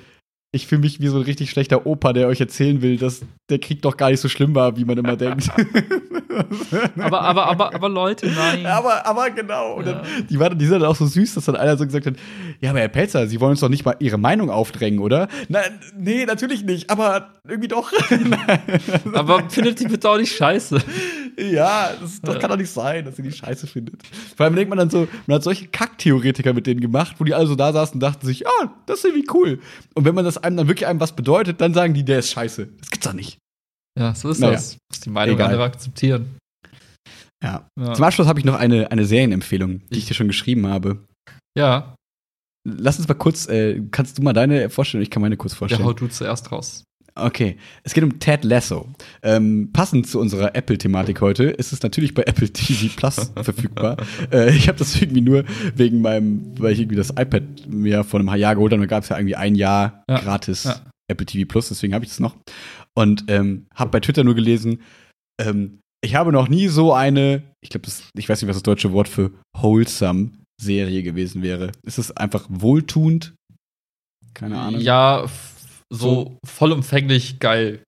ich 0.52 0.68
fühle 0.68 0.82
mich 0.82 1.02
wie 1.02 1.08
so 1.08 1.18
ein 1.18 1.24
richtig 1.24 1.50
schlechter 1.50 1.86
Opa, 1.86 2.14
der 2.14 2.28
euch 2.28 2.40
erzählen 2.40 2.82
will, 2.82 2.98
dass 2.98 3.22
der 3.50 3.60
Krieg 3.60 3.82
doch 3.82 3.98
gar 3.98 4.10
nicht 4.10 4.22
so 4.22 4.30
schlimm 4.30 4.56
war, 4.56 4.78
wie 4.78 4.86
man 4.86 4.98
immer 4.98 5.18
denkt. 5.18 5.50
aber, 6.98 7.22
aber, 7.22 7.46
aber, 7.48 7.76
aber 7.76 7.90
Leute, 7.90 8.28
nein. 8.28 8.66
Aber, 8.66 9.06
aber 9.06 9.30
genau. 9.32 9.76
Und 9.76 9.88
dann, 9.88 10.02
die, 10.30 10.40
waren, 10.40 10.58
die 10.58 10.66
sind 10.66 10.80
dann 10.80 10.90
auch 10.90 10.96
so 10.96 11.06
süß, 11.06 11.34
dass 11.36 11.46
dann 11.46 11.56
einer 11.56 11.78
so 11.78 11.86
gesagt 11.86 12.06
hat: 12.06 12.16
Ja, 12.62 12.70
aber 12.70 12.80
Herr 12.80 12.88
Pelzer, 12.88 13.28
Sie 13.28 13.40
wollen 13.42 13.52
uns 13.52 13.60
doch 13.60 13.70
nicht 13.70 13.86
mal 13.86 13.96
Ihre 14.00 14.18
Meinung 14.18 14.50
aufdrängen, 14.50 15.00
oder? 15.00 15.28
Nein, 15.50 15.80
nee, 15.98 16.26
natürlich 16.26 16.64
nicht, 16.64 16.90
aber 16.90 17.34
irgendwie 17.48 17.68
doch. 17.68 17.92
aber 19.14 19.50
findet 19.50 19.80
die 19.80 19.88
bitte 19.88 20.10
auch 20.10 20.18
nicht 20.18 20.36
scheiße. 20.36 20.82
Ja, 21.40 21.92
das, 22.02 22.20
das 22.22 22.40
kann 22.40 22.50
doch 22.50 22.58
nicht 22.58 22.72
sein, 22.72 23.06
dass 23.06 23.16
sie 23.16 23.22
die 23.22 23.32
scheiße 23.32 23.68
findet. 23.68 24.02
Vor 24.36 24.46
allem 24.46 24.56
denkt 24.56 24.70
man 24.70 24.80
dann 24.80 24.90
so, 24.90 25.08
man 25.28 25.36
hat 25.36 25.44
solche 25.44 25.68
Kacktheoretiker 25.68 26.52
mit 26.54 26.66
denen 26.66 26.82
gemacht, 26.82 27.16
wo 27.20 27.24
die 27.24 27.36
alle 27.36 27.46
so 27.46 27.56
da 27.56 27.72
saßen 27.72 27.96
und 27.96 28.00
dachten 28.00 28.26
sich, 28.26 28.48
ah, 28.48 28.74
das 28.88 29.00
ist 29.00 29.06
irgendwie 29.06 29.28
cool. 29.34 29.60
Und 29.94 30.06
wenn 30.06 30.16
man 30.16 30.26
das 30.26 30.37
einem 30.38 30.58
dann 30.58 30.68
wirklich 30.68 30.88
einem 30.88 31.00
was 31.00 31.16
bedeutet, 31.16 31.62
dann 31.62 31.74
sagen 31.74 31.94
die, 31.94 32.04
der 32.04 32.20
ist 32.20 32.32
scheiße. 32.32 32.68
Das 32.80 32.90
gibt's 32.90 33.06
doch 33.08 33.14
nicht. 33.14 33.38
Ja, 33.98 34.14
so 34.14 34.30
ist 34.30 34.40
naja. 34.40 34.54
das. 34.54 34.78
Muss 34.92 35.00
die 35.02 35.10
Meinung 35.10 35.36
Egal. 35.36 35.48
anderer 35.48 35.66
akzeptieren. 35.66 36.38
Ja. 37.44 37.70
ja. 37.80 37.94
Zum 37.94 38.04
Abschluss 38.04 38.28
habe 38.28 38.40
ich 38.40 38.46
noch 38.46 38.56
eine, 38.56 38.92
eine 38.92 39.06
Serienempfehlung, 39.06 39.88
die 39.90 39.98
ich 40.00 40.06
dir 40.06 40.14
schon 40.14 40.28
geschrieben 40.28 40.68
habe. 40.68 41.06
Ja. 41.58 41.96
Lass 42.68 42.98
uns 43.00 43.08
mal 43.08 43.14
kurz, 43.14 43.48
äh, 43.48 43.82
kannst 43.92 44.18
du 44.18 44.22
mal 44.22 44.34
deine 44.34 44.70
vorstellen? 44.70 45.02
Ich 45.02 45.10
kann 45.10 45.22
meine 45.22 45.38
kurz 45.38 45.54
vorstellen. 45.54 45.82
Ja, 45.82 45.88
hau 45.88 45.94
du 45.94 46.08
zuerst 46.08 46.52
raus. 46.52 46.84
Okay, 47.20 47.58
es 47.84 47.94
geht 47.94 48.04
um 48.04 48.20
Ted 48.20 48.44
Lasso. 48.44 48.88
Ähm, 49.24 49.72
passend 49.74 50.08
zu 50.08 50.20
unserer 50.20 50.56
Apple-Thematik 50.56 51.22
heute 51.22 51.46
ist 51.46 51.74
es 51.74 51.82
natürlich 51.82 52.14
bei 52.14 52.24
Apple 52.24 52.50
TV 52.50 52.94
Plus 52.96 53.32
verfügbar. 53.42 53.98
Äh, 54.32 54.56
ich 54.56 54.68
habe 54.68 54.78
das 54.78 55.00
irgendwie 55.02 55.22
nur 55.22 55.44
wegen 55.76 56.02
meinem, 56.02 56.54
weil 56.60 56.74
ich 56.74 56.80
irgendwie 56.80 56.96
das 56.96 57.10
iPad 57.10 57.44
mir 57.68 58.04
vor 58.04 58.20
einem 58.20 58.34
Jahr 58.36 58.56
geholt 58.56 58.72
habe. 58.72 58.82
Da 58.82 58.88
gab 58.88 59.04
es 59.04 59.10
ja 59.10 59.18
irgendwie 59.18 59.36
ein 59.36 59.56
Jahr 59.56 60.04
ja. 60.10 60.20
gratis 60.20 60.66
ja. 60.66 60.82
Apple 61.10 61.26
TV 61.26 61.48
Plus, 61.48 61.70
deswegen 61.70 61.94
habe 61.94 62.06
ich 62.06 62.12
es 62.12 62.20
noch. 62.20 62.36
Und 62.94 63.26
ähm, 63.28 63.68
habe 63.74 63.92
bei 63.92 64.00
Twitter 64.00 64.24
nur 64.24 64.36
gelesen, 64.36 64.82
ähm, 65.42 65.80
ich 66.04 66.16
habe 66.16 66.32
noch 66.32 66.48
nie 66.48 66.68
so 66.68 66.94
eine, 66.94 67.44
ich 67.62 67.70
glaube, 67.70 67.88
ich 68.18 68.30
weiß 68.30 68.42
nicht, 68.42 68.50
was 68.50 68.56
das 68.56 68.64
deutsche 68.64 68.92
Wort 68.92 69.08
für 69.08 69.32
wholesome 69.56 70.32
Serie 70.62 71.04
gewesen 71.04 71.42
wäre. 71.42 71.72
Ist 71.84 71.98
es 71.98 72.16
einfach 72.16 72.46
wohltuend? 72.50 73.34
Keine 74.34 74.60
Ahnung. 74.60 74.82
Ja, 74.82 75.26
so 75.90 76.38
vollumfänglich 76.46 77.40
geil. 77.40 77.84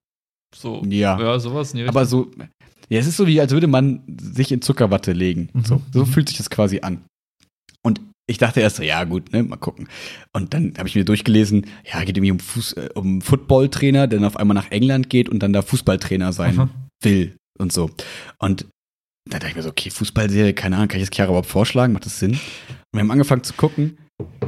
So, 0.54 0.82
ja. 0.86 1.18
ja, 1.20 1.38
sowas. 1.38 1.74
Aber 1.86 2.06
so, 2.06 2.30
ja, 2.88 2.98
es 2.98 3.06
ist 3.06 3.16
so 3.16 3.26
wie, 3.26 3.40
als 3.40 3.52
würde 3.52 3.68
man 3.68 4.02
sich 4.20 4.50
in 4.50 4.62
Zuckerwatte 4.62 5.12
legen. 5.12 5.48
Mhm. 5.52 5.64
So, 5.64 5.82
so 5.92 6.04
fühlt 6.04 6.28
sich 6.28 6.38
das 6.38 6.50
quasi 6.50 6.80
an. 6.80 7.04
Und 7.82 8.00
ich 8.28 8.38
dachte 8.38 8.60
erst 8.60 8.76
so, 8.76 8.82
ja 8.82 9.04
gut, 9.04 9.32
ne, 9.32 9.42
mal 9.42 9.56
gucken. 9.56 9.88
Und 10.32 10.54
dann 10.54 10.74
habe 10.76 10.88
ich 10.88 10.94
mir 10.94 11.04
durchgelesen, 11.04 11.66
ja, 11.84 12.00
geht 12.00 12.16
irgendwie 12.16 12.32
um, 12.32 12.40
Fuß, 12.40 12.72
äh, 12.74 12.88
um 12.94 13.20
Footballtrainer, 13.20 14.06
der 14.06 14.18
dann 14.18 14.26
auf 14.26 14.36
einmal 14.36 14.54
nach 14.54 14.70
England 14.70 15.08
geht 15.08 15.28
und 15.28 15.40
dann 15.40 15.52
da 15.52 15.62
Fußballtrainer 15.62 16.32
sein 16.32 16.56
mhm. 16.56 16.70
will 17.02 17.36
und 17.58 17.72
so. 17.72 17.90
Und 18.38 18.66
da 19.28 19.38
dachte 19.38 19.50
ich 19.50 19.56
mir 19.56 19.62
so, 19.62 19.70
okay, 19.70 19.90
Fußballserie, 19.90 20.54
keine 20.54 20.76
Ahnung, 20.76 20.88
kann 20.88 21.00
ich 21.00 21.08
das 21.08 21.14
Chiara 21.14 21.30
überhaupt 21.30 21.48
vorschlagen? 21.48 21.92
Macht 21.92 22.06
das 22.06 22.18
Sinn? 22.18 22.32
Und 22.32 22.38
wir 22.92 23.00
haben 23.00 23.10
angefangen 23.10 23.44
zu 23.44 23.54
gucken 23.54 23.98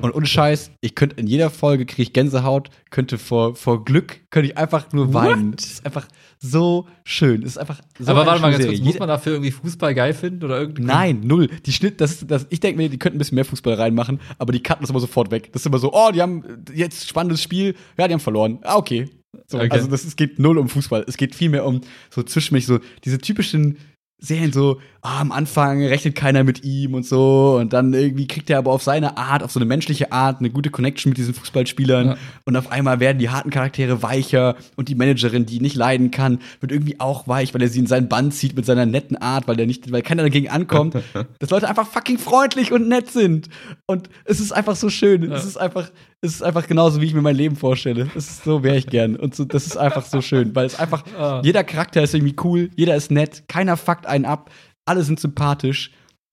und 0.01 0.15
ohne 0.15 0.27
Scheiß, 0.27 0.73
ich 0.81 0.95
könnte 0.95 1.17
in 1.17 1.27
jeder 1.27 1.51
Folge 1.51 1.87
kriege 1.87 2.03
ich 2.03 2.13
Gänsehaut, 2.13 2.71
könnte 2.91 3.19
vor, 3.19 3.55
vor 3.55 3.85
Glück, 3.85 4.21
könnte 4.31 4.51
ich 4.51 4.59
einfach 4.59 4.93
nur 4.93 5.15
weinen. 5.15 5.55
Das 5.57 5.67
ist 5.67 5.87
einfach 5.87 6.09
so 6.39 6.87
schön. 7.05 7.43
Das 7.43 7.53
ist 7.53 7.59
einfach 7.59 7.81
so 7.99 8.11
Aber 8.11 8.27
warte 8.27 8.43
mal 8.43 8.53
ganz 8.53 8.67
kurz, 8.67 8.81
muss 8.81 8.99
man 8.99 9.09
dafür 9.09 9.33
irgendwie 9.33 9.51
Fußball 9.51 9.95
geil 9.95 10.15
finden 10.15 10.45
oder 10.45 10.61
irgendwie? 10.61 10.83
Nein, 10.83 11.21
null. 11.25 11.49
Die 11.67 11.73
Schnitt, 11.73 12.01
das 12.01 12.27
das, 12.27 12.47
ich 12.51 12.61
denke 12.61 12.79
mir, 12.79 12.89
die 12.89 12.99
könnten 12.99 13.17
ein 13.17 13.19
bisschen 13.19 13.37
mehr 13.37 13.45
Fußball 13.45 13.75
reinmachen, 13.75 14.21
aber 14.39 14.53
die 14.53 14.63
cutten 14.63 14.83
das 14.83 14.91
immer 14.91 15.01
sofort 15.01 15.31
weg. 15.31 15.53
Das 15.53 15.63
ist 15.63 15.67
immer 15.67 15.79
so, 15.79 15.93
oh, 15.93 16.11
die 16.13 16.21
haben 16.21 16.65
jetzt 16.75 17.09
spannendes 17.09 17.43
Spiel, 17.43 17.75
ja, 17.97 18.09
die 18.09 18.15
haben 18.15 18.21
verloren. 18.21 18.59
Ah, 18.63 18.77
okay. 18.77 19.09
So, 19.47 19.59
okay. 19.59 19.71
Also 19.71 19.89
das, 19.89 20.05
es 20.05 20.17
geht 20.17 20.39
null 20.39 20.59
um 20.59 20.69
Fußball. 20.69 21.05
Es 21.07 21.17
geht 21.17 21.35
vielmehr 21.35 21.65
um 21.65 21.81
so 22.11 22.23
zwischenmenschlich 22.23 22.67
so 22.67 22.81
diese 23.05 23.19
typischen 23.19 23.79
Serien 24.23 24.53
so, 24.53 24.81
ah, 25.03 25.21
am 25.21 25.33
Anfang 25.33 25.85
rechnet 25.85 26.15
keiner 26.15 26.45
mit 26.45 26.65
ihm 26.65 26.95
und 26.95 27.05
so 27.05 27.59
und 27.61 27.73
dann 27.73 27.93
irgendwie 27.93 28.29
kriegt 28.29 28.49
er 28.51 28.59
aber 28.59 28.71
auf 28.71 28.85
seine 28.85 29.17
Art, 29.17 29.43
auf 29.43 29.51
so 29.51 29.59
eine 29.59 29.65
menschliche 29.65 30.13
Art, 30.13 30.39
eine 30.39 30.49
gute 30.49 30.71
Connection 30.71 31.11
mit 31.11 31.19
diesen 31.19 31.35
Fußballspielern 31.35 32.07
ja. 32.07 32.17
und 32.45 32.57
auf 32.57 32.71
einmal 32.71 33.01
werden 33.01 33.19
die 33.19 33.29
harten 33.29 33.51
Charaktere 33.51 34.03
weicher 34.05 34.55
und 34.77 34.89
die 34.89 34.95
Managerin, 34.95 35.45
die 35.45 35.59
nicht 35.59 35.75
leiden 35.75 36.13
kann, 36.13 36.39
wird 36.61 36.71
irgendwie 36.71 37.01
auch 37.01 37.27
weich, 37.27 37.53
weil 37.53 37.63
er 37.63 37.69
sie 37.69 37.81
in 37.81 37.89
seinen 37.89 38.09
Bann 38.09 38.31
zieht 38.31 38.55
mit 38.55 38.65
seiner 38.65 38.87
netten 38.87 39.17
Art, 39.17 39.49
weil 39.49 39.57
der 39.57 39.67
nicht, 39.67 39.91
weil 39.91 40.03
keiner 40.03 40.23
dagegen 40.23 40.49
ankommt, 40.49 40.95
dass 41.41 41.51
Leute 41.51 41.69
einfach 41.69 41.89
fucking 41.89 42.19
freundlich 42.19 42.71
und 42.71 42.89
nett 42.89 43.11
sind 43.11 43.49
und 43.87 44.09
es 44.25 44.39
ist 44.39 44.53
einfach 44.53 44.77
so 44.77 44.89
schön, 44.89 45.29
ja. 45.29 45.35
es 45.35 45.45
ist 45.45 45.57
einfach, 45.57 45.91
es 46.25 46.35
ist 46.35 46.43
einfach 46.45 46.69
genauso, 46.69 47.01
wie 47.01 47.07
ich 47.07 47.15
mir 47.15 47.21
mein 47.21 47.35
Leben 47.35 47.57
vorstelle. 47.57 48.09
Ist 48.15 48.45
so 48.45 48.63
wäre 48.63 48.77
ich 48.77 48.87
gern. 48.87 49.17
Und 49.17 49.35
so, 49.35 49.45
das 49.45 49.67
ist 49.67 49.77
einfach 49.77 50.05
so 50.05 50.21
schön, 50.21 50.55
weil 50.55 50.67
es 50.67 50.79
einfach, 50.79 51.03
ah. 51.19 51.41
jeder 51.43 51.65
Charakter 51.65 52.01
ist 52.01 52.15
irgendwie 52.15 52.37
cool, 52.45 52.71
jeder 52.77 52.95
ist 52.95 53.11
nett, 53.11 53.43
keiner 53.49 53.77
fuckt 53.77 54.07
einen 54.13 54.25
ab, 54.25 54.51
alle 54.87 55.03
sind 55.03 55.19
sympathisch. 55.19 55.91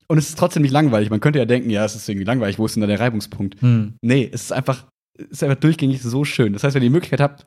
Und 0.08 0.18
es 0.18 0.30
ist 0.30 0.40
trotzdem 0.40 0.64
nicht 0.64 0.72
langweilig. 0.72 1.10
Man 1.10 1.20
könnte 1.20 1.40
ja 1.40 1.46
denken, 1.46 1.70
ja, 1.70 1.86
es 1.86 1.96
ist 1.96 2.10
irgendwie 2.10 2.26
langweilig, 2.26 2.58
wo 2.58 2.66
ist 2.66 2.76
denn 2.76 2.82
da 2.82 2.88
der 2.88 3.00
Reibungspunkt? 3.00 3.62
Hm. 3.62 3.94
Nee, 4.02 4.30
es 4.32 4.44
ist 4.44 4.52
einfach, 4.52 4.86
es 5.18 5.28
ist 5.30 5.44
einfach 5.44 5.60
durchgängig 5.60 6.02
so 6.02 6.26
schön. 6.26 6.54
Das 6.54 6.64
heißt, 6.64 6.76
wenn 6.76 6.82
ihr 6.82 6.90
die 6.90 6.94
Möglichkeit 6.94 7.22
habt, 7.22 7.46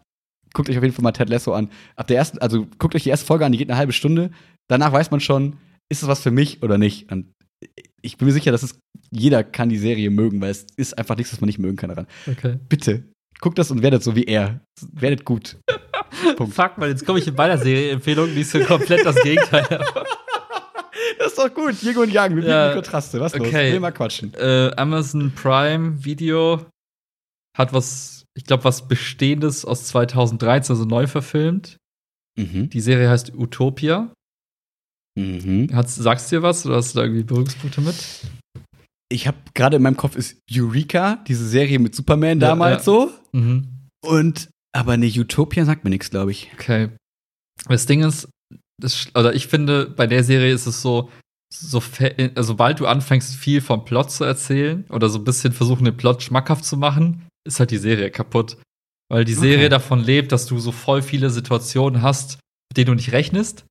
guckt 0.53 0.71
euch 0.71 0.77
auf 0.77 0.83
jeden 0.83 0.95
Fall 0.95 1.03
mal 1.03 1.13
Ted 1.13 1.29
Lasso 1.29 1.53
an. 1.55 1.71
Ab 1.97 2.07
der 2.07 2.19
ersten, 2.19 2.39
also 2.39 2.67
guckt 2.79 2.95
euch 2.95 3.03
die 3.03 3.09
erste 3.09 3.27
Folge 3.27 3.45
an, 3.45 3.53
die 3.53 3.59
geht 3.59 3.69
eine 3.69 3.79
halbe 3.79 3.93
Stunde. 3.93 4.31
Danach 4.69 4.93
weiß 4.93 5.11
man 5.11 5.21
schon, 5.21 5.57
ist 5.89 6.03
es 6.03 6.09
was 6.09 6.21
für 6.23 6.31
mich 6.31 6.63
oder 6.63 6.79
nicht. 6.79 7.11
Und 7.11 7.33
ich 8.01 8.17
bin 8.17 8.27
mir 8.27 8.33
sicher, 8.33 8.53
dass 8.53 8.63
es 8.63 8.79
jeder 9.11 9.45
kann 9.45 9.69
die 9.69 9.79
Serie 9.79 10.11
mögen, 10.11 10.41
weil 10.41 10.51
es 10.51 10.67
ist 10.77 10.97
einfach 10.97 11.17
nichts, 11.17 11.33
was 11.33 11.41
man 11.41 11.49
nicht 11.49 11.59
mögen 11.59 11.77
kann 11.77 11.89
daran. 11.89 12.07
Okay. 12.31 12.59
Bitte, 12.69 13.05
guckt 13.41 13.59
das 13.59 13.71
und 13.71 13.83
werdet 13.83 14.03
so 14.03 14.17
wie 14.17 14.25
er. 14.25 14.61
Werdet 14.93 15.25
gut. 15.25 15.59
Fuck, 16.39 16.79
mal, 16.79 16.89
jetzt 16.89 17.05
komme 17.05 17.19
ich 17.19 17.27
in 17.27 17.35
meiner 17.35 17.59
Serie-Empfehlung, 17.59 18.29
die 18.35 18.43
ist 18.43 18.53
so 18.53 18.61
komplett 18.61 19.05
das 19.05 19.17
Gegenteil. 19.23 19.67
das 21.23 21.33
ist 21.33 21.39
doch 21.39 21.55
gut. 21.55 21.83
Yin 21.83 21.97
und 21.97 22.13
Yang, 22.13 22.37
wir 22.37 22.45
ja, 22.45 22.75
Kontraste. 22.75 23.21
Was 23.21 23.35
okay. 23.35 23.67
los? 23.67 23.73
Will 23.75 23.81
mal 23.81 23.93
quatschen. 23.93 24.35
Äh, 24.35 24.73
Amazon 24.77 25.33
Prime 25.35 26.05
Video 26.05 26.67
hat 27.57 27.73
was, 27.73 28.25
ich 28.37 28.45
glaube, 28.45 28.65
was 28.65 28.89
Bestehendes 28.89 29.65
aus 29.65 29.85
2013, 29.89 30.75
also 30.75 30.85
neu 30.85 31.07
verfilmt. 31.07 31.77
Mhm. 32.39 32.71
Die 32.71 32.81
Serie 32.81 33.09
heißt 33.09 33.35
Utopia. 33.35 34.13
Mhm. 35.19 35.69
Hat's, 35.75 35.95
sagst 35.95 36.33
du 36.33 36.37
dir 36.37 36.43
was 36.43 36.65
oder 36.67 36.77
hast 36.77 36.95
du 36.95 36.99
da 36.99 37.05
irgendwie 37.05 37.25
Berührungspunkte 37.25 37.83
mit? 37.83 37.95
Ich 39.11 39.27
habe 39.27 39.37
gerade 39.55 39.77
in 39.77 39.83
meinem 39.83 39.99
Kopf 39.99 40.17
ist 40.17 40.39
Eureka, 40.51 41.17
diese 41.29 41.47
Serie 41.47 41.79
mit 41.79 41.95
Superman 41.95 42.41
ja, 42.41 42.49
damals 42.49 42.79
ja. 42.79 42.93
so. 42.93 43.13
Mhm. 43.33 43.69
Und 44.03 44.49
aber 44.75 44.93
eine 44.93 45.07
Utopia 45.07 45.67
sagt 45.67 45.85
mir 45.85 45.91
nichts, 45.91 46.09
glaube 46.09 46.31
ich. 46.31 46.51
Okay. 46.55 46.89
Das 47.69 47.85
Ding 47.85 48.03
ist, 48.03 48.29
das, 48.83 49.09
oder 49.15 49.35
ich 49.35 49.47
finde, 49.47 49.87
bei 49.87 50.07
der 50.07 50.25
Serie 50.25 50.53
ist 50.53 50.67
es 50.67 50.83
so, 50.83 51.11
so 51.53 51.83
also, 52.01 52.43
sobald 52.43 52.81
du 52.81 52.87
anfängst, 52.87 53.37
viel 53.37 53.61
vom 53.61 53.85
Plot 53.85 54.11
zu 54.11 54.25
erzählen 54.25 54.85
oder 54.91 55.09
so 55.09 55.19
ein 55.19 55.25
bisschen 55.25 55.53
versuchen, 55.53 55.85
den 55.85 55.97
Plot 55.97 56.23
schmackhaft 56.23 56.65
zu 56.65 56.77
machen, 56.77 57.27
ist 57.47 57.61
halt 57.61 57.71
die 57.71 57.79
Serie 57.79 58.11
kaputt. 58.11 58.57
Weil 59.11 59.25
die 59.25 59.35
Serie 59.35 59.67
okay. 59.67 59.69
davon 59.69 60.01
lebt, 60.01 60.33
dass 60.33 60.47
du 60.47 60.59
so 60.59 60.73
voll 60.73 61.03
viele 61.03 61.31
Situationen 61.31 62.03
hast, 62.03 62.39
mit 62.71 62.79
denen 62.79 62.87
du 62.87 62.95
nicht 62.95 63.13
rechnest 63.13 63.67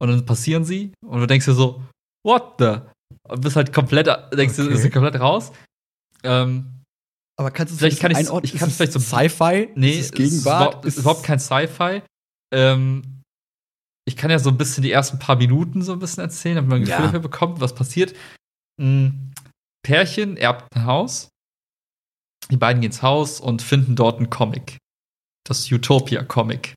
und 0.00 0.08
dann 0.08 0.24
passieren 0.24 0.64
sie 0.64 0.92
und 1.04 1.20
du 1.20 1.26
denkst 1.26 1.46
dir 1.46 1.54
so, 1.54 1.82
what 2.24 2.54
the? 2.58 2.76
Und 3.28 3.42
bist 3.42 3.56
halt 3.56 3.72
komplett, 3.72 4.06
denkst 4.32 4.58
okay. 4.58 4.68
du, 4.68 4.74
ist 4.74 4.92
komplett 4.92 5.20
raus. 5.20 5.52
Ähm, 6.24 6.82
aber 7.38 7.50
kannst 7.50 7.74
du 7.74 7.78
vielleicht 7.78 8.00
kann 8.00 8.12
ich, 8.12 8.16
einordnen? 8.16 8.50
Ich 8.50 8.58
kann 8.58 8.68
es 8.68 8.76
vielleicht 8.76 8.92
so 8.92 8.98
Sci-Fi? 8.98 9.68
Nee, 9.74 9.98
ist 9.98 10.06
es 10.06 10.12
Gegenwart? 10.12 10.84
Ist, 10.86 10.94
ist 10.94 11.00
überhaupt 11.02 11.22
kein 11.22 11.38
Sci-Fi. 11.38 12.02
Ähm, 12.52 13.15
ich 14.06 14.16
kann 14.16 14.30
ja 14.30 14.38
so 14.38 14.50
ein 14.50 14.56
bisschen 14.56 14.82
die 14.82 14.92
ersten 14.92 15.18
paar 15.18 15.36
Minuten 15.36 15.82
so 15.82 15.92
ein 15.92 15.98
bisschen 15.98 16.22
erzählen, 16.22 16.56
damit 16.56 16.70
man 16.70 16.78
ein 16.78 16.84
Gefühl 16.84 16.98
ja. 16.98 17.06
dafür 17.06 17.20
bekommt, 17.20 17.60
was 17.60 17.74
passiert. 17.74 18.14
Ein 18.80 19.34
Pärchen 19.82 20.36
erbt 20.36 20.74
ein 20.74 20.84
Haus 20.84 21.28
Die 22.50 22.56
beiden 22.56 22.80
gehen 22.80 22.90
ins 22.90 23.02
Haus 23.02 23.40
und 23.40 23.62
finden 23.62 23.96
dort 23.96 24.18
einen 24.18 24.30
Comic. 24.30 24.78
Das 25.44 25.70
Utopia-Comic. 25.70 26.74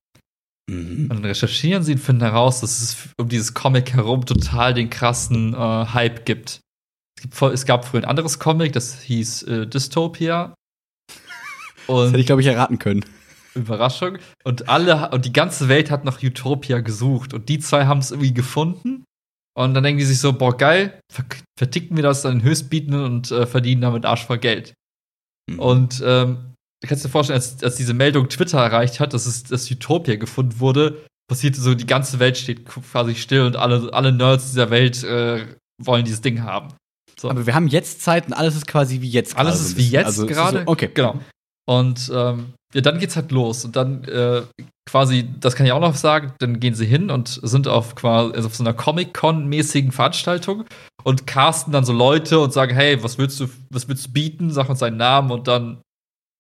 Mhm. 0.70 1.04
Und 1.04 1.10
dann 1.10 1.26
recherchieren 1.26 1.84
sie 1.84 1.94
und 1.94 2.00
finden 2.00 2.22
heraus, 2.22 2.62
dass 2.62 2.82
es 2.82 3.10
um 3.20 3.30
dieses 3.30 3.54
Comic 3.54 3.94
herum 3.94 4.26
total 4.26 4.74
den 4.74 4.90
krassen 4.90 5.54
äh, 5.54 5.58
Hype 5.58 6.26
gibt. 6.26 6.62
Es, 7.18 7.22
gibt. 7.24 7.42
es, 7.42 7.66
gab 7.66 7.86
früher 7.86 8.02
ein 8.02 8.10
anderes 8.10 8.40
Comic, 8.40 8.74
das 8.74 9.02
hieß 9.02 9.44
äh, 9.44 9.68
Dystopia. 9.68 10.56
Das 11.88 12.10
hätte 12.10 12.20
ich, 12.20 12.28
glaube 12.28 12.42
ich, 12.42 12.48
erraten 12.48 12.78
können. 12.78 13.04
Überraschung. 13.60 14.18
Und 14.44 14.70
alle, 14.70 15.10
und 15.12 15.26
die 15.26 15.34
ganze 15.34 15.70
Welt 15.70 15.92
hat 15.92 16.06
nach 16.06 16.22
Utopia 16.22 16.80
gesucht. 16.80 17.34
Und 17.34 17.50
die 17.50 17.60
zwei 17.60 17.86
haben 17.86 18.00
es 18.00 18.12
irgendwie 18.12 18.34
gefunden. 18.34 19.04
Und 19.58 19.74
dann 19.74 19.84
denken 19.84 20.00
die 20.00 20.06
sich 20.06 20.20
so, 20.20 20.34
boah, 20.34 20.56
geil, 20.56 21.00
verticken 21.58 21.96
wir 21.96 22.04
das 22.04 22.26
an 22.26 22.40
den 22.40 22.44
Höchstbietenden 22.44 23.04
und 23.04 23.32
äh, 23.32 23.46
verdienen 23.46 23.82
damit 23.82 24.06
Arsch 24.06 24.26
voll 24.26 24.38
Geld. 24.38 24.74
Mhm. 25.50 25.60
Und 25.60 26.04
ähm, 26.06 26.54
du 26.82 26.88
kannst 26.88 27.04
dir 27.04 27.10
vorstellen, 27.10 27.38
als, 27.38 27.62
als 27.64 27.76
diese 27.76 27.94
Meldung 27.94 28.30
Twitter 28.30 28.60
erreicht 28.60 29.00
hat, 29.00 29.14
dass 29.14 29.26
es 29.26 29.44
dass 29.44 29.70
Utopia 29.70 30.16
gefunden 30.16 30.60
wurde, 30.60 31.06
passierte 31.30 31.60
so, 31.62 31.76
die 31.76 31.86
ganze 31.86 32.20
Welt 32.20 32.38
steht 32.38 32.66
quasi 32.66 33.16
still 33.16 33.42
und 33.42 33.56
alle, 33.56 33.94
alle 33.94 34.12
Nerds 34.12 34.48
dieser 34.52 34.70
Welt 34.70 35.04
äh, 35.04 35.46
wollen 35.82 36.06
dieses 36.06 36.22
Ding 36.22 36.44
haben. 36.44 36.70
So. 37.20 37.30
Aber 37.30 37.46
wir 37.46 37.54
haben 37.54 37.68
jetzt 37.68 38.02
Zeit 38.02 38.28
und 38.28 38.34
alles 38.34 38.56
ist 38.56 38.68
quasi 38.68 39.02
wie 39.02 39.10
jetzt 39.10 39.38
Alles 39.38 39.60
ist 39.60 39.78
wie 39.78 39.90
jetzt 39.90 40.06
also, 40.06 40.26
gerade. 40.26 40.60
So, 40.60 40.68
okay. 40.68 40.90
Genau. 40.94 41.20
Und 41.68 42.10
ähm, 42.14 42.54
ja, 42.74 42.82
dann 42.82 43.00
geht's 43.00 43.16
halt 43.16 43.32
los. 43.32 43.66
Und 43.66 43.76
dann 43.76 44.04
äh, 44.06 44.44
quasi, 44.90 45.28
das 45.40 45.56
kann 45.56 45.66
ich 45.66 45.72
auch 45.72 45.80
noch 45.80 45.96
sagen, 45.96 46.34
dann 46.40 46.60
gehen 46.60 46.76
sie 46.76 46.86
hin 46.86 47.10
und 47.10 47.40
sind 47.42 47.68
auf 47.68 47.96
quasi 47.96 48.34
also 48.34 48.48
auf 48.48 48.56
so 48.56 48.64
einer 48.64 48.74
Comic-Con-mäßigen 48.74 49.92
Veranstaltung 49.92 50.66
und 51.04 51.28
casten 51.28 51.74
dann 51.74 51.86
so 51.86 51.94
Leute 51.94 52.40
und 52.40 52.54
sagen, 52.54 52.76
hey, 52.76 53.02
was 53.04 53.18
willst 53.18 53.40
du, 53.40 53.50
was 53.72 53.88
willst 53.88 54.08
du 54.08 54.12
bieten? 54.12 54.52
Sag 54.52 54.70
uns 54.70 54.80
seinen 54.80 54.98
Namen 54.98 55.32
und 55.32 55.48
dann 55.48 55.82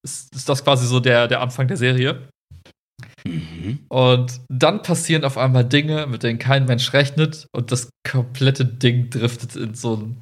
ist, 0.05 0.33
ist 0.35 0.47
das 0.47 0.63
quasi 0.63 0.85
so 0.85 0.99
der, 0.99 1.27
der 1.27 1.41
Anfang 1.41 1.67
der 1.67 1.77
Serie. 1.77 2.27
Mhm. 3.25 3.79
Und 3.89 4.41
dann 4.49 4.81
passieren 4.81 5.23
auf 5.23 5.37
einmal 5.37 5.65
Dinge, 5.65 6.07
mit 6.07 6.23
denen 6.23 6.39
kein 6.39 6.65
Mensch 6.65 6.93
rechnet 6.93 7.47
und 7.55 7.71
das 7.71 7.89
komplette 8.09 8.65
Ding 8.65 9.09
driftet 9.09 9.55
in 9.55 9.73
so 9.73 9.95
ein 9.95 10.21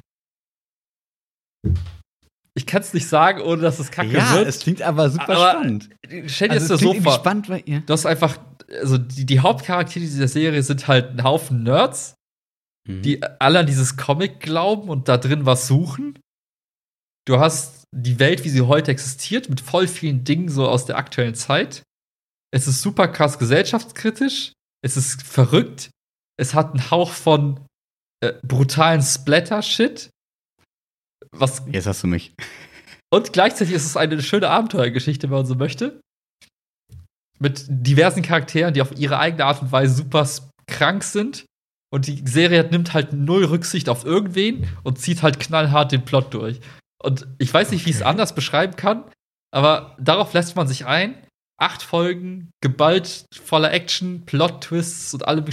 ich 2.58 2.66
kann 2.66 2.82
es 2.82 2.92
nicht 2.92 3.06
sagen, 3.06 3.40
ohne 3.40 3.62
dass 3.62 3.78
es 3.78 3.92
kacke 3.92 4.08
ja, 4.08 4.34
wird. 4.34 4.42
Ja, 4.42 4.48
es 4.48 4.58
klingt 4.58 4.82
aber 4.82 5.10
super 5.10 5.28
aber 5.28 5.50
spannend. 5.50 5.90
Stell 6.26 6.48
dir 6.48 6.54
also 6.54 6.74
das 6.74 6.80
so 6.80 6.92
vor. 6.94 7.12
Spannend, 7.12 7.48
weil, 7.48 7.62
ja. 7.66 7.78
Du 7.86 7.92
hast 7.92 8.04
einfach, 8.04 8.36
also 8.80 8.98
die, 8.98 9.24
die, 9.24 9.38
Hauptcharaktere 9.38 10.04
dieser 10.04 10.26
Serie 10.26 10.64
sind 10.64 10.88
halt 10.88 11.10
ein 11.10 11.22
Haufen 11.22 11.62
Nerds, 11.62 12.14
mhm. 12.84 13.02
die 13.02 13.22
alle 13.38 13.60
an 13.60 13.66
dieses 13.66 13.96
Comic 13.96 14.40
glauben 14.40 14.88
und 14.88 15.08
da 15.08 15.18
drin 15.18 15.46
was 15.46 15.68
suchen. 15.68 16.18
Du 17.28 17.38
hast 17.38 17.84
die 17.94 18.18
Welt, 18.18 18.42
wie 18.42 18.48
sie 18.48 18.62
heute 18.62 18.90
existiert, 18.90 19.48
mit 19.48 19.60
voll 19.60 19.86
vielen 19.86 20.24
Dingen 20.24 20.48
so 20.48 20.68
aus 20.68 20.84
der 20.84 20.96
aktuellen 20.96 21.36
Zeit. 21.36 21.84
Es 22.52 22.66
ist 22.66 22.82
super 22.82 23.06
krass 23.06 23.38
gesellschaftskritisch. 23.38 24.52
Es 24.82 24.96
ist 24.96 25.22
verrückt. 25.22 25.90
Es 26.36 26.54
hat 26.54 26.72
einen 26.72 26.90
Hauch 26.90 27.12
von 27.12 27.60
äh, 28.20 28.32
brutalen 28.42 29.02
Splatter-Shit 29.02 30.10
was 31.32 31.62
Jetzt 31.70 31.86
hast 31.86 32.02
du 32.02 32.06
mich. 32.06 32.34
Und 33.10 33.32
gleichzeitig 33.32 33.74
ist 33.74 33.86
es 33.86 33.96
eine 33.96 34.20
schöne 34.22 34.48
Abenteuergeschichte, 34.50 35.30
wenn 35.30 35.38
man 35.38 35.46
so 35.46 35.54
möchte. 35.54 36.00
Mit 37.38 37.64
diversen 37.68 38.22
Charakteren, 38.22 38.74
die 38.74 38.82
auf 38.82 38.98
ihre 38.98 39.18
eigene 39.18 39.44
Art 39.44 39.62
und 39.62 39.72
Weise 39.72 39.94
super 39.94 40.28
krank 40.66 41.04
sind. 41.04 41.46
Und 41.90 42.06
die 42.06 42.22
Serie 42.26 42.64
nimmt 42.64 42.92
halt 42.92 43.12
null 43.12 43.44
Rücksicht 43.44 43.88
auf 43.88 44.04
irgendwen 44.04 44.68
und 44.82 44.98
zieht 44.98 45.22
halt 45.22 45.40
knallhart 45.40 45.92
den 45.92 46.04
Plot 46.04 46.34
durch. 46.34 46.60
Und 47.02 47.26
ich 47.38 47.52
weiß 47.52 47.70
nicht, 47.70 47.86
wie 47.86 47.90
ich 47.90 47.96
es 47.96 48.02
anders 48.02 48.34
beschreiben 48.34 48.76
kann, 48.76 49.04
aber 49.54 49.96
darauf 49.98 50.34
lässt 50.34 50.56
man 50.56 50.68
sich 50.68 50.84
ein. 50.84 51.14
Acht 51.60 51.82
Folgen, 51.82 52.50
geballt, 52.60 53.24
voller 53.32 53.72
Action, 53.72 54.26
Plot-Twists 54.26 55.14
und 55.14 55.26
allem 55.26 55.44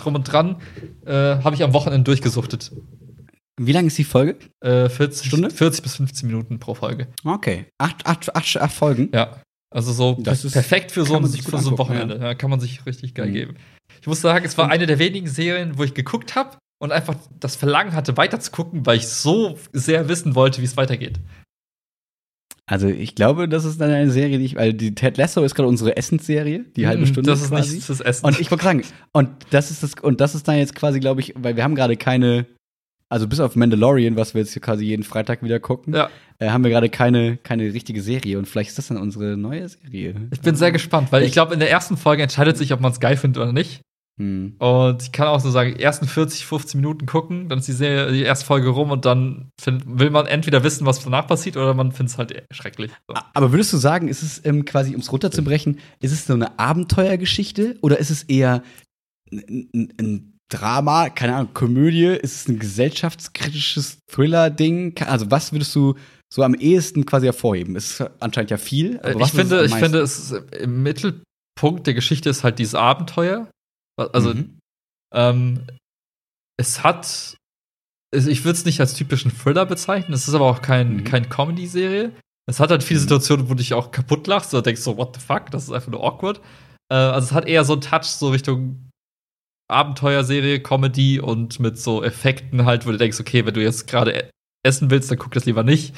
drum 0.00 0.14
und 0.14 0.24
dran, 0.24 0.60
äh, 1.04 1.12
habe 1.12 1.54
ich 1.54 1.62
am 1.62 1.74
Wochenende 1.74 2.04
durchgesuchtet. 2.04 2.72
Wie 3.60 3.72
lang 3.72 3.86
ist 3.86 3.98
die 3.98 4.04
Folge? 4.04 4.36
Äh, 4.60 4.88
40, 4.88 5.28
Stunde? 5.28 5.50
40 5.50 5.82
bis 5.82 5.96
15 5.96 6.26
Minuten 6.26 6.58
pro 6.58 6.74
Folge. 6.74 7.08
Okay. 7.24 7.66
Acht, 7.78 8.04
acht, 8.06 8.34
acht, 8.34 8.56
acht 8.56 8.72
Folgen? 8.72 9.10
Ja. 9.12 9.40
Also 9.74 9.92
so 9.92 10.16
das 10.20 10.44
ist, 10.44 10.52
perfekt 10.52 10.92
für 10.92 11.04
so, 11.04 11.16
ein, 11.16 11.26
für 11.26 11.58
so 11.58 11.70
ein 11.70 11.78
Wochenende. 11.78 12.16
Ja. 12.16 12.24
ja. 12.26 12.34
kann 12.34 12.50
man 12.50 12.60
sich 12.60 12.86
richtig 12.86 13.14
geil 13.14 13.28
mhm. 13.28 13.32
geben. 13.32 13.56
Ich 14.00 14.06
muss 14.06 14.20
sagen, 14.20 14.44
es 14.44 14.56
war 14.56 14.70
eine 14.70 14.86
der 14.86 14.98
wenigen 14.98 15.26
Serien, 15.26 15.78
wo 15.78 15.84
ich 15.84 15.94
geguckt 15.94 16.36
habe 16.36 16.56
und 16.80 16.92
einfach 16.92 17.16
das 17.40 17.56
Verlangen 17.56 17.92
hatte, 17.92 18.16
weiter 18.16 18.38
zu 18.40 18.50
gucken, 18.50 18.86
weil 18.86 18.98
ich 18.98 19.08
so 19.08 19.58
sehr 19.72 20.08
wissen 20.08 20.34
wollte, 20.34 20.60
wie 20.60 20.66
es 20.66 20.76
weitergeht. 20.76 21.20
Also 22.66 22.88
ich 22.88 23.14
glaube, 23.14 23.48
das 23.48 23.64
ist 23.64 23.80
dann 23.80 23.90
eine 23.90 24.10
Serie, 24.10 24.38
die 24.38 24.46
ich, 24.46 24.56
weil 24.56 24.72
die 24.72 24.94
Ted 24.94 25.18
Lasso 25.18 25.42
ist 25.42 25.54
gerade 25.54 25.68
unsere 25.68 25.96
Essensserie, 25.96 26.64
die 26.76 26.86
halbe 26.86 27.02
mhm, 27.02 27.06
Stunde. 27.06 27.30
Das 27.30 27.42
ist 27.42 27.50
quasi. 27.50 27.76
nicht 27.76 27.88
das 27.88 28.00
Essen. 28.00 28.24
Und 28.24 28.40
ich 28.40 28.50
wollte 28.50 28.64
sagen, 28.64 28.82
und 29.12 29.28
das 29.50 29.70
ist 29.70 29.82
das, 29.82 29.94
und 30.00 30.20
das 30.20 30.34
ist 30.34 30.48
dann 30.48 30.56
jetzt 30.56 30.74
quasi, 30.74 30.98
glaube 31.00 31.20
ich, 31.20 31.34
weil 31.36 31.56
wir 31.56 31.64
haben 31.64 31.74
gerade 31.74 31.96
keine 31.96 32.46
also 33.08 33.28
bis 33.28 33.40
auf 33.40 33.56
Mandalorian, 33.56 34.16
was 34.16 34.34
wir 34.34 34.40
jetzt 34.40 34.60
quasi 34.60 34.84
jeden 34.84 35.02
Freitag 35.02 35.42
wieder 35.42 35.60
gucken, 35.60 35.94
ja. 35.94 36.08
äh, 36.38 36.50
haben 36.50 36.64
wir 36.64 36.70
gerade 36.70 36.88
keine, 36.88 37.36
keine 37.36 37.72
richtige 37.72 38.02
Serie. 38.02 38.38
Und 38.38 38.46
vielleicht 38.46 38.70
ist 38.70 38.78
das 38.78 38.88
dann 38.88 38.96
unsere 38.96 39.36
neue 39.36 39.68
Serie. 39.68 40.28
Ich 40.30 40.40
bin 40.40 40.56
sehr 40.56 40.72
gespannt, 40.72 41.12
weil 41.12 41.22
ich, 41.22 41.28
ich 41.28 41.32
glaube, 41.32 41.54
in 41.54 41.60
der 41.60 41.70
ersten 41.70 41.96
Folge 41.96 42.22
entscheidet 42.22 42.56
sich, 42.56 42.72
ob 42.72 42.80
man 42.80 42.92
es 42.92 43.00
geil 43.00 43.16
findet 43.16 43.42
oder 43.42 43.52
nicht. 43.52 43.82
Hm. 44.16 44.54
Und 44.58 45.02
ich 45.02 45.10
kann 45.10 45.26
auch 45.26 45.40
so 45.40 45.50
sagen, 45.50 45.76
ersten 45.76 46.06
40, 46.06 46.46
15 46.46 46.80
Minuten 46.80 47.06
gucken, 47.06 47.48
dann 47.48 47.58
ist 47.58 47.66
die, 47.66 47.72
Serie, 47.72 48.12
die 48.12 48.22
erste 48.22 48.46
Folge 48.46 48.68
rum 48.68 48.92
und 48.92 49.04
dann 49.04 49.50
find, 49.60 49.82
will 49.86 50.10
man 50.10 50.26
entweder 50.26 50.62
wissen, 50.62 50.86
was 50.86 51.02
danach 51.02 51.26
passiert, 51.26 51.56
oder 51.56 51.74
man 51.74 51.90
findet 51.90 52.12
es 52.12 52.18
halt 52.18 52.44
schrecklich. 52.52 52.92
So. 53.08 53.14
Aber 53.34 53.50
würdest 53.50 53.72
du 53.72 53.76
sagen, 53.76 54.06
ist 54.06 54.22
es 54.22 54.44
ähm, 54.44 54.64
quasi, 54.64 54.94
um 54.94 55.00
es 55.00 55.10
runterzubrechen, 55.10 55.80
ist 56.00 56.12
es 56.12 56.26
so 56.26 56.34
eine 56.34 56.58
Abenteuergeschichte 56.60 57.76
oder 57.80 57.98
ist 57.98 58.10
es 58.10 58.22
eher 58.22 58.62
ein 59.32 60.33
Drama, 60.50 61.08
keine 61.08 61.36
Ahnung, 61.36 61.54
Komödie? 61.54 62.06
Ist 62.06 62.36
es 62.36 62.48
ein 62.48 62.58
gesellschaftskritisches 62.58 63.98
Thriller-Ding? 64.10 64.94
Also, 65.06 65.30
was 65.30 65.52
würdest 65.52 65.74
du 65.74 65.94
so 66.32 66.42
am 66.42 66.54
ehesten 66.54 67.06
quasi 67.06 67.26
hervorheben? 67.26 67.76
Es 67.76 68.00
ist 68.00 68.10
anscheinend 68.20 68.50
ja 68.50 68.56
viel. 68.56 69.00
Aber 69.00 69.20
ich 69.20 69.30
finde, 69.30 69.64
ich 69.64 69.74
finde, 69.74 70.00
es 70.00 70.32
im 70.32 70.82
Mittelpunkt 70.82 71.86
der 71.86 71.94
Geschichte 71.94 72.28
ist 72.28 72.44
halt 72.44 72.58
dieses 72.58 72.74
Abenteuer. 72.74 73.48
Also, 73.96 74.34
mhm. 74.34 74.58
ähm, 75.14 75.66
es 76.56 76.84
hat, 76.84 77.36
ich 78.12 78.44
würde 78.44 78.58
es 78.58 78.64
nicht 78.64 78.80
als 78.80 78.94
typischen 78.94 79.36
Thriller 79.36 79.66
bezeichnen. 79.66 80.12
Es 80.12 80.28
ist 80.28 80.34
aber 80.34 80.46
auch 80.46 80.62
kein, 80.62 80.98
mhm. 80.98 81.04
kein 81.04 81.28
Comedy-Serie. 81.28 82.12
Es 82.46 82.60
hat 82.60 82.70
halt 82.70 82.82
viele 82.82 83.00
mhm. 83.00 83.04
Situationen, 83.04 83.46
wo 83.48 83.54
du 83.54 83.58
dich 83.58 83.72
auch 83.72 83.90
kaputt 83.90 84.26
lachst 84.26 84.52
oder 84.52 84.62
denkst 84.62 84.82
so, 84.82 84.96
what 84.96 85.16
the 85.16 85.20
fuck, 85.20 85.50
das 85.50 85.64
ist 85.64 85.72
einfach 85.72 85.90
nur 85.90 86.04
awkward. 86.04 86.40
Äh, 86.92 86.96
also, 86.96 87.26
es 87.26 87.32
hat 87.32 87.46
eher 87.46 87.64
so 87.64 87.72
einen 87.72 87.82
Touch 87.82 88.04
so 88.04 88.28
Richtung 88.28 88.83
Abenteuerserie, 89.68 90.60
Comedy 90.60 91.20
und 91.20 91.58
mit 91.60 91.78
so 91.78 92.02
Effekten 92.02 92.64
halt, 92.64 92.86
wo 92.86 92.90
du 92.90 92.98
denkst, 92.98 93.20
okay, 93.20 93.46
wenn 93.46 93.54
du 93.54 93.62
jetzt 93.62 93.86
gerade 93.86 94.28
essen 94.64 94.90
willst, 94.90 95.10
dann 95.10 95.18
guck 95.18 95.32
das 95.32 95.46
lieber 95.46 95.62
nicht, 95.62 95.94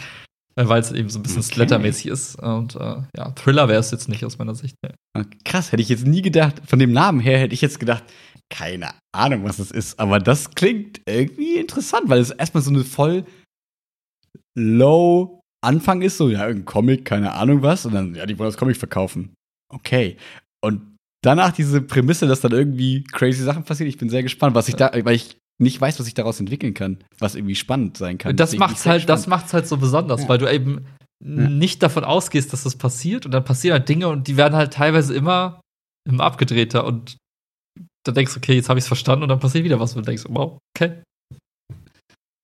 äh, 0.56 0.66
weil 0.66 0.80
es 0.80 0.92
eben 0.92 1.08
so 1.08 1.18
ein 1.18 1.22
bisschen 1.22 1.40
okay. 1.40 1.54
Slattermäßig 1.54 2.06
ist. 2.06 2.36
Und 2.36 2.76
äh, 2.76 3.02
ja, 3.16 3.30
Thriller 3.32 3.68
wäre 3.68 3.80
es 3.80 3.90
jetzt 3.90 4.08
nicht 4.08 4.24
aus 4.24 4.38
meiner 4.38 4.54
Sicht. 4.54 4.76
Ne. 4.82 5.26
Krass, 5.44 5.72
hätte 5.72 5.82
ich 5.82 5.88
jetzt 5.88 6.06
nie 6.06 6.22
gedacht. 6.22 6.62
Von 6.66 6.78
dem 6.78 6.92
Namen 6.92 7.20
her 7.20 7.38
hätte 7.38 7.54
ich 7.54 7.60
jetzt 7.60 7.80
gedacht, 7.80 8.04
keine 8.50 8.90
Ahnung, 9.12 9.44
was 9.44 9.58
es 9.58 9.70
ist. 9.70 9.98
Aber 9.98 10.18
das 10.18 10.50
klingt 10.50 11.00
irgendwie 11.06 11.56
interessant, 11.56 12.08
weil 12.08 12.20
es 12.20 12.30
erstmal 12.30 12.62
so 12.62 12.70
eine 12.70 12.84
voll 12.84 13.24
low 14.56 15.40
Anfang 15.64 16.02
ist, 16.02 16.16
so, 16.16 16.28
ja, 16.28 16.46
irgendein 16.46 16.64
Comic, 16.66 17.04
keine 17.04 17.32
Ahnung 17.32 17.62
was. 17.62 17.86
Und 17.86 17.94
dann, 17.94 18.14
ja, 18.14 18.26
die 18.26 18.38
wollen 18.38 18.48
das 18.48 18.56
Comic 18.56 18.76
verkaufen. 18.76 19.34
Okay. 19.68 20.16
Und 20.62 20.95
danach 21.26 21.50
diese 21.50 21.82
Prämisse, 21.82 22.28
dass 22.28 22.40
dann 22.40 22.52
irgendwie 22.52 23.02
crazy 23.02 23.42
Sachen 23.42 23.64
passieren. 23.64 23.88
Ich 23.88 23.98
bin 23.98 24.08
sehr 24.08 24.22
gespannt, 24.22 24.54
was 24.54 24.68
ich 24.68 24.76
da, 24.76 24.92
weil 25.02 25.16
ich 25.16 25.38
nicht 25.58 25.80
weiß, 25.80 25.98
was 25.98 26.06
ich 26.06 26.14
daraus 26.14 26.38
entwickeln 26.38 26.74
kann, 26.74 27.02
was 27.18 27.34
irgendwie 27.34 27.56
spannend 27.56 27.96
sein 27.96 28.18
kann. 28.18 28.36
Das 28.36 28.56
macht's 28.56 28.86
halt, 28.86 29.08
das 29.08 29.26
macht's 29.26 29.52
halt 29.52 29.66
so 29.66 29.76
besonders, 29.76 30.22
ja. 30.22 30.28
weil 30.28 30.38
du 30.38 30.52
eben 30.52 30.86
ja. 31.24 31.48
nicht 31.48 31.82
davon 31.82 32.04
ausgehst, 32.04 32.52
dass 32.52 32.62
das 32.62 32.76
passiert 32.76 33.26
und 33.26 33.32
dann 33.32 33.44
passieren 33.44 33.78
halt 33.78 33.88
Dinge 33.88 34.08
und 34.08 34.28
die 34.28 34.36
werden 34.36 34.54
halt 34.54 34.74
teilweise 34.74 35.14
immer, 35.14 35.60
immer 36.08 36.24
abgedrehter 36.24 36.84
und 36.84 37.16
dann 38.04 38.14
denkst 38.14 38.34
du, 38.34 38.38
okay, 38.38 38.54
jetzt 38.54 38.68
habe 38.68 38.78
ich 38.78 38.84
es 38.84 38.88
verstanden 38.88 39.24
und 39.24 39.28
dann 39.28 39.40
passiert 39.40 39.64
wieder 39.64 39.80
was 39.80 39.96
und 39.96 40.06
denkst, 40.06 40.24
wow, 40.28 40.58
okay, 40.76 41.02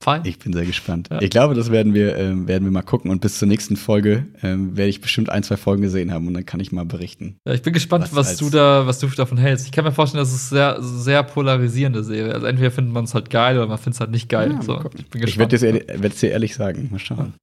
Fein. 0.03 0.22
Ich 0.24 0.38
bin 0.40 0.53
sehr 0.53 0.66
gespannt. 0.66 1.09
Ja. 1.11 1.22
Ich 1.22 1.30
glaube, 1.30 1.55
das 1.55 1.70
werden 1.70 1.94
wir, 1.94 2.16
ähm, 2.16 2.48
werden 2.48 2.64
wir 2.64 2.72
mal 2.72 2.82
gucken. 2.82 3.11
Und 3.11 3.20
bis 3.20 3.38
zur 3.38 3.46
nächsten 3.46 3.76
Folge 3.76 4.26
ähm, 4.42 4.76
werde 4.76 4.90
ich 4.90 5.00
bestimmt 5.00 5.30
ein, 5.30 5.44
zwei 5.44 5.57
Folgen 5.57 5.82
gesehen 5.82 6.12
haben 6.12 6.26
und 6.26 6.34
dann 6.34 6.44
kann 6.44 6.59
ich 6.59 6.72
mal 6.72 6.84
berichten. 6.84 7.36
Ja, 7.46 7.55
ich 7.55 7.62
bin 7.62 7.72
gespannt, 7.72 8.09
was, 8.12 8.32
was 8.32 8.36
du 8.36 8.50
da, 8.50 8.84
was 8.86 8.98
du 8.98 9.07
davon 9.07 9.38
hältst. 9.38 9.66
Ich 9.66 9.72
kann 9.72 9.84
mir 9.84 9.92
vorstellen, 9.92 10.20
dass 10.22 10.32
es 10.32 10.48
sehr, 10.48 10.82
sehr 10.82 11.22
polarisierende 11.22 12.03
Serie. 12.03 12.34
Also 12.34 12.46
entweder 12.46 12.72
findet 12.72 12.92
man 12.92 13.05
es 13.05 13.14
halt 13.14 13.30
geil 13.30 13.57
oder 13.57 13.68
man 13.68 13.78
findet 13.78 13.94
es 13.94 14.00
halt 14.00 14.11
nicht 14.11 14.28
geil. 14.28 14.50
Ja, 14.50 14.62
so, 14.62 14.84
ich 14.96 15.09
bin 15.09 15.20
gespannt. 15.20 15.53
Ich 15.53 15.62
werde 15.62 16.09
es 16.09 16.20
dir 16.20 16.30
ehrlich 16.30 16.57
sagen. 16.57 16.88
Mal 16.90 16.98
schauen. 16.98 17.34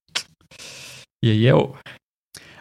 Yeah, 1.23 1.33
yo. 1.33 1.77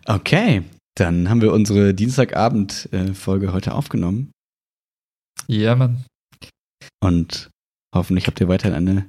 Okay, 0.07 0.63
dann 0.95 1.29
haben 1.29 1.43
wir 1.43 1.53
unsere 1.53 1.93
Dienstagabend-Folge 1.93 3.53
heute 3.53 3.75
aufgenommen. 3.75 4.31
Ja, 5.49 5.75
Mann. 5.75 6.05
Und 7.03 7.51
hoffentlich 7.95 8.27
habt 8.27 8.41
ihr 8.41 8.49
weiterhin 8.49 8.77
eine 8.77 9.07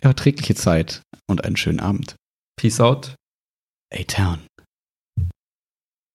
erträgliche 0.00 0.54
Zeit 0.54 1.02
und 1.28 1.44
einen 1.44 1.56
schönen 1.56 1.80
Abend. 1.80 2.16
Peace 2.56 2.80
out. 2.80 3.14
A-Town. 3.94 4.40